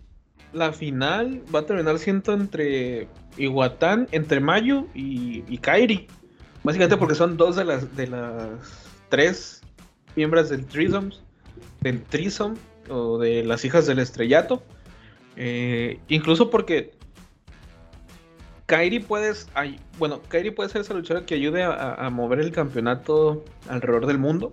la 0.52 0.72
final 0.72 1.42
va 1.54 1.60
a 1.60 1.66
terminar 1.66 1.98
siendo 1.98 2.32
entre 2.32 3.08
Iguatán, 3.36 4.08
entre 4.12 4.40
Mayu 4.40 4.88
y, 4.94 5.58
Kairi. 5.58 6.06
Básicamente 6.62 6.96
porque 6.96 7.14
son 7.14 7.36
dos 7.36 7.56
de 7.56 7.64
las, 7.64 7.96
de 7.96 8.06
las 8.06 8.88
tres 9.08 9.62
miembros 10.16 10.50
del 10.50 10.66
Threesome, 10.66 11.10
del 11.80 12.02
Threesome 12.02 12.56
o 12.88 13.18
de 13.18 13.44
las 13.44 13.64
hijas 13.64 13.86
del 13.86 13.98
estrellato. 13.98 14.62
Eh, 15.36 15.98
incluso 16.08 16.50
porque 16.50 16.92
Kairi 18.66 19.00
puedes, 19.00 19.48
bueno, 19.98 20.20
Kairi 20.28 20.52
puede 20.52 20.68
ser 20.68 20.82
esa 20.82 20.94
luchadora 20.94 21.26
que 21.26 21.34
ayude 21.34 21.64
a, 21.64 22.08
mover 22.10 22.38
el 22.38 22.52
campeonato 22.52 23.44
alrededor 23.68 24.06
del 24.06 24.18
mundo. 24.18 24.52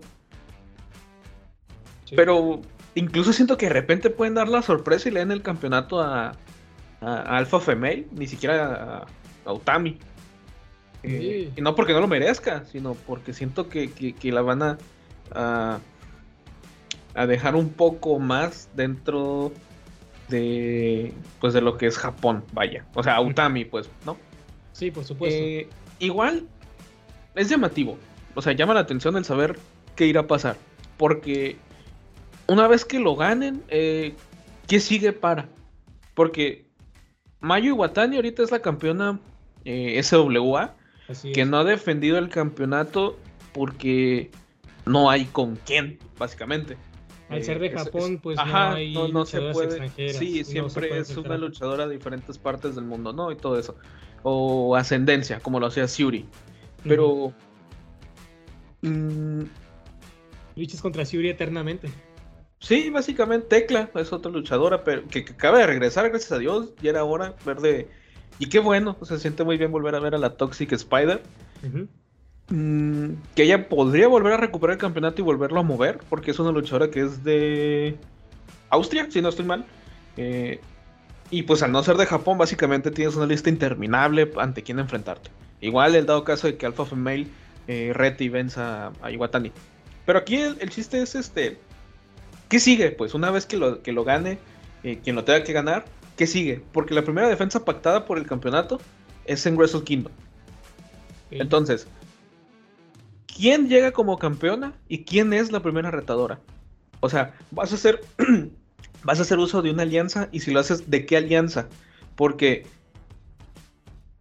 Pero 2.16 2.62
incluso 2.96 3.32
siento 3.32 3.58
que 3.58 3.68
de 3.68 3.74
repente 3.74 4.10
pueden 4.10 4.34
dar 4.34 4.48
la 4.48 4.62
sorpresa 4.62 5.10
y 5.10 5.12
le 5.12 5.20
den 5.20 5.32
el 5.32 5.44
campeonato 5.44 6.02
a, 6.02 6.36
Alpha 7.00 7.60
Female, 7.60 8.08
ni 8.12 8.26
siquiera 8.26 9.06
a, 9.46 9.54
Utami. 9.54 10.00
Eh, 11.04 11.52
y 11.56 11.62
no 11.62 11.76
porque 11.76 11.94
no 11.94 12.00
lo 12.00 12.08
merezca, 12.08 12.66
sino 12.66 12.96
porque 12.96 13.34
siento 13.34 13.70
que, 13.70 13.92
que 13.92 14.32
la 14.32 14.42
van 14.42 14.64
a, 14.64 14.78
a 17.14 17.28
dejar 17.28 17.56
un 17.56 17.70
poco 17.70 18.18
más 18.18 18.70
dentro 18.76 19.52
de 20.30 21.14
pues 21.40 21.54
de 21.54 21.62
lo 21.62 21.78
que 21.78 21.88
es 21.88 21.98
Japón, 21.98 22.44
vaya. 22.54 22.86
O 22.94 23.04
sea, 23.04 23.20
Utami, 23.22 23.66
pues, 23.66 23.90
¿no? 24.06 24.18
Sí, 24.74 24.92
por 24.92 25.04
supuesto. 25.04 25.40
Eh, 25.40 25.68
igual 26.00 26.48
es 27.36 27.50
llamativo. 27.50 27.98
O 28.36 28.42
sea, 28.42 28.54
llama 28.54 28.74
la 28.74 28.82
atención 28.82 29.18
el 29.18 29.26
saber 29.26 29.58
qué 29.96 30.06
irá 30.06 30.22
a 30.22 30.28
pasar. 30.28 30.58
Porque 30.98 31.58
una 32.48 32.68
vez 32.68 32.86
que 32.86 33.00
lo 33.00 33.16
ganen, 33.16 33.64
eh, 33.70 34.14
¿qué 34.68 34.80
sigue 34.80 35.14
para? 35.14 35.50
Porque 36.14 36.66
Mayu 37.40 37.76
Iwatani 37.76 38.16
ahorita 38.16 38.44
es 38.44 38.52
la 38.52 38.60
campeona 38.60 39.20
eh, 39.66 40.02
SWA, 40.02 40.76
que 41.34 41.46
no 41.46 41.58
ha 41.60 41.64
defendido 41.64 42.18
el 42.18 42.30
campeonato 42.30 43.18
porque 43.54 44.32
no 44.86 45.10
hay 45.10 45.26
con 45.26 45.56
quién, 45.58 46.00
básicamente. 46.18 46.78
Al 47.30 47.44
ser 47.44 47.60
de 47.60 47.70
Japón, 47.72 48.20
pues 48.22 48.38
no 48.38 48.44
hay 48.44 48.94
no, 48.94 49.26
se 49.26 49.42
puede. 49.52 50.14
Sí, 50.14 50.44
siempre 50.44 50.98
es 50.98 51.16
una 51.18 51.38
luchadora 51.38 51.88
de 51.88 51.96
diferentes 51.96 52.38
partes 52.38 52.76
del 52.76 52.86
mundo, 52.86 53.12
¿no? 53.12 53.32
Y 53.32 53.36
todo 53.36 53.60
eso. 53.60 53.76
O 54.24 54.76
ascendencia, 54.76 55.40
como 55.40 55.60
lo 55.60 55.68
hacía 55.68 55.86
Shuri. 55.86 56.26
Pero. 56.84 57.34
Mm, 58.82 59.44
Luchas 60.56 60.82
contra 60.82 61.04
Shuri 61.04 61.30
eternamente. 61.30 61.90
Sí, 62.60 62.90
básicamente 62.90 63.48
Tecla 63.48 63.92
es 63.96 64.12
otra 64.12 64.32
luchadora, 64.32 64.84
pero 64.84 65.08
que, 65.08 65.20
acaba 65.20 65.60
de 65.60 65.68
regresar, 65.68 66.10
gracias 66.10 66.32
a 66.32 66.40
Dios. 66.40 66.74
Y 66.82 66.88
era 66.88 67.04
hora 67.04 67.36
ver 67.46 67.60
de. 67.60 67.90
Y 68.40 68.48
qué 68.48 68.60
bueno, 68.60 68.98
se 69.02 69.20
siente 69.20 69.44
muy 69.44 69.58
bien 69.58 69.72
volver 69.72 69.96
a 69.96 70.00
ver 70.00 70.16
a 70.16 70.18
la 70.18 70.38
Toxic 70.38 70.72
Spider. 70.72 71.22
Mm, 72.50 73.16
que 73.36 73.43
ella 73.43 73.68
podría 73.68 74.08
volver 74.08 74.34
a 74.34 74.38
recuperar 74.38 74.76
el 74.76 74.80
campeonato 74.80 75.22
y 75.22 75.26
volverlo 75.26 75.60
a 75.60 75.64
mover, 75.64 76.00
porque 76.10 76.32
es 76.32 76.39
una 76.39 76.52
luchadora 76.52 76.89
que 76.89 77.02
es 77.02 77.24
de 77.24 77.98
Austria, 78.70 79.08
si 79.10 79.22
no 79.22 79.30
estoy 79.30 79.45
mal. 79.45 79.66
Eh, 80.16 80.62
y 81.30 81.43
pues 81.43 81.62
al 81.62 81.72
no 81.72 81.84
ser 81.84 81.98
de 81.98 82.06
Japón, 82.06 82.38
básicamente 82.38 82.89
tienes 82.91 83.16
una 83.16 83.26
lista 83.26 83.50
interminable 83.50 84.32
ante 84.38 84.64
quién 84.64 84.80
enfrentarte. 84.80 85.30
Igual 85.60 85.95
el 85.95 86.06
dado 86.06 86.24
caso 86.24 86.48
de 86.48 86.58
que 86.58 86.66
Alpha 86.66 86.86
Female 86.86 87.28
eh, 87.68 87.91
rete 87.93 88.24
y 88.24 88.30
venza 88.30 88.93
a 89.02 89.12
Iwatani. 89.12 89.52
Pero 90.06 90.20
aquí 90.20 90.38
el, 90.38 90.70
chiste 90.70 91.02
es 91.02 91.16
este. 91.16 91.60
¿Qué 92.48 92.60
sigue? 92.60 92.91
Pues 92.91 93.14
una 93.14 93.30
vez 93.30 93.45
que 93.45 93.58
lo, 93.58 93.82
que 93.82 93.91
lo 93.91 94.06
gane, 94.06 94.39
eh, 94.84 95.00
quien 95.04 95.18
lo 95.18 95.26
tenga 95.26 95.43
que 95.43 95.52
ganar, 95.52 95.84
¿qué 96.16 96.28
sigue? 96.28 96.62
Porque 96.72 96.93
la 96.93 97.04
primera 97.04 97.28
defensa 97.28 97.66
pactada 97.66 98.06
por 98.06 98.18
el 98.18 98.26
campeonato 98.26 98.80
es 99.26 99.45
en 99.45 99.58
Wrestle 99.58 99.84
Kingdom. 99.84 100.14
Entonces, 101.30 101.88
¿quién 103.28 103.70
llega 103.70 103.92
como 103.92 104.18
campeona 104.18 104.74
y 104.88 105.04
quién 105.04 105.34
es 105.34 105.52
la 105.52 105.62
primera 105.62 105.92
retadora? 105.92 106.40
O 107.00 107.10
sea, 107.10 107.36
vas 107.52 107.72
a 107.72 107.76
hacer 107.76 108.02
vas 109.04 109.20
a 109.20 109.22
hacer 109.22 109.38
uso 109.38 109.62
de 109.62 109.72
una 109.72 109.84
alianza 109.84 110.30
y 110.32 110.40
si 110.40 110.52
lo 110.52 110.60
haces, 110.60 110.90
¿de 110.90 111.06
qué 111.06 111.18
alianza? 111.18 111.68
Porque 112.16 112.66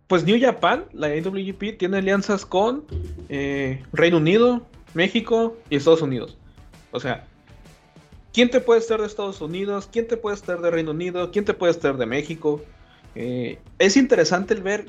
pues 0.06 0.24
New 0.24 0.40
Japan, 0.40 0.84
la 0.92 1.08
AWGP, 1.08 1.78
tiene 1.78 1.98
alianzas 1.98 2.46
con 2.46 2.84
eh, 3.28 3.82
Reino 3.92 4.18
Unido, 4.18 4.64
México 4.94 5.56
y 5.68 5.76
Estados 5.76 6.02
Unidos. 6.02 6.36
O 6.92 7.00
sea, 7.00 7.26
¿quién 8.32 8.50
te 8.50 8.60
puede 8.60 8.80
estar 8.80 9.00
de 9.00 9.06
Estados 9.06 9.40
Unidos? 9.40 9.88
¿Quién 9.90 10.06
te 10.06 10.16
puede 10.16 10.36
estar 10.36 10.60
de 10.60 10.70
Reino 10.70 10.92
Unido? 10.92 11.30
¿Quién 11.32 11.44
te 11.44 11.54
puede 11.54 11.72
estar 11.72 11.96
de 11.96 12.06
México? 12.06 12.62
Eh, 13.16 13.58
es 13.78 13.96
interesante 13.96 14.54
el 14.54 14.62
ver 14.62 14.86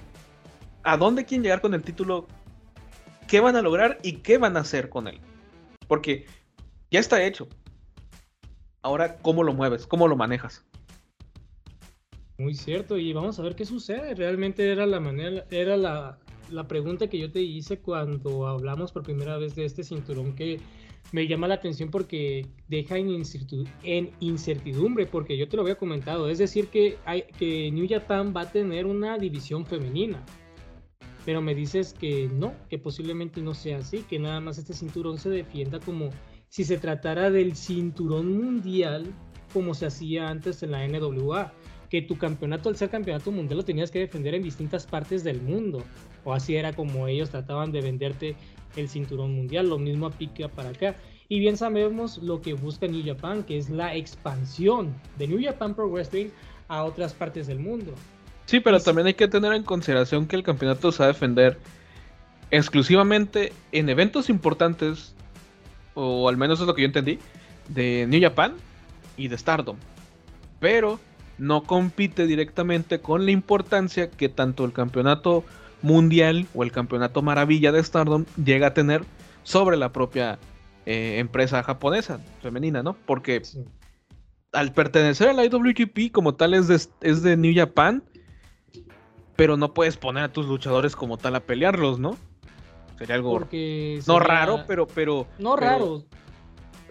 a 0.83 0.97
dónde 0.97 1.25
quieren 1.25 1.43
llegar 1.43 1.61
con 1.61 1.73
el 1.73 1.81
título, 1.81 2.27
qué 3.27 3.39
van 3.39 3.55
a 3.55 3.61
lograr 3.61 3.99
y 4.03 4.13
qué 4.17 4.37
van 4.37 4.57
a 4.57 4.61
hacer 4.61 4.89
con 4.89 5.07
él. 5.07 5.19
Porque 5.87 6.25
ya 6.91 6.99
está 6.99 7.23
hecho. 7.23 7.47
Ahora, 8.81 9.17
¿cómo 9.17 9.43
lo 9.43 9.53
mueves? 9.53 9.85
¿Cómo 9.85 10.07
lo 10.07 10.15
manejas? 10.15 10.65
Muy 12.37 12.53
cierto, 12.53 12.97
y 12.97 13.13
vamos 13.13 13.39
a 13.39 13.43
ver 13.43 13.55
qué 13.55 13.65
sucede. 13.65 14.13
Realmente 14.15 14.71
era 14.71 14.85
la 14.85 14.99
manera, 14.99 15.45
era 15.49 15.75
la, 15.75 16.19
la 16.51 16.67
pregunta 16.67 17.07
que 17.07 17.17
yo 17.17 17.31
te 17.31 17.41
hice 17.41 17.79
cuando 17.79 18.47
hablamos 18.47 18.91
por 18.91 19.03
primera 19.03 19.37
vez 19.37 19.55
de 19.55 19.65
este 19.65 19.83
cinturón 19.83 20.35
que 20.35 20.59
me 21.11 21.27
llama 21.27 21.47
la 21.47 21.55
atención 21.55 21.89
porque 21.89 22.45
deja 22.67 22.97
en, 22.97 23.09
incertidumbre, 24.19 25.05
porque 25.05 25.37
yo 25.37 25.47
te 25.47 25.55
lo 25.55 25.63
había 25.63 25.75
comentado. 25.75 26.29
Es 26.29 26.37
decir, 26.37 26.67
que, 26.67 26.97
que 27.37 27.71
New 27.71 27.87
Japan 27.89 28.33
va 28.35 28.41
a 28.41 28.51
tener 28.51 28.85
una 28.85 29.17
división 29.17 29.65
femenina. 29.65 30.23
Pero 31.27 31.41
me 31.41 31.53
dices 31.53 31.93
que 31.93 32.29
no, 32.33 32.53
que 32.69 32.79
posiblemente 32.79 33.41
no 33.41 33.53
sea 33.53 33.79
así, 33.79 33.97
que 34.03 34.17
nada 34.17 34.39
más 34.39 34.57
este 34.57 34.73
cinturón 34.73 35.17
se 35.17 35.29
defienda 35.29 35.77
como 35.81 36.09
si 36.47 36.63
se 36.63 36.77
tratara 36.77 37.29
del 37.29 37.57
cinturón 37.57 38.41
mundial 38.41 39.13
como 39.51 39.73
se 39.73 39.87
hacía 39.87 40.29
antes 40.29 40.63
en 40.63 40.71
la 40.71 40.87
NWA 40.87 41.51
que 41.89 42.01
tu 42.01 42.17
campeonato, 42.17 42.69
al 42.69 42.77
ser 42.77 42.89
campeonato 42.89 43.29
mundial, 43.33 43.57
lo 43.57 43.65
tenías 43.65 43.91
que 43.91 43.99
defender 43.99 44.35
en 44.35 44.43
distintas 44.43 44.87
partes 44.87 45.25
del 45.25 45.41
mundo. 45.41 45.83
O 46.23 46.31
así 46.31 46.55
era 46.55 46.71
como 46.71 47.09
ellos 47.09 47.29
trataban 47.29 47.73
de 47.73 47.81
venderte 47.81 48.37
el 48.77 48.87
cinturón 48.87 49.33
mundial. 49.35 49.67
Lo 49.67 49.77
mismo 49.77 50.05
aplica 50.05 50.47
para 50.47 50.69
acá. 50.69 50.95
Y 51.27 51.41
bien 51.41 51.57
sabemos 51.57 52.19
lo 52.19 52.39
que 52.39 52.53
busca 52.53 52.87
New 52.87 53.05
Japan, 53.05 53.43
que 53.43 53.57
es 53.57 53.69
la 53.69 53.93
expansión 53.93 54.95
de 55.17 55.27
New 55.27 55.43
Japan 55.43 55.75
Pro 55.75 55.89
Wrestling 55.89 56.29
a 56.69 56.85
otras 56.85 57.13
partes 57.13 57.47
del 57.47 57.59
mundo. 57.59 57.93
Sí, 58.47 58.61
pero 58.61 58.79
también 58.79 59.07
hay 59.07 59.13
que 59.13 59.27
tener 59.27 59.51
en 59.51 59.63
consideración 59.63 60.25
que 60.25 60.37
el 60.37 60.41
campeonato 60.41 60.93
se 60.93 60.99
va 60.99 61.05
a 61.05 61.07
defender 61.09 61.57
exclusivamente 62.49 63.51
en 63.73 63.89
eventos 63.89 64.29
importantes, 64.29 65.13
o 65.95 66.29
al 66.29 66.37
menos 66.37 66.61
es 66.61 66.65
lo 66.65 66.73
que 66.73 66.83
yo 66.83 66.85
entendí, 66.85 67.19
de 67.67 68.07
New 68.07 68.21
Japan 68.21 68.55
y 69.17 69.27
de 69.27 69.37
Stardom. 69.37 69.75
Pero 70.61 70.97
no 71.37 71.63
compite 71.63 72.25
directamente 72.25 73.01
con 73.01 73.25
la 73.25 73.31
importancia 73.31 74.09
que 74.09 74.29
tanto 74.29 74.63
el 74.63 74.71
campeonato 74.71 75.43
mundial 75.81 76.47
o 76.55 76.63
el 76.63 76.71
campeonato 76.71 77.21
maravilla 77.21 77.73
de 77.73 77.83
Stardom 77.83 78.23
llega 78.41 78.67
a 78.67 78.73
tener 78.73 79.03
sobre 79.43 79.75
la 79.75 79.91
propia 79.91 80.39
eh, 80.85 81.17
empresa 81.19 81.63
japonesa 81.63 82.21
femenina, 82.41 82.81
¿no? 82.81 82.95
Porque 83.05 83.41
al 84.53 84.71
pertenecer 84.71 85.27
a 85.27 85.33
la 85.33 85.43
IWGP 85.43 86.13
como 86.13 86.35
tal 86.35 86.53
es 86.53 86.69
de, 86.69 86.79
es 87.01 87.21
de 87.23 87.35
New 87.35 87.53
Japan, 87.53 88.03
pero 89.37 89.55
no 89.55 89.73
puedes 89.73 89.95
poner 89.95 90.25
a 90.25 90.33
tus 90.33 90.45
luchadores 90.47 90.97
como 90.97 91.17
tal 91.17 91.35
a 91.35 91.39
pelearlos, 91.39 91.99
¿no? 91.99 92.17
Sería 92.97 93.15
algo 93.15 93.47
no 94.07 94.19
raro, 94.19 94.65
pero 94.67 94.87
pero 94.87 95.27
no 95.39 95.55
raro. 95.55 96.03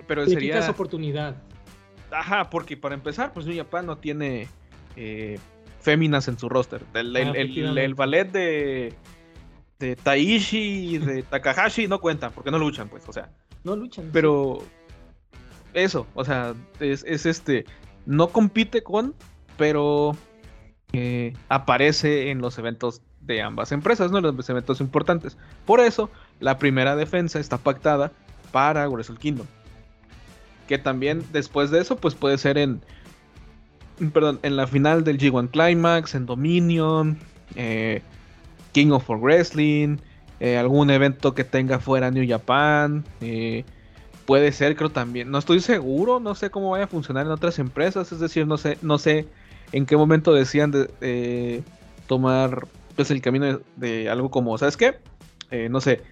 Pero, 0.07 0.25
sería 0.25 0.71
oportunidad. 0.71 1.37
Ajá, 2.13 2.49
porque 2.49 2.77
para 2.77 2.95
empezar, 2.95 3.33
pues 3.33 3.45
New 3.45 3.57
Japan 3.57 3.87
no 3.87 3.99
tiene 3.99 4.49
eh, 4.95 5.39
féminas 5.81 6.29
en 6.29 6.39
su 6.39 6.49
roster. 6.49 6.83
El, 6.95 7.17
ah, 7.17 7.95
ballet 7.97 8.31
de, 8.31 8.95
de 9.81 9.97
Taishi 9.97 10.95
y 10.95 10.99
de 10.99 11.25
Takahashi 11.25 11.89
no 11.89 12.01
cuentan, 12.01 12.31
porque 12.33 12.53
no 12.53 12.59
luchan, 12.59 12.89
pues, 12.89 13.09
o 13.09 13.13
sea. 13.13 13.31
No 13.65 13.75
luchan. 13.75 14.11
Pero 14.13 14.59
eso, 15.75 16.07
o 16.15 16.25
sea, 16.25 16.55
es, 16.81 17.05
este, 17.05 17.65
no 18.07 18.29
compite 18.29 18.83
con, 18.83 19.15
pero 19.57 20.17
eh, 20.93 21.35
aparece 21.49 22.31
en 22.31 22.41
los 22.41 22.59
eventos 22.59 23.03
de 23.21 23.43
ambas 23.43 23.73
empresas, 23.73 24.11
¿no? 24.11 24.21
Los 24.21 24.49
eventos 24.49 24.81
importantes. 24.81 25.37
Por 25.65 25.81
eso, 25.81 26.11
la 26.41 26.59
primera 26.59 26.97
defensa 26.97 27.39
está 27.41 27.59
pactada 27.59 28.13
para 28.53 28.89
Wrestle 28.89 29.17
Kingdom. 29.17 29.47
Que 30.69 30.79
también 30.79 31.25
después 31.33 31.71
de 31.71 31.81
eso, 31.81 31.97
pues 31.97 32.15
puede 32.15 32.39
ser 32.39 32.59
en. 32.59 32.81
Perdón, 34.13 34.39
en 34.43 34.57
la 34.57 34.67
final 34.67 35.05
del 35.05 35.19
G1 35.19 35.51
Climax, 35.51 36.15
en 36.15 36.27
Dominion, 36.27 37.19
eh, 37.55 38.03
King 38.73 38.91
of 38.91 39.05
For 39.05 39.19
Wrestling, 39.19 39.97
eh, 40.39 40.59
algún 40.59 40.91
evento 40.91 41.35
que 41.35 41.45
tenga 41.45 41.79
fuera 41.79 42.11
New 42.11 42.29
Japan. 42.29 43.05
Eh, 43.21 43.65
puede 44.27 44.53
ser, 44.53 44.77
creo 44.77 44.91
también. 44.91 45.31
No 45.31 45.39
estoy 45.39 45.61
seguro, 45.61 46.21
no 46.21 46.35
sé 46.35 46.51
cómo 46.51 46.71
vaya 46.71 46.85
a 46.85 46.89
funcionar 46.89 47.25
en 47.25 47.33
otras 47.33 47.59
empresas. 47.59 48.13
Es 48.13 48.21
decir, 48.21 48.47
no 48.47 48.59
sé, 48.59 48.77
no 48.83 48.99
sé 48.99 49.29
en 49.73 49.87
qué 49.87 49.97
momento 49.97 50.33
decían 50.33 50.71
de 50.71 51.63
tomar 52.07 52.67
pues, 52.95 53.11
el 53.11 53.21
camino 53.21 53.47
de, 53.47 53.61
de, 53.77 54.09
algo 54.09 54.31
como, 54.31 54.57
¿sabes 54.59 54.77
qué? 54.77 54.97
no 55.71 55.81
sé, 55.81 56.03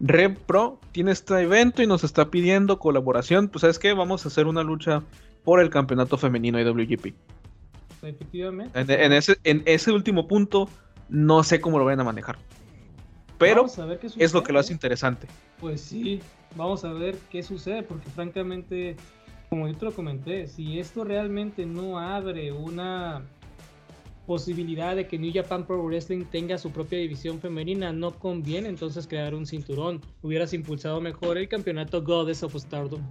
Red 0.00 0.36
Pro 0.46 0.80
tiene 0.90 1.12
este 1.12 1.40
evento 1.40 1.80
y 1.80 1.86
nos 1.86 2.02
está 2.02 2.28
pidiendo 2.28 2.78
colaboración. 2.78 3.48
Pues, 3.48 3.60
¿sabes 3.60 3.78
qué? 3.78 3.92
Vamos 3.92 4.24
a 4.24 4.28
hacer 4.28 4.46
una 4.46 4.62
lucha 4.62 5.02
por 5.44 5.60
el 5.60 5.70
campeonato 5.70 6.18
femenino 6.18 6.60
IWGP. 6.60 7.14
Efectivamente. 8.02 8.78
En, 8.78 9.12
ese, 9.12 9.38
en 9.44 9.62
ese 9.64 9.92
último 9.92 10.26
punto, 10.26 10.68
no 11.08 11.44
sé 11.44 11.60
cómo 11.60 11.78
lo 11.78 11.84
van 11.84 12.00
a 12.00 12.04
manejar. 12.04 12.36
Pero 13.38 13.66
es 14.16 14.34
lo 14.34 14.42
que 14.42 14.52
lo 14.52 14.58
hace 14.58 14.72
interesante. 14.72 15.28
Pues 15.60 15.80
sí, 15.80 16.20
vamos 16.56 16.84
a 16.84 16.92
ver 16.92 17.16
qué 17.30 17.44
sucede, 17.44 17.84
porque 17.84 18.08
francamente, 18.10 18.96
como 19.52 19.68
yo 19.68 19.74
te 19.74 19.84
lo 19.84 19.92
comenté, 19.92 20.46
si 20.46 20.78
esto 20.78 21.04
realmente 21.04 21.66
no 21.66 21.98
abre 21.98 22.52
una 22.52 23.20
posibilidad 24.26 24.96
de 24.96 25.06
que 25.06 25.18
New 25.18 25.30
Japan 25.30 25.66
Pro 25.66 25.84
Wrestling 25.84 26.24
tenga 26.24 26.56
su 26.56 26.70
propia 26.70 26.98
división 27.00 27.38
femenina. 27.38 27.92
No 27.92 28.18
conviene 28.18 28.70
entonces 28.70 29.06
crear 29.06 29.34
un 29.34 29.44
cinturón. 29.44 30.00
Hubieras 30.22 30.54
impulsado 30.54 31.02
mejor 31.02 31.36
el 31.36 31.50
campeonato 31.50 32.02
Goddess 32.02 32.42
of 32.42 32.54
Stardom. 32.54 33.02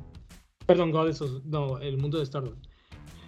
Perdón, 0.65 0.89
Goddess 0.89 1.21
of, 1.21 1.45
no, 1.45 1.77
el 1.77 1.99
mundo 1.99 2.17
de 2.17 2.25
Stardom. 2.25 2.55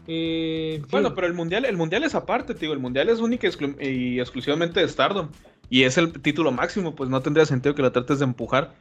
Eh, 0.07 0.81
bueno, 0.89 1.13
pero 1.13 1.27
el 1.27 1.35
mundial, 1.35 1.65
el 1.65 1.77
mundial 1.77 2.03
es 2.05 2.15
aparte, 2.15 2.55
tío. 2.55 2.73
El 2.73 2.79
mundial 2.79 3.09
es 3.09 3.19
único 3.19 3.45
y 3.79 4.19
exclusivamente 4.19 4.79
de 4.79 4.87
Stardom. 4.89 5.29
Y 5.69 5.83
es 5.83 5.99
el 5.99 6.19
título 6.19 6.51
máximo, 6.51 6.95
pues 6.95 7.11
no 7.11 7.21
tendría 7.21 7.45
sentido 7.45 7.75
que 7.75 7.83
lo 7.83 7.91
trates 7.91 8.17
de 8.17 8.25
empujar 8.25 8.73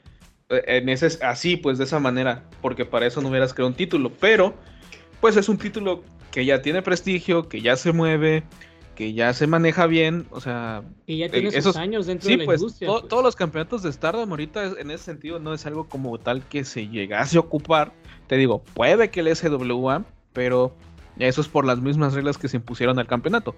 en 0.67 0.89
ese, 0.89 1.19
así, 1.25 1.57
pues 1.57 1.79
de 1.79 1.85
esa 1.85 1.99
manera. 1.99 2.45
Porque 2.61 2.85
para 2.85 3.07
eso 3.07 3.21
no 3.21 3.29
hubieras 3.29 3.55
creado 3.55 3.69
un 3.69 3.77
título. 3.77 4.13
Pero, 4.21 4.55
pues 5.21 5.37
es 5.37 5.49
un 5.49 5.59
título 5.59 6.03
que 6.31 6.45
ya 6.45 6.63
tiene 6.63 6.83
prestigio, 6.83 7.49
que 7.49 7.61
ya 7.61 7.77
se 7.77 7.93
mueve 7.93 8.45
que 8.95 9.15
ya 9.15 9.33
se 9.33 9.47
maneja 9.47 9.87
bien, 9.87 10.27
o 10.31 10.41
sea... 10.41 10.83
Y 11.07 11.19
ya 11.19 11.29
tiene 11.29 11.49
esos 11.49 11.77
años 11.77 12.07
dentro 12.07 12.29
de 12.29 12.37
la 12.39 12.45
pues, 12.45 12.61
industria. 12.61 12.91
pues. 12.91 13.09
todos 13.09 13.23
los 13.23 13.37
campeonatos 13.37 13.83
de 13.83 13.93
Stardom 13.93 14.31
ahorita 14.31 14.75
en 14.79 14.91
ese 14.91 15.05
sentido 15.05 15.39
no 15.39 15.55
es 15.55 15.65
algo 15.67 15.89
como 15.89 16.19
tal 16.19 16.47
que 16.47 16.65
se 16.65 16.89
llegase 16.89 17.37
a 17.37 17.41
ocupar. 17.41 17.93
Te 18.27 18.37
digo, 18.37 18.63
puede 18.75 19.11
que 19.11 19.21
el 19.21 19.35
SWA, 19.35 20.05
pero 20.33 20.75
eso 21.19 21.41
es 21.41 21.49
por 21.49 21.65
las 21.65 21.81
mismas 21.81 22.15
reglas 22.15 22.39
que 22.39 22.49
se 22.49 22.59
impusieron 22.59 22.99
al 22.99 23.07
campeonato. 23.07 23.55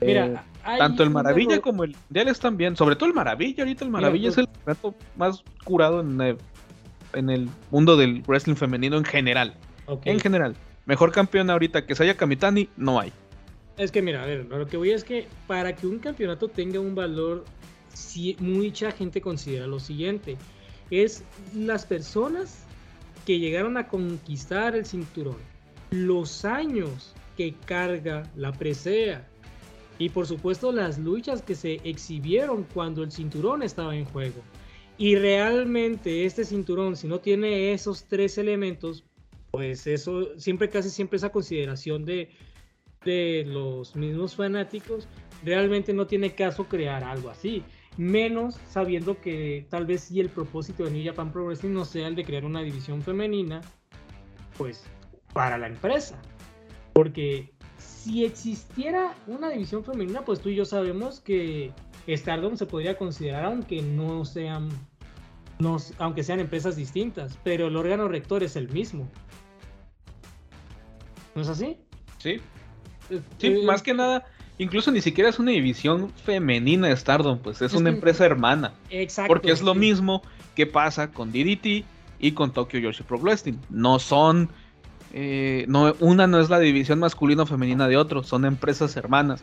Mira, 0.00 0.44
eh, 0.66 0.78
tanto 0.78 1.02
el 1.02 1.10
Maravilla 1.10 1.60
como 1.60 1.84
el 1.84 1.96
Mundial 2.08 2.28
están 2.28 2.56
bien, 2.56 2.76
sobre 2.76 2.96
todo 2.96 3.08
el 3.08 3.14
Maravilla, 3.14 3.64
ahorita 3.64 3.84
el 3.84 3.90
Maravilla 3.90 4.28
es 4.28 4.38
el 4.38 4.46
campeonato 4.46 4.94
más 5.16 5.42
curado 5.64 6.00
en 6.00 6.20
el, 6.20 6.36
en 7.14 7.30
el 7.30 7.48
mundo 7.70 7.96
del 7.96 8.22
wrestling 8.26 8.54
femenino 8.54 8.96
en 8.96 9.04
general. 9.04 9.54
En 10.04 10.20
general. 10.20 10.54
Mejor 10.86 11.12
campeón 11.12 11.50
ahorita 11.50 11.86
que 11.86 11.94
Saya 11.94 12.16
Kamitani, 12.16 12.68
no 12.76 13.00
hay. 13.00 13.12
Es 13.76 13.90
que 13.90 14.02
mira, 14.02 14.22
a 14.22 14.26
ver, 14.26 14.46
lo 14.46 14.66
que 14.66 14.76
voy 14.76 14.90
es 14.90 15.04
que 15.04 15.26
para 15.46 15.74
que 15.74 15.86
un 15.86 15.98
campeonato 15.98 16.48
tenga 16.48 16.80
un 16.80 16.94
valor, 16.94 17.44
si, 17.92 18.36
mucha 18.38 18.92
gente 18.92 19.20
considera 19.20 19.66
lo 19.66 19.80
siguiente, 19.80 20.36
es 20.90 21.24
las 21.54 21.86
personas 21.86 22.64
que 23.24 23.38
llegaron 23.38 23.76
a 23.76 23.88
conquistar 23.88 24.76
el 24.76 24.84
cinturón, 24.84 25.38
los 25.90 26.44
años 26.44 27.14
que 27.36 27.54
carga 27.64 28.24
la 28.36 28.52
presea 28.52 29.29
y 30.00 30.08
por 30.08 30.26
supuesto 30.26 30.72
las 30.72 30.98
luchas 30.98 31.42
que 31.42 31.54
se 31.54 31.74
exhibieron 31.84 32.66
cuando 32.72 33.02
el 33.02 33.12
cinturón 33.12 33.62
estaba 33.62 33.94
en 33.94 34.06
juego. 34.06 34.42
Y 34.96 35.14
realmente 35.16 36.24
este 36.24 36.44
cinturón, 36.46 36.96
si 36.96 37.06
no 37.06 37.20
tiene 37.20 37.74
esos 37.74 38.04
tres 38.04 38.38
elementos, 38.38 39.04
pues 39.50 39.86
eso 39.86 40.38
siempre, 40.38 40.70
casi 40.70 40.88
siempre 40.88 41.18
esa 41.18 41.28
consideración 41.28 42.06
de, 42.06 42.30
de 43.04 43.44
los 43.46 43.94
mismos 43.94 44.36
fanáticos, 44.36 45.06
realmente 45.44 45.92
no 45.92 46.06
tiene 46.06 46.34
caso 46.34 46.64
crear 46.66 47.04
algo 47.04 47.28
así. 47.28 47.62
Menos 47.98 48.58
sabiendo 48.70 49.20
que 49.20 49.66
tal 49.68 49.84
vez 49.84 50.00
si 50.00 50.18
el 50.18 50.30
propósito 50.30 50.84
de 50.84 50.92
New 50.92 51.04
Japan 51.04 51.30
Pro 51.30 51.44
Wrestling 51.44 51.74
no 51.74 51.84
sea 51.84 52.08
el 52.08 52.14
de 52.14 52.24
crear 52.24 52.46
una 52.46 52.62
división 52.62 53.02
femenina, 53.02 53.60
pues 54.56 54.82
para 55.34 55.58
la 55.58 55.66
empresa. 55.66 56.18
Porque 56.94 57.52
si 58.02 58.24
existiera 58.24 59.14
una 59.26 59.50
división 59.50 59.84
femenina, 59.84 60.22
pues 60.22 60.40
tú 60.40 60.48
y 60.48 60.54
yo 60.56 60.64
sabemos 60.64 61.20
que 61.20 61.72
Stardom 62.08 62.56
se 62.56 62.66
podría 62.66 62.96
considerar, 62.96 63.44
aunque 63.44 63.82
no 63.82 64.24
sean, 64.24 64.68
no, 65.58 65.76
aunque 65.98 66.22
sean 66.22 66.40
empresas 66.40 66.76
distintas, 66.76 67.38
pero 67.44 67.66
el 67.68 67.76
órgano 67.76 68.08
rector 68.08 68.42
es 68.42 68.56
el 68.56 68.68
mismo. 68.70 69.06
¿No 71.34 71.42
es 71.42 71.48
así? 71.48 71.76
Sí. 72.18 72.40
Eh, 73.10 73.20
Sí, 73.38 73.46
eh, 73.48 73.62
más 73.64 73.82
que 73.82 73.92
nada, 73.94 74.24
incluso 74.58 74.90
ni 74.90 75.00
siquiera 75.00 75.28
es 75.30 75.38
una 75.38 75.50
división 75.50 76.10
femenina 76.10 76.88
de 76.88 76.96
Stardom, 76.96 77.38
pues 77.38 77.56
es 77.62 77.72
Es 77.72 77.78
una 77.78 77.90
que- 77.90 77.96
empresa 77.96 78.24
hermana. 78.24 78.72
Exacto. 78.88 79.28
Porque 79.28 79.50
es 79.52 79.62
lo 79.62 79.74
mismo 79.74 80.22
que 80.54 80.66
pasa 80.66 81.10
con 81.10 81.32
DDT 81.32 81.84
y 82.18 82.32
con 82.32 82.52
Tokyo 82.52 82.78
Yoshi 82.78 83.02
Pro 83.02 83.18
Wrestling. 83.18 83.58
No 83.68 83.98
son. 83.98 84.48
Eh, 85.12 85.64
no, 85.68 85.94
una 86.00 86.26
no 86.26 86.40
es 86.40 86.50
la 86.50 86.58
división 86.58 86.98
masculina 86.98 87.42
o 87.42 87.46
femenina 87.46 87.88
de 87.88 87.96
otro, 87.96 88.22
son 88.22 88.44
empresas 88.44 88.96
hermanas 88.96 89.42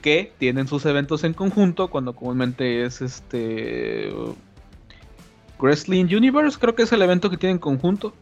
que 0.00 0.32
tienen 0.38 0.66
sus 0.66 0.84
eventos 0.86 1.22
en 1.24 1.32
conjunto 1.34 1.88
cuando 1.88 2.14
comúnmente 2.14 2.84
es 2.84 3.00
este. 3.02 4.12
Wrestling 5.60 6.06
Universe, 6.06 6.58
creo 6.58 6.74
que 6.74 6.82
es 6.82 6.92
el 6.92 7.02
evento 7.02 7.30
que 7.30 7.36
tienen 7.36 7.56
en 7.56 7.60
conjunto. 7.60 8.12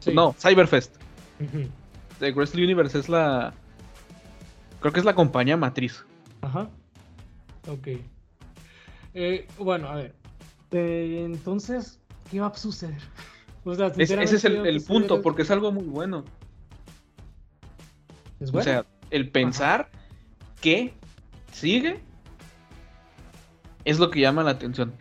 Sí. 0.00 0.12
No, 0.12 0.34
Cyberfest. 0.38 0.94
Wrestling 2.20 2.64
Universe 2.64 2.98
es 2.98 3.08
la. 3.08 3.54
Creo 4.80 4.92
que 4.92 5.00
es 5.00 5.06
la 5.06 5.14
compañía 5.14 5.56
matriz. 5.56 6.04
Ajá. 6.42 6.68
Ok. 7.68 7.88
Eh, 9.14 9.46
bueno, 9.58 9.88
a 9.88 9.94
ver. 9.96 10.14
Eh, 10.72 11.22
entonces, 11.24 11.98
¿qué 12.30 12.40
va 12.40 12.48
a 12.48 12.54
suceder? 12.54 13.00
O 13.62 13.74
sea, 13.74 13.88
Es- 13.88 14.10
ese 14.10 14.36
es 14.36 14.44
el, 14.46 14.82
punto, 14.82 15.20
porque 15.20 15.42
es 15.42 15.50
algo 15.50 15.70
muy 15.70 15.84
bueno. 15.84 16.24
¿Es 18.40 18.48
O 18.48 18.52
bueno? 18.52 18.64
sea, 18.64 18.86
el 19.10 19.30
pensar 19.30 19.88
que 20.60 20.94
sigue 21.52 22.00
es 23.84 23.98
lo 23.98 24.10
que 24.10 24.20
llama 24.20 24.42
la 24.42 24.52
atención. 24.52 24.92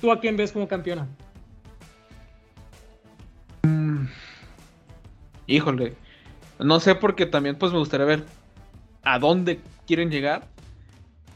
¿Tú 0.00 0.10
a 0.12 0.20
quién 0.20 0.36
ves 0.36 0.52
como 0.52 0.68
campeona? 0.68 1.06
Híjole, 5.46 5.94
no 6.58 6.80
sé 6.80 6.94
porque 6.94 7.26
también 7.26 7.56
pues 7.56 7.72
me 7.72 7.78
gustaría 7.78 8.06
ver 8.06 8.24
a 9.04 9.18
dónde 9.18 9.60
quieren 9.86 10.10
llegar 10.10 10.48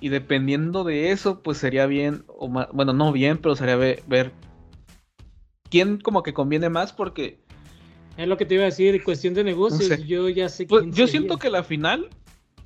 y 0.01 0.09
dependiendo 0.09 0.83
de 0.83 1.11
eso 1.13 1.41
pues 1.43 1.59
sería 1.59 1.87
bien 1.87 2.25
o 2.27 2.49
ma- 2.49 2.69
bueno 2.73 2.93
no 2.93 3.13
bien 3.13 3.39
pero 3.39 3.55
sería 3.55 3.77
ve- 3.77 4.03
ver 4.09 4.33
quién 5.71 5.99
como 6.01 6.23
que 6.23 6.35
conviene 6.35 6.69
más 6.71 6.93
porque 6.93 7.40
Es 8.21 8.29
lo 8.29 8.37
que 8.37 8.45
te 8.47 8.55
iba 8.55 8.63
a 8.65 8.67
decir, 8.67 9.03
cuestión 9.03 9.35
de 9.35 9.45
negocios. 9.45 9.85
sé. 9.85 10.05
Yo 10.07 10.29
ya 10.29 10.49
sé 10.49 10.67
pues, 10.67 10.83
quién 10.83 10.93
yo 10.93 11.07
sería. 11.07 11.21
siento 11.21 11.39
que 11.39 11.51
la 11.51 11.63
final 11.65 12.09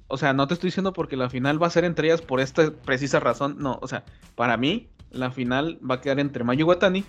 o 0.07 0.17
sea 0.19 0.33
no 0.35 0.47
te 0.47 0.55
estoy 0.55 0.69
diciendo 0.69 0.93
porque 0.93 1.17
la 1.17 1.31
final 1.31 1.63
va 1.63 1.67
a 1.67 1.71
ser 1.71 1.85
entre 1.85 2.09
ellas 2.09 2.21
por 2.21 2.41
esta 2.41 2.71
precisa 2.71 3.21
razón 3.21 3.57
no 3.59 3.79
o 3.81 3.89
sea 3.89 4.05
para 4.35 4.57
mí 4.59 4.89
la 5.11 5.31
final 5.31 5.79
va 5.89 5.95
a 5.97 6.01
quedar 6.03 6.21
entre 6.21 6.45
Mayu 6.45 6.67
Watani 6.67 7.05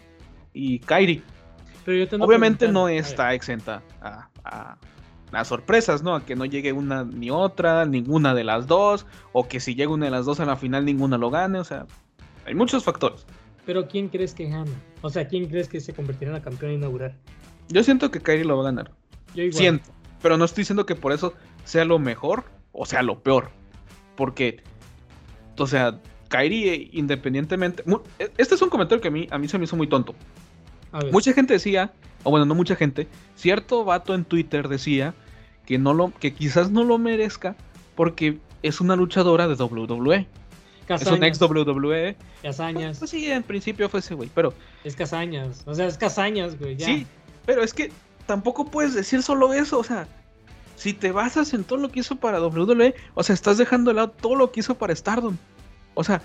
y 0.53 0.79
Kairi 0.79 1.21
Pero 1.83 1.97
yo 1.97 2.07
te 2.07 2.15
Obviamente 2.15 2.67
no 2.69 2.85
a 2.85 2.93
está 2.93 3.33
exenta 3.33 3.81
a, 4.01 4.29
a- 4.45 4.77
a 5.31 5.43
sorpresas, 5.43 6.01
¿no? 6.03 6.15
A 6.15 6.23
que 6.23 6.35
no 6.35 6.45
llegue 6.45 6.71
una 6.71 7.03
ni 7.03 7.29
otra, 7.29 7.85
ninguna 7.85 8.33
de 8.33 8.45
las 8.45 8.67
dos, 8.67 9.05
o 9.33 9.47
que 9.47 9.59
si 9.59 9.75
llega 9.75 9.91
una 9.91 10.05
de 10.05 10.11
las 10.11 10.25
dos 10.25 10.39
a 10.39 10.45
la 10.45 10.55
final 10.55 10.85
ninguna 10.85 11.17
lo 11.17 11.29
gane, 11.29 11.59
o 11.59 11.63
sea, 11.65 11.85
hay 12.45 12.53
muchos 12.55 12.83
factores. 12.85 13.25
Pero 13.65 13.87
¿quién 13.87 14.07
crees 14.07 14.33
que 14.33 14.47
gana? 14.47 14.71
O 15.01 15.09
sea, 15.09 15.27
¿quién 15.27 15.47
crees 15.49 15.67
que 15.67 15.81
se 15.81 15.93
convertirá 15.93 16.29
en 16.29 16.35
la 16.37 16.41
campeona 16.41 16.75
inaugural? 16.75 17.15
Yo 17.69 17.83
siento 17.83 18.11
que 18.11 18.21
Kairi 18.21 18.43
lo 18.43 18.55
va 18.57 18.63
a 18.63 18.65
ganar, 18.65 18.91
Yo 19.33 19.43
igual. 19.43 19.57
siento, 19.57 19.89
pero 20.21 20.37
no 20.37 20.45
estoy 20.45 20.61
diciendo 20.61 20.85
que 20.85 20.95
por 20.95 21.11
eso 21.11 21.33
sea 21.63 21.85
lo 21.85 21.99
mejor 21.99 22.45
o 22.71 22.85
sea 22.85 23.01
lo 23.01 23.21
peor, 23.23 23.49
porque, 24.15 24.61
o 25.57 25.65
sea, 25.67 25.99
Kairi 26.27 26.69
eh, 26.69 26.89
independientemente, 26.93 27.83
e- 28.19 28.31
este 28.37 28.55
es 28.55 28.61
un 28.61 28.69
comentario 28.69 29.01
que 29.01 29.07
a 29.07 29.11
mí, 29.11 29.27
a 29.31 29.37
mí 29.37 29.47
se 29.47 29.57
me 29.57 29.63
hizo 29.63 29.75
muy 29.77 29.87
tonto. 29.87 30.13
A 30.91 30.99
ver, 30.99 31.11
Mucha 31.11 31.33
gente 31.33 31.53
decía, 31.53 31.93
o 32.23 32.31
bueno, 32.31 32.45
no 32.45 32.53
mucha 32.55 32.75
gente, 32.75 33.07
cierto 33.35 33.83
vato 33.85 34.13
en 34.13 34.25
Twitter 34.25 34.67
decía 34.67 35.13
que 35.65 35.77
no 35.77 35.93
lo, 35.93 36.11
que 36.19 36.33
quizás 36.33 36.69
no 36.71 36.83
lo 36.83 36.97
merezca 36.97 37.55
porque 37.95 38.39
es 38.61 38.81
una 38.81 38.95
luchadora 38.95 39.47
de 39.47 39.55
WWE. 39.55 40.27
Es 40.87 41.07
un 41.07 41.23
ex 41.23 41.39
Casañas, 41.39 41.41
WWE. 41.41 42.15
Casañas. 42.43 42.99
Pues 42.99 43.09
sí, 43.09 43.25
en 43.31 43.41
principio 43.41 43.89
fue 43.89 44.01
ese 44.01 44.13
güey, 44.13 44.29
pero 44.35 44.53
Es 44.83 44.95
Casañas. 44.95 45.63
O 45.65 45.73
sea, 45.73 45.87
es 45.87 45.97
Casañas, 45.97 46.59
güey. 46.59 46.75
Ya. 46.75 46.85
sí, 46.85 47.07
pero 47.45 47.63
es 47.63 47.73
que 47.73 47.91
tampoco 48.25 48.65
puedes 48.65 48.93
decir 48.93 49.21
solo 49.21 49.53
eso, 49.53 49.79
o 49.79 49.83
sea, 49.83 50.07
si 50.75 50.93
te 50.93 51.11
basas 51.11 51.53
en 51.53 51.63
todo 51.63 51.79
lo 51.79 51.89
que 51.89 52.01
hizo 52.01 52.17
para 52.17 52.41
WWE, 52.41 52.95
o 53.13 53.23
sea, 53.23 53.33
estás 53.33 53.57
dejando 53.57 53.91
de 53.91 53.95
lado 53.95 54.11
todo 54.11 54.35
lo 54.35 54.51
que 54.51 54.59
hizo 54.59 54.75
para 54.75 54.95
Stardom. 54.95 55.37
O 55.93 56.03
sea, 56.03 56.21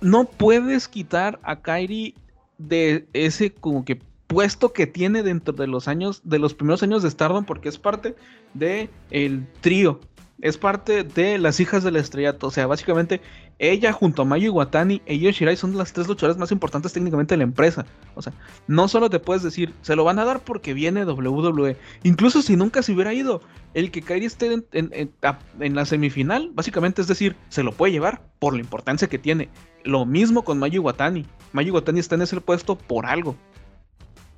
no 0.00 0.24
puedes 0.24 0.86
quitar 0.88 1.38
a 1.42 1.60
Kairi 1.60 2.14
de 2.58 3.06
ese 3.14 3.52
como 3.52 3.84
que 3.84 4.00
puesto 4.26 4.72
que 4.72 4.86
tiene 4.86 5.22
dentro 5.22 5.54
de 5.54 5.66
los 5.66 5.88
años, 5.88 6.20
de 6.24 6.38
los 6.38 6.54
primeros 6.54 6.82
años 6.82 7.02
de 7.02 7.10
Stardom, 7.10 7.44
porque 7.44 7.68
es 7.68 7.78
parte 7.78 8.14
de 8.52 8.90
el 9.10 9.46
trío, 9.60 10.00
es 10.40 10.58
parte 10.58 11.04
de 11.04 11.38
las 11.38 11.60
hijas 11.60 11.84
del 11.84 11.96
estrellato, 11.96 12.48
o 12.48 12.50
sea, 12.50 12.66
básicamente 12.66 13.20
ella 13.58 13.92
junto 13.92 14.22
a 14.22 14.24
Mayu 14.24 14.46
Iwatani 14.46 15.02
e 15.06 15.14
Io 15.14 15.30
Shirai 15.30 15.56
son 15.56 15.76
las 15.76 15.92
tres 15.92 16.08
luchadoras 16.08 16.38
más 16.38 16.52
importantes 16.52 16.92
técnicamente 16.92 17.34
de 17.34 17.38
la 17.38 17.44
empresa, 17.44 17.86
o 18.14 18.22
sea, 18.22 18.32
no 18.66 18.88
solo 18.88 19.10
te 19.10 19.20
puedes 19.20 19.42
decir, 19.42 19.72
se 19.82 19.96
lo 19.96 20.04
van 20.04 20.18
a 20.18 20.24
dar 20.24 20.42
porque 20.44 20.74
viene 20.74 21.04
WWE, 21.04 21.76
incluso 22.02 22.42
si 22.42 22.56
nunca 22.56 22.82
se 22.82 22.92
hubiera 22.92 23.14
ido, 23.14 23.40
el 23.74 23.90
que 23.90 24.02
Kairi 24.02 24.26
esté 24.26 24.52
en, 24.72 25.74
la 25.74 25.84
semifinal, 25.84 26.50
básicamente 26.52 27.00
es 27.00 27.08
decir, 27.08 27.36
se 27.48 27.62
lo 27.62 27.72
puede 27.72 27.92
llevar 27.92 28.22
por 28.38 28.54
la 28.54 28.60
importancia 28.60 29.08
que 29.08 29.18
tiene. 29.18 29.48
Lo 29.84 30.06
mismo 30.06 30.44
con 30.44 30.58
Mayu 30.58 30.82
Iwatani. 30.82 31.26
Mayu 31.52 31.68
Iwatani 31.68 32.00
está 32.00 32.14
en 32.14 32.22
ese 32.22 32.40
puesto 32.40 32.76
por 32.76 33.06
algo. 33.06 33.36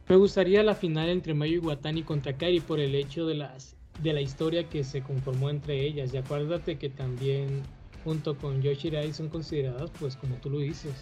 Me 0.09 0.17
gustaría 0.17 0.63
la 0.63 0.75
final 0.75 1.09
entre 1.09 1.35
Mayu 1.35 1.63
Iwatani 1.63 2.03
contra 2.03 2.37
Kairi 2.37 2.61
por 2.61 2.81
el 2.81 2.95
hecho 2.95 3.27
de 3.27 3.35
las 3.35 3.77
de 4.03 4.13
la 4.13 4.21
historia 4.21 4.69
que 4.69 4.85
se 4.85 5.03
conformó 5.03 5.51
entre 5.51 5.85
ellas. 5.85 6.13
Y 6.13 6.19
acuérdate 6.19 6.77
que 6.77 6.91
también 6.91 7.63
junto 8.07 8.37
con 8.37 8.63
Yoshirai 8.63 9.13
son 9.13 9.29
consideradas, 9.29 9.91
pues 9.99 10.15
como 10.15 10.37
tú 10.37 10.49
lo 10.49 10.59
dices, 10.59 10.95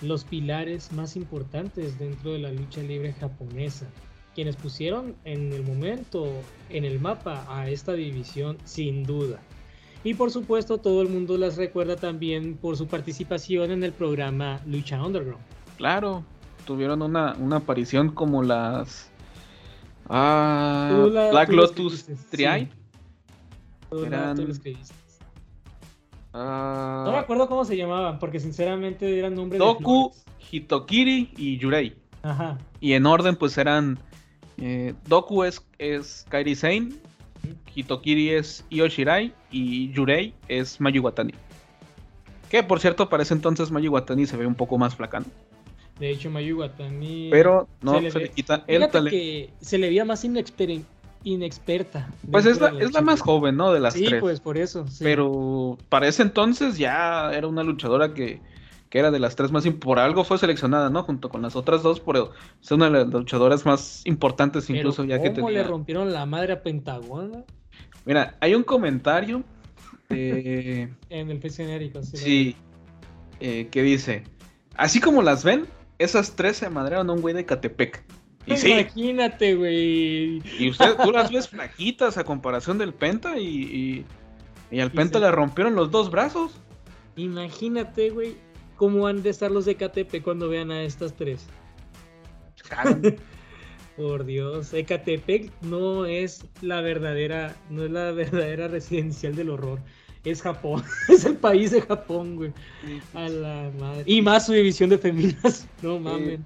los 0.00 0.24
pilares 0.24 0.90
más 0.92 1.16
importantes 1.16 1.98
dentro 1.98 2.32
de 2.32 2.38
la 2.38 2.50
lucha 2.50 2.80
libre 2.80 3.12
japonesa. 3.12 3.86
Quienes 4.34 4.56
pusieron 4.56 5.14
en 5.24 5.52
el 5.52 5.62
momento 5.64 6.26
en 6.70 6.86
el 6.86 6.98
mapa 6.98 7.44
a 7.46 7.68
esta 7.68 7.92
división 7.92 8.56
sin 8.64 9.04
duda. 9.04 9.38
Y 10.02 10.14
por 10.14 10.30
supuesto 10.30 10.78
todo 10.78 11.02
el 11.02 11.10
mundo 11.10 11.36
las 11.36 11.56
recuerda 11.56 11.96
también 11.96 12.56
por 12.56 12.78
su 12.78 12.86
participación 12.86 13.70
en 13.70 13.84
el 13.84 13.92
programa 13.92 14.60
Lucha 14.66 15.04
Underground. 15.04 15.44
Claro, 15.76 16.24
tuvieron 16.66 17.02
una, 17.02 17.34
una 17.38 17.56
aparición 17.56 18.08
como 18.08 18.42
las 18.42 19.10
ah, 20.08 21.06
la- 21.12 21.30
Black 21.30 21.50
Lotus 21.50 22.06
Triai. 22.30 22.70
sí. 23.92 24.04
Eran-. 24.06 24.36
Ah, 26.34 27.04
No 27.06 27.12
me 27.12 27.18
acuerdo 27.18 27.48
cómo 27.48 27.64
se 27.64 27.76
llamaban, 27.76 28.18
porque 28.18 28.38
sinceramente 28.40 29.18
eran 29.18 29.34
nombres 29.34 29.58
Doku, 29.58 30.12
de. 30.12 30.32
Hitokiri 30.58 31.32
y 31.36 31.56
Yurei. 31.58 31.94
Ajá. 32.22 32.58
Y 32.80 32.92
en 32.92 33.06
orden 33.06 33.36
pues 33.36 33.56
eran 33.56 33.98
eh, 34.58 34.94
Doku 35.06 35.44
es, 35.44 35.64
es 35.78 36.26
Kairi 36.28 36.54
Sane, 36.54 36.90
Hitokiri 37.74 38.30
es 38.30 38.64
Io 38.70 38.86
Shirai 38.86 39.32
y 39.50 39.90
Yurei 39.92 40.34
es 40.48 40.80
Mayu 40.80 41.02
Watani. 41.02 41.32
Que 42.50 42.62
por 42.62 42.78
cierto, 42.80 43.08
para 43.08 43.22
ese 43.22 43.34
entonces 43.34 43.70
Mayu 43.70 43.92
Watani 43.92 44.26
se 44.26 44.36
ve 44.36 44.46
un 44.46 44.54
poco 44.54 44.78
más 44.78 44.94
flacano. 44.94 45.26
De 45.98 46.10
hecho, 46.10 46.28
Mayu 46.30 46.58
Watani. 46.60 47.28
Pero 47.30 47.68
no 47.82 48.00
se 48.00 48.10
se 48.10 48.18
le 48.18 48.24
ve- 48.26 48.30
quita 48.32 48.64
el 48.66 48.88
talento. 48.90 49.10
que 49.10 49.50
se 49.60 49.78
le 49.78 49.88
veía 49.88 50.04
más 50.04 50.24
inexper- 50.24 50.82
inexperta. 51.24 52.08
Pues 52.30 52.46
es 52.46 52.60
la, 52.60 52.68
es 52.78 52.92
la 52.92 53.00
más 53.00 53.20
joven, 53.20 53.56
¿no? 53.56 53.72
De 53.72 53.80
las 53.80 53.94
Sí, 53.94 54.04
tres. 54.06 54.20
pues 54.20 54.40
por 54.40 54.56
eso. 54.58 54.86
sí. 54.88 55.02
Pero 55.02 55.76
para 55.88 56.06
ese 56.06 56.22
entonces 56.22 56.78
ya 56.78 57.32
era 57.32 57.46
una 57.48 57.62
luchadora 57.64 58.14
que, 58.14 58.40
que 58.90 58.98
era 58.98 59.10
de 59.10 59.18
las 59.18 59.34
tres 59.34 59.50
más... 59.50 59.66
Por 59.66 59.98
algo 59.98 60.22
fue 60.24 60.38
seleccionada, 60.38 60.90
¿no? 60.90 61.02
Junto 61.02 61.28
con 61.30 61.42
las 61.42 61.56
otras 61.56 61.82
dos, 61.82 61.98
por 62.00 62.32
ser 62.60 62.76
una 62.76 62.86
de 62.86 62.92
las 62.92 63.08
luchadoras 63.08 63.64
más 63.66 64.02
importantes 64.06 64.66
Pero 64.66 64.78
incluso 64.78 65.04
ya 65.04 65.20
que 65.20 65.32
¿Cómo 65.32 65.48
tenía... 65.48 65.62
le 65.62 65.68
rompieron 65.68 66.12
la 66.12 66.26
madre 66.26 66.52
a 66.52 66.62
Pentagón 66.62 67.44
Mira, 68.04 68.36
hay 68.40 68.54
un 68.54 68.62
comentario 68.62 69.42
eh, 70.10 70.88
en 71.08 71.30
el 71.30 71.38
PC 71.38 71.64
genérico? 71.64 72.02
sí, 72.02 72.54
eh, 73.40 73.68
que 73.70 73.82
dice... 73.82 74.24
Así 74.76 75.00
como 75.00 75.22
las 75.22 75.44
ven, 75.44 75.66
esas 75.98 76.34
tres 76.34 76.56
se 76.56 76.68
madrearon 76.68 77.08
a 77.08 77.12
un 77.12 77.20
güey 77.20 77.32
de 77.34 77.46
Catepec. 77.46 78.02
Y 78.46 78.56
sí, 78.56 78.72
Imagínate, 78.72 79.54
güey. 79.54 80.42
y 80.58 80.70
usted, 80.70 80.96
tú 81.02 81.12
las 81.12 81.30
ves 81.32 81.48
flaquitas 81.48 82.18
a 82.18 82.24
comparación 82.24 82.78
del 82.78 82.92
Penta 82.92 83.38
y, 83.38 83.46
y, 83.46 84.06
y 84.70 84.80
al 84.80 84.90
Penta 84.90 85.18
le 85.18 85.30
rompieron 85.30 85.74
los 85.74 85.90
dos 85.90 86.10
brazos. 86.10 86.52
Imagínate, 87.16 88.10
güey, 88.10 88.36
cómo 88.76 89.06
han 89.06 89.22
de 89.22 89.30
estar 89.30 89.50
los 89.50 89.64
de 89.64 89.76
KTP 89.76 90.22
cuando 90.22 90.48
vean 90.48 90.70
a 90.70 90.82
estas 90.82 91.14
tres. 91.14 91.46
Por 93.96 94.24
Dios, 94.24 94.74
Ecatepec 94.74 95.52
no 95.62 96.04
es 96.04 96.44
la 96.62 96.80
verdadera, 96.80 97.54
no 97.70 97.84
es 97.84 97.90
la 97.90 98.10
verdadera 98.10 98.66
residencial 98.68 99.36
del 99.36 99.50
horror. 99.50 99.78
Es 100.24 100.42
Japón, 100.42 100.82
es 101.08 101.24
el 101.24 101.36
país 101.36 101.70
de 101.70 101.82
Japón, 101.82 102.36
güey. 102.36 102.52
A 103.12 103.28
la 103.28 103.70
madre. 103.78 104.02
Y 104.06 104.22
más 104.22 104.46
su 104.46 104.52
división 104.52 104.90
de 104.90 104.98
feminas, 104.98 105.68
no 105.82 106.00
mames. 106.00 106.40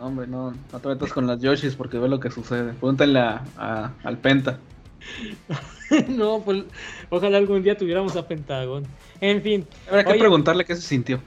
Hombre, 0.00 0.26
no, 0.26 0.52
no 0.72 0.78
te 0.80 0.88
metas 0.88 1.12
con 1.12 1.26
las 1.26 1.40
Yoshis 1.40 1.74
porque 1.76 1.98
ve 1.98 2.08
lo 2.08 2.18
que 2.20 2.30
sucede. 2.30 2.72
Pregúntale 2.72 3.18
a- 3.18 3.44
a- 3.58 3.92
al 4.02 4.16
Penta. 4.18 4.58
no, 6.08 6.40
pues 6.44 6.64
ojalá 7.10 7.38
algún 7.38 7.62
día 7.62 7.76
tuviéramos 7.76 8.16
a 8.16 8.26
Pentagón. 8.26 8.84
En 9.20 9.42
fin, 9.42 9.66
Habrá 9.88 10.04
que 10.04 10.10
Oye. 10.12 10.18
preguntarle 10.20 10.64
qué 10.64 10.74
se 10.76 10.82
sintió. 10.82 11.20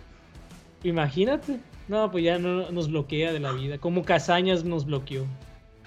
imagínate. 0.84 1.60
No, 1.88 2.10
pues 2.12 2.24
ya 2.24 2.40
no 2.40 2.72
nos 2.72 2.90
bloquea 2.90 3.34
de 3.34 3.40
la 3.42 3.52
vida. 3.52 3.78
Como 3.78 4.04
Casañas 4.06 4.64
nos 4.64 4.86
bloqueó. 4.86 5.26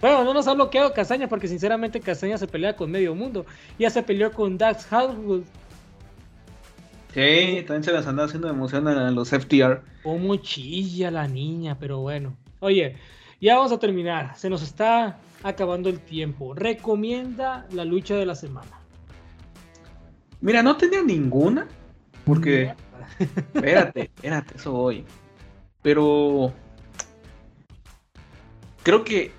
Bueno, 0.02 0.24
no 0.24 0.34
nos 0.34 0.46
ha 0.46 0.52
bloqueado 0.52 0.92
Casañas 0.92 1.30
porque 1.30 1.48
sinceramente 1.48 2.00
Casañas 2.00 2.38
se 2.40 2.46
pelea 2.46 2.76
con 2.76 2.90
medio 2.90 3.14
mundo. 3.14 3.46
Ya 3.78 3.88
se 3.88 4.02
peleó 4.02 4.30
con 4.30 4.58
Dax 4.58 4.84
Hardwood. 4.86 5.42
Sí, 7.14 7.64
también 7.66 7.82
se 7.82 7.92
las 7.92 8.06
anda 8.06 8.24
haciendo 8.24 8.48
emoción 8.48 8.86
a 8.88 9.10
los 9.10 9.30
FTR. 9.30 9.80
Cómo 10.02 10.36
chilla 10.36 11.10
la 11.10 11.26
niña, 11.26 11.78
pero 11.80 12.00
bueno. 12.00 12.36
Oye, 12.60 12.96
ya 13.40 13.56
vamos 13.56 13.72
a 13.72 13.78
terminar. 13.78 14.36
Se 14.36 14.48
nos 14.48 14.62
está 14.62 15.18
acabando 15.42 15.88
el 15.88 16.00
tiempo. 16.00 16.54
Recomienda 16.54 17.66
la 17.70 17.84
lucha 17.84 18.14
de 18.16 18.26
la 18.26 18.34
semana. 18.34 18.80
Mira, 20.40 20.62
no 20.62 20.76
tenía 20.76 21.02
ninguna. 21.02 21.66
Porque, 22.24 22.74
espérate, 23.54 24.00
espérate, 24.16 24.56
eso 24.56 24.72
voy. 24.72 25.04
Pero 25.82 26.52
creo 28.82 29.04
que 29.04 29.30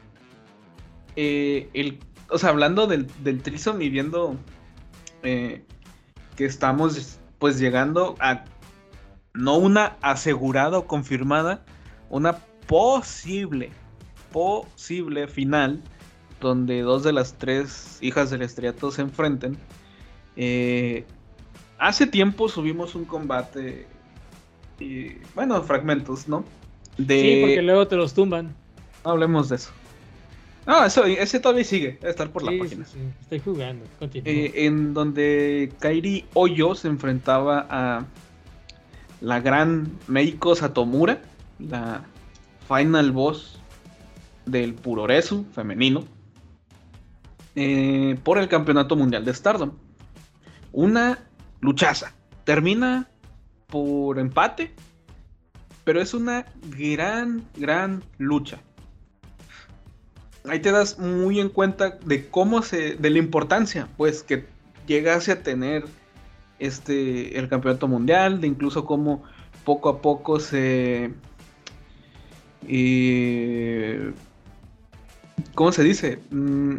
eh, 1.18 1.70
el, 1.74 2.00
o 2.30 2.38
sea, 2.38 2.50
hablando 2.50 2.88
del, 2.88 3.08
del 3.24 3.42
Trison 3.42 3.82
y 3.82 3.90
viendo 3.90 4.38
eh, 5.24 5.66
que 6.36 6.46
estamos 6.46 7.20
pues 7.40 7.60
llegando 7.60 8.16
a 8.20 8.46
no 9.34 9.58
una 9.58 9.98
asegurada 10.02 10.78
o 10.78 10.88
confirmada, 10.88 11.66
una 12.10 12.38
posible, 12.68 13.70
posible 14.32 15.28
final 15.28 15.82
donde 16.40 16.82
dos 16.82 17.04
de 17.04 17.14
las 17.14 17.34
tres 17.34 17.98
hijas 18.02 18.30
del 18.30 18.42
estriato 18.42 18.92
se 18.92 19.02
enfrenten. 19.02 19.58
Eh, 20.36 21.04
hace 21.80 22.06
tiempo 22.06 22.48
subimos 22.48 22.96
un 22.96 23.06
combate, 23.06 23.88
y, 24.80 25.14
bueno, 25.34 25.62
fragmentos, 25.64 26.28
¿no? 26.28 26.46
De... 26.98 27.22
Sí, 27.22 27.42
porque 27.42 27.62
luego 27.62 27.88
te 27.88 27.96
los 27.96 28.14
tumban. 28.14 28.54
No 29.04 29.12
hablemos 29.12 29.50
de 29.50 29.56
eso. 29.56 29.72
No, 30.66 30.84
eso, 30.84 31.06
ese 31.06 31.40
todavía 31.40 31.64
sigue, 31.64 31.94
debe 31.94 32.10
estar 32.10 32.30
por 32.30 32.44
Sí, 32.44 32.52
la 32.52 32.64
página. 32.64 32.86
sí, 32.86 32.98
Estoy 33.22 33.40
jugando. 33.40 33.86
Eh, 34.02 34.52
en 34.56 34.94
donde 34.94 35.72
Kairi 35.80 36.26
Oyo 36.34 36.76
se 36.76 36.90
enfrentaba 36.90 37.66
a 37.70 38.06
la 39.22 39.40
gran 39.40 39.90
Meiko 40.08 40.56
Satomura, 40.56 41.22
la 41.58 42.04
final 42.68 43.12
boss 43.12 43.60
del 44.46 44.74
Puroresu 44.74 45.46
femenino, 45.54 46.04
eh, 47.56 48.18
por 48.24 48.38
el 48.38 48.48
campeonato 48.48 48.96
mundial 48.96 49.26
de 49.26 49.34
Stardom. 49.34 49.72
Una 50.72 51.20
luchaza. 51.60 52.14
Termina 52.44 53.10
por 53.68 54.20
empate, 54.20 54.74
pero 55.84 56.02
es 56.02 56.14
una 56.14 56.46
gran, 56.70 57.44
gran 57.56 58.04
lucha 58.18 58.60
ahí 60.50 60.60
te 60.60 60.72
das 60.72 61.00
muy 61.00 61.40
en 61.40 61.50
cuenta 61.50 61.98
de 62.06 62.28
cómo 62.28 62.62
se, 62.62 62.96
de 62.96 63.10
la 63.10 63.20
importancia, 63.20 63.88
pues, 63.98 64.24
que 64.24 64.46
llegase 64.88 65.32
a 65.32 65.44
tener 65.44 65.86
este, 66.60 67.38
el 67.38 67.50
campeonato 67.50 67.88
mundial, 67.88 68.42
de 68.42 68.48
incluso 68.48 68.86
cómo 68.86 69.24
poco 69.64 69.90
a 69.90 70.02
poco 70.02 70.40
se, 70.40 71.14
eh, 72.68 74.14
¿cómo 75.56 75.72
se 75.72 75.84
dice? 75.84 76.20
Mm, 76.32 76.78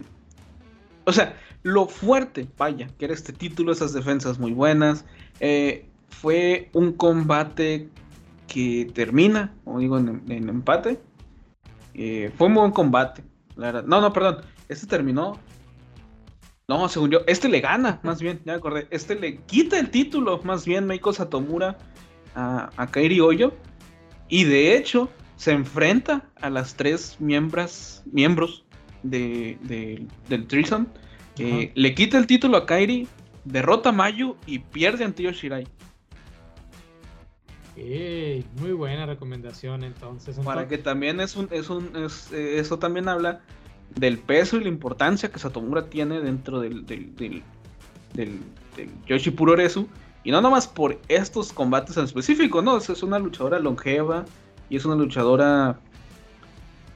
o 1.05 1.13
sea, 1.13 1.37
lo 1.63 1.87
fuerte, 1.87 2.47
vaya, 2.57 2.89
que 2.99 3.07
era 3.07 3.15
este 3.15 3.33
título, 3.33 3.73
esas 3.73 3.93
defensas 3.93 4.39
muy 4.39 4.53
buenas, 4.53 5.05
eh, 5.41 5.87
fue 6.09 6.71
un 6.73 6.93
combate 6.93 7.89
que 8.47 8.91
termina, 8.95 9.55
como 9.65 9.79
digo, 9.79 9.99
en, 9.99 10.23
empate. 10.29 11.01
Eh, 11.95 12.33
fue 12.37 12.49
un 12.49 12.55
buen 12.55 12.71
combate. 12.73 13.23
La. 13.57 13.83
No, 13.83 14.01
no, 14.01 14.13
perdón. 14.13 14.39
Este 14.69 14.87
terminó. 14.87 15.39
No, 16.69 16.89
según 16.89 17.11
yo. 17.11 17.21
Este 17.27 17.49
le 17.49 17.61
gana, 17.61 18.01
más 18.03 18.21
bien. 18.21 18.41
Ya 18.45 18.55
acordé. 18.55 18.89
Este 18.91 19.15
le 19.15 19.39
quita 19.43 19.79
el 19.79 19.91
título, 19.91 20.41
más 20.45 20.65
bien, 20.65 20.87
Meiko 20.87 21.13
Satomura 21.13 21.79
a, 22.35 22.71
a 22.77 22.87
Kairi 22.87 23.21
Oyo. 23.21 23.53
Y 24.29 24.45
de 24.45 24.77
hecho, 24.77 25.11
se 25.39 25.53
enfrenta 25.53 26.29
a 26.43 26.51
las 26.51 26.75
tres 26.75 27.17
miembros, 27.21 28.03
miembros 28.13 28.65
de, 29.03 29.57
de- 29.63 30.07
del 30.29 30.47
Threesome. 30.47 30.87
Eh, 31.39 31.63
Ajá. 31.65 31.73
le 31.75 31.95
quita 31.95 32.19
el 32.19 32.27
título 32.27 32.57
a 32.57 32.67
Kairi, 32.67 33.09
derrota 33.45 33.89
a 33.89 33.93
Mayu 33.93 34.37
y 34.47 34.59
pierde 34.59 35.05
ante 35.05 35.23
Io 35.23 35.31
Shirai. 35.33 35.67
Ey, 37.77 38.45
muy 38.61 38.73
buena 38.73 39.07
recomendación 39.07 39.85
entonces. 39.85 40.37
Para 40.41 40.67
que 40.67 40.79
también 40.79 41.21
es 41.21 41.37
un, 41.37 41.49
es 41.53 41.71
un, 41.71 41.95
es, 41.97 42.33
eh, 42.33 42.59
eso 42.59 42.79
también 42.81 43.09
habla 43.09 43.41
del 43.95 44.19
peso 44.19 44.57
y 44.57 44.63
la 44.65 44.69
importancia 44.69 45.31
que 45.31 45.39
Satomura 45.39 45.89
tiene 45.89 46.21
dentro 46.21 46.59
del, 46.61 46.85
del, 46.85 47.15
del, 47.15 47.43
del, 48.15 48.41
del 48.77 48.91
Yoshi 49.07 49.31
Puroresu. 49.31 49.87
Y 50.25 50.33
no 50.33 50.41
nomás 50.41 50.67
por 50.67 51.01
estos 51.07 51.53
combates 51.53 51.97
en 51.97 52.05
específico, 52.05 52.61
no, 52.61 52.77
es 52.77 53.03
una 53.05 53.21
luchadora 53.21 53.61
longeva 53.61 54.25
y 54.71 54.77
es 54.77 54.85
una 54.85 54.95
luchadora 54.95 55.79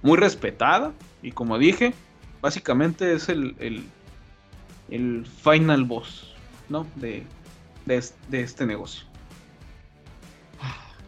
muy 0.03 0.19
respetada. 0.19 0.93
Y 1.23 1.33
como 1.33 1.59
dije, 1.59 1.95
básicamente 2.41 3.13
es 3.15 3.29
el, 3.29 3.55
el, 3.59 3.85
el 4.91 5.27
final 5.27 5.85
boss, 5.85 6.35
¿no? 6.69 6.87
De, 6.97 7.23
de, 7.87 8.05
de 8.29 8.41
este 8.43 8.67
negocio. 8.67 9.07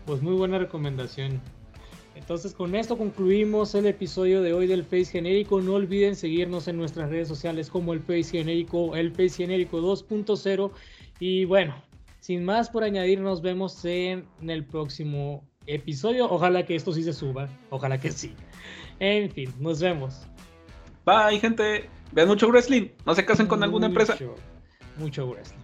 Pues 0.06 0.22
muy 0.22 0.34
buena 0.34 0.58
recomendación. 0.58 1.40
Entonces 2.14 2.54
con 2.54 2.74
esto 2.74 2.96
concluimos 2.96 3.74
el 3.74 3.86
episodio 3.86 4.40
de 4.40 4.52
hoy 4.52 4.66
del 4.66 4.84
Face 4.84 5.06
Genérico. 5.06 5.60
No 5.60 5.74
olviden 5.74 6.14
seguirnos 6.14 6.68
en 6.68 6.76
nuestras 6.76 7.10
redes 7.10 7.26
sociales 7.26 7.68
como 7.68 7.92
el 7.92 8.00
Face 8.00 8.30
Genérico, 8.30 8.94
el 8.94 9.10
Face 9.10 9.30
Genérico 9.30 9.80
2.0. 9.80 10.70
Y 11.18 11.44
bueno, 11.44 11.74
sin 12.20 12.44
más 12.44 12.70
por 12.70 12.84
añadir, 12.84 13.20
nos 13.20 13.42
vemos 13.42 13.84
en 13.84 14.26
el 14.46 14.64
próximo 14.64 15.44
episodio. 15.66 16.26
Ojalá 16.30 16.64
que 16.64 16.74
esto 16.74 16.92
sí 16.92 17.02
se 17.02 17.12
suba. 17.12 17.48
Ojalá 17.70 17.98
que 17.98 18.10
sí. 18.10 18.34
En 19.00 19.30
fin, 19.30 19.52
nos 19.58 19.80
vemos. 19.80 20.26
Bye, 21.04 21.38
gente. 21.40 21.88
Vean 22.12 22.28
mucho 22.28 22.48
wrestling. 22.48 22.88
No 23.04 23.14
se 23.14 23.24
casen 23.24 23.46
con 23.46 23.62
alguna 23.62 23.86
empresa. 23.86 24.12
Mucho, 24.14 24.34
Mucho 24.98 25.26
wrestling. 25.26 25.63